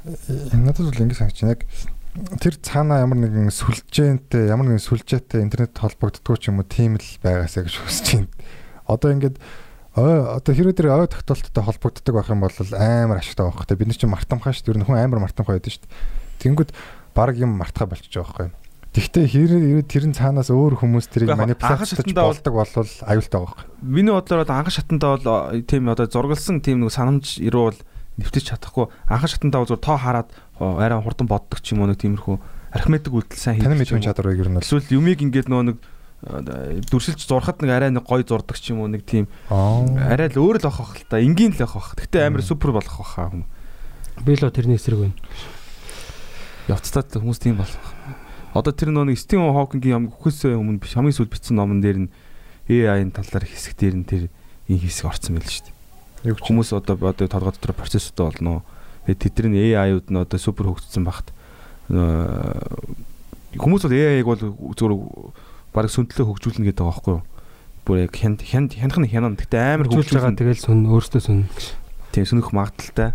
Надад 0.04 0.86
бол 0.88 1.02
ингэ 1.04 1.14
санагч 1.14 1.44
яг 1.44 1.64
тэр 2.40 2.56
цаана 2.58 3.04
ямар 3.04 3.20
нэгэн 3.20 3.52
сүлжээнтэй 3.52 4.48
ямар 4.48 4.72
нэгэн 4.72 4.82
сүлжээтэй 4.82 5.44
интернет 5.44 5.76
холбогддгоо 5.76 6.36
ч 6.40 6.48
юм 6.48 6.64
уу 6.64 6.66
тийм 6.66 6.96
л 6.96 7.08
байгаасаа 7.22 7.68
гэж 7.68 7.76
хүсэж 7.84 8.06
байна. 8.16 8.32
Одоо 8.88 9.12
ингээд 9.12 9.36
одоо 9.94 10.52
хэрвээ 10.56 10.74
тэр 10.74 10.88
ой 10.96 11.06
тогтоолттой 11.06 11.62
холбогддог 11.62 12.14
байх 12.16 12.32
юм 12.32 12.40
бол 12.40 12.56
амар 12.74 13.20
ашигтай 13.20 13.44
байх 13.44 13.60
хэрэгтэй. 13.60 13.76
Бид 13.76 13.88
нар 13.92 13.98
чинь 14.00 14.14
мартамхаа 14.14 14.52
шүү 14.56 14.74
нь 14.80 14.86
хүн 14.88 14.98
амар 14.98 15.20
мартамхаа 15.20 15.60
байдаг 15.60 15.70
шүү 15.76 15.84
дээ. 15.84 15.94
Тэнгүүд 16.48 16.70
баг 17.14 17.36
юм 17.36 17.60
мартахаа 17.60 17.92
болчихж 17.92 18.14
байгаа 18.16 18.50
байхгүй? 18.50 18.60
Тэгвэл 18.90 19.30
хэрэг 19.30 19.86
тэрэн 19.86 20.14
цаанаас 20.18 20.50
өөр 20.50 20.82
хүмүүс 20.82 21.06
тэрийг 21.14 21.30
анхаа 21.30 21.78
болдог 22.26 22.54
болвол 22.58 22.90
аюултай 23.06 23.38
байгаа 23.38 23.54
байхгүй? 23.54 23.86
Миний 23.86 24.10
бодлоор 24.10 24.50
анхан 24.50 24.74
шатандаа 24.74 25.14
бол 25.14 25.54
э, 25.54 25.62
тийм 25.62 25.86
одоо 25.86 26.10
зургалсан 26.10 26.58
тийм 26.58 26.82
нэг 26.82 26.90
санамж 26.90 27.38
ирүү 27.38 27.62
бол 27.70 27.78
нэвтэж 28.20 28.44
чадахгүй 28.52 28.86
анхан 29.08 29.30
шатандаа 29.32 29.64
зур 29.64 29.80
тоо 29.80 29.96
хараад 29.96 30.28
арай 30.60 31.00
хурдан 31.00 31.26
боддог 31.26 31.64
ч 31.64 31.72
юм 31.72 31.82
уу 31.82 31.90
нэг 31.90 32.00
тиймэрхүү 32.04 32.36
архимедик 32.70 33.12
үйлдэл 33.16 33.40
сайн 33.40 33.58
Таны 33.58 33.80
хийх 33.80 33.96
юм 33.96 33.98
мэдвэн 33.98 34.00
уу. 34.00 34.08
чадварыг 34.12 34.38
ер 34.38 34.48
нь 34.52 34.60
Эсвэл 34.60 34.92
юмыг 34.94 35.18
ингээд 35.24 35.48
нөгөө 35.50 35.66
нэг 35.72 35.78
дүрсэлж 36.20 37.24
зурхад 37.24 37.64
нэг 37.64 37.70
арай 37.72 37.90
нэг 37.90 38.04
гой 38.04 38.22
зурдаг 38.22 38.60
ч 38.60 38.76
юм 38.76 38.84
уу 38.84 38.92
нэг 38.92 39.08
тийм 39.08 39.24
арай 39.48 40.28
л 40.28 40.36
өөр 40.36 40.60
л 40.60 40.68
авах 40.68 40.92
бах 40.92 41.00
л 41.00 41.08
та 41.08 41.16
энгийн 41.16 41.56
л 41.56 41.64
авах 41.64 41.96
бах. 41.96 41.98
Гэтэ 41.98 42.28
амар 42.28 42.44
супер 42.44 42.76
болох 42.76 42.92
баха 42.92 43.32
хүн. 43.32 43.48
Би 44.20 44.36
л 44.36 44.52
тэрний 44.52 44.76
эсрэг 44.76 45.00
байна. 45.00 45.16
Явцдаа 46.68 47.08
л 47.08 47.24
хүмүүс 47.24 47.40
тийм 47.40 47.56
болох. 47.56 47.88
Одоо 48.52 48.74
тэр 48.76 48.92
нөгөө 48.92 49.14
нэг 49.14 49.18
Стивен 49.18 49.48
Хокингийн 49.56 49.96
юм 49.96 50.06
хөхөөсөө 50.12 50.60
өмнө 50.60 50.82
биш 50.84 50.92
хамгийн 50.92 51.16
сүүл 51.16 51.32
бичсэн 51.32 51.56
номон 51.56 51.80
дээр 51.80 51.98
нь 52.04 52.12
AI-ын 52.68 53.14
талаар 53.16 53.46
хэсэг 53.48 53.78
дээр 53.80 53.94
нь 53.96 54.04
тэр 54.04 54.22
энэ 54.68 54.82
хэсэг 54.84 55.08
орсон 55.08 55.38
байл 55.40 55.48
шүү 55.48 55.70
дээ. 55.70 55.79
Хүмүүс 56.24 56.72
одоо 56.76 56.96
одоо 57.00 57.28
толгой 57.28 57.52
дотор 57.56 57.72
процессортой 57.72 58.28
болно. 58.28 58.62
Тэгээд 59.06 59.20
тэдний 59.32 59.72
AI-ууд 59.72 60.12
нь 60.12 60.20
одоо 60.20 60.38
супер 60.38 60.68
хөгжсөн 60.68 61.04
багт 61.04 61.32
хүмүүс 61.90 63.82
бол 63.88 63.94
AI-г 63.96 64.26
бол 64.28 64.42
зөвхөн 64.76 65.32
баг 65.74 65.90
сүнтлээ 65.90 66.26
хөгжүүлнэ 66.26 66.70
гэдэг 66.70 66.84
байгаа 66.84 66.94
байхгүй 66.94 67.14
юу? 67.18 67.22
Бүр 67.86 67.96
яг 68.04 68.14
хянд 68.14 68.40
хянд 68.44 68.76
хянах 68.76 68.98
нь 69.00 69.10
хянана. 69.10 69.38
Гэтэ 69.38 69.58
амар 69.58 69.88
Хөгжүүлж 69.88 70.14
байгаа 70.14 70.38
тэгэл 70.38 70.62
сүн 70.62 70.86
өөртөө 70.86 71.22
сүн. 71.24 71.40
тийм 72.12 72.26
сүнэх 72.26 72.50
магадaltaй. 72.54 73.14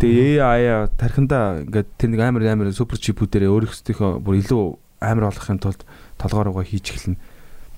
Тэгээ 0.00 0.42
AI 0.42 0.88
тархиндаа 0.98 1.64
ингээд 1.64 1.88
тэр 1.96 2.08
нэг 2.12 2.20
амар 2.20 2.42
амар 2.50 2.72
супер 2.74 2.98
чипүүдээр 2.98 3.48
өөрийнхөө 3.48 4.20
бүр 4.20 4.40
илүү 4.42 4.62
амар 5.00 5.30
болохын 5.30 5.60
тулд 5.60 5.84
толгоор 6.18 6.50
угаа 6.50 6.66
хийж 6.66 6.90
эхэлнэ. 6.90 7.20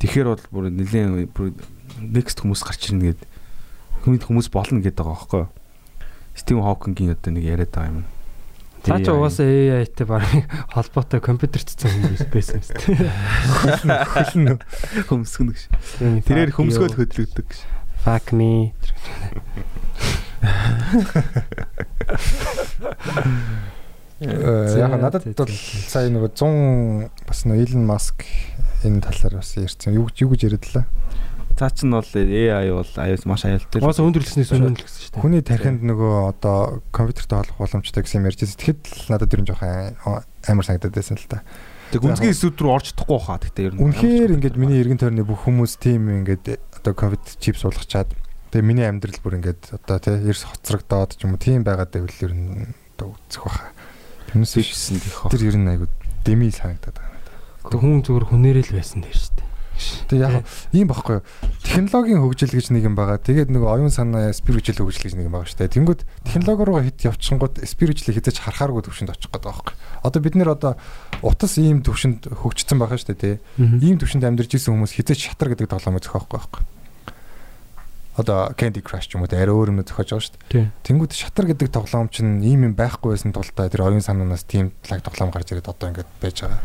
Тэгэхээр 0.00 0.26
бол 0.30 0.44
бүр 0.50 0.64
нэлийн 0.70 1.28
бүр 1.30 1.52
next 2.00 2.40
хүмүүс 2.40 2.62
гарч 2.64 2.90
ирнэ 2.90 3.14
гэд 3.14 3.20
хүмүүс 4.06 4.22
хүмүүс 4.30 4.48
болно 4.54 4.78
гэдэг 4.80 5.02
байгаа 5.02 5.18
байхгүй 5.18 5.40
юу? 5.42 5.48
Стивен 6.38 6.62
Хокингийн 6.62 7.12
одоо 7.18 7.30
нэг 7.34 7.44
яриад 7.44 7.72
байгаа 7.74 7.90
юм. 7.90 8.04
Цаа 8.86 9.02
чи 9.02 9.10
угаасаа 9.10 9.46
AI-тэй 9.50 10.06
баг 10.06 10.22
холбоотой 10.74 11.18
компьютер 11.20 11.62
цэцэн 11.66 11.90
хүн 11.90 12.14
биш- 12.14 12.30
байсан 12.30 12.62
юм 12.62 12.64
шүү 12.70 12.78
хөлнө. 14.14 14.54
Хөмсгөн 15.10 15.48
гэж. 15.50 15.62
дээ. 15.98 16.22
Тэрээр 16.22 16.52
хөмсгөл 16.54 16.94
хөдлөгдөг 16.94 17.46
гэж. 17.50 17.60
Fuck 18.06 18.30
me. 18.30 18.70
Э, 24.20 24.78
Яг 24.80 24.94
надад 24.96 25.26
бол 25.36 25.50
сая 25.52 26.08
нөгөө 26.08 26.30
100 26.32 27.10
бас 27.28 27.42
нөгөө 27.44 27.64
Elon 27.66 27.84
Musk 27.84 28.24
энэ 28.86 29.02
талаар 29.04 29.42
бас 29.42 29.50
ярьсан. 29.60 29.92
Юу 29.92 30.06
гэж 30.08 30.24
юу 30.24 30.30
гэж 30.32 30.46
яриадлаа. 30.48 30.86
Цаа 31.56 31.72
чин 31.72 31.90
бол 31.96 32.04
AI 32.04 32.68
бол 32.68 32.92
аюус 33.00 33.24
маш 33.24 33.48
аюултай. 33.48 33.80
Угаасаа 33.80 34.04
өндөрлөснээс 34.04 34.52
үнэн 34.52 34.76
л 34.76 34.84
гэсэн 34.84 35.00
шүү 35.00 35.12
дээ. 35.16 35.22
Хүний 35.24 35.40
тархинд 35.40 35.80
нөгөө 35.88 36.36
одоо 36.36 36.84
компьютертэй 36.92 37.40
холбох 37.40 37.64
боломжтой 37.64 38.04
гэсэн 38.04 38.20
юм 38.20 38.28
ярьж 38.28 38.44
байсан. 38.44 38.60
Тэгэхэд 38.60 38.80
л 38.84 39.08
надад 39.08 39.32
ер 39.32 39.40
нь 39.40 39.48
жоохон 39.48 39.96
амар 40.52 40.66
санагдаад 40.68 40.92
байсан 40.92 41.16
л 41.16 41.24
та. 41.32 41.40
Тэг 41.96 42.04
гүнзгий 42.04 42.34
эсүүд 42.34 42.60
рүү 42.60 42.72
орж 42.76 42.86
чадахгүй 42.92 43.20
хаа 43.24 43.38
гэхдээ 43.40 43.66
ер 43.70 43.72
нь. 43.72 43.80
Үнэхээр 43.80 44.34
ингээд 44.36 44.56
миний 44.60 44.80
эргэн 44.84 45.00
тойрны 45.00 45.24
бүх 45.24 45.48
хүмүүс 45.48 45.80
тийм 45.80 46.12
ингээд 46.12 46.60
одоо 46.82 46.92
компьютер 46.92 47.40
чип 47.40 47.56
суулгачаад 47.56 48.10
тэгээ 48.52 48.66
миний 48.66 48.84
амьдрал 48.84 49.16
бүр 49.22 49.38
ингээд 49.40 49.80
одоо 49.80 49.96
тий 50.02 50.18
ерс 50.28 50.44
хоцрогдоод 50.44 51.14
ч 51.14 51.24
юм 51.24 51.38
уу 51.38 51.40
тийм 51.40 51.64
байгаад 51.64 51.94
байвал 51.94 52.20
ер 52.26 52.34
нь 52.34 52.74
одоо 52.98 53.14
үзэх 53.14 53.48
баха. 53.48 53.72
Тэрнээс 54.28 54.52
биш 54.58 54.74
Тэгсэн 54.74 54.98
тийх 54.98 55.16
тэр 55.30 55.42
ер 55.46 55.56
нь 55.56 55.70
айгу 55.70 55.86
деми 56.26 56.50
санагдаад 56.50 56.98
байгаа. 56.98 57.70
Тэг 57.70 57.80
хүн 57.80 58.02
зүгээр 58.02 58.26
хүнээрээ 58.34 58.64
л 58.66 58.76
байсан 58.76 59.00
дээр 59.06 59.14
шүү 59.14 59.34
дээ. 59.38 59.55
Тэг 60.08 60.18
яг 60.20 60.44
ийм 60.72 60.88
багхгүй 60.88 61.20
юу. 61.20 61.24
Технологийн 61.64 62.20
хөгжил 62.22 62.52
гэж 62.54 62.72
нэг 62.72 62.88
юм 62.88 62.96
байгаа. 62.96 63.20
Тэгээд 63.20 63.52
нөгөө 63.52 63.68
оюун 63.68 63.92
санаа 63.92 64.32
спиричуал 64.32 64.86
хөгжил 64.88 65.06
гэж 65.08 65.14
нэг 65.18 65.28
юм 65.28 65.36
байгаа 65.36 65.50
шүү 65.50 65.60
дээ. 65.60 65.74
Тэнгүүд 65.76 66.00
технологи 66.24 66.64
руу 66.64 66.80
хит 66.80 67.04
явчихсангууд 67.04 67.60
спиричуал 67.66 68.16
хизэж 68.16 68.36
харахааргүй 68.40 68.82
төвшөнд 68.88 69.12
очих 69.12 69.30
гээд 69.30 69.44
байгаа 69.44 69.60
байхгүй. 69.60 69.74
Одоо 70.06 70.20
бид 70.24 70.34
нэр 70.38 70.50
одоо 70.56 70.72
утас 71.20 71.58
ийм 71.60 71.84
төвшөнд 71.84 72.32
хөгжсөн 72.32 72.80
байгаа 72.80 72.96
шүү 72.96 73.12
дээ 73.12 73.20
тий. 73.20 73.36
Ийм 73.60 74.00
төвшөнд 74.00 74.24
амьдарч 74.24 74.56
исэн 74.56 74.72
хүмүүс 74.72 74.96
хизэж 74.96 75.28
шатар 75.28 75.52
гэдэг 75.52 75.68
тоглоом 75.68 76.00
зохиох 76.00 76.30
байхгүй 76.32 76.64
одоо 78.16 78.52
Candy 78.56 78.80
Crush 78.80 79.08
ч 79.08 79.14
юм 79.14 79.22
уу 79.22 79.28
арай 79.28 79.52
өөр 79.52 79.70
юм 79.76 79.84
зохиож 79.84 80.08
байгаа 80.08 80.24
шүү 80.24 80.36
дээ. 80.48 80.66
Тэнгүүд 80.88 81.12
шатар 81.12 81.46
гэдэг 81.52 81.68
тоглоом 81.68 82.08
чинь 82.08 82.40
ийм 82.40 82.64
юм 82.64 82.72
байхгүй 82.72 83.12
байсан 83.12 83.36
тул 83.36 83.44
та 83.52 83.68
тэр 83.68 83.84
оюун 83.84 84.00
санаанаас 84.00 84.48
тийм 84.48 84.72
лаг 84.88 85.04
тоглоом 85.04 85.30
гарч 85.30 85.52
ирээд 85.52 85.68
одоо 85.68 85.92
ингэж 85.92 86.08
байж 86.16 86.36
байгаа. 86.40 86.60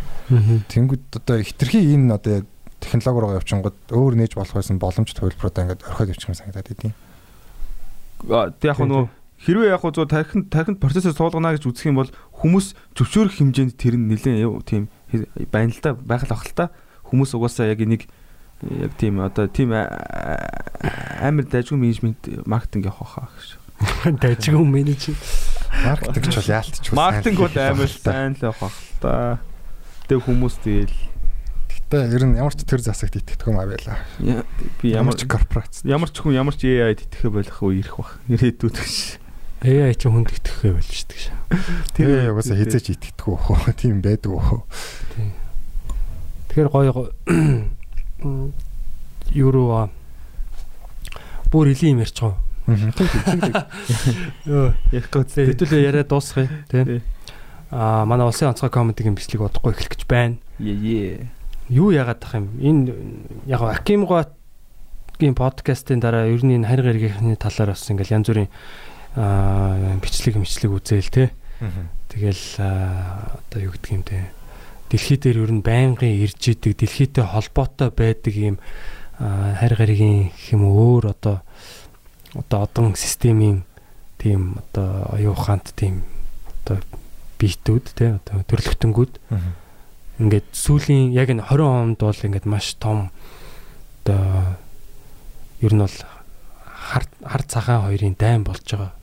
Тэнгүүд 0.71 1.03
одоо 1.19 1.43
хитрхи 1.43 1.83
энэ 1.91 2.15
одоо 2.15 2.35
технологи 2.81 3.21
руу 3.21 3.37
явчихгод 3.37 3.77
өөр 3.93 4.13
нээж 4.17 4.35
болох 4.35 4.57
байсан 4.57 4.81
боломж 4.81 5.13
төвлөрөд 5.13 5.61
ингээд 5.61 5.85
орхиод 5.85 6.11
явчих 6.11 6.29
юм 6.33 6.37
санагдаад 6.41 6.73
идэв. 6.73 6.93
Тэг 8.57 8.67
яг 8.67 8.79
нөгөө 8.81 9.05
хэрвээ 9.45 9.73
яг 9.73 9.81
зөө 9.81 10.05
тархинд 10.09 10.49
тархинд 10.53 10.81
процессор 10.81 11.13
суулгана 11.13 11.53
гэж 11.57 11.65
үзэх 11.65 11.89
юм 11.89 12.01
бол 12.01 12.11
хүмүүс 12.41 12.73
зөвшөөрөх 12.93 13.37
хэмжээнд 13.41 13.73
тэр 13.77 13.97
нь 13.97 14.09
нэлээд 14.13 14.45
тийм 14.69 14.89
байна 15.49 15.73
л 15.73 15.81
та 15.81 15.97
байх 15.97 16.25
л 16.29 16.33
ах 16.33 16.45
л 16.45 16.53
та 16.53 16.65
хүмүүс 17.09 17.33
угаасаа 17.33 17.73
яг 17.73 17.81
энийг 17.81 18.05
яг 18.61 18.93
тийм 19.01 19.19
одоо 19.25 19.49
тийм 19.49 19.73
амар 19.73 21.45
дайжгүй 21.49 21.77
менежмент 21.77 22.21
маркетинг 22.45 22.85
явах 22.93 23.17
хаа 23.17 23.29
гэж. 23.33 23.49
Дайжгүй 24.21 24.61
менежмент 24.61 25.17
маркетинг 25.81 26.29
ч 26.29 26.35
бол 26.37 26.53
яалтч 26.53 26.85
маркетинг 26.93 27.37
бол 27.41 27.57
амар 27.57 27.89
сайн 27.89 28.37
л 28.37 28.45
явах 28.53 28.77
та. 29.01 29.41
Тэг 30.05 30.21
хүмүүс 30.21 30.61
тэгэл 30.61 30.93
Гэтэ 31.91 32.07
ер 32.07 32.23
нь 32.23 32.39
ямар 32.39 32.55
ч 32.55 32.63
төр 32.63 32.80
засагт 32.80 33.19
итгэдэг 33.19 33.51
юм 33.51 33.59
авъяла. 33.59 33.99
Би 34.80 34.95
ямар 34.95 35.11
ч 35.19 35.27
корпорац. 35.27 35.84
Ямар 35.84 36.07
ч 36.07 36.23
хүн 36.23 36.39
ямар 36.39 36.55
ч 36.55 36.72
AI-д 36.72 37.03
итгэхэ 37.03 37.27
болох 37.27 37.59
үе 37.59 37.84
ирэх 37.84 37.99
бах. 37.99 38.15
Ирээдүйд 38.31 38.80
гэж. 38.80 39.19
AI 39.68 39.91
ч 39.99 40.07
хүнд 40.07 40.31
итгэхэ 40.31 40.72
болж 40.72 40.88
шүү 40.88 41.11
дээ. 41.11 41.35
Тэр 41.91 42.31
угаасаа 42.31 42.55
хизээч 42.55 42.95
итгэдэг 42.95 43.27
үү? 43.27 43.76
Тийм 43.84 43.99
байдаг 43.99 44.31
үү? 44.39 44.63
Тэгэхээр 46.55 46.72
гоё 46.72 47.11
евро 49.35 49.91
бүр 51.51 51.76
илийн 51.76 51.99
юм 51.99 52.07
ярьж 52.07 52.23
байгаа. 52.23 53.68
Йоо, 54.47 54.72
ярих 54.95 55.11
гэж 55.11 55.43
хэдүүлээ 55.43 55.91
яриа 55.91 56.07
дуусгая 56.07 56.47
тий. 56.72 57.03
Аа 57.68 58.07
манай 58.07 58.31
улсын 58.31 58.55
онцгой 58.55 58.72
комедигийн 58.72 59.19
бичлэг 59.19 59.43
бодохгүй 59.43 59.76
эхлэх 59.76 59.91
гэж 59.91 60.07
байна. 60.07 60.39
Ее. 60.55 61.27
Юу 61.69 61.91
яагаад 61.91 62.19
тах 62.19 62.35
юм? 62.35 62.47
Энэ 62.59 62.93
яг 63.45 63.61
Акимгогийн 63.61 65.35
подкастын 65.35 65.99
дараа 65.99 66.27
ер 66.27 66.41
нь 66.45 66.55
энэ 66.57 66.67
харь 66.67 66.81
гаригийнхны 66.81 67.35
талаар 67.35 67.75
бас 67.75 67.89
ингээл 67.89 68.15
янз 68.17 68.27
бүрийн 68.29 68.49
аа 69.15 69.99
бичлэг 70.01 70.35
мичлэг 70.39 70.71
үзээл 70.71 71.11
тий. 71.11 71.29
Тэгэл 72.09 72.43
одоо 72.57 73.59
юу 73.61 73.71
гэдэг 73.75 73.91
юм 73.91 74.03
те? 74.03 74.31
Дэлхий 74.89 75.17
дээр 75.17 75.45
ер 75.45 75.51
нь 75.51 75.63
байнгын 75.63 76.11
ирж 76.25 76.41
идэг 76.51 76.75
дэлхийтэй 76.75 77.23
холбоотой 77.23 77.91
байдаг 77.91 78.33
юм 78.35 78.57
харь 79.21 79.75
гаригийн 79.77 80.33
хэм 80.33 80.65
өөр 80.65 81.13
одоо 81.13 81.45
одоо 82.33 82.63
одон 82.63 82.95
системийн 82.95 83.63
тийм 84.17 84.57
одоо 84.57 85.07
оюун 85.13 85.35
ухаант 85.38 85.73
тийм 85.75 86.03
одоо 86.63 86.81
биетүүд 87.39 87.85
те 87.93 88.17
одоо 88.17 88.41
төрлөختөнгүүд 88.47 89.13
ингээд 90.22 90.48
сүүлийн 90.53 91.18
яг 91.18 91.34
энэ 91.34 91.49
20 91.49 91.65
онд 91.65 91.99
бол 91.99 92.14
ингээд 92.14 92.45
маш 92.45 92.77
том 92.77 93.10
одоо 94.06 94.57
ер 95.65 95.73
нь 95.73 95.81
бол 95.81 95.98
хар 96.69 97.06
хар 97.26 97.43
цагаан 97.49 97.89
хоёрын 97.89 98.15
дайм 98.18 98.45
болж 98.45 98.65
байгаа. 98.65 98.93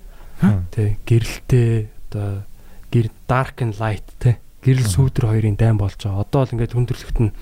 Тэ 0.70 0.98
гэрэлтэй 1.02 1.90
одоо 2.10 2.46
гэр 2.94 3.10
dark 3.26 3.58
and 3.62 3.74
light 3.82 4.06
те 4.22 4.38
гэрэл 4.62 4.86
сүүдэр 4.86 5.26
хоёрын 5.26 5.58
дайм 5.58 5.78
болж 5.78 5.98
байгаа. 5.98 6.22
Одоо 6.22 6.46
л 6.46 6.54
ингээд 6.54 6.74
хүндрэлт 6.74 7.18
нь 7.18 7.32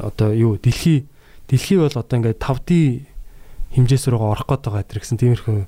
одоо 0.00 0.32
юу 0.32 0.56
дэлхий 0.56 1.04
дэлхий 1.48 1.76
бол 1.76 1.92
одоо 1.92 2.16
ингээд 2.16 2.40
5D 2.40 3.04
хэмжээс 3.76 4.04
рүү 4.08 4.20
орох 4.32 4.48
гээд 4.48 4.64
байгаа 4.64 4.84
гэсэн 4.88 5.20
тиймэрхүү 5.20 5.58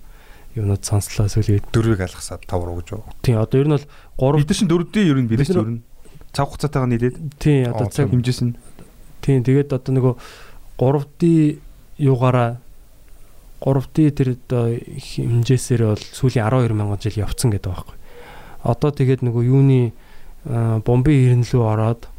юмнууд 0.56 0.82
сонслоо 0.84 1.28
сүлээд 1.28 1.72
дөрвийг 1.72 2.00
алгасаад 2.04 2.44
5 2.44 2.64
руу 2.64 2.80
гэж. 2.80 2.88
Тийм 3.24 3.40
одоо 3.40 3.60
ер 3.60 3.68
нь 3.68 3.76
бол 3.76 3.88
3 4.36 4.40
бид 4.40 4.52
чинь 4.52 4.68
4D 4.68 4.96
ер 5.04 5.18
нь 5.20 5.28
билээ 5.28 5.48
ч 5.48 5.56
ер 5.56 5.68
нь 5.68 5.80
цаг 6.32 6.48
хугацаатайгаа 6.48 6.88
нийлээд. 6.88 7.16
Тийм 7.38 7.72
одоо 7.72 7.86
цаг 7.92 8.08
хэмжээс 8.08 8.40
нь. 8.42 8.56
Тийм 9.20 9.44
тэгээд 9.44 9.72
одоо 9.76 9.92
нөгөө 9.92 10.14
3D 10.80 11.22
юугаараа 12.00 12.58
3D 13.62 13.96
тэр 14.10 14.28
одоо 14.34 14.74
хэмжээсээр 14.74 15.82
бол 15.94 16.02
сүүлийн 16.02 16.48
12 16.48 16.74
мянган 16.74 16.98
жил 16.98 17.22
явцсан 17.22 17.52
гэдэг 17.54 17.70
байхгүй. 17.70 17.96
Одоо 18.66 18.90
тэгээд 18.90 19.22
нөгөө 19.22 19.42
юуны 19.46 19.92
бомбын 20.82 21.38
ирнэлүү 21.38 21.62
ороод 21.62 22.10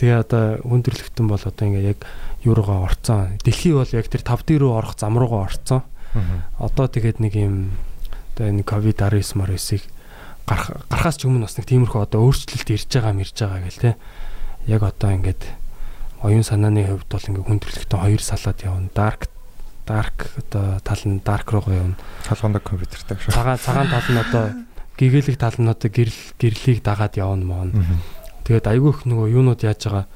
тэгээ 0.00 0.18
одоо 0.18 0.44
хүндрэлтэн 0.66 1.26
бол 1.30 1.38
одоо 1.38 1.64
ингээ 1.68 1.94
яг 1.94 2.00
юуруугаа 2.42 2.90
орцсон. 2.90 3.38
Дэлхий 3.44 3.76
бол 3.76 3.86
яг 3.86 4.10
тэр 4.10 4.26
5D 4.26 4.58
руу 4.58 4.74
орох 4.74 4.98
зам 4.98 5.14
руугаа 5.20 5.46
орцсон. 5.46 5.86
Одоо 6.58 6.90
тэгээд 6.90 7.22
нэг 7.22 7.34
юм 7.38 7.76
одоо 8.34 8.50
энэ 8.50 8.66
ковид 8.66 8.98
19 8.98 9.38
мар 9.38 9.54
9-ийг 9.54 9.86
гарах 10.46 10.86
гарахаас 10.88 11.18
ч 11.18 11.26
өмнө 11.26 11.44
бас 11.44 11.58
нэг 11.58 11.66
тиймэрхүү 11.66 12.00
одоо 12.06 12.26
өөрчлөлт 12.30 12.70
ирж 12.70 12.90
байгаа 12.90 13.14
мэрж 13.18 13.36
байгаа 13.36 13.60
гэл 13.66 13.82
те. 13.82 13.92
Яг 14.70 14.82
одоо 14.86 15.10
ингээд 15.10 15.42
оюун 16.22 16.46
санааны 16.46 16.86
хувьд 16.86 17.10
бол 17.10 17.28
ингээ 17.28 17.46
хүндрэлтэн 17.50 18.00
хоёр 18.00 18.22
салаад 18.22 18.58
явна. 18.62 18.88
Dark 18.94 19.28
dark 19.86 20.30
одоо 20.38 20.78
тал 20.82 21.02
нь 21.06 21.22
dark 21.22 21.50
руугаа 21.50 21.74
явна. 21.74 21.96
Талганд 22.26 22.62
компьютертэй 22.62 23.18
шүү. 23.18 23.34
Цагаан 23.34 23.58
цагаан 23.58 23.90
тал 23.90 24.08
нь 24.10 24.22
одоо 24.22 24.44
гэгээлэг 24.98 25.36
тал 25.38 25.58
нь 25.58 25.70
одоо 25.70 25.90
гэрэл 25.90 26.20
гэрлийг 26.38 26.82
дагаад 26.82 27.14
явна 27.18 27.44
моон. 27.46 27.70
Тэгээд 28.46 28.66
айгүй 28.70 28.90
их 28.94 29.00
нөгөө 29.06 29.26
юунууд 29.30 29.62
яаж 29.62 29.82
байгаа 29.86 30.06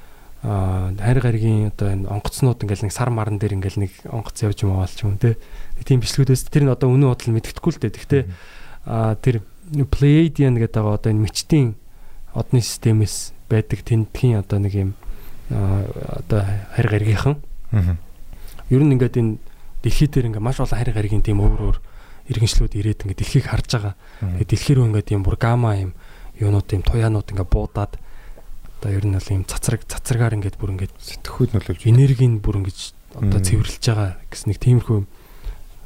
а 0.41 0.89
хайр 0.97 1.21
гаригийн 1.21 1.69
одоо 1.69 1.93
энэ 1.93 2.09
онгоцнууд 2.09 2.65
ингээл 2.65 2.89
нэг 2.89 2.95
сар 2.97 3.13
маран 3.13 3.37
дээр 3.37 3.61
ингээл 3.61 3.85
нэг 3.85 3.93
онгоц 4.09 4.41
явж 4.41 4.65
юм 4.65 4.81
аавал 4.81 4.89
ч 4.89 5.05
юм 5.05 5.21
те. 5.21 5.37
Тийм 5.85 6.01
бичлэгүүдээс 6.01 6.49
тэр 6.49 6.65
нь 6.65 6.73
одоо 6.73 6.89
үнэн 6.89 7.13
бодол 7.13 7.37
мэддэхгүй 7.37 7.73
л 7.77 7.83
дээ. 7.85 7.93
Гэхдээ 7.93 8.23
а 8.89 9.21
тэр 9.21 9.45
Pleiadian 9.71 10.59
гэдэг 10.59 10.83
байгаа 10.83 10.99
одоо 10.99 11.11
энэ 11.15 11.25
мечтийн 11.27 11.79
одны 12.35 12.61
системээс 12.61 13.33
байдаг 13.47 13.87
тентхийн 13.87 14.43
одоо 14.43 14.59
нэг 14.59 14.75
юм 14.75 14.91
одоо 15.51 16.43
хайр 16.75 16.89
гаригийнхан. 16.91 17.37
Ер 18.71 18.83
нь 18.83 18.93
ингээд 18.95 19.19
энэ 19.19 19.39
дэлхий 19.83 20.11
дээр 20.11 20.31
ингээ 20.31 20.43
маш 20.43 20.59
олон 20.59 20.79
хайр 20.79 20.91
гаригийн 20.95 21.23
тийм 21.23 21.39
өөр 21.43 21.61
өөр 21.71 21.79
иргэншлүүд 22.31 22.75
ирээд 22.79 23.03
ингээ 23.07 23.19
дэлхийг 23.19 23.47
харж 23.51 23.71
байгаа. 23.75 23.95
Тэгээ 24.23 24.51
дэлхий 24.51 24.75
рүү 24.79 24.87
ингээ 24.91 25.07
тийм 25.07 25.23
бүр 25.23 25.39
гама 25.39 25.79
юм 25.79 25.95
юунууд 26.39 26.67
юм 26.71 26.83
туяанууд 26.83 27.31
ингээ 27.31 27.47
буудаад 27.47 27.99
одоо 28.81 28.91
ер 28.91 29.05
нь 29.07 29.15
бол 29.15 29.35
юм 29.35 29.45
цацраг 29.45 29.83
цацрагаар 29.87 30.39
ингээд 30.39 30.57
бүр 30.57 30.75
ингээд 30.79 30.95
сэтгхүүд 30.99 31.51
нөлөөлж 31.55 31.83
энергийг 31.91 32.41
бүр 32.41 32.63
ингэж 32.65 32.79
одоо 33.19 33.41
цэвэрлж 33.43 33.83
байгаа 33.83 34.17
гэсэн 34.31 34.49
нэг 34.55 34.59
тиймэрхүү 34.63 34.99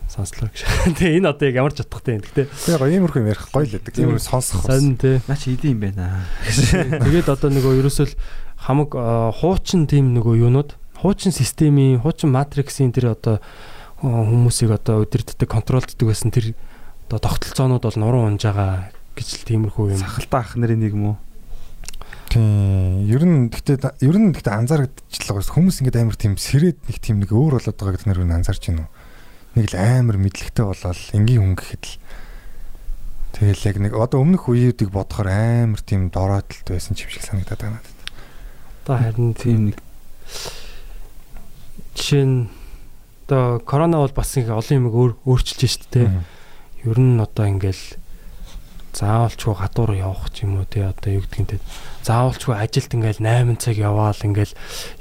сонслоо 0.08 0.48
гэж. 0.50 0.64
Тэгээ 0.98 1.18
энэ 1.22 1.28
одоо 1.30 1.46
яг 1.48 1.56
ямар 1.58 1.74
ч 1.74 1.84
утгатай 1.84 2.18
юм. 2.18 2.22
Гэтэ 2.24 2.48
яг 2.48 2.82
иймэрхүү 2.82 3.20
юм 3.22 3.30
ярих 3.30 3.48
гоё 3.50 3.66
л 3.66 3.74
байдаг. 3.78 3.92
Иймэр 3.94 4.20
сонсох. 4.20 4.64
Сонь 4.66 4.96
тий. 5.00 5.20
Наа 5.26 5.38
чи 5.38 5.54
идэм 5.54 5.76
юм 5.76 5.80
байна. 5.80 6.26
Тэгээд 6.44 7.28
одоо 7.28 7.48
нөгөө 7.50 7.80
ерөөсөл 7.80 8.12
хамаг 8.60 8.90
хуучин 9.40 9.86
тийм 9.90 10.14
нөгөө 10.16 10.34
юунууд 10.44 10.76
хуучин 11.00 11.32
системийн 11.34 12.00
хуучин 12.00 12.32
матриксийн 12.32 12.92
тэр 12.94 13.12
одоо 13.12 13.44
хүмүүсийг 14.00 14.72
одоо 14.72 15.04
удирддаг 15.04 15.48
контролддаг 15.48 16.04
байсан 16.08 16.32
тэр 16.32 16.56
одоо 17.08 17.18
тогтолцоонууд 17.20 17.84
бол 17.84 18.00
нуруу 18.00 18.24
унж 18.24 18.44
байгаа 18.44 18.88
гэж 19.16 19.28
л 19.44 19.48
тиймэрхүү 19.48 19.96
юм. 19.96 20.00
Сахалтай 20.00 20.40
ах 20.40 20.56
нарын 20.56 20.80
нэг 20.80 20.96
юм 20.96 21.04
уу? 21.12 21.16
Тийм. 22.32 23.06
Ер 23.06 23.22
нь 23.22 23.52
гэхдээ 23.52 24.00
ер 24.02 24.16
нь 24.18 24.32
гэхдээ 24.34 24.54
анзаарэгдчихлаа 24.58 25.44
хүмүүс 25.44 25.84
ингээд 25.84 26.00
амар 26.02 26.18
тийм 26.18 26.34
сэрэд 26.34 26.78
нэг 26.88 26.98
тийм 26.98 27.22
нэг 27.22 27.30
өөр 27.30 27.62
болоод 27.62 27.78
байгаа 27.78 27.94
гэдэг 27.94 28.08
нэр 28.10 28.24
нь 28.26 28.34
анзаарч 28.34 28.62
байна 28.72 28.88
уу? 28.88 28.93
Нэг 29.54 29.66
л 29.70 29.76
амар 29.78 30.16
мэдлэгтэй 30.18 30.64
болоод 30.66 30.98
энгийн 31.14 31.42
хүн 31.42 31.54
гэхэд 31.54 31.84
л 31.86 31.94
Тэгэл 33.34 33.66
яг 33.66 33.76
нэг 33.82 33.92
одоо 33.98 34.22
өмнөх 34.22 34.46
үеүүдийг 34.46 34.94
бодохоор 34.94 35.26
амар 35.26 35.82
тийм 35.82 36.06
дороотолт 36.06 36.70
байсан 36.70 36.94
ч 36.94 37.02
юм 37.02 37.10
шиг 37.10 37.26
санагдаад 37.26 37.66
байна 37.66 37.82
надад. 37.82 37.98
Одоо 38.86 38.94
харин 38.94 39.34
тийм 39.34 39.60
нэг 39.74 39.78
жишээ 41.98 42.24
нь 42.30 42.46
одоо 43.26 43.58
корона 43.58 44.06
бол 44.06 44.14
бас 44.14 44.38
их 44.38 44.54
олон 44.54 44.86
юм 44.86 45.18
өөрчилж 45.26 45.66
штэ 45.66 45.90
тэ. 45.90 46.02
Ер 46.86 46.98
нь 47.02 47.18
одоо 47.18 47.50
ингээл 47.50 47.98
заавалчгүй 48.94 49.54
гадуур 49.58 49.98
явах 49.98 50.30
ч 50.30 50.46
юм 50.46 50.62
уу 50.62 50.70
те 50.70 50.86
одоо 50.86 51.18
юу 51.18 51.26
гэдгийг 51.26 51.58
те 51.58 51.62
заавалчгүй 52.04 52.54
ажилд 52.54 52.92
ингээл 52.94 53.24
8 53.24 53.56
цаг 53.58 53.76
яваал 53.80 54.20
ингээл 54.20 54.54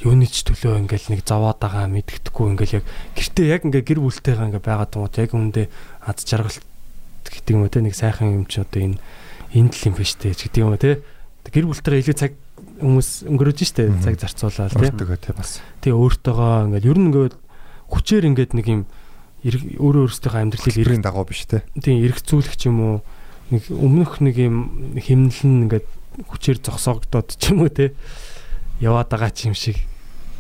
юуны 0.08 0.26
ч 0.32 0.48
төлөө 0.48 0.88
ингээл 0.88 1.12
нэг 1.12 1.22
зовоод 1.28 1.60
байгаа 1.60 1.92
мэддэхгүй 1.92 2.48
ингээл 2.56 2.78
яг 2.80 2.86
гэртээ 3.20 3.48
яг 3.52 3.62
ингээ 3.68 3.84
гэр 3.84 4.00
бүлтэйгээ 4.00 4.48
ингээ 4.50 4.64
байгаа 4.64 4.88
томот 4.88 5.20
яг 5.20 5.32
үүндээ 5.36 5.68
аз 6.08 6.24
жаргалт 6.24 6.64
гэдэг 7.28 7.54
юм 7.54 7.68
уу 7.68 7.72
те 7.72 7.84
нэг 7.84 7.96
сайхан 7.96 8.44
юм 8.44 8.46
чи 8.48 8.64
одоо 8.64 8.80
энэ 8.80 8.98
энэ 9.52 9.70
л 9.76 9.86
юм 9.92 9.96
биш 10.00 10.16
те 10.16 10.32
гэдэг 10.32 10.64
юм 10.64 10.72
уу 10.72 10.80
те 10.80 11.04
гэр 11.52 11.68
бүлтэйгээ 11.68 12.02
илүү 12.08 12.16
цаг 12.16 12.34
хүмүүс 12.80 13.10
өнгөрөөж 13.28 13.60
штэ 13.64 13.84
цаг 14.04 14.16
зарцуулаад 14.18 14.72
тий. 14.72 14.88
өөртөө 14.88 15.20
тий 15.20 15.34
бас. 15.36 15.60
Тэгээ 15.84 16.00
өөртөөгөө 16.00 16.56
ингээд 16.72 16.88
ер 16.88 16.98
нь 17.00 17.08
ингээд 17.12 17.36
хүчээр 17.92 18.24
ингээд 18.32 18.52
нэг 18.58 18.68
юм 18.68 18.82
өөрөө 19.44 20.04
өөрсдийнхөө 20.08 20.42
амьдралыг 20.44 20.76
эрг 20.80 20.88
Ирийн 20.88 21.04
дагуу 21.04 21.26
биш 21.28 21.44
тий. 21.48 21.62
тийм 21.80 22.04
эргцүүлэх 22.08 22.56
юм 22.68 22.78
уу 22.80 22.96
нэг 23.52 23.64
өмнөх 23.70 24.24
нэг 24.24 24.36
юм 24.40 24.56
химнэл 24.98 25.44
нь 25.44 25.62
ингээд 25.68 25.88
хүчээр 26.30 26.60
зогсоогдоод 26.61 27.35
ч 27.38 27.52
юм 27.52 27.65
уу 27.65 27.72
те 27.73 27.94
яваад 28.80 29.10
байгаа 29.10 29.31
ч 29.34 29.49
юм 29.49 29.56
шиг 29.57 29.77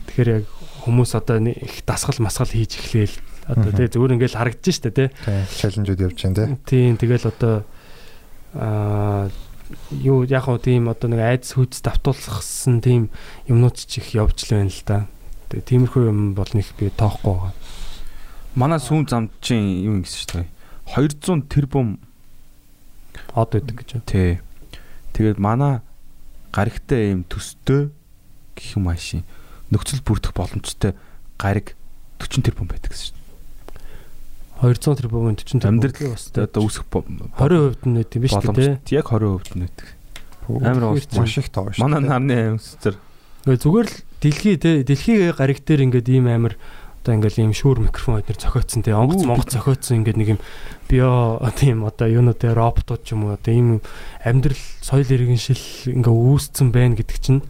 тэгэхээр 0.09 0.29
яг 0.43 0.45
хүмүүс 0.83 1.11
одоо 1.17 1.39
их 1.39 1.81
дасгал 1.87 2.19
масгал 2.19 2.51
хийж 2.51 2.77
эхлээл 2.77 3.15
одоо 3.47 3.71
те 3.71 3.87
зүгээр 3.91 4.15
ингээд 4.19 4.37
харагдаж 4.37 4.75
штэ 4.75 4.91
те. 4.91 5.05
Челленжүүд 5.59 6.03
явж 6.03 6.19
байна 6.23 6.59
тий. 6.63 6.91
тийм 6.91 6.95
тэгэл 6.99 7.27
одоо 7.31 7.63
аа 8.55 9.27
юу 9.91 10.23
яг 10.27 10.45
хөө 10.45 10.59
тийм 10.61 10.87
одоо 10.91 11.09
нэг 11.09 11.21
айдас 11.23 11.55
хүйц 11.57 11.81
давтуулсан 11.81 12.79
тийм 12.83 13.09
юмнууд 13.49 13.75
ч 13.75 13.99
их 13.99 14.13
явж 14.13 14.47
л 14.47 14.55
байна 14.59 14.71
л 14.71 14.83
да. 14.85 14.97
Тэгээ 15.49 15.67
тиймэрхүү 15.89 16.03
юм 16.07 16.19
бол 16.37 16.51
нэг 16.53 16.67
би 16.77 16.91
тоохгүй 16.93 17.33
байгаа. 17.33 17.53
Манай 18.55 18.79
сүүн 18.79 19.09
замд 19.09 19.31
чинь 19.41 19.81
юу 19.87 19.97
ингэсэн 19.97 20.19
шүү 20.19 20.31
дээ. 20.37 20.47
200 20.93 21.49
тэрбум 21.49 21.97
Од 23.33 23.49
байдаг 23.49 23.75
гэж 23.81 23.89
байна. 23.97 24.05
тий. 24.05 24.31
Тэгээд 25.13 25.39
манай 25.39 25.79
гаригтай 26.51 27.13
юм 27.13 27.23
төстэй 27.29 27.89
гэх 28.57 28.77
юм 28.77 28.89
аашийн 28.89 29.23
нөхцөл 29.69 30.01
бүрдэх 30.05 30.33
боломжтой 30.33 30.93
гариг 31.37 31.73
40 32.21 32.45
тэрбум 32.49 32.67
байдаг 32.69 32.93
гэсэн 32.93 33.13
шүү 33.13 33.23
200 34.63 34.95
тэрбум 34.95 35.33
40 35.35 35.59
тэрбум 35.59 35.67
Амьдрал 35.67 36.11
бас. 36.15 36.31
Одоо 36.35 36.61
үүсэх 36.63 36.85
бо- 36.87 37.03
20% 37.05 37.83
нь 37.89 37.95
байт 37.99 38.15
юм 38.15 38.21
биш 38.23 38.31
үү 38.31 38.53
те. 38.55 38.95
яг 38.95 39.07
20% 39.11 39.55
нь 39.59 39.67
байдаг. 39.67 39.87
Амар. 40.47 40.99
Маш 41.19 41.37
их 41.37 41.49
тоо 41.51 41.67
шүү. 41.73 41.83
Манай 41.83 41.99
нарны 41.99 42.35
амьсцэр 42.55 42.95
зүгээр 43.43 43.87
л 43.91 43.95
дэлхий 44.23 44.55
те 44.55 44.83
дэлхийн 44.87 45.35
гариг 45.35 45.59
дээр 45.67 45.83
ингээд 45.91 46.07
ийм 46.07 46.27
амар 46.31 46.55
одоо 47.03 47.19
ингээд 47.19 47.35
ийм 47.35 47.51
шүүр 47.51 47.83
микрофон 47.83 48.23
эднэр 48.23 48.39
зохиоцсон 48.39 48.79
те. 48.79 48.95
Онгоц 48.95 49.27
монгоц 49.27 49.51
зохиоцсон 49.51 49.99
ингээд 49.99 50.15
нэг 50.15 50.29
юм 50.33 50.39
био 50.87 51.35
тийм 51.59 51.83
одоо 51.83 52.07
юунууд 52.07 52.39
роботууд 52.39 53.03
ч 53.03 53.11
юм 53.11 53.27
уу 53.27 53.35
одоо 53.35 53.51
ийм 53.51 53.83
амьдрал 54.23 54.63
соёл 54.79 55.11
иргэншил 55.11 55.91
ингээд 55.91 56.07
үүсцэн 56.07 56.71
байна 56.71 56.95
гэдэг 56.95 57.19
чинь 57.19 57.43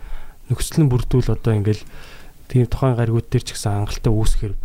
нөхцөл 0.50 0.82
нь 0.82 0.90
бүрдүүл 0.90 1.38
одоо 1.38 1.54
ингээд 1.54 1.86
тийм 2.50 2.66
тухайн 2.66 2.98
гаригууд 2.98 3.30
дээр 3.30 3.46
ч 3.46 3.54
гэсэн 3.54 3.86
хангалттай 3.86 4.10
үүсгэхээр 4.10 4.56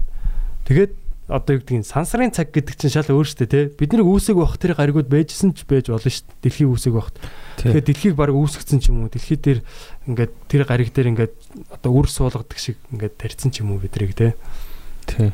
тэгээд 0.73 0.93
одоо 1.29 1.61
юу 1.61 1.61
гэдгийг 1.61 1.85
сансрын 1.85 2.33
цаг 2.33 2.49
гэдэг 2.57 2.75
чинь 2.81 2.93
шал 2.93 3.13
өөр 3.13 3.29
штэ 3.29 3.45
те. 3.45 3.69
Бид 3.69 3.93
нэг 3.93 4.09
үүсэг 4.09 4.41
байх 4.41 4.57
тэр 4.57 4.73
гаригууд 4.73 5.13
байжсэн 5.13 5.53
ч 5.53 5.69
байж 5.69 5.93
болно 5.93 6.09
штэ. 6.09 6.25
Дэлхийн 6.41 6.73
үүсэг 6.73 6.93
байх. 6.97 7.13
Тэгэхээр 7.61 7.85
дэлхийг 7.85 8.15
баг 8.17 8.33
үүсгэсэн 8.33 8.81
ч 8.81 8.89
юм 8.89 9.05
уу 9.05 9.13
дэлхий 9.13 9.37
дээр 9.37 9.61
ингээд 10.09 10.33
тэр 10.49 10.65
гариг 10.65 10.89
дээр 10.89 11.13
ингээд 11.13 11.35
одоо 11.69 11.93
үр 11.93 12.09
суулгадаг 12.09 12.57
шиг 12.57 12.81
ингээд 12.89 13.21
тарьсан 13.21 13.53
ч 13.53 13.61
юм 13.61 13.77
уу 13.77 13.85
бидрийг 13.85 14.17
тий. 14.17 14.33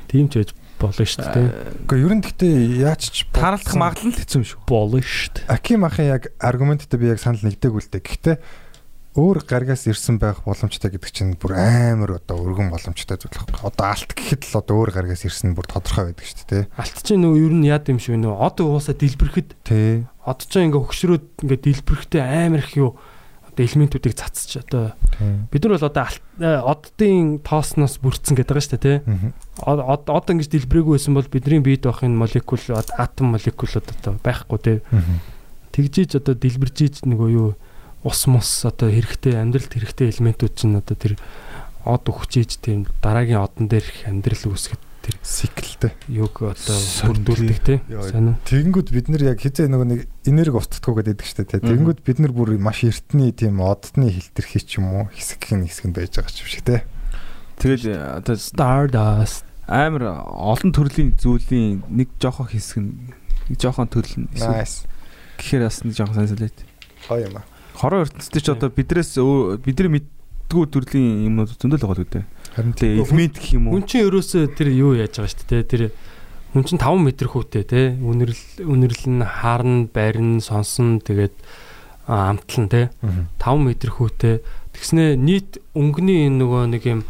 Тийм 0.09 0.27
ч 0.31 0.33
байж 0.39 0.51
болно 0.79 1.07
шүү 1.07 1.25
дээ. 1.25 1.49
Гэхдээ 1.89 2.05
ер 2.05 2.15
нь 2.15 2.25
гэхдээ 2.25 2.55
яаж 2.85 3.03
ч 3.11 3.25
Таралдах 3.33 3.75
магадлал 3.79 4.11
нь 4.13 4.19
хэцүү 4.19 4.39
юм 4.39 4.47
шүү. 4.47 4.61
Болно 4.69 5.01
шүү 5.01 5.31
дээ. 5.39 5.45
Аким 5.49 5.83
ахын 5.89 6.11
яг 6.13 6.23
аргументтэй 6.39 6.99
би 7.01 7.11
яг 7.11 7.21
санал 7.23 7.43
нэгдээг 7.43 7.73
үлдээ. 7.73 8.03
Гэхдээ 8.03 8.37
өөр 9.15 9.47
гаргаас 9.47 9.87
ирсэн 9.87 10.19
байх 10.19 10.43
боломжтой 10.43 10.91
гэдэг 10.91 11.11
чинь 11.15 11.39
бүр 11.39 11.55
амар 11.55 12.19
одоо 12.19 12.35
өргөн 12.43 12.75
боломжтой 12.75 13.15
зүйл 13.15 13.47
байхгүй. 13.47 13.63
Одоо 13.71 13.87
алт 13.95 14.11
гэхэд 14.11 14.43
л 14.51 14.59
одоо 14.59 14.75
өөр 14.83 14.91
гаргаас 14.91 15.23
ирсэн 15.23 15.55
нь 15.55 15.57
бүр 15.57 15.71
тодорхой 15.71 16.11
байдаг 16.11 16.27
шүү 16.27 16.51
дээ. 16.51 16.65
Алт 16.75 16.99
чинь 16.99 17.23
нөгөө 17.23 17.39
ер 17.47 17.55
нь 17.55 17.69
яад 17.71 17.87
юм 17.95 18.03
шиг 18.03 18.19
нөгөө 18.19 18.43
од 18.43 18.57
уусаа 18.67 18.99
дэлбэрэхэд 18.99 19.51
Тэ. 19.63 20.11
од 20.27 20.41
ч 20.43 20.53
ингээ 20.59 20.83
хөгшрөөд 20.83 21.27
ингээ 21.47 21.61
дэлбэрэхдээ 21.63 22.23
амар 22.27 22.67
их 22.67 22.75
юу 22.75 22.99
одоо 23.55 23.63
элементүүдийг 23.65 24.19
цацч 24.19 24.59
одоо 24.67 24.93
бид 25.55 25.63
нар 25.63 25.79
бол 25.79 25.87
одоо 25.87 26.07
э, 26.43 26.59
оддын 26.59 27.39
тоосноос 27.47 28.03
бүрдсэн 28.03 28.35
гэдэг 28.35 28.51
байгаа 28.51 28.67
шүү 28.67 28.83
дээ. 28.83 28.99
Мгм. 29.07 29.29
Од 29.71 29.79
од- 30.11 30.31
ингэж 30.35 30.49
дэлбэрээгүй 30.51 30.99
байсан 30.99 31.15
бол 31.15 31.31
бидний 31.31 31.63
биед 31.63 31.87
байх 31.87 32.03
энэ 32.03 32.19
молекул 32.19 32.59
атом 32.75 33.31
молекулууд 33.39 33.87
одоо 33.95 34.19
байхгүй. 34.19 34.83
Мгм. 34.91 35.23
тэгжиж 35.75 36.15
одоо 36.19 36.35
дэлбэржиж 36.35 37.03
нөгөө 37.07 37.29
юу 37.35 37.55
ус 38.05 38.21
мус 38.31 38.63
одоо 38.69 38.91
хэрэгтэй 38.93 39.35
амьдралд 39.41 39.75
хэрэгтэй 39.75 40.11
элементүүд 40.15 40.55
чинь 40.55 40.79
одоо 40.79 40.95
тэр 40.95 41.15
од 41.85 42.05
өгчээж 42.07 42.51
тийм 42.63 42.87
дараагийн 43.03 43.43
одон 43.43 43.67
дээр 43.67 43.83
их 43.83 44.07
амьдрал 44.07 44.55
үүсгэж 44.55 44.79
тэр 45.05 45.17
Циклтэй. 45.21 45.93
юг 46.09 46.41
одоо 46.41 46.79
бүрдүүлдэг 47.13 47.61
те 47.61 47.75
Яа, 47.93 48.09
сонь 48.09 48.41
Тэгэнгүүт 48.49 48.89
бид 48.89 49.13
нар 49.13 49.37
яг 49.37 49.45
хизээ 49.45 49.69
нөгөө 49.69 49.89
нэг 49.93 50.01
энерги 50.25 50.57
устдаггүй 50.57 51.05
гэдэг 51.05 51.21
шүү 51.21 51.45
дээ. 51.45 51.61
Тэгэнгүүт 51.61 52.01
бид 52.01 52.19
нар 52.25 52.33
бүр 52.33 52.57
маш 52.57 52.81
эртний 52.89 53.37
тийм 53.37 53.61
одны 53.61 54.09
хилтерхий 54.09 54.65
ч 54.65 54.81
юм 54.81 54.89
уу 54.89 55.05
хэсэг 55.13 55.45
хин 55.45 55.69
хэсэг 55.69 55.93
нь 55.93 55.97
байж 55.97 56.17
байгаа 56.17 56.33
ч 56.33 56.41
юм 56.41 56.49
шиг 56.49 56.65
те. 56.65 56.89
Тэгэл 57.61 57.85
одоо 58.25 58.37
stardust 58.41 59.45
амар 59.69 60.25
олон 60.25 60.73
төрлийн 60.73 61.17
зүйлийн 61.21 61.85
нэг 61.89 62.09
жоохон 62.21 62.49
хэсэг 62.49 62.81
нэг 62.81 63.57
жоохон 63.61 63.89
төрөл 63.89 64.25
нь 64.25 64.29
эсвэл 64.33 64.89
гэхээр 65.41 65.65
бас 65.69 65.85
нэг 65.85 65.95
жоохон 65.97 66.17
санасалээд. 66.25 66.59
Гоё 67.09 67.29
юм 67.29 67.37
аа. 67.41 67.45
Хорон 67.77 68.05
ертөнцид 68.05 68.45
ч 68.45 68.49
одоо 68.53 68.69
бидрээс 68.69 69.17
бидний 69.65 70.01
мэддгүү 70.01 70.65
төрлийн 70.69 71.29
юмнууд 71.33 71.57
зөндөл 71.57 71.81
байгаа 71.81 72.05
гэдэг. 72.05 72.25
Харин 72.55 72.73
Тэгээ 72.75 73.03
элемент 73.03 73.35
гэх 73.39 73.51
юм 73.55 73.65
уу? 73.69 73.73
хүн 73.79 73.85
чинь 73.91 74.07
ерөөсөө 74.07 74.43
тэр 74.55 74.69
юу 74.71 74.93
яаж 74.95 75.19
байгаа 75.19 75.31
шүү 75.35 75.47
дээ 75.51 75.63
тэр 75.67 75.83
хүн 76.55 76.65
чинь 76.65 76.79
5 76.79 76.95
м 76.95 77.07
хүүтэй 77.11 77.65
те 77.67 77.81
үнэрл 77.99 78.43
үнэрл 78.63 79.03
нь 79.11 79.23
харна 79.27 79.91
барина 79.91 80.39
сонсон 80.39 81.03
тэгээд 81.03 81.35
амтлан 82.07 82.67
те 82.71 82.95
Мгм. 83.03 83.27
5 83.43 83.59
м 83.59 83.67
хүүтэй 83.75 84.35
тэгснэ 84.71 85.19
нийт 85.19 85.59
өнгөний 85.75 86.31
энэ 86.31 86.39
нөгөө 86.39 86.63
нэг 86.79 86.83
юм 86.87 87.01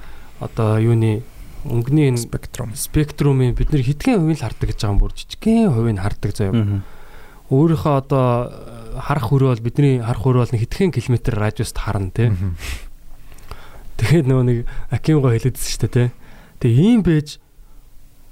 одоо 0.40 0.80
юуны 0.80 1.24
өнгөний 1.64 2.12
энэ 2.12 2.20
спектрум. 2.28 2.72
спектрумын 2.76 3.56
бид 3.56 3.72
нэр 3.72 3.84
хитгэн 3.84 4.20
хувийн 4.20 4.36
л 4.36 4.44
хардаг 4.44 4.68
гэж 4.68 4.78
байгаа 4.80 4.92
юм 4.92 5.00
бүр 5.00 5.12
жижигхэн 5.16 5.72
хувийн 5.72 6.00
хардаг 6.00 6.30
заяа. 6.36 6.84
Өөрийнхөө 7.48 7.94
одоо 8.04 8.26
харах 9.00 9.28
хөрөө 9.32 9.48
бол 9.56 9.64
бидний 9.64 10.00
харах 10.00 10.22
хөрөө 10.24 10.40
бол 10.44 10.60
хитгэн 10.60 10.92
километр 10.92 11.32
радиуст 11.36 11.76
харна 11.76 12.12
тий. 12.12 12.28
Мгм. 13.94 14.00
Тэгээд 14.02 14.26
нөгөө 14.26 14.44
нэг 14.44 14.58
Акимго 14.90 15.30
хэлээдсэн 15.30 15.70
шүү 15.70 15.82
дээ 15.86 15.92
тий. 15.94 16.08
Тэгээ 16.60 16.82
ийм 16.82 17.00
байж 17.06 17.38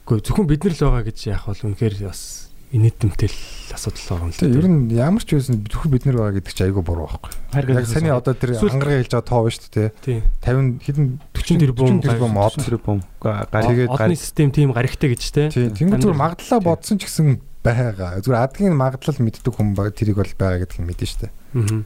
үгүй 0.03 0.19
зөвхөн 0.27 0.49
бид 0.51 0.63
нар 0.67 0.75
л 0.75 0.83
байгаа 0.83 1.05
гэж 1.07 1.19
яах 1.31 1.47
бол 1.47 1.63
үнэхээр 1.63 1.97
бас 2.03 2.53
инээдэмтэй 2.73 3.29
л 3.29 3.39
асуудал 3.77 4.03
байгаа 4.09 4.25
юм 4.25 4.33
л 4.33 4.41
Тэгээ 4.41 4.59
ер 4.59 4.69
нь 4.73 4.81
ямар 4.97 5.23
ч 5.23 5.37
байсан 5.37 5.61
зөвхөн 5.69 5.93
бид 5.93 6.05
нар 6.09 6.17
байгаа 6.19 6.37
гэдэг 6.41 6.53
чинь 6.57 6.67
айгүй 6.73 6.83
буруу 6.83 7.07
байхгүй. 7.07 7.33
Яг 7.53 7.87
саний 7.87 8.13
одоо 8.13 8.33
тэр 8.33 8.57
хангараа 8.57 8.99
хэлж 8.99 9.13
байгаа 9.13 9.29
тоо 9.29 9.47
шүү 9.53 9.71
дээ. 9.77 9.89
тий. 10.01 10.19
50 10.41 10.81
хэдэн 10.81 11.07
40 11.37 11.61
тэрбум 11.63 12.01
тэрбум 12.01 12.35
од. 12.41 12.57
тэрбум 12.57 13.01
Тэгээд 13.21 13.93
Одны 13.93 14.17
систем 14.17 14.49
тийм 14.51 14.73
гаригтай 14.73 15.13
гэж 15.13 15.23
тий. 15.29 15.47
Тийм 15.53 15.93
зүгээр 15.93 16.17
магадлаа 16.17 16.61
бодсон 16.65 16.97
ч 16.97 17.07
гэсэн 17.07 17.39
байгаа. 17.63 18.19
Зүгээр 18.25 18.41
адгийн 18.41 18.75
магадлал 18.75 19.21
мэддэг 19.21 19.53
хүн 19.53 19.77
баг 19.77 19.95
тэрийг 19.95 20.19
бол 20.19 20.33
байгаа 20.35 20.65
гэдгийг 20.65 20.89
мэдэн 20.89 21.09
штэ. 21.13 21.29
Аа. 21.29 21.85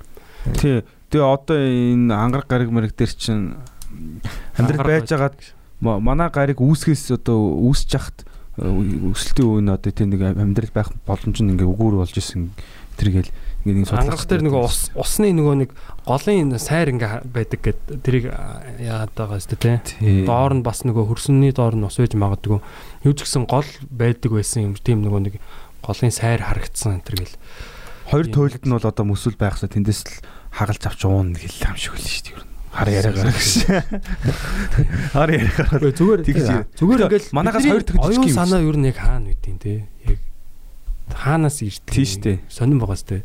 Тий. 0.57 0.87
Тэгээ 1.11 1.27
одоо 1.27 1.57
энэ 1.57 2.11
ангараг 2.15 2.47
гариг 2.51 2.71
мэрэг 2.71 2.93
дээр 2.99 3.13
чинь 3.15 3.55
амьдрал 4.59 4.87
байж 4.87 5.07
байгаад 5.11 5.37
ма- 5.81 6.01
манай 6.03 6.29
гариг 6.31 6.59
үүсгэс 6.59 7.15
одоо 7.15 7.63
үүсэж 7.71 7.91
хахад 7.95 8.19
өсөлтийн 8.59 9.47
үе 9.47 9.61
нь 9.63 9.71
одоо 9.71 9.93
тийм 9.93 10.11
нэг 10.17 10.23
амьдрал 10.35 10.73
байх 10.73 10.91
боломж 11.05 11.37
нь 11.45 11.53
ингээ 11.53 11.69
өгөр 11.69 12.01
болж 12.01 12.17
исэн 12.17 12.51
тэргээл 12.97 13.31
ингээ 13.69 13.85
нэг 13.85 13.93
Ангарах 13.93 14.25
дээр 14.25 14.43
нөгөө 14.49 14.63
ус 14.65 14.79
усны 14.97 15.29
нөгөө 15.37 15.55
нэг 15.61 15.71
голын 16.09 16.57
сайр 16.57 16.89
ингээ 16.97 17.29
байдаг 17.29 17.61
гэд 17.61 17.81
тэрийг 18.01 18.33
яагаад 18.81 19.13
байгаа 19.13 19.39
тий. 19.45 19.77
Тий. 19.85 20.25
Доор 20.25 20.57
нь 20.57 20.65
бас 20.65 20.89
нөгөө 20.89 21.05
хөрсөнний 21.05 21.53
доор 21.53 21.77
нь 21.77 21.85
ус 21.85 22.01
байж 22.01 22.17
магадгүй. 22.17 22.59
Юу 23.05 23.13
ч 23.13 23.29
гэсэн 23.29 23.45
гол 23.45 23.69
байдаг 23.93 24.31
байсан 24.33 24.73
юм 24.73 24.75
тийм 24.81 25.05
нөгөө 25.05 25.21
нэг 25.29 25.35
голын 25.85 26.11
сайр 26.15 26.41
харагдсан 26.41 26.99
энэ 26.99 27.05
төр 27.05 27.17
гэл. 27.29 27.37
Хоёр 28.09 28.27
туйлд 28.31 28.65
нь 28.65 28.73
бол 28.73 28.87
одоо 28.87 29.05
мөсөл 29.05 29.37
байхсаа 29.37 29.69
тэндээс 29.69 30.01
л 30.07 30.15
хагалж 30.57 30.83
авч 30.89 31.05
уун 31.05 31.37
гэл 31.37 31.69
юм 31.69 31.77
шиг 31.77 31.93
л 31.93 32.01
шүү 32.01 32.33
дээ. 32.33 32.57
Хар 32.77 32.89
яриагаар 32.89 33.33
гэсэн. 33.37 33.85
Хар 35.13 35.31
яриагаар. 35.33 35.93
Зүгээр 35.93 36.21
зүгээр 36.77 37.01
ингээл 37.09 37.33
манайхаас 37.37 37.65
бидний 37.65 37.77
хоёр 37.77 37.85
жижиг 37.85 38.01
оюун 38.01 38.33
санаа 38.33 38.61
юу 38.65 38.77
нэг 38.77 38.97
хаана 38.97 39.33
үдийн 39.33 39.61
те. 39.61 39.85
Яг 40.09 40.21
хаанаас 41.13 41.61
ирдэг. 41.61 41.93
Тийм 41.93 42.09
шүү 42.09 42.23
дээ. 42.25 42.39
Сонирн 42.49 42.81
байгаа 42.81 43.01
сте. 43.01 43.25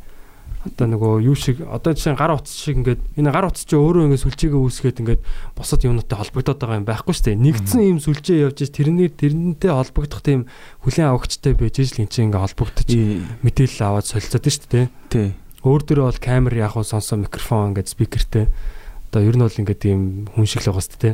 Одоо 0.62 0.86
нөгөө 0.94 1.26
юу 1.26 1.34
шиг 1.34 1.58
одоо 1.66 1.98
жишээ 1.98 2.16
гар 2.16 2.38
утас 2.38 2.54
шиг 2.54 2.78
ингээд 2.80 3.02
энэ 3.18 3.34
гар 3.34 3.50
утас 3.50 3.66
чи 3.66 3.74
өөрөө 3.74 4.14
ингээд 4.14 4.24
сүлжээгээ 4.24 4.62
үүсгээд 4.62 5.02
ингээд 5.02 5.22
бусад 5.58 5.82
юмнуудтай 5.82 6.22
холбогдоод 6.22 6.62
байгаа 6.62 6.80
юм 6.80 6.86
байхгүй 6.86 7.14
шүү 7.18 7.26
дээ. 7.34 7.42
Нэгдсэн 7.42 7.82
юм 7.82 7.98
сүлжээ 7.98 8.46
явж 8.46 8.58
иж 8.62 8.70
тэрний 8.70 9.10
тэрнтэй 9.10 9.74
холбогдох 9.74 10.22
тийм 10.22 10.46
хүлэн 10.86 11.10
авахчтай 11.10 11.58
байж 11.58 11.82
иж 11.82 11.98
л 11.98 12.06
энэ 12.06 12.14
чинь 12.14 12.30
ингээд 12.30 12.46
холбогдож 12.46 12.90
мэдээлэл 13.42 13.82
аваад 13.90 14.06
солилцоод 14.06 14.46
шүү 14.46 14.70
дээ. 14.70 14.86
Тий. 15.10 15.34
Өөр 15.62 15.82
дөрөө 15.86 16.06
бол 16.10 16.22
камер 16.22 16.58
яг 16.58 16.78
уу 16.78 16.86
сонсон 16.86 17.26
микрофон 17.26 17.72
ингээд 17.72 17.94
спикертэй. 17.94 18.50
Одоо 19.12 19.22
ер 19.22 19.36
нь 19.38 19.46
бол 19.46 19.60
ингээд 19.62 19.82
тийм 19.82 20.26
хүн 20.34 20.46
шиг 20.50 20.66
л 20.66 20.74
байгаа 20.74 20.86
сте 20.86 20.98
те. 20.98 21.12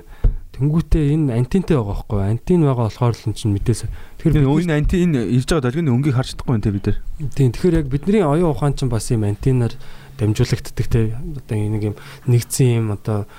Тэнгүүтээ 0.57 1.14
энэ 1.14 1.38
антентэй 1.38 1.78
байгаа 1.78 2.02
байхгүй? 2.07 2.19
Антен 2.34 2.65
байгаа 2.65 2.90
болохоор 2.90 3.14
л 3.14 3.26
энэ 3.30 3.38
чинь 3.38 3.53
мэдээс. 3.53 3.86
Тэгэхээр 4.18 4.34
Тэгэхээр 4.34 4.48
бид 4.48 4.65
энэ 4.65 4.78
антин 4.80 5.11
ирж 5.14 5.48
байгаа 5.52 5.65
долгионы 5.69 5.91
өнгийг 5.94 6.15
харж 6.18 6.30
чадахгүй 6.34 6.56
юм 6.57 6.64
те 6.65 6.72
бид 6.74 6.86
нар. 6.88 6.98
тийм 7.36 7.49
тэгэхээр 7.53 7.78
яг 7.78 7.88
бидний 7.94 8.24
оюун 8.26 8.56
ухаан 8.56 8.74
чинь 8.74 8.90
бас 8.90 9.06
юм 9.14 9.28
антенаар 9.28 9.74
дамжуулагддаг 10.18 10.88
те 10.90 11.14
одоо 11.14 11.57
нэг 11.61 11.84
юм 11.94 11.95
нэгдсэн 12.26 12.68
юм 12.74 12.88
одоо 12.98 13.30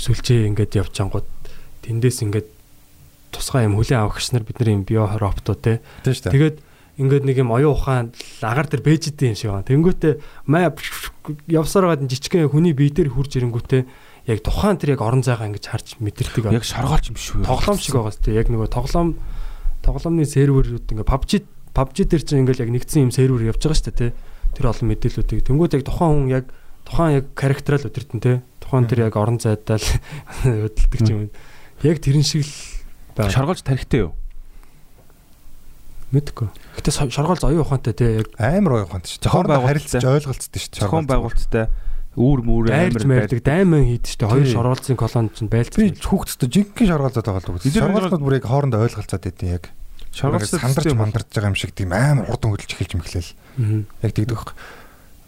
сүлжээ 0.00 0.48
ингээд 0.48 0.80
явж 0.80 0.94
ангууд 0.96 1.28
тэндээс 1.84 2.24
ингээд 2.24 2.48
тусгай 3.36 3.68
юм 3.68 3.76
хүлэн 3.76 4.00
авахч 4.08 4.32
нар 4.32 4.48
бидний 4.48 4.80
юм 4.80 4.84
био 4.88 5.04
роботууд 5.12 5.60
те 5.60 5.84
Тийм 6.06 6.14
шүү 6.16 6.24
дээ. 6.24 6.32
тэгээд 6.32 6.56
ингээд 7.00 7.24
нэг 7.24 7.36
юм 7.40 7.50
оюун 7.56 7.72
ухаан 7.72 8.06
агаар 8.44 8.68
дээр 8.68 8.84
бэж 8.84 9.16
идэв 9.16 9.32
юм 9.32 9.36
шиг 9.40 9.50
байна. 9.50 9.64
Тэнгүүтээ 9.64 10.12
маа 10.44 10.68
явсаар 11.48 11.88
байгаа 11.88 12.04
жижигхэн 12.04 12.52
хүний 12.52 12.76
бие 12.76 12.92
дээр 12.92 13.08
хурж 13.08 13.40
ирэнгүүтээ 13.40 13.82
яг 14.28 14.38
тухайн 14.44 14.76
тэр 14.76 14.94
яг 14.94 15.00
орон 15.00 15.24
зайгаа 15.24 15.48
ингэж 15.48 15.64
харж 15.64 15.88
мэдэрдэг. 15.98 16.52
Яг 16.52 16.66
шаргаалч 16.68 17.10
юм 17.10 17.16
шүү. 17.16 17.48
тоглоом 17.48 17.80
шиг 17.80 17.96
байгаа 17.96 18.12
сте 18.12 18.36
яг 18.36 18.52
нөгөө 18.52 18.68
тоглоом 18.68 19.16
тоглоомны 19.80 20.28
серверүүд 20.28 20.92
ингээ 20.92 21.08
PUBG 21.08 21.32
PUBG 21.72 21.96
дээр 22.04 22.22
чинь 22.22 22.42
ингээл 22.44 22.64
яг 22.68 22.70
нэгдсэн 22.70 23.08
юм 23.08 23.14
сервер 23.14 23.48
явж 23.48 23.64
байгаа 23.64 23.78
шүү 23.80 23.88
дээ 23.88 23.98
тий. 23.98 24.12
Тэр 24.58 24.66
олон 24.68 24.86
мэдээллүүдийг 24.90 25.40
тэнгууд 25.46 25.74
яг 25.78 25.84
тухайн 25.86 26.12
хүн 26.12 26.28
яг 26.28 26.44
тухайн 26.84 27.12
яг 27.16 27.26
характерал 27.32 27.86
өдөртөн 27.88 28.20
тий. 28.20 28.36
Тухайн 28.60 28.84
тэр 28.90 29.00
яг 29.08 29.14
орон 29.16 29.38
зайдаа 29.40 29.78
л 29.78 29.88
хөдөлдөг 30.44 31.00
юм. 31.08 31.30
Яг 31.86 31.96
тэрэн 32.02 32.26
шиг 32.26 32.44
л. 32.44 32.52
Шаргаалч 33.16 33.62
тарихтай 33.64 34.10
юу? 34.10 34.12
Мэдгүй. 36.10 36.48
Гэтэ 36.74 36.90
шаргаал 36.90 37.38
зоёо 37.38 37.62
ухаантай 37.62 37.94
тий 37.94 38.10
яг 38.18 38.28
Амар 38.34 38.82
гоё 38.82 38.86
ухаантай 38.90 39.10
шүү. 39.14 39.22
Зохион 39.30 39.46
байгуулалттай. 39.46 40.00
ойлголцдог 40.02 40.58
шүү. 40.58 40.80
Зохион 40.82 41.06
байгуулалттай 41.06 41.64
үүр 42.18 42.66
дайрж 42.66 43.06
амар 43.06 43.06
мэрдэг 43.06 43.40
дайман 43.46 43.86
хийд 43.86 44.04
штэ 44.10 44.26
хоёр 44.26 44.42
Тий. 44.42 44.54
шорвалцын 44.58 44.98
колон 44.98 45.30
чинь 45.30 45.46
байлцсан. 45.46 45.78
Би 45.78 45.94
хүүхдтэй 45.94 46.48
жинхэнэ 46.50 46.90
шаргаалзаад 46.90 47.26
байгаа 47.30 47.54
л. 47.54 47.62
Эдгээр 47.62 47.86
Шаргаалцууд 47.86 48.24
бүр 48.26 48.34
яг 48.34 48.46
хоорондоо 48.50 48.82
ойлголцоод 48.82 49.22
байдیں۔ 49.22 49.54
Яг 49.54 49.64
Шаргаалч 50.10 50.50
сандарч 50.50 50.90
мандарч 50.98 51.30
байгаа 51.30 51.50
юм 51.54 51.58
шиг 51.58 51.70
тийм 51.70 51.94
амар 51.94 52.26
хурдан 52.26 52.50
хөдөлж 52.50 52.74
эхэлж 52.74 52.92
мэхлээл. 52.98 53.30
Яг 54.02 54.10
тэгдэг 54.10 54.34
байхгүй. 54.34 54.54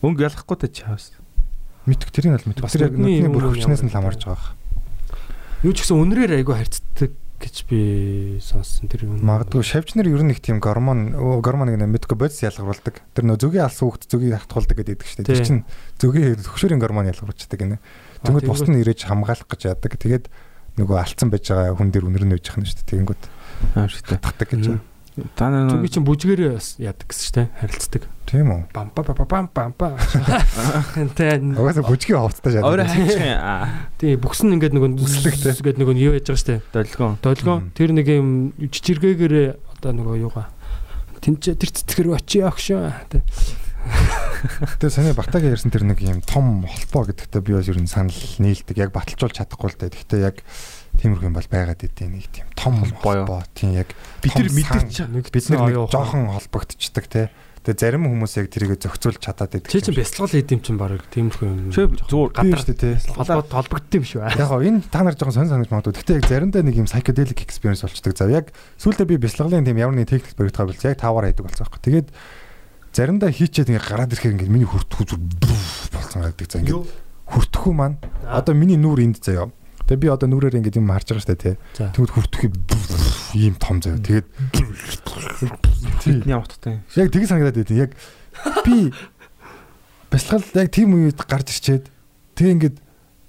өнгө 0.03 0.27
ялахгүй 0.27 0.57
та 0.59 0.67
чаас. 0.67 1.15
Мэдх 1.87 2.11
тэрийг 2.11 2.43
мэдх. 2.43 2.67
Бас 2.67 2.75
Тэр 2.75 2.91
яг 2.91 2.99
нүдний 2.99 3.31
бүр 3.31 3.47
юм 3.47 3.55
хүчнээс 3.55 3.87
нь 3.87 3.95
ямар 3.95 4.19
ламарч 4.19 4.27
байгаа. 4.27 4.59
Юу 5.63 5.71
ч 5.79 5.87
гэсэн 5.87 5.95
үнрээр 6.03 6.43
айгүй 6.43 6.55
харьцдаг 6.59 7.15
гэж 7.43 7.57
би 7.67 7.81
сонссон 8.39 8.87
тэр 8.87 9.11
юм. 9.11 9.19
Магадгүй 9.19 9.67
шавчнэр 9.67 10.07
ер 10.07 10.23
нь 10.23 10.31
их 10.31 10.39
тийм 10.39 10.63
гормон 10.63 11.11
гормоныг 11.43 11.75
нэ 11.75 11.91
мэдгүй 11.91 12.15
бодис 12.15 12.39
ялгаруулдаг. 12.47 13.03
Тэр 13.19 13.27
нөө 13.27 13.43
зөгийн 13.43 13.67
алс 13.67 13.83
хүүхд 13.83 14.07
зөгийг 14.07 14.39
хатгуулдаг 14.39 14.79
гэдэг 14.79 15.03
шүү 15.03 15.27
дээ. 15.27 15.31
Тэр 15.35 15.43
чинь 15.43 15.63
зөгийн 15.99 16.39
хөшөөрийн 16.39 16.79
гормон 16.79 17.11
ялгаруулчихдаг 17.11 17.59
гинэ. 17.59 17.83
Тэнгүүд 18.23 18.47
бусд 18.47 18.71
нь 18.71 18.79
ирээж 18.79 19.11
хамгаалах 19.11 19.51
гэж 19.51 19.61
яадаг. 19.75 19.99
Тэгээд 19.99 20.31
нөгөө 20.79 20.97
алдсан 21.03 21.29
байж 21.35 21.51
байгаа 21.51 21.75
хүн 21.75 21.91
дээр 21.91 22.07
үнэр 22.07 22.25
нь 22.31 22.33
байгаа 22.39 22.63
юм 22.63 22.67
шүү 22.71 22.79
дээ. 22.79 22.91
Тэгэнгүүт 22.95 23.23
Аим 23.75 23.91
шигтэй. 23.91 24.19
татдаг 24.23 24.49
гэж. 24.55 24.65
Та 25.37 25.53
нар 25.53 25.69
Түнгийн 25.69 25.93
чинь 25.93 26.07
бүжгээрээ 26.09 26.57
бас 26.57 26.81
яадаг 26.81 27.05
гэсэн 27.05 27.27
штэ 27.29 27.43
харилцдаг. 27.61 28.03
Тийм 28.25 28.49
үү. 28.49 28.63
Бам 28.73 28.89
ба 28.97 29.05
ба 29.05 29.13
ба 29.13 29.25
бам 29.29 29.47
бам 29.53 29.73
ба. 29.77 29.93
Тэ 31.13 31.37
Угаасаа 31.53 31.85
бүжгийн 31.85 32.17
ховцтой 32.17 32.57
шаад. 32.57 32.65
өөрөө 32.65 32.89
хайчих 32.89 33.21
юм. 33.21 33.37
тий 34.01 34.17
бүкс 34.17 34.41
нь 34.41 34.57
ингээд 34.57 34.73
нөгөө 34.73 35.05
Үслэгтэй. 35.05 35.53
гээд 35.61 35.79
нөгөө 35.85 35.97
юу 36.01 36.17
яж 36.17 36.33
байгаа 36.33 36.41
штэ. 36.41 36.65
Долгион. 36.73 37.21
Долгион 37.21 37.61
Мгм. 37.69 37.73
тэр 37.77 37.91
нэг 37.93 38.07
юм 38.09 38.29
жижигэргээр 38.57 39.35
одоо 39.77 39.93
нөгөө 39.93 40.17
юугаа 40.25 40.49
тэнцээ 41.21 41.61
тэр 41.61 41.71
цэцгэр 41.77 42.09
очи 42.17 42.41
огшоо 42.41 42.89
тэ. 43.13 43.21
Тэгээ 44.81 44.91
саний 44.95 45.13
Батагийн 45.13 45.53
ярьсан 45.59 45.71
тэр 45.75 45.85
нэг 45.85 46.01
юм 46.01 46.23
том 46.25 46.65
холбоо 46.65 47.11
гэдэгтээ 47.13 47.43
би 47.45 47.53
бас 47.53 47.69
ер 47.69 47.79
нь 47.79 47.91
санал 47.91 48.15
нийлдэг. 48.41 48.79
Яг 48.81 48.91
баталжуулж 48.97 49.37
чадахгүй 49.37 49.71
л 49.71 49.79
дээ. 49.79 49.93
Гэхдээ 49.93 50.21
яг 50.23 50.41
тиймэрхүү 51.03 51.27
юм 51.27 51.35
бол 51.35 51.51
байгаад 51.51 51.83
идэв 51.83 52.09
нэг 52.09 52.27
тийм 52.31 52.47
том 52.55 52.79
Холбоо. 52.79 53.43
Тийм 53.53 53.75
яг 53.75 53.91
Бид 54.23 54.39
нар 54.39 54.51
мэдэрч. 54.55 54.95
Нэг 55.11 55.27
бид 55.35 55.47
нар 55.51 55.61
нэг 55.67 55.91
жоохон 55.91 56.31
холбогдчихдаг 56.31 57.07
те. 57.11 57.29
Тэгээ 57.63 57.79
зарим 57.79 58.11
хүмүүс 58.11 58.43
яг 58.43 58.51
тэрийг 58.51 58.75
зохицуулж 58.83 59.23
чадаад 59.23 59.55
байдаг. 59.55 59.71
Чи 59.71 59.79
чинь 59.79 59.95
бясалгал 59.95 60.35
хийдэм 60.35 60.61
чинь 60.67 60.79
баг 60.83 60.99
тиймэрхүү 61.15 61.47
юм. 61.47 61.71
Чи 61.71 61.87
зүгээр 62.11 62.31
гадар 62.35 62.59
шүү 62.59 62.75
дээ 62.75 62.99
те. 62.99 63.15
холбоод 63.15 63.55
холбогдсон 63.55 63.99
юм 64.03 64.07
шүү. 64.07 64.21
Яг 64.35 64.51
гоо 64.51 64.63
энэ 64.67 64.83
та 64.91 65.07
нар 65.07 65.15
жоохон 65.15 65.31
сонь 65.31 65.47
санаж 65.47 65.71
магадгүй. 65.71 65.95
Гэхдээ 65.95 66.19
яг 66.19 66.27
заримдаа 66.27 66.63
нэг 66.67 66.75
юм 66.75 66.91
psychedelic 66.91 67.39
experience 67.39 67.87
болчдөг. 67.87 68.19
За 68.19 68.27
яг 68.27 68.51
сүүлдээ 68.83 69.07
би 69.07 69.23
бясалгалын 69.23 69.63
тийм 69.63 69.79
ямар 69.79 69.95
нэг 69.95 70.11
техник 70.11 70.35
баригдахаа 70.35 70.75
билж 70.75 70.83
яг 70.83 70.99
таваар 70.99 71.31
хайдаг 71.31 71.47
болсон 71.47 71.71
байхгүй. 71.71 71.83
Тэгээд 71.87 72.09
заримдаа 72.91 73.31
хийчээд 73.31 73.71
ингээ 73.71 73.87
гараад 73.87 74.11
ирэхээр 74.11 74.35
ингээ 74.43 74.51
миний 74.51 74.67
хүртгүү 74.67 75.05
зүр 75.07 75.23
болцсон 75.23 76.27
байдаг. 76.27 76.51
За 76.51 76.59
ингээ 76.67 76.83
хүртгүү 77.31 77.73
маань 77.79 78.03
одоо 78.27 78.59
миний 78.59 78.75
нүур 78.75 79.07
энд 79.07 79.23
заяа. 79.23 79.55
Тэгээ 79.93 80.09
би 80.09 80.09
одоо 80.09 80.25
нүрээр 80.25 80.57
ингээ 80.57 80.81
юм 80.81 80.89
харж 80.89 81.13
байгаа 81.13 81.37
дээ 81.37 81.53
тий. 81.53 81.57
Тэгвэл 81.77 82.17
хүртгэхий 82.17 82.49
ийм 83.37 83.61
том 83.61 83.85
заяа. 83.85 84.01
Тэгээд 84.01 84.25
бидний 86.01 86.33
утгатай. 86.33 86.81
яг 86.97 87.13
тгий 87.13 87.29
санагдаад 87.29 87.61
байдیں۔ 87.61 87.77
Яг 87.77 87.93
би 88.65 88.89
бясалгал 90.09 90.49
яг 90.65 90.73
тийм 90.73 90.97
үед 90.97 91.21
гарч 91.29 91.53
ирчээд 91.53 91.93
тэгээ 92.41 92.55
ингээд 92.57 92.77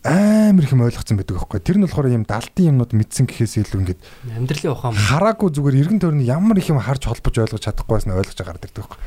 амар 0.08 0.64
их 0.64 0.72
юм 0.72 0.88
ойлгоцсон 0.88 1.20
байдаг 1.20 1.36
байхгүй. 1.36 1.60
Тэр 1.60 1.78
нь 1.80 1.84
болохоор 1.84 2.08
юм 2.16 2.24
далтын 2.24 2.72
юмнууд 2.72 2.96
мэдсэн 2.96 3.28
гэхээс 3.28 3.60
илүү 3.60 3.80
ингээд 3.84 4.02
амьдралын 4.40 4.72
ухаан 4.72 4.96
хараагүй 4.96 5.52
зүгээр 5.52 5.80
эргэн 5.84 6.00
тойрны 6.00 6.24
ямар 6.24 6.64
их 6.64 6.72
юм 6.72 6.80
харж 6.80 7.12
холбож 7.12 7.36
ойлгож 7.44 7.60
чадахгүйс 7.60 8.08
нь 8.08 8.16
ойлгож 8.16 8.40
гардаг 8.40 8.72
байхгүй. 8.72 9.00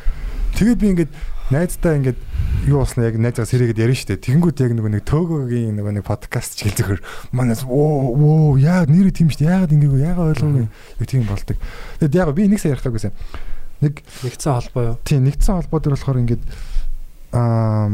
Тэгээд 0.61 0.81
би 0.81 0.89
ингээд 0.93 1.12
найздаа 1.51 1.94
ингээд 1.94 2.18
юу 2.66 2.82
болсноо 2.82 3.06
яг 3.06 3.16
найзгаа 3.23 3.47
сэрээгээд 3.47 3.78
ярина 3.78 3.94
штэ. 3.94 4.18
Тэгэнгүүт 4.18 4.59
яг 4.66 4.73
нөгөө 4.74 4.93
нэг 4.98 5.05
төөгөөгийн 5.06 5.78
нөгөө 5.78 5.94
нэг 6.02 6.05
подкаст 6.06 6.59
ч 6.59 6.66
хэл 6.66 6.98
зөвхөр 6.98 7.01
манаас 7.31 7.62
оо 7.62 8.10
оо 8.10 8.59
яа 8.59 8.82
нэр 8.90 9.14
тийм 9.14 9.31
штэ. 9.31 9.47
Яагаад 9.47 9.70
ингээгөө 9.70 10.02
яагаад 10.02 10.31
ойлгоогүй. 10.35 10.66
Яг 10.66 11.06
тийм 11.06 11.23
болдог. 11.23 11.56
Тэгэд 12.02 12.18
яг 12.18 12.35
би 12.35 12.51
нэг 12.51 12.59
сая 12.59 12.74
ярих 12.74 12.82
гайгүйсэн. 12.82 13.14
Нэг 13.78 13.94
нэгдсэн 14.27 14.52
холбоо 14.59 14.82
юу? 14.82 14.97
тийм 15.06 15.23
нэгдсэн 15.23 15.55
холбоо 15.55 15.78
дээр 15.78 15.94
болохоор 15.94 16.23
ингээд 16.27 16.43
аа 17.31 17.86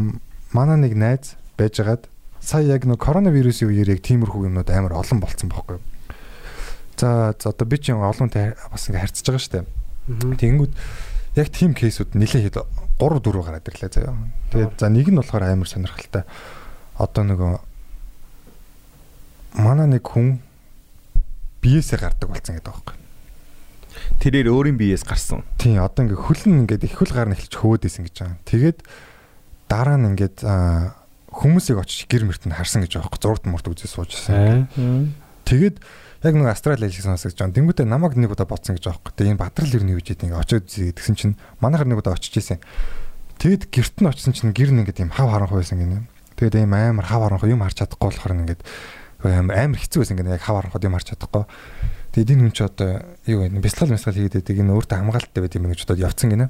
манай 0.57 0.79
нэг 0.81 0.97
найз 0.97 1.37
байжгаад 1.61 2.09
сая 2.41 2.65
яг 2.65 2.89
нөгөө 2.89 3.05
коронавирусын 3.05 3.69
үеэр 3.69 3.93
яг 3.93 4.01
тиймэрхүү 4.01 4.49
юмнууд 4.49 4.71
амар 4.73 4.97
олон 4.97 5.21
болцсон 5.21 5.53
юу. 5.53 5.85
За 6.97 7.37
за 7.37 7.53
одоо 7.53 7.67
би 7.69 7.77
чинь 7.77 8.01
олонтой 8.01 8.57
бас 8.57 8.89
ингээ 8.89 9.05
харьцаж 9.05 9.27
байгаа 9.29 9.45
штэ. 9.45 9.67
Мгм. 10.09 10.41
Тэгэнгүүт 10.41 10.73
яг 11.37 11.49
тийм 11.53 11.75
кейсүүд 11.75 12.15
нэлээд 12.15 12.57
3 13.03 13.19
4 13.19 13.43
гараад 13.43 13.67
ирлээ 13.67 13.91
заяа. 13.91 14.15
Тэгээд 14.55 14.79
за 14.79 14.87
нэг 14.87 15.11
нь 15.11 15.19
болохоор 15.19 15.43
амар 15.43 15.67
сонирхолтой. 15.67 16.23
Одоо 17.03 17.23
нөгөө 17.27 17.53
манай 19.59 19.87
нэг 19.91 20.07
хүн 20.07 20.39
биесээ 21.59 21.99
гардаг 21.99 22.31
болсон 22.31 22.55
гэдэг 22.59 22.71
байхгүй. 22.71 22.97
Тэрээр 24.23 24.49
өөрийн 24.55 24.79
биеэс 24.79 25.03
гарсан. 25.03 25.43
Тийм 25.59 25.83
одоо 25.83 26.07
ингээ 26.07 26.21
хөлн 26.23 26.63
ингээд 26.65 26.87
их 26.87 26.95
хөл 26.95 27.11
гарна 27.11 27.35
эхэлж 27.35 27.59
хөвөөдөөсөн 27.59 28.07
гэж 28.07 28.17
байгаа. 28.23 28.39
Тэгээд 28.47 28.79
дараа 29.67 29.97
нь 29.99 30.09
ингээд 30.15 30.47
хүмүүсийг 31.33 31.79
очиж 31.83 32.07
гэр 32.07 32.31
мөрт 32.31 32.47
нь 32.47 32.55
харсан 32.55 32.87
гэж 32.87 33.03
байгаа 33.03 33.11
байхгүй. 33.11 33.21
Зурагт 33.21 33.47
мурт 33.51 33.67
үзээ 33.67 33.91
суужсэн. 33.91 34.69
Тэгээд 35.45 35.77
яг 36.23 36.35
нэг 36.39 36.47
астрал 36.47 36.79
айлыг 36.79 36.95
сонсож 36.95 37.35
байгаа. 37.35 37.55
Тэнгүүтээ 37.59 37.87
намайг 37.87 38.15
нэг 38.15 38.31
удаа 38.31 38.47
бодсон 38.47 38.79
гэж 38.79 38.87
байгаа 38.87 39.03
байхгүй. 39.03 39.15
Тэгээд 39.19 39.33
энэ 39.35 39.43
бадрал 39.43 39.75
ирнэ 39.75 39.93
гэж 39.99 40.09
ингээ 40.23 40.39
очиод 40.39 40.67
гэдгсэн 40.71 41.17
чинь 41.19 41.35
манайхаар 41.59 41.91
нэг 41.91 41.99
удаа 41.99 42.15
очиж 42.15 42.35
исэн. 42.39 42.63
Тэгэд 43.43 43.75
герт 43.75 43.97
нь 43.99 44.07
очсон 44.07 44.33
чинь 44.33 44.55
гэр 44.55 44.71
нь 44.71 44.81
ингээ 44.87 45.03
тийм 45.03 45.11
хав 45.11 45.35
харанхуй 45.35 45.67
байсан 45.67 45.83
гинэ. 45.83 46.07
Тэгээд 46.39 46.63
ийм 46.63 46.75
амар 46.79 47.07
хав 47.11 47.27
харанхуй 47.27 47.51
юм 47.51 47.67
харж 47.67 47.83
чадахгүй 47.83 48.07
болохоор 48.07 48.39
ингээд 48.39 48.63
амар 49.27 49.79
хэцүү 49.83 49.99
байсан 49.99 50.17
гинэ 50.19 50.39
яг 50.39 50.47
хав 50.47 50.63
харанхуй 50.63 50.79
юм 50.79 50.95
харж 50.95 51.11
чадахгүй. 51.11 51.45
Тэгээд 52.15 52.31
энэ 52.39 52.43
хүн 52.47 52.55
ч 52.55 52.61
одоо 52.63 53.03
юу 53.27 53.43
вэ? 53.43 53.59
Бясалгал 53.59 53.99
бясалгал 53.99 54.19
хийгээд 54.23 54.37
байдаг. 54.47 54.57
Энэ 54.63 54.75
өөртөө 54.79 54.99
хамгаалалттай 55.03 55.43
байт 55.43 55.57
юм 55.59 55.67
гэж 55.75 55.81
бодоод 55.83 56.05
явцсан 56.07 56.31
гинэ. 56.31 56.47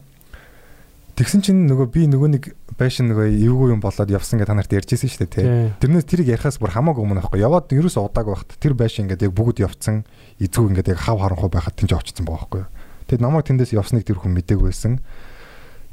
Тэгсэн 1.13 1.45
чинь 1.45 1.69
нөгөө 1.69 1.87
би 1.93 2.09
нөгөө 2.09 2.29
нэг 2.33 2.45
байшин 2.81 3.13
нөгөө 3.13 3.37
эвгүй 3.37 3.69
юм 3.77 3.85
болоод 3.85 4.09
явсан 4.09 4.41
гэж 4.41 4.49
та 4.49 4.57
нарт 4.57 4.73
ярьжсэн 4.73 5.13
шүү 5.13 5.21
дээ 5.29 5.33
тий. 5.37 5.45
Тэрнээс 5.77 6.09
тэрийг 6.09 6.33
ярихаас 6.33 6.57
бүр 6.57 6.73
хамаагүй 6.73 7.05
өмнө 7.05 7.21
аахгүй. 7.21 7.45
Яваад 7.45 7.69
ерөөсөө 7.69 8.09
удааг 8.09 8.33
байхад 8.33 8.57
тэр 8.57 8.73
байшин 8.73 9.13
ингээд 9.13 9.29
яг 9.29 9.33
бүгд 9.37 9.61
явцсан. 9.61 10.09
Эзгүй 10.41 10.73
ингээд 10.73 10.97
яг 10.97 11.05
хав 11.05 11.21
харанхуй 11.21 11.53
байхад 11.53 11.77
тэнд 11.77 11.93
очсон 11.93 12.25
байгаа 12.25 12.49
байхгүй. 12.49 12.65
Тэгэд 13.13 13.25
намайг 13.29 13.45
тэндээс 13.45 13.77
явсныг 13.77 14.09
тэр 14.09 14.25
хүн 14.25 14.33
мдэггүй 14.41 14.73
байсан. 14.73 15.05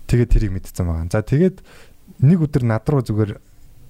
Тэгээд 0.07 0.31
тэрийг 0.31 0.51
мэдсэн 0.55 0.87
байгаа. 0.87 1.11
За 1.11 1.19
тэгээд 1.19 1.57
нэг 2.23 2.39
өдөр 2.39 2.63
над 2.63 2.87
руу 2.87 3.03
зүгээр 3.03 3.31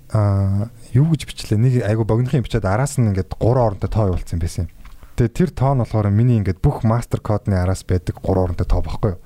аа 0.09 0.73
юу 0.97 1.13
гэж 1.13 1.29
бичлээ. 1.29 1.61
Нэг 1.61 1.73
айгу 1.85 2.09
богинохын 2.09 2.41
бичээд 2.41 2.65
араас 2.65 2.97
нь 2.97 3.05
ингээд 3.05 3.37
гурван 3.37 3.77
оронтой 3.77 3.89
тоо 3.93 4.17
явуулсан 4.17 4.41
байсан 4.41 4.65
юм. 4.65 4.73
Тэгээд 5.13 5.37
тэр 5.37 5.49
тоо 5.53 5.77
нь 5.77 5.81
болохоор 5.85 6.09
миний 6.09 6.41
ингээд 6.41 6.57
бүх 6.57 6.81
мастер 6.81 7.21
кодны 7.21 7.53
араас 7.53 7.85
байдаг 7.85 8.17
гурван 8.17 8.49
оронтой 8.49 8.65
тоо 8.65 8.81
байхгүй 8.81 9.13
юу? 9.13 9.21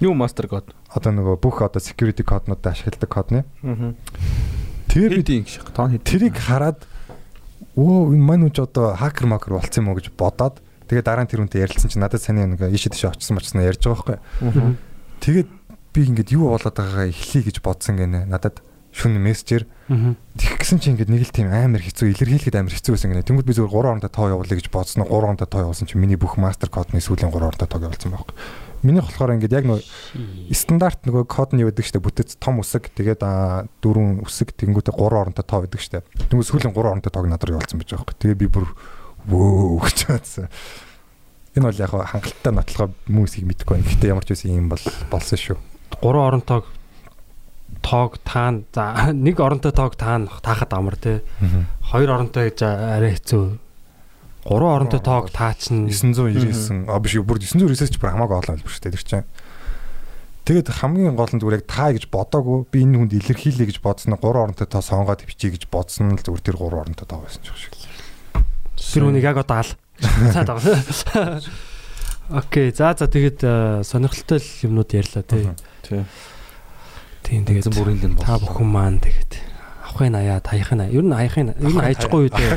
Юу 0.00 0.14
мастер 0.14 0.46
код. 0.46 0.70
Одоо 0.90 1.10
нөгөө 1.14 1.36
бүх 1.38 1.62
одоо 1.62 1.80
security 1.82 2.26
коднууд 2.26 2.62
ашигладаг 2.66 3.10
кодны. 3.10 3.44
Аа. 3.62 3.94
Тэгээд 4.90 5.10
би 5.14 5.22
Хэдийн 5.22 5.44
гэх 5.46 5.70
тоон 5.70 5.94
хэд. 5.94 6.02
Тэрийг 6.02 6.34
хараад 6.34 6.82
өө 7.78 8.14
энэ 8.18 8.26
маань 8.26 8.44
үуч 8.50 8.58
одоо 8.58 8.98
хакер 8.98 9.30
макер 9.30 9.54
болцсон 9.54 9.86
юм 9.86 9.94
уу 9.94 10.02
гэж 10.02 10.10
бодоод 10.18 10.58
тэгээд 10.90 11.06
дараа 11.06 11.24
нь 11.24 11.30
тэр 11.30 11.46
үнтэй 11.46 11.62
ярилцсан 11.62 11.90
чинь 11.90 12.02
надад 12.02 12.18
саний 12.18 12.42
нэг 12.42 12.58
ийшээ 12.58 12.90
тийшээ 12.90 13.14
очсон 13.14 13.38
мочсноо 13.38 13.62
ярьж 13.62 13.86
байгаа 13.86 14.18
байхгүй. 14.18 14.74
Тэгээд 15.22 15.48
би 15.94 16.00
ингээд 16.10 16.34
юу 16.34 16.50
болоод 16.50 16.74
байгаагаа 16.74 17.10
эхлэе 17.14 17.46
гэж 17.46 17.62
бодсон 17.62 17.94
гинэ. 18.02 18.26
Надад 18.26 18.58
шүн 18.90 19.22
мессежээр. 19.22 19.70
Тэгэх 20.34 20.58
гэсэн 20.58 20.78
чи 20.82 20.90
ингээд 20.90 21.10
нэг 21.10 21.22
л 21.22 21.34
тийм 21.34 21.50
амар 21.54 21.82
хэцүү 21.82 22.10
илэрхийлэхэд 22.10 22.58
амар 22.58 22.74
хэцүү 22.74 22.94
байсан 22.98 23.10
гэнэ. 23.14 23.26
Тэнгүүд 23.26 23.46
би 23.46 23.54
зөвхөн 23.54 23.70
3 23.70 24.02
хоронтой 24.02 24.10
тоо 24.10 24.26
явуулъя 24.34 24.58
гэж 24.58 24.66
бодсон. 24.70 25.06
3 25.06 25.14
хоронтой 25.14 25.46
тоо 25.46 25.70
явуулсан 25.70 25.86
чи 25.86 25.94
миний 25.94 26.18
бүх 26.18 26.34
мастер 26.34 26.70
кодны 26.70 26.98
сүүлийн 26.98 27.30
3 27.30 27.38
хоронтой 27.38 27.70
тоог 27.70 27.86
явуулсан 27.86 28.10
байхгүй. 28.10 28.34
Миний 28.82 29.04
болохоор 29.04 29.36
ингээд 29.36 29.52
яг 29.52 29.66
нөгөө 29.68 30.56
стандарт 30.56 31.04
нөгөө 31.04 31.24
код 31.28 31.52
нь 31.52 31.60
юу 31.60 31.68
гэдэг 31.68 31.84
штэ 31.84 32.00
бүтэц 32.00 32.40
том 32.40 32.64
үсэг 32.64 32.88
тэгээд 32.96 33.20
дөрвөн 33.84 34.24
үсэг 34.24 34.56
тэнгүүтээ 34.56 34.96
3 34.96 35.04
хоронтой 35.04 35.44
тоо 35.44 35.60
гэдэг 35.68 35.80
штэ. 35.80 36.00
Тэнгүүд 36.32 36.48
сүүлийн 36.48 36.72
3 36.72 36.80
хоронтой 36.80 37.12
тоог 37.12 37.28
надад 37.28 37.52
явуулсан 37.52 37.76
байж 37.76 37.92
байгаа 37.92 38.08
байхгүй. 38.08 38.16
Тэгээд 38.24 38.40
би 38.40 38.48
бүр 38.48 38.66
вөө 39.28 39.84
гэж 39.84 39.98
бодсон. 40.08 40.48
Энэ 41.56 41.66
бол 41.66 41.82
яг 41.82 41.92
хангалттай 41.92 42.52
нотлохоо 42.56 42.88
хүмүүсийг 43.10 43.44
мэдгүй 43.44 43.74
байна. 43.76 43.90
Гэтэ 43.90 44.10
ямар 44.14 44.24
ч 44.24 44.32
байсан 44.32 44.54
юм 44.54 44.68
бол 44.72 44.84
болсон 45.10 45.36
шүү. 45.36 45.58
Гурван 46.00 46.40
оронтойг 46.40 46.64
тоог 47.82 48.16
таана 48.24 48.62
за 48.72 49.12
нэг 49.12 49.40
оронтой 49.40 49.72
тоог 49.74 49.96
таана 49.98 50.30
таахад 50.40 50.72
амар 50.72 50.96
те. 50.96 51.20
Хоёр 51.90 52.16
оронтой 52.16 52.50
гэж 52.50 52.62
арай 52.64 53.18
хэцүү. 53.18 53.58
Гурван 54.44 54.80
оронтой 54.80 55.00
тоог 55.00 55.30
таачна. 55.30 55.88
999 55.88 56.88
а 56.88 56.98
биш 56.98 57.20
бүр 57.20 57.38
999 57.40 57.92
ч 57.92 58.00
бүр 58.00 58.16
хамаагүй 58.16 58.36
олон 58.40 58.56
хэлбэр 58.56 58.72
шүү 58.72 58.84
дээ 58.88 58.94
тэр 58.96 59.04
чинь. 59.04 59.28
Тэгээд 60.48 60.68
хамгийн 60.80 61.14
гол 61.14 61.28
нь 61.28 61.40
зүгээр 61.44 61.60
яг 61.60 61.66
таа 61.68 61.92
гэж 61.92 62.08
бодоагүй 62.08 62.64
би 62.72 62.80
энэ 62.88 62.96
хүнд 63.04 63.12
илэрхийлье 63.20 63.68
гэж 63.68 63.84
бодсон 63.84 64.16
нь 64.16 64.20
3 64.20 64.24
оронтой 64.24 64.64
тоо 64.64 64.80
сонгоод 64.80 65.28
бичиж 65.28 65.52
гэж 65.60 65.64
бодсон 65.68 66.16
л 66.16 66.24
зүгээр 66.24 66.40
тэр 66.40 66.56
3 66.56 66.80
оронтой 66.80 67.06
тоо 67.06 67.20
байсан 67.20 67.44
ч 67.44 67.52
шиг. 67.52 67.76
Тэр 68.80 69.12
үнийг 69.12 69.28
яг 69.28 69.44
одоо 69.44 69.60
ал. 69.60 69.72
Цаад 70.00 70.48
байгаа. 70.48 71.44
Окей. 72.30 72.72
За 72.72 72.96
за 72.96 73.10
тэгээд 73.10 73.44
э, 73.44 73.84
сонирхолтой 73.84 74.40
юмнууд 74.64 74.90
ярьлаа 74.96 75.22
тий. 75.26 75.52
Тий. 75.84 76.02
Тийм 77.26 77.44
тэгээд 77.44 77.68
бүрийн 77.76 78.00
лэн 78.00 78.16
та 78.16 78.40
бүхэн 78.40 78.64
маань 78.70 79.02
тэгээд 79.04 79.49
авахын 79.90 80.14
аяа 80.14 80.40
таахын 80.40 80.80
аяа. 80.86 80.94
Ер 80.94 81.04
нь 81.04 81.12
аяхын 81.12 81.50
ер 81.58 81.72
нь 81.74 81.82
айжгүй 81.82 82.30
үү 82.30 82.32
дээ. 82.32 82.54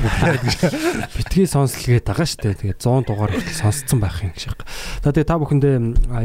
Битгий 1.18 1.47
сонслгээд 1.49 2.05
байгаа 2.05 2.27
шүү 2.30 2.53
дээ. 2.53 2.77
Тэгээд 2.77 2.80
100 2.85 3.10
дугаар 3.10 3.31
хүртэл 3.34 3.57
сонсцсон 3.57 3.99
байх 3.99 4.22
юм 4.22 4.34
шиг. 4.38 4.61
За 5.01 5.10
тэгээд 5.10 5.30
та 5.34 5.41
бүхэндээ 5.41 5.76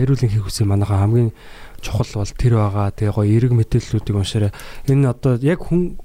эрүүл 0.05 0.25
энхийг 0.29 0.45
хүсье 0.45 0.69
манайхаа 0.69 1.09
хамгийн 1.09 1.33
чухал 1.81 2.13
бол 2.21 2.33
тэр 2.37 2.55
байгаа. 2.61 2.93
Тэгээ 2.93 3.17
гоё 3.17 3.33
эрг 3.41 3.53
мэдээллүүдийг 3.57 4.17
уншаарай. 4.21 4.53
Энэ 4.93 5.09
одоо 5.09 5.41
яг 5.41 5.65
хүн 5.65 5.97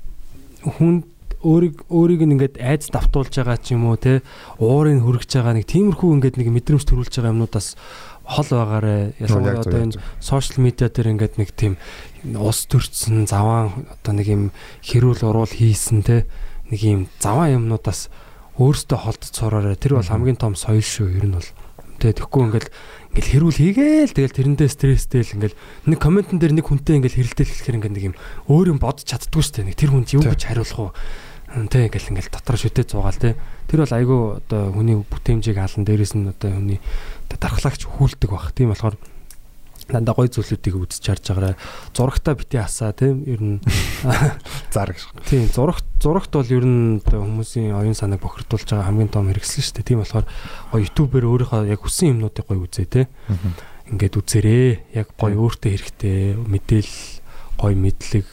хүн 0.64 1.04
өөрийг 1.44 1.84
өөрийг 1.92 2.24
ингээд 2.24 2.56
айц 2.64 2.88
давтуулж 2.88 3.36
байгаа 3.36 3.60
ч 3.60 3.76
юм 3.76 3.92
уу 3.92 4.00
те 4.00 4.24
уурыг 4.64 5.04
хүргэж 5.04 5.32
байгаа 5.44 5.60
нэг 5.60 5.68
тиймэрхүү 5.68 6.10
ингээд 6.16 6.40
нэг 6.40 6.48
мэдрэмж 6.56 6.84
төрүүлж 6.88 7.20
байгаа 7.20 7.36
юмнуудаас 7.36 7.76
хол 8.24 8.50
байгаарэ. 8.50 9.14
Ялангуяа 9.20 9.60
одоо 9.60 9.80
энэ 9.84 10.00
сошиал 10.24 10.64
медиа 10.64 10.90
дээр 10.90 11.14
ингээд 11.14 11.36
нэг 11.38 11.52
тийм 11.54 11.78
ус 12.24 12.66
төрцсөн 12.72 13.28
заваан 13.28 13.88
одоо 13.92 14.14
нэг 14.16 14.28
юм 14.32 14.44
хэрүүл 14.84 15.28
уруул 15.28 15.52
хийсэн 15.52 16.02
те. 16.08 16.26
Нэг 16.72 16.82
юм 16.84 17.02
заваан 17.20 17.60
юмнуудаас 17.60 18.08
өөртөө 18.58 19.00
сураарэ 19.32 19.76
тэр 19.76 20.00
бол 20.00 20.08
хамгийн 20.08 20.40
том 20.40 20.56
соёл 20.56 20.84
шүү. 20.84 21.20
Ер 21.20 21.28
нь 21.28 21.36
бол. 21.36 21.52
Тэгээ 22.00 22.20
тэгэхгүй 22.20 22.44
ингээд 22.48 22.68
ингээл 23.14 23.30
хэрүүл 23.30 23.60
хийгээл 23.62 24.18
тэгэл 24.18 24.38
тэрэндээ 24.58 24.70
стресстэй 24.74 25.22
л 25.22 25.36
ингээл 25.38 25.58
нэг 25.86 26.00
комментэн 26.02 26.42
дээр 26.42 26.58
нэг 26.58 26.66
хүнтэй 26.66 26.98
ингээл 26.98 27.18
хэрэлдэл 27.22 27.46
хэлэхээр 27.46 27.78
ингээд 27.78 27.94
нэг 27.94 28.06
юм 28.10 28.16
өөр 28.50 28.74
юм 28.74 28.80
бодож 28.82 29.06
чаддгүй 29.06 29.42
шүү 29.46 29.54
дээ 29.62 29.68
нэг 29.70 29.78
тэр 29.78 29.92
хүнд 29.94 30.10
юу 30.18 30.26
гэж 30.26 30.42
хариулах 30.50 30.82
уу 30.82 30.92
тэ 31.70 31.86
ингээл 31.86 32.10
ингээл 32.18 32.34
дотор 32.34 32.58
шүтээ 32.58 32.86
зугаал 32.90 33.22
тэ 33.22 33.38
тэр 33.70 33.86
бол 33.86 33.94
айгүй 33.94 34.20
одоо 34.42 34.62
хүний 34.74 34.98
бүтээмжийг 34.98 35.58
алан 35.62 35.86
дээрээс 35.86 36.14
нь 36.18 36.26
одоо 36.34 36.50
хүний 36.58 36.82
дархлаагч 37.40 37.86
хүлдэг 37.88 38.30
баг 38.30 38.52
тийм 38.54 38.74
болохоор 38.74 38.98
дандаа 39.90 40.16
гой 40.16 40.32
зүйлүүдийг 40.32 40.76
үзэж 40.80 41.04
харж 41.04 41.24
байгаарай 41.28 41.56
зурагтаа 41.92 42.36
бити 42.40 42.58
асаа 42.58 42.96
тийм? 42.96 43.24
Ер 43.28 43.42
нь 43.44 43.60
Зар 44.74 44.96
гэж. 44.96 45.12
тийм 45.28 45.52
зурагт 45.52 45.84
зурагт 46.00 46.32
бол 46.32 46.48
ер 46.48 46.64
нь 46.64 47.04
хүмүүсийн 47.04 47.76
оюун 47.76 47.98
санааг 47.98 48.24
бохирдуулж 48.24 48.64
байгаа 48.64 48.88
хамгийн 48.88 49.12
том 49.12 49.28
хэрэгсэл 49.28 49.64
шүү 49.64 49.76
дээ. 49.84 49.90
Тийм 49.92 50.00
болохоор 50.00 50.26
гой 50.72 50.82
ютубер 50.88 51.24
өөрийнхөө 51.28 51.68
яг 51.68 51.82
хүссэн 51.84 52.16
юмнуудыг 52.16 52.46
гой 52.48 52.60
үзээ 52.64 52.88
тийм 52.88 53.08
ингээд 53.92 54.16
үзээрээ 54.16 54.68
яг 55.04 55.08
гой 55.20 55.36
өөртөө 55.36 55.72
хэрэгтэй 55.76 56.40
мэдээл 56.40 56.94
гой 57.60 57.74
мэдлэг 57.76 58.28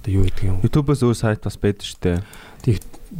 одоо 0.00 0.10
юу 0.10 0.24
гэдэг 0.24 0.44
юм 0.48 0.56
YouTube-оос 0.64 1.04
өөр 1.04 1.18
сайт 1.20 1.44
бас 1.44 1.56
байдаг 1.60 1.84
шүү 1.84 2.00
дээ. 2.00 2.18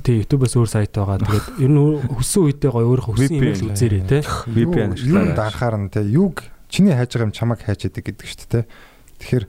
тий 0.00 0.16
YouTube-оос 0.24 0.54
өөр 0.56 0.70
сайт 0.70 0.96
байгаа. 0.96 1.20
Тэгээд 1.20 1.48
ер 1.60 1.70
нь 1.70 1.80
хүссэн 2.16 2.40
үедээ 2.48 2.70
гоё 2.72 2.86
өөрийнхөө 2.88 3.14
хүссэн 3.20 3.36
юм 3.36 3.52
л 3.52 3.70
үзээрэй 3.76 4.02
те. 4.08 4.18
VPN 4.24 4.96
ашиглаарай. 4.96 5.36
анхаарна 5.36 5.92
те 5.92 6.00
юг 6.08 6.48
чиний 6.72 6.96
хайж 6.96 7.12
байгаа 7.12 7.28
юм 7.28 7.36
чамайг 7.36 7.60
хайж 7.60 7.84
идэг 7.84 8.04
гэдэг 8.08 8.26
шүү 8.26 8.40
дээ 8.48 8.64
те. 8.64 8.68
Тэгэхээр 9.20 9.44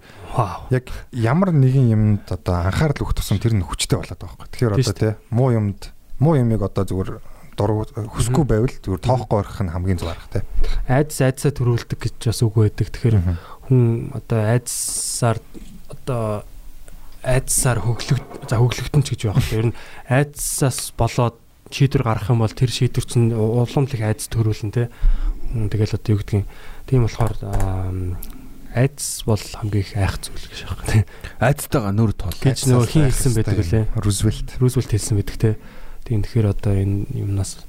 яг 0.76 0.86
ямар 1.16 1.56
нэгэн 1.56 1.88
юмд 1.96 2.28
одоо 2.28 2.68
анхаарал 2.68 3.00
өгөх 3.00 3.16
тусам 3.16 3.40
тэр 3.40 3.56
нь 3.56 3.64
хүчтэй 3.64 3.96
болоод 3.96 4.20
байгаа 4.20 4.36
байхгүй. 4.36 4.52
Тэгэхээр 4.52 4.76
одоо 4.76 4.96
те 5.00 5.10
муу 5.32 5.50
юмд 5.56 5.96
муу 6.20 6.36
юмыг 6.36 6.68
одоо 6.68 6.84
зүгээр 6.84 7.12
дургу 7.56 7.88
хүсэхгүй 8.12 8.46
байвал 8.48 8.76
зүгээр 8.84 9.06
тоохгүй 9.08 9.38
орох 9.40 9.60
нь 9.64 9.72
хамгийн 9.72 10.00
зөв 10.00 10.12
арга 10.12 10.28
те. 10.28 10.40
Айдас 10.92 11.24
айдсаа 11.24 11.52
төрүүлдэг 11.56 12.00
гэж 12.04 12.16
бас 12.28 12.42
үг 12.44 12.56
байдаг. 12.60 12.88
Тэгэхээр 12.92 13.18
хүн 13.72 14.12
одоо 14.12 14.40
айдсаар 14.44 15.40
одоо 15.88 16.44
айдсаар 17.24 17.80
хөглөгд 17.86 18.50
за 18.50 18.58
хөглөгдөн 18.58 19.04
ч 19.06 19.08
гэж 19.14 19.22
байх. 19.30 19.54
Ер 19.54 19.66
нь 19.72 19.78
айдсаас 20.10 20.94
болоод 20.98 21.38
шийдвэр 21.72 22.04
гаргах 22.04 22.34
юм 22.34 22.42
бол 22.42 22.52
тэр 22.52 22.72
шийдвэр 22.74 23.06
чинь 23.06 23.32
уламжлах 23.32 24.02
айдас 24.02 24.28
төрүүлэн 24.28 24.72
те. 24.74 24.90
Хүн 25.54 25.70
Тэгэл 25.72 25.96
одоо 25.96 26.10
юу 26.16 26.20
гэдгийг 26.20 26.46
тийм 26.90 27.06
болохоор 27.06 27.36
аа, 27.46 27.94
айдас 28.76 29.24
бол 29.28 29.40
хамгийн 29.40 29.84
их 29.84 29.96
айх 29.96 30.16
зүйл 30.20 30.48
гэж 30.50 30.60
байна 30.68 30.86
те. 30.88 31.00
Айдтайгаа 31.40 31.94
нүр 31.96 32.12
тул. 32.16 32.36
Гэж 32.40 32.68
нөгөө 32.68 32.88
хин 32.88 33.06
хэлсэн 33.08 33.34
байдаг 33.36 33.60
үлээ. 33.60 33.86
Рузвельт. 34.00 34.50
Рузвельт 34.60 34.92
хэлсэн 34.92 35.16
байдаг 35.20 35.38
те. 35.38 35.52
Тийм 36.08 36.24
тэгэхээр 36.24 36.52
одоо 36.52 36.74
энэ 36.76 37.08
юмнаас 37.16 37.64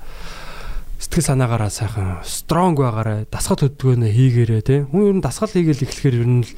сэтгэл 1.03 1.27
санаагаараа 1.35 1.70
сайхан 1.70 2.23
стронг 2.23 2.79
байгаарай. 2.79 3.27
Дасгал 3.27 3.66
хөдөлгөөнөө 3.66 4.11
хийгээрэй 4.15 4.62
те. 4.62 4.87
Хүн 4.87 5.11
ер 5.11 5.16
нь 5.19 5.24
дасгал 5.24 5.51
хийгээл 5.51 5.83
эхлэхээр 5.83 6.16
ер 6.23 6.29
нь 6.31 6.47
л 6.47 6.51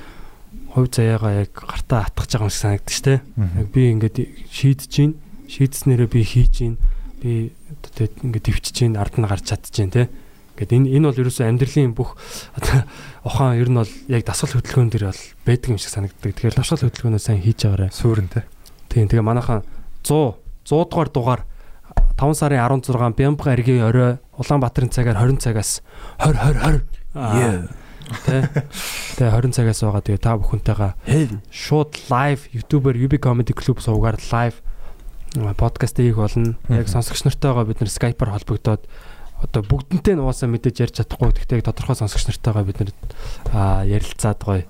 хувь 0.75 0.91
заяагаа 0.91 1.47
яг 1.47 1.55
гартаа 1.55 2.11
атгах 2.11 2.27
байгаа 2.27 2.47
юм 2.47 2.51
шиг 2.51 2.63
санагдчих 2.67 3.03
те. 3.07 3.15
Яг 3.39 3.69
би 3.71 3.95
ингээд 3.95 4.17
шийдэж 4.51 4.91
гин 4.91 5.11
шийдснээрээ 5.47 6.11
би 6.11 6.21
хийж 6.27 6.51
гин 6.59 6.75
би 7.23 7.55
те 7.95 8.11
ингээд 8.11 8.51
төвчж 8.51 8.75
гин 8.75 8.99
ард 8.99 9.15
нь 9.15 9.27
гарч 9.31 9.47
чадж 9.47 9.71
гин 9.71 9.95
те. 9.95 10.11
Ингээд 10.59 10.75
энэ 10.75 10.91
энэ 10.99 11.07
бол 11.15 11.21
ерөөсөө 11.23 11.47
амьдралын 11.47 11.95
бүх 11.95 12.19
ухаан 13.23 13.55
ер 13.63 13.71
нь 13.71 13.79
бол 13.79 13.93
яг 14.11 14.23
дасгал 14.27 14.59
хөдөлгөөн 14.59 14.91
дээр 14.91 15.15
бол 15.15 15.23
байдаг 15.47 15.71
юм 15.71 15.79
шиг 15.79 15.95
санагддаг. 15.95 16.35
Тэгэхээр 16.35 16.59
дасгал 16.59 16.83
хөдөлгөөнөө 16.91 17.23
сайн 17.23 17.39
хийж 17.39 17.71
байгаарай. 17.71 17.95
Суурин 17.95 18.27
те. 18.27 18.43
Тийм 18.91 19.07
тэгээ 19.07 19.23
манайхан 19.23 19.63
100 20.03 20.43
100 20.67 20.91
дугаар 20.91 21.11
дугаар 21.15 21.43
5 22.19 22.35
сарын 22.35 22.59
16 22.59 23.15
Бямбга 23.15 23.55
аргийн 23.55 23.87
орой 23.87 24.19
Улаанбаатарын 24.39 24.91
цагаар 24.91 25.23
20 25.23 25.39
цагаас 25.39 25.83
20 26.19 26.35
20 26.59 26.83
20 27.15 27.84
Тэ. 28.25 28.49
Тэгээ 29.17 29.33
20 29.33 29.57
цагаас 29.57 29.81
байгаа. 29.85 30.03
Тэгээ 30.05 30.23
та 30.23 30.37
бүхэнтэйгээ 30.37 30.93
шууд 31.49 31.93
лайв 32.13 32.49
YouTube-аар 32.53 32.97
UB 32.99 33.15
Comedy 33.21 33.55
Club 33.57 33.81
сувгаар 33.81 34.19
лайв 34.33 34.61
подкаст 35.57 35.99
хийх 35.99 36.17
болно. 36.17 36.57
Яг 36.69 36.89
сонсогч 36.89 37.25
нартайгаа 37.25 37.65
бид 37.67 37.81
нэр 37.81 37.91
Skype-аар 37.91 38.39
холбогдоод 38.39 38.87
одоо 39.45 39.63
бүгднтэй 39.67 40.15
нь 40.15 40.23
угаасаа 40.23 40.49
мэдээж 40.49 40.77
ярьж 40.89 40.95
чадахгүй. 41.03 41.35
Гэхдээ 41.35 41.67
тодорхой 41.67 41.99
сонсогч 41.99 42.31
нартайгаа 42.31 42.65
бид 42.65 42.79
нэр 42.81 42.91
аа 43.51 43.83
ярилцаад 43.83 44.41
гоё 44.41 44.63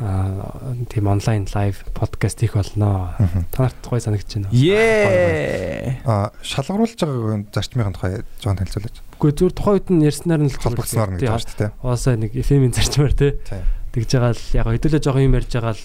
аа 0.00 0.72
тийм 0.88 1.10
онлайн 1.10 1.50
лайв 1.50 1.82
подкаст 1.92 2.40
хийх 2.40 2.54
болно. 2.54 3.18
Та 3.52 3.68
нарт 3.68 3.82
гоё 3.84 4.00
санагдаж 4.00 4.30
байна 4.32 4.48
уу? 4.48 4.54
Ее. 4.54 6.00
А 6.06 6.30
шалгаруулж 6.40 6.94
байгаа 6.94 7.42
зарчмын 7.52 7.92
тухай 7.92 8.22
жоон 8.40 8.56
танилцуулаач. 8.56 8.96
Үгүй 9.24 9.40
зүгээр 9.40 9.56
тухайн 9.56 9.76
үед 9.80 9.88
нь 9.88 10.04
ярьснаар 10.04 10.42
нь 10.44 10.52
л 10.52 10.60
гэж 10.60 10.76
байна 11.00 11.40
шүү 11.40 11.56
дээ. 11.56 11.72
Угаасаа 11.80 12.20
нэг 12.20 12.36
FM-ийн 12.36 12.76
зарчмаар 12.76 13.16
те 13.16 13.40
Тийм. 13.40 13.64
тэгж 13.96 14.10
байгаа 14.20 14.36
л 14.36 14.44
яг 14.52 14.66
хэдүүлээ 14.68 15.00
жоохон 15.00 15.24
юм 15.24 15.36
ярьж 15.40 15.48
байгаа 15.48 15.72
л 15.72 15.84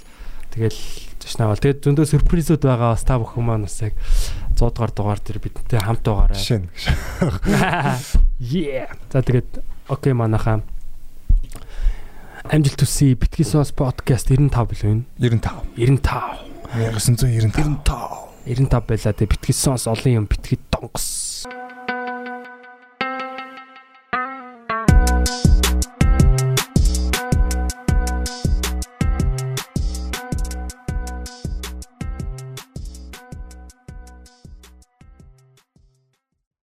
тэгэл 0.52 0.80
зочнаавал 1.24 1.64
тэгээд 1.64 1.80
зөндөө 1.88 2.20
сюрпризүүд 2.20 2.68
байгаа 2.68 3.00
бас 3.00 3.08
та 3.08 3.16
бүхэн 3.16 3.48
маань 3.48 3.64
бас 3.64 3.80
яг 3.80 3.96
100 4.60 4.76
дугаар 4.76 4.92
дугаар 4.92 5.20
дээр 5.24 5.40
бидэнтэй 5.40 5.80
хамт 5.80 6.04
байгаарай. 6.04 6.36
Жишээ. 6.36 6.68
Yeah. 8.44 8.92
За 9.08 9.24
тэгээд 9.24 9.64
окей 9.88 10.12
манайхаа 10.12 10.60
амжилт 12.44 12.76
төсөй 12.76 13.16
битгий 13.16 13.48
сос 13.48 13.72
подкаст 13.72 14.32
95 14.36 14.68
билүү 14.68 14.92
энэ 15.00 15.04
95. 15.16 15.80
95 15.80 16.44
1995. 16.76 17.56
95 17.56 18.68
95 18.68 18.84
байлаа 18.84 19.16
тэгээд 19.16 19.32
битгий 19.32 19.56
сос 19.56 19.88
олон 19.88 20.24
юм 20.24 20.28
битгий 20.28 20.60
донгос 20.72 21.48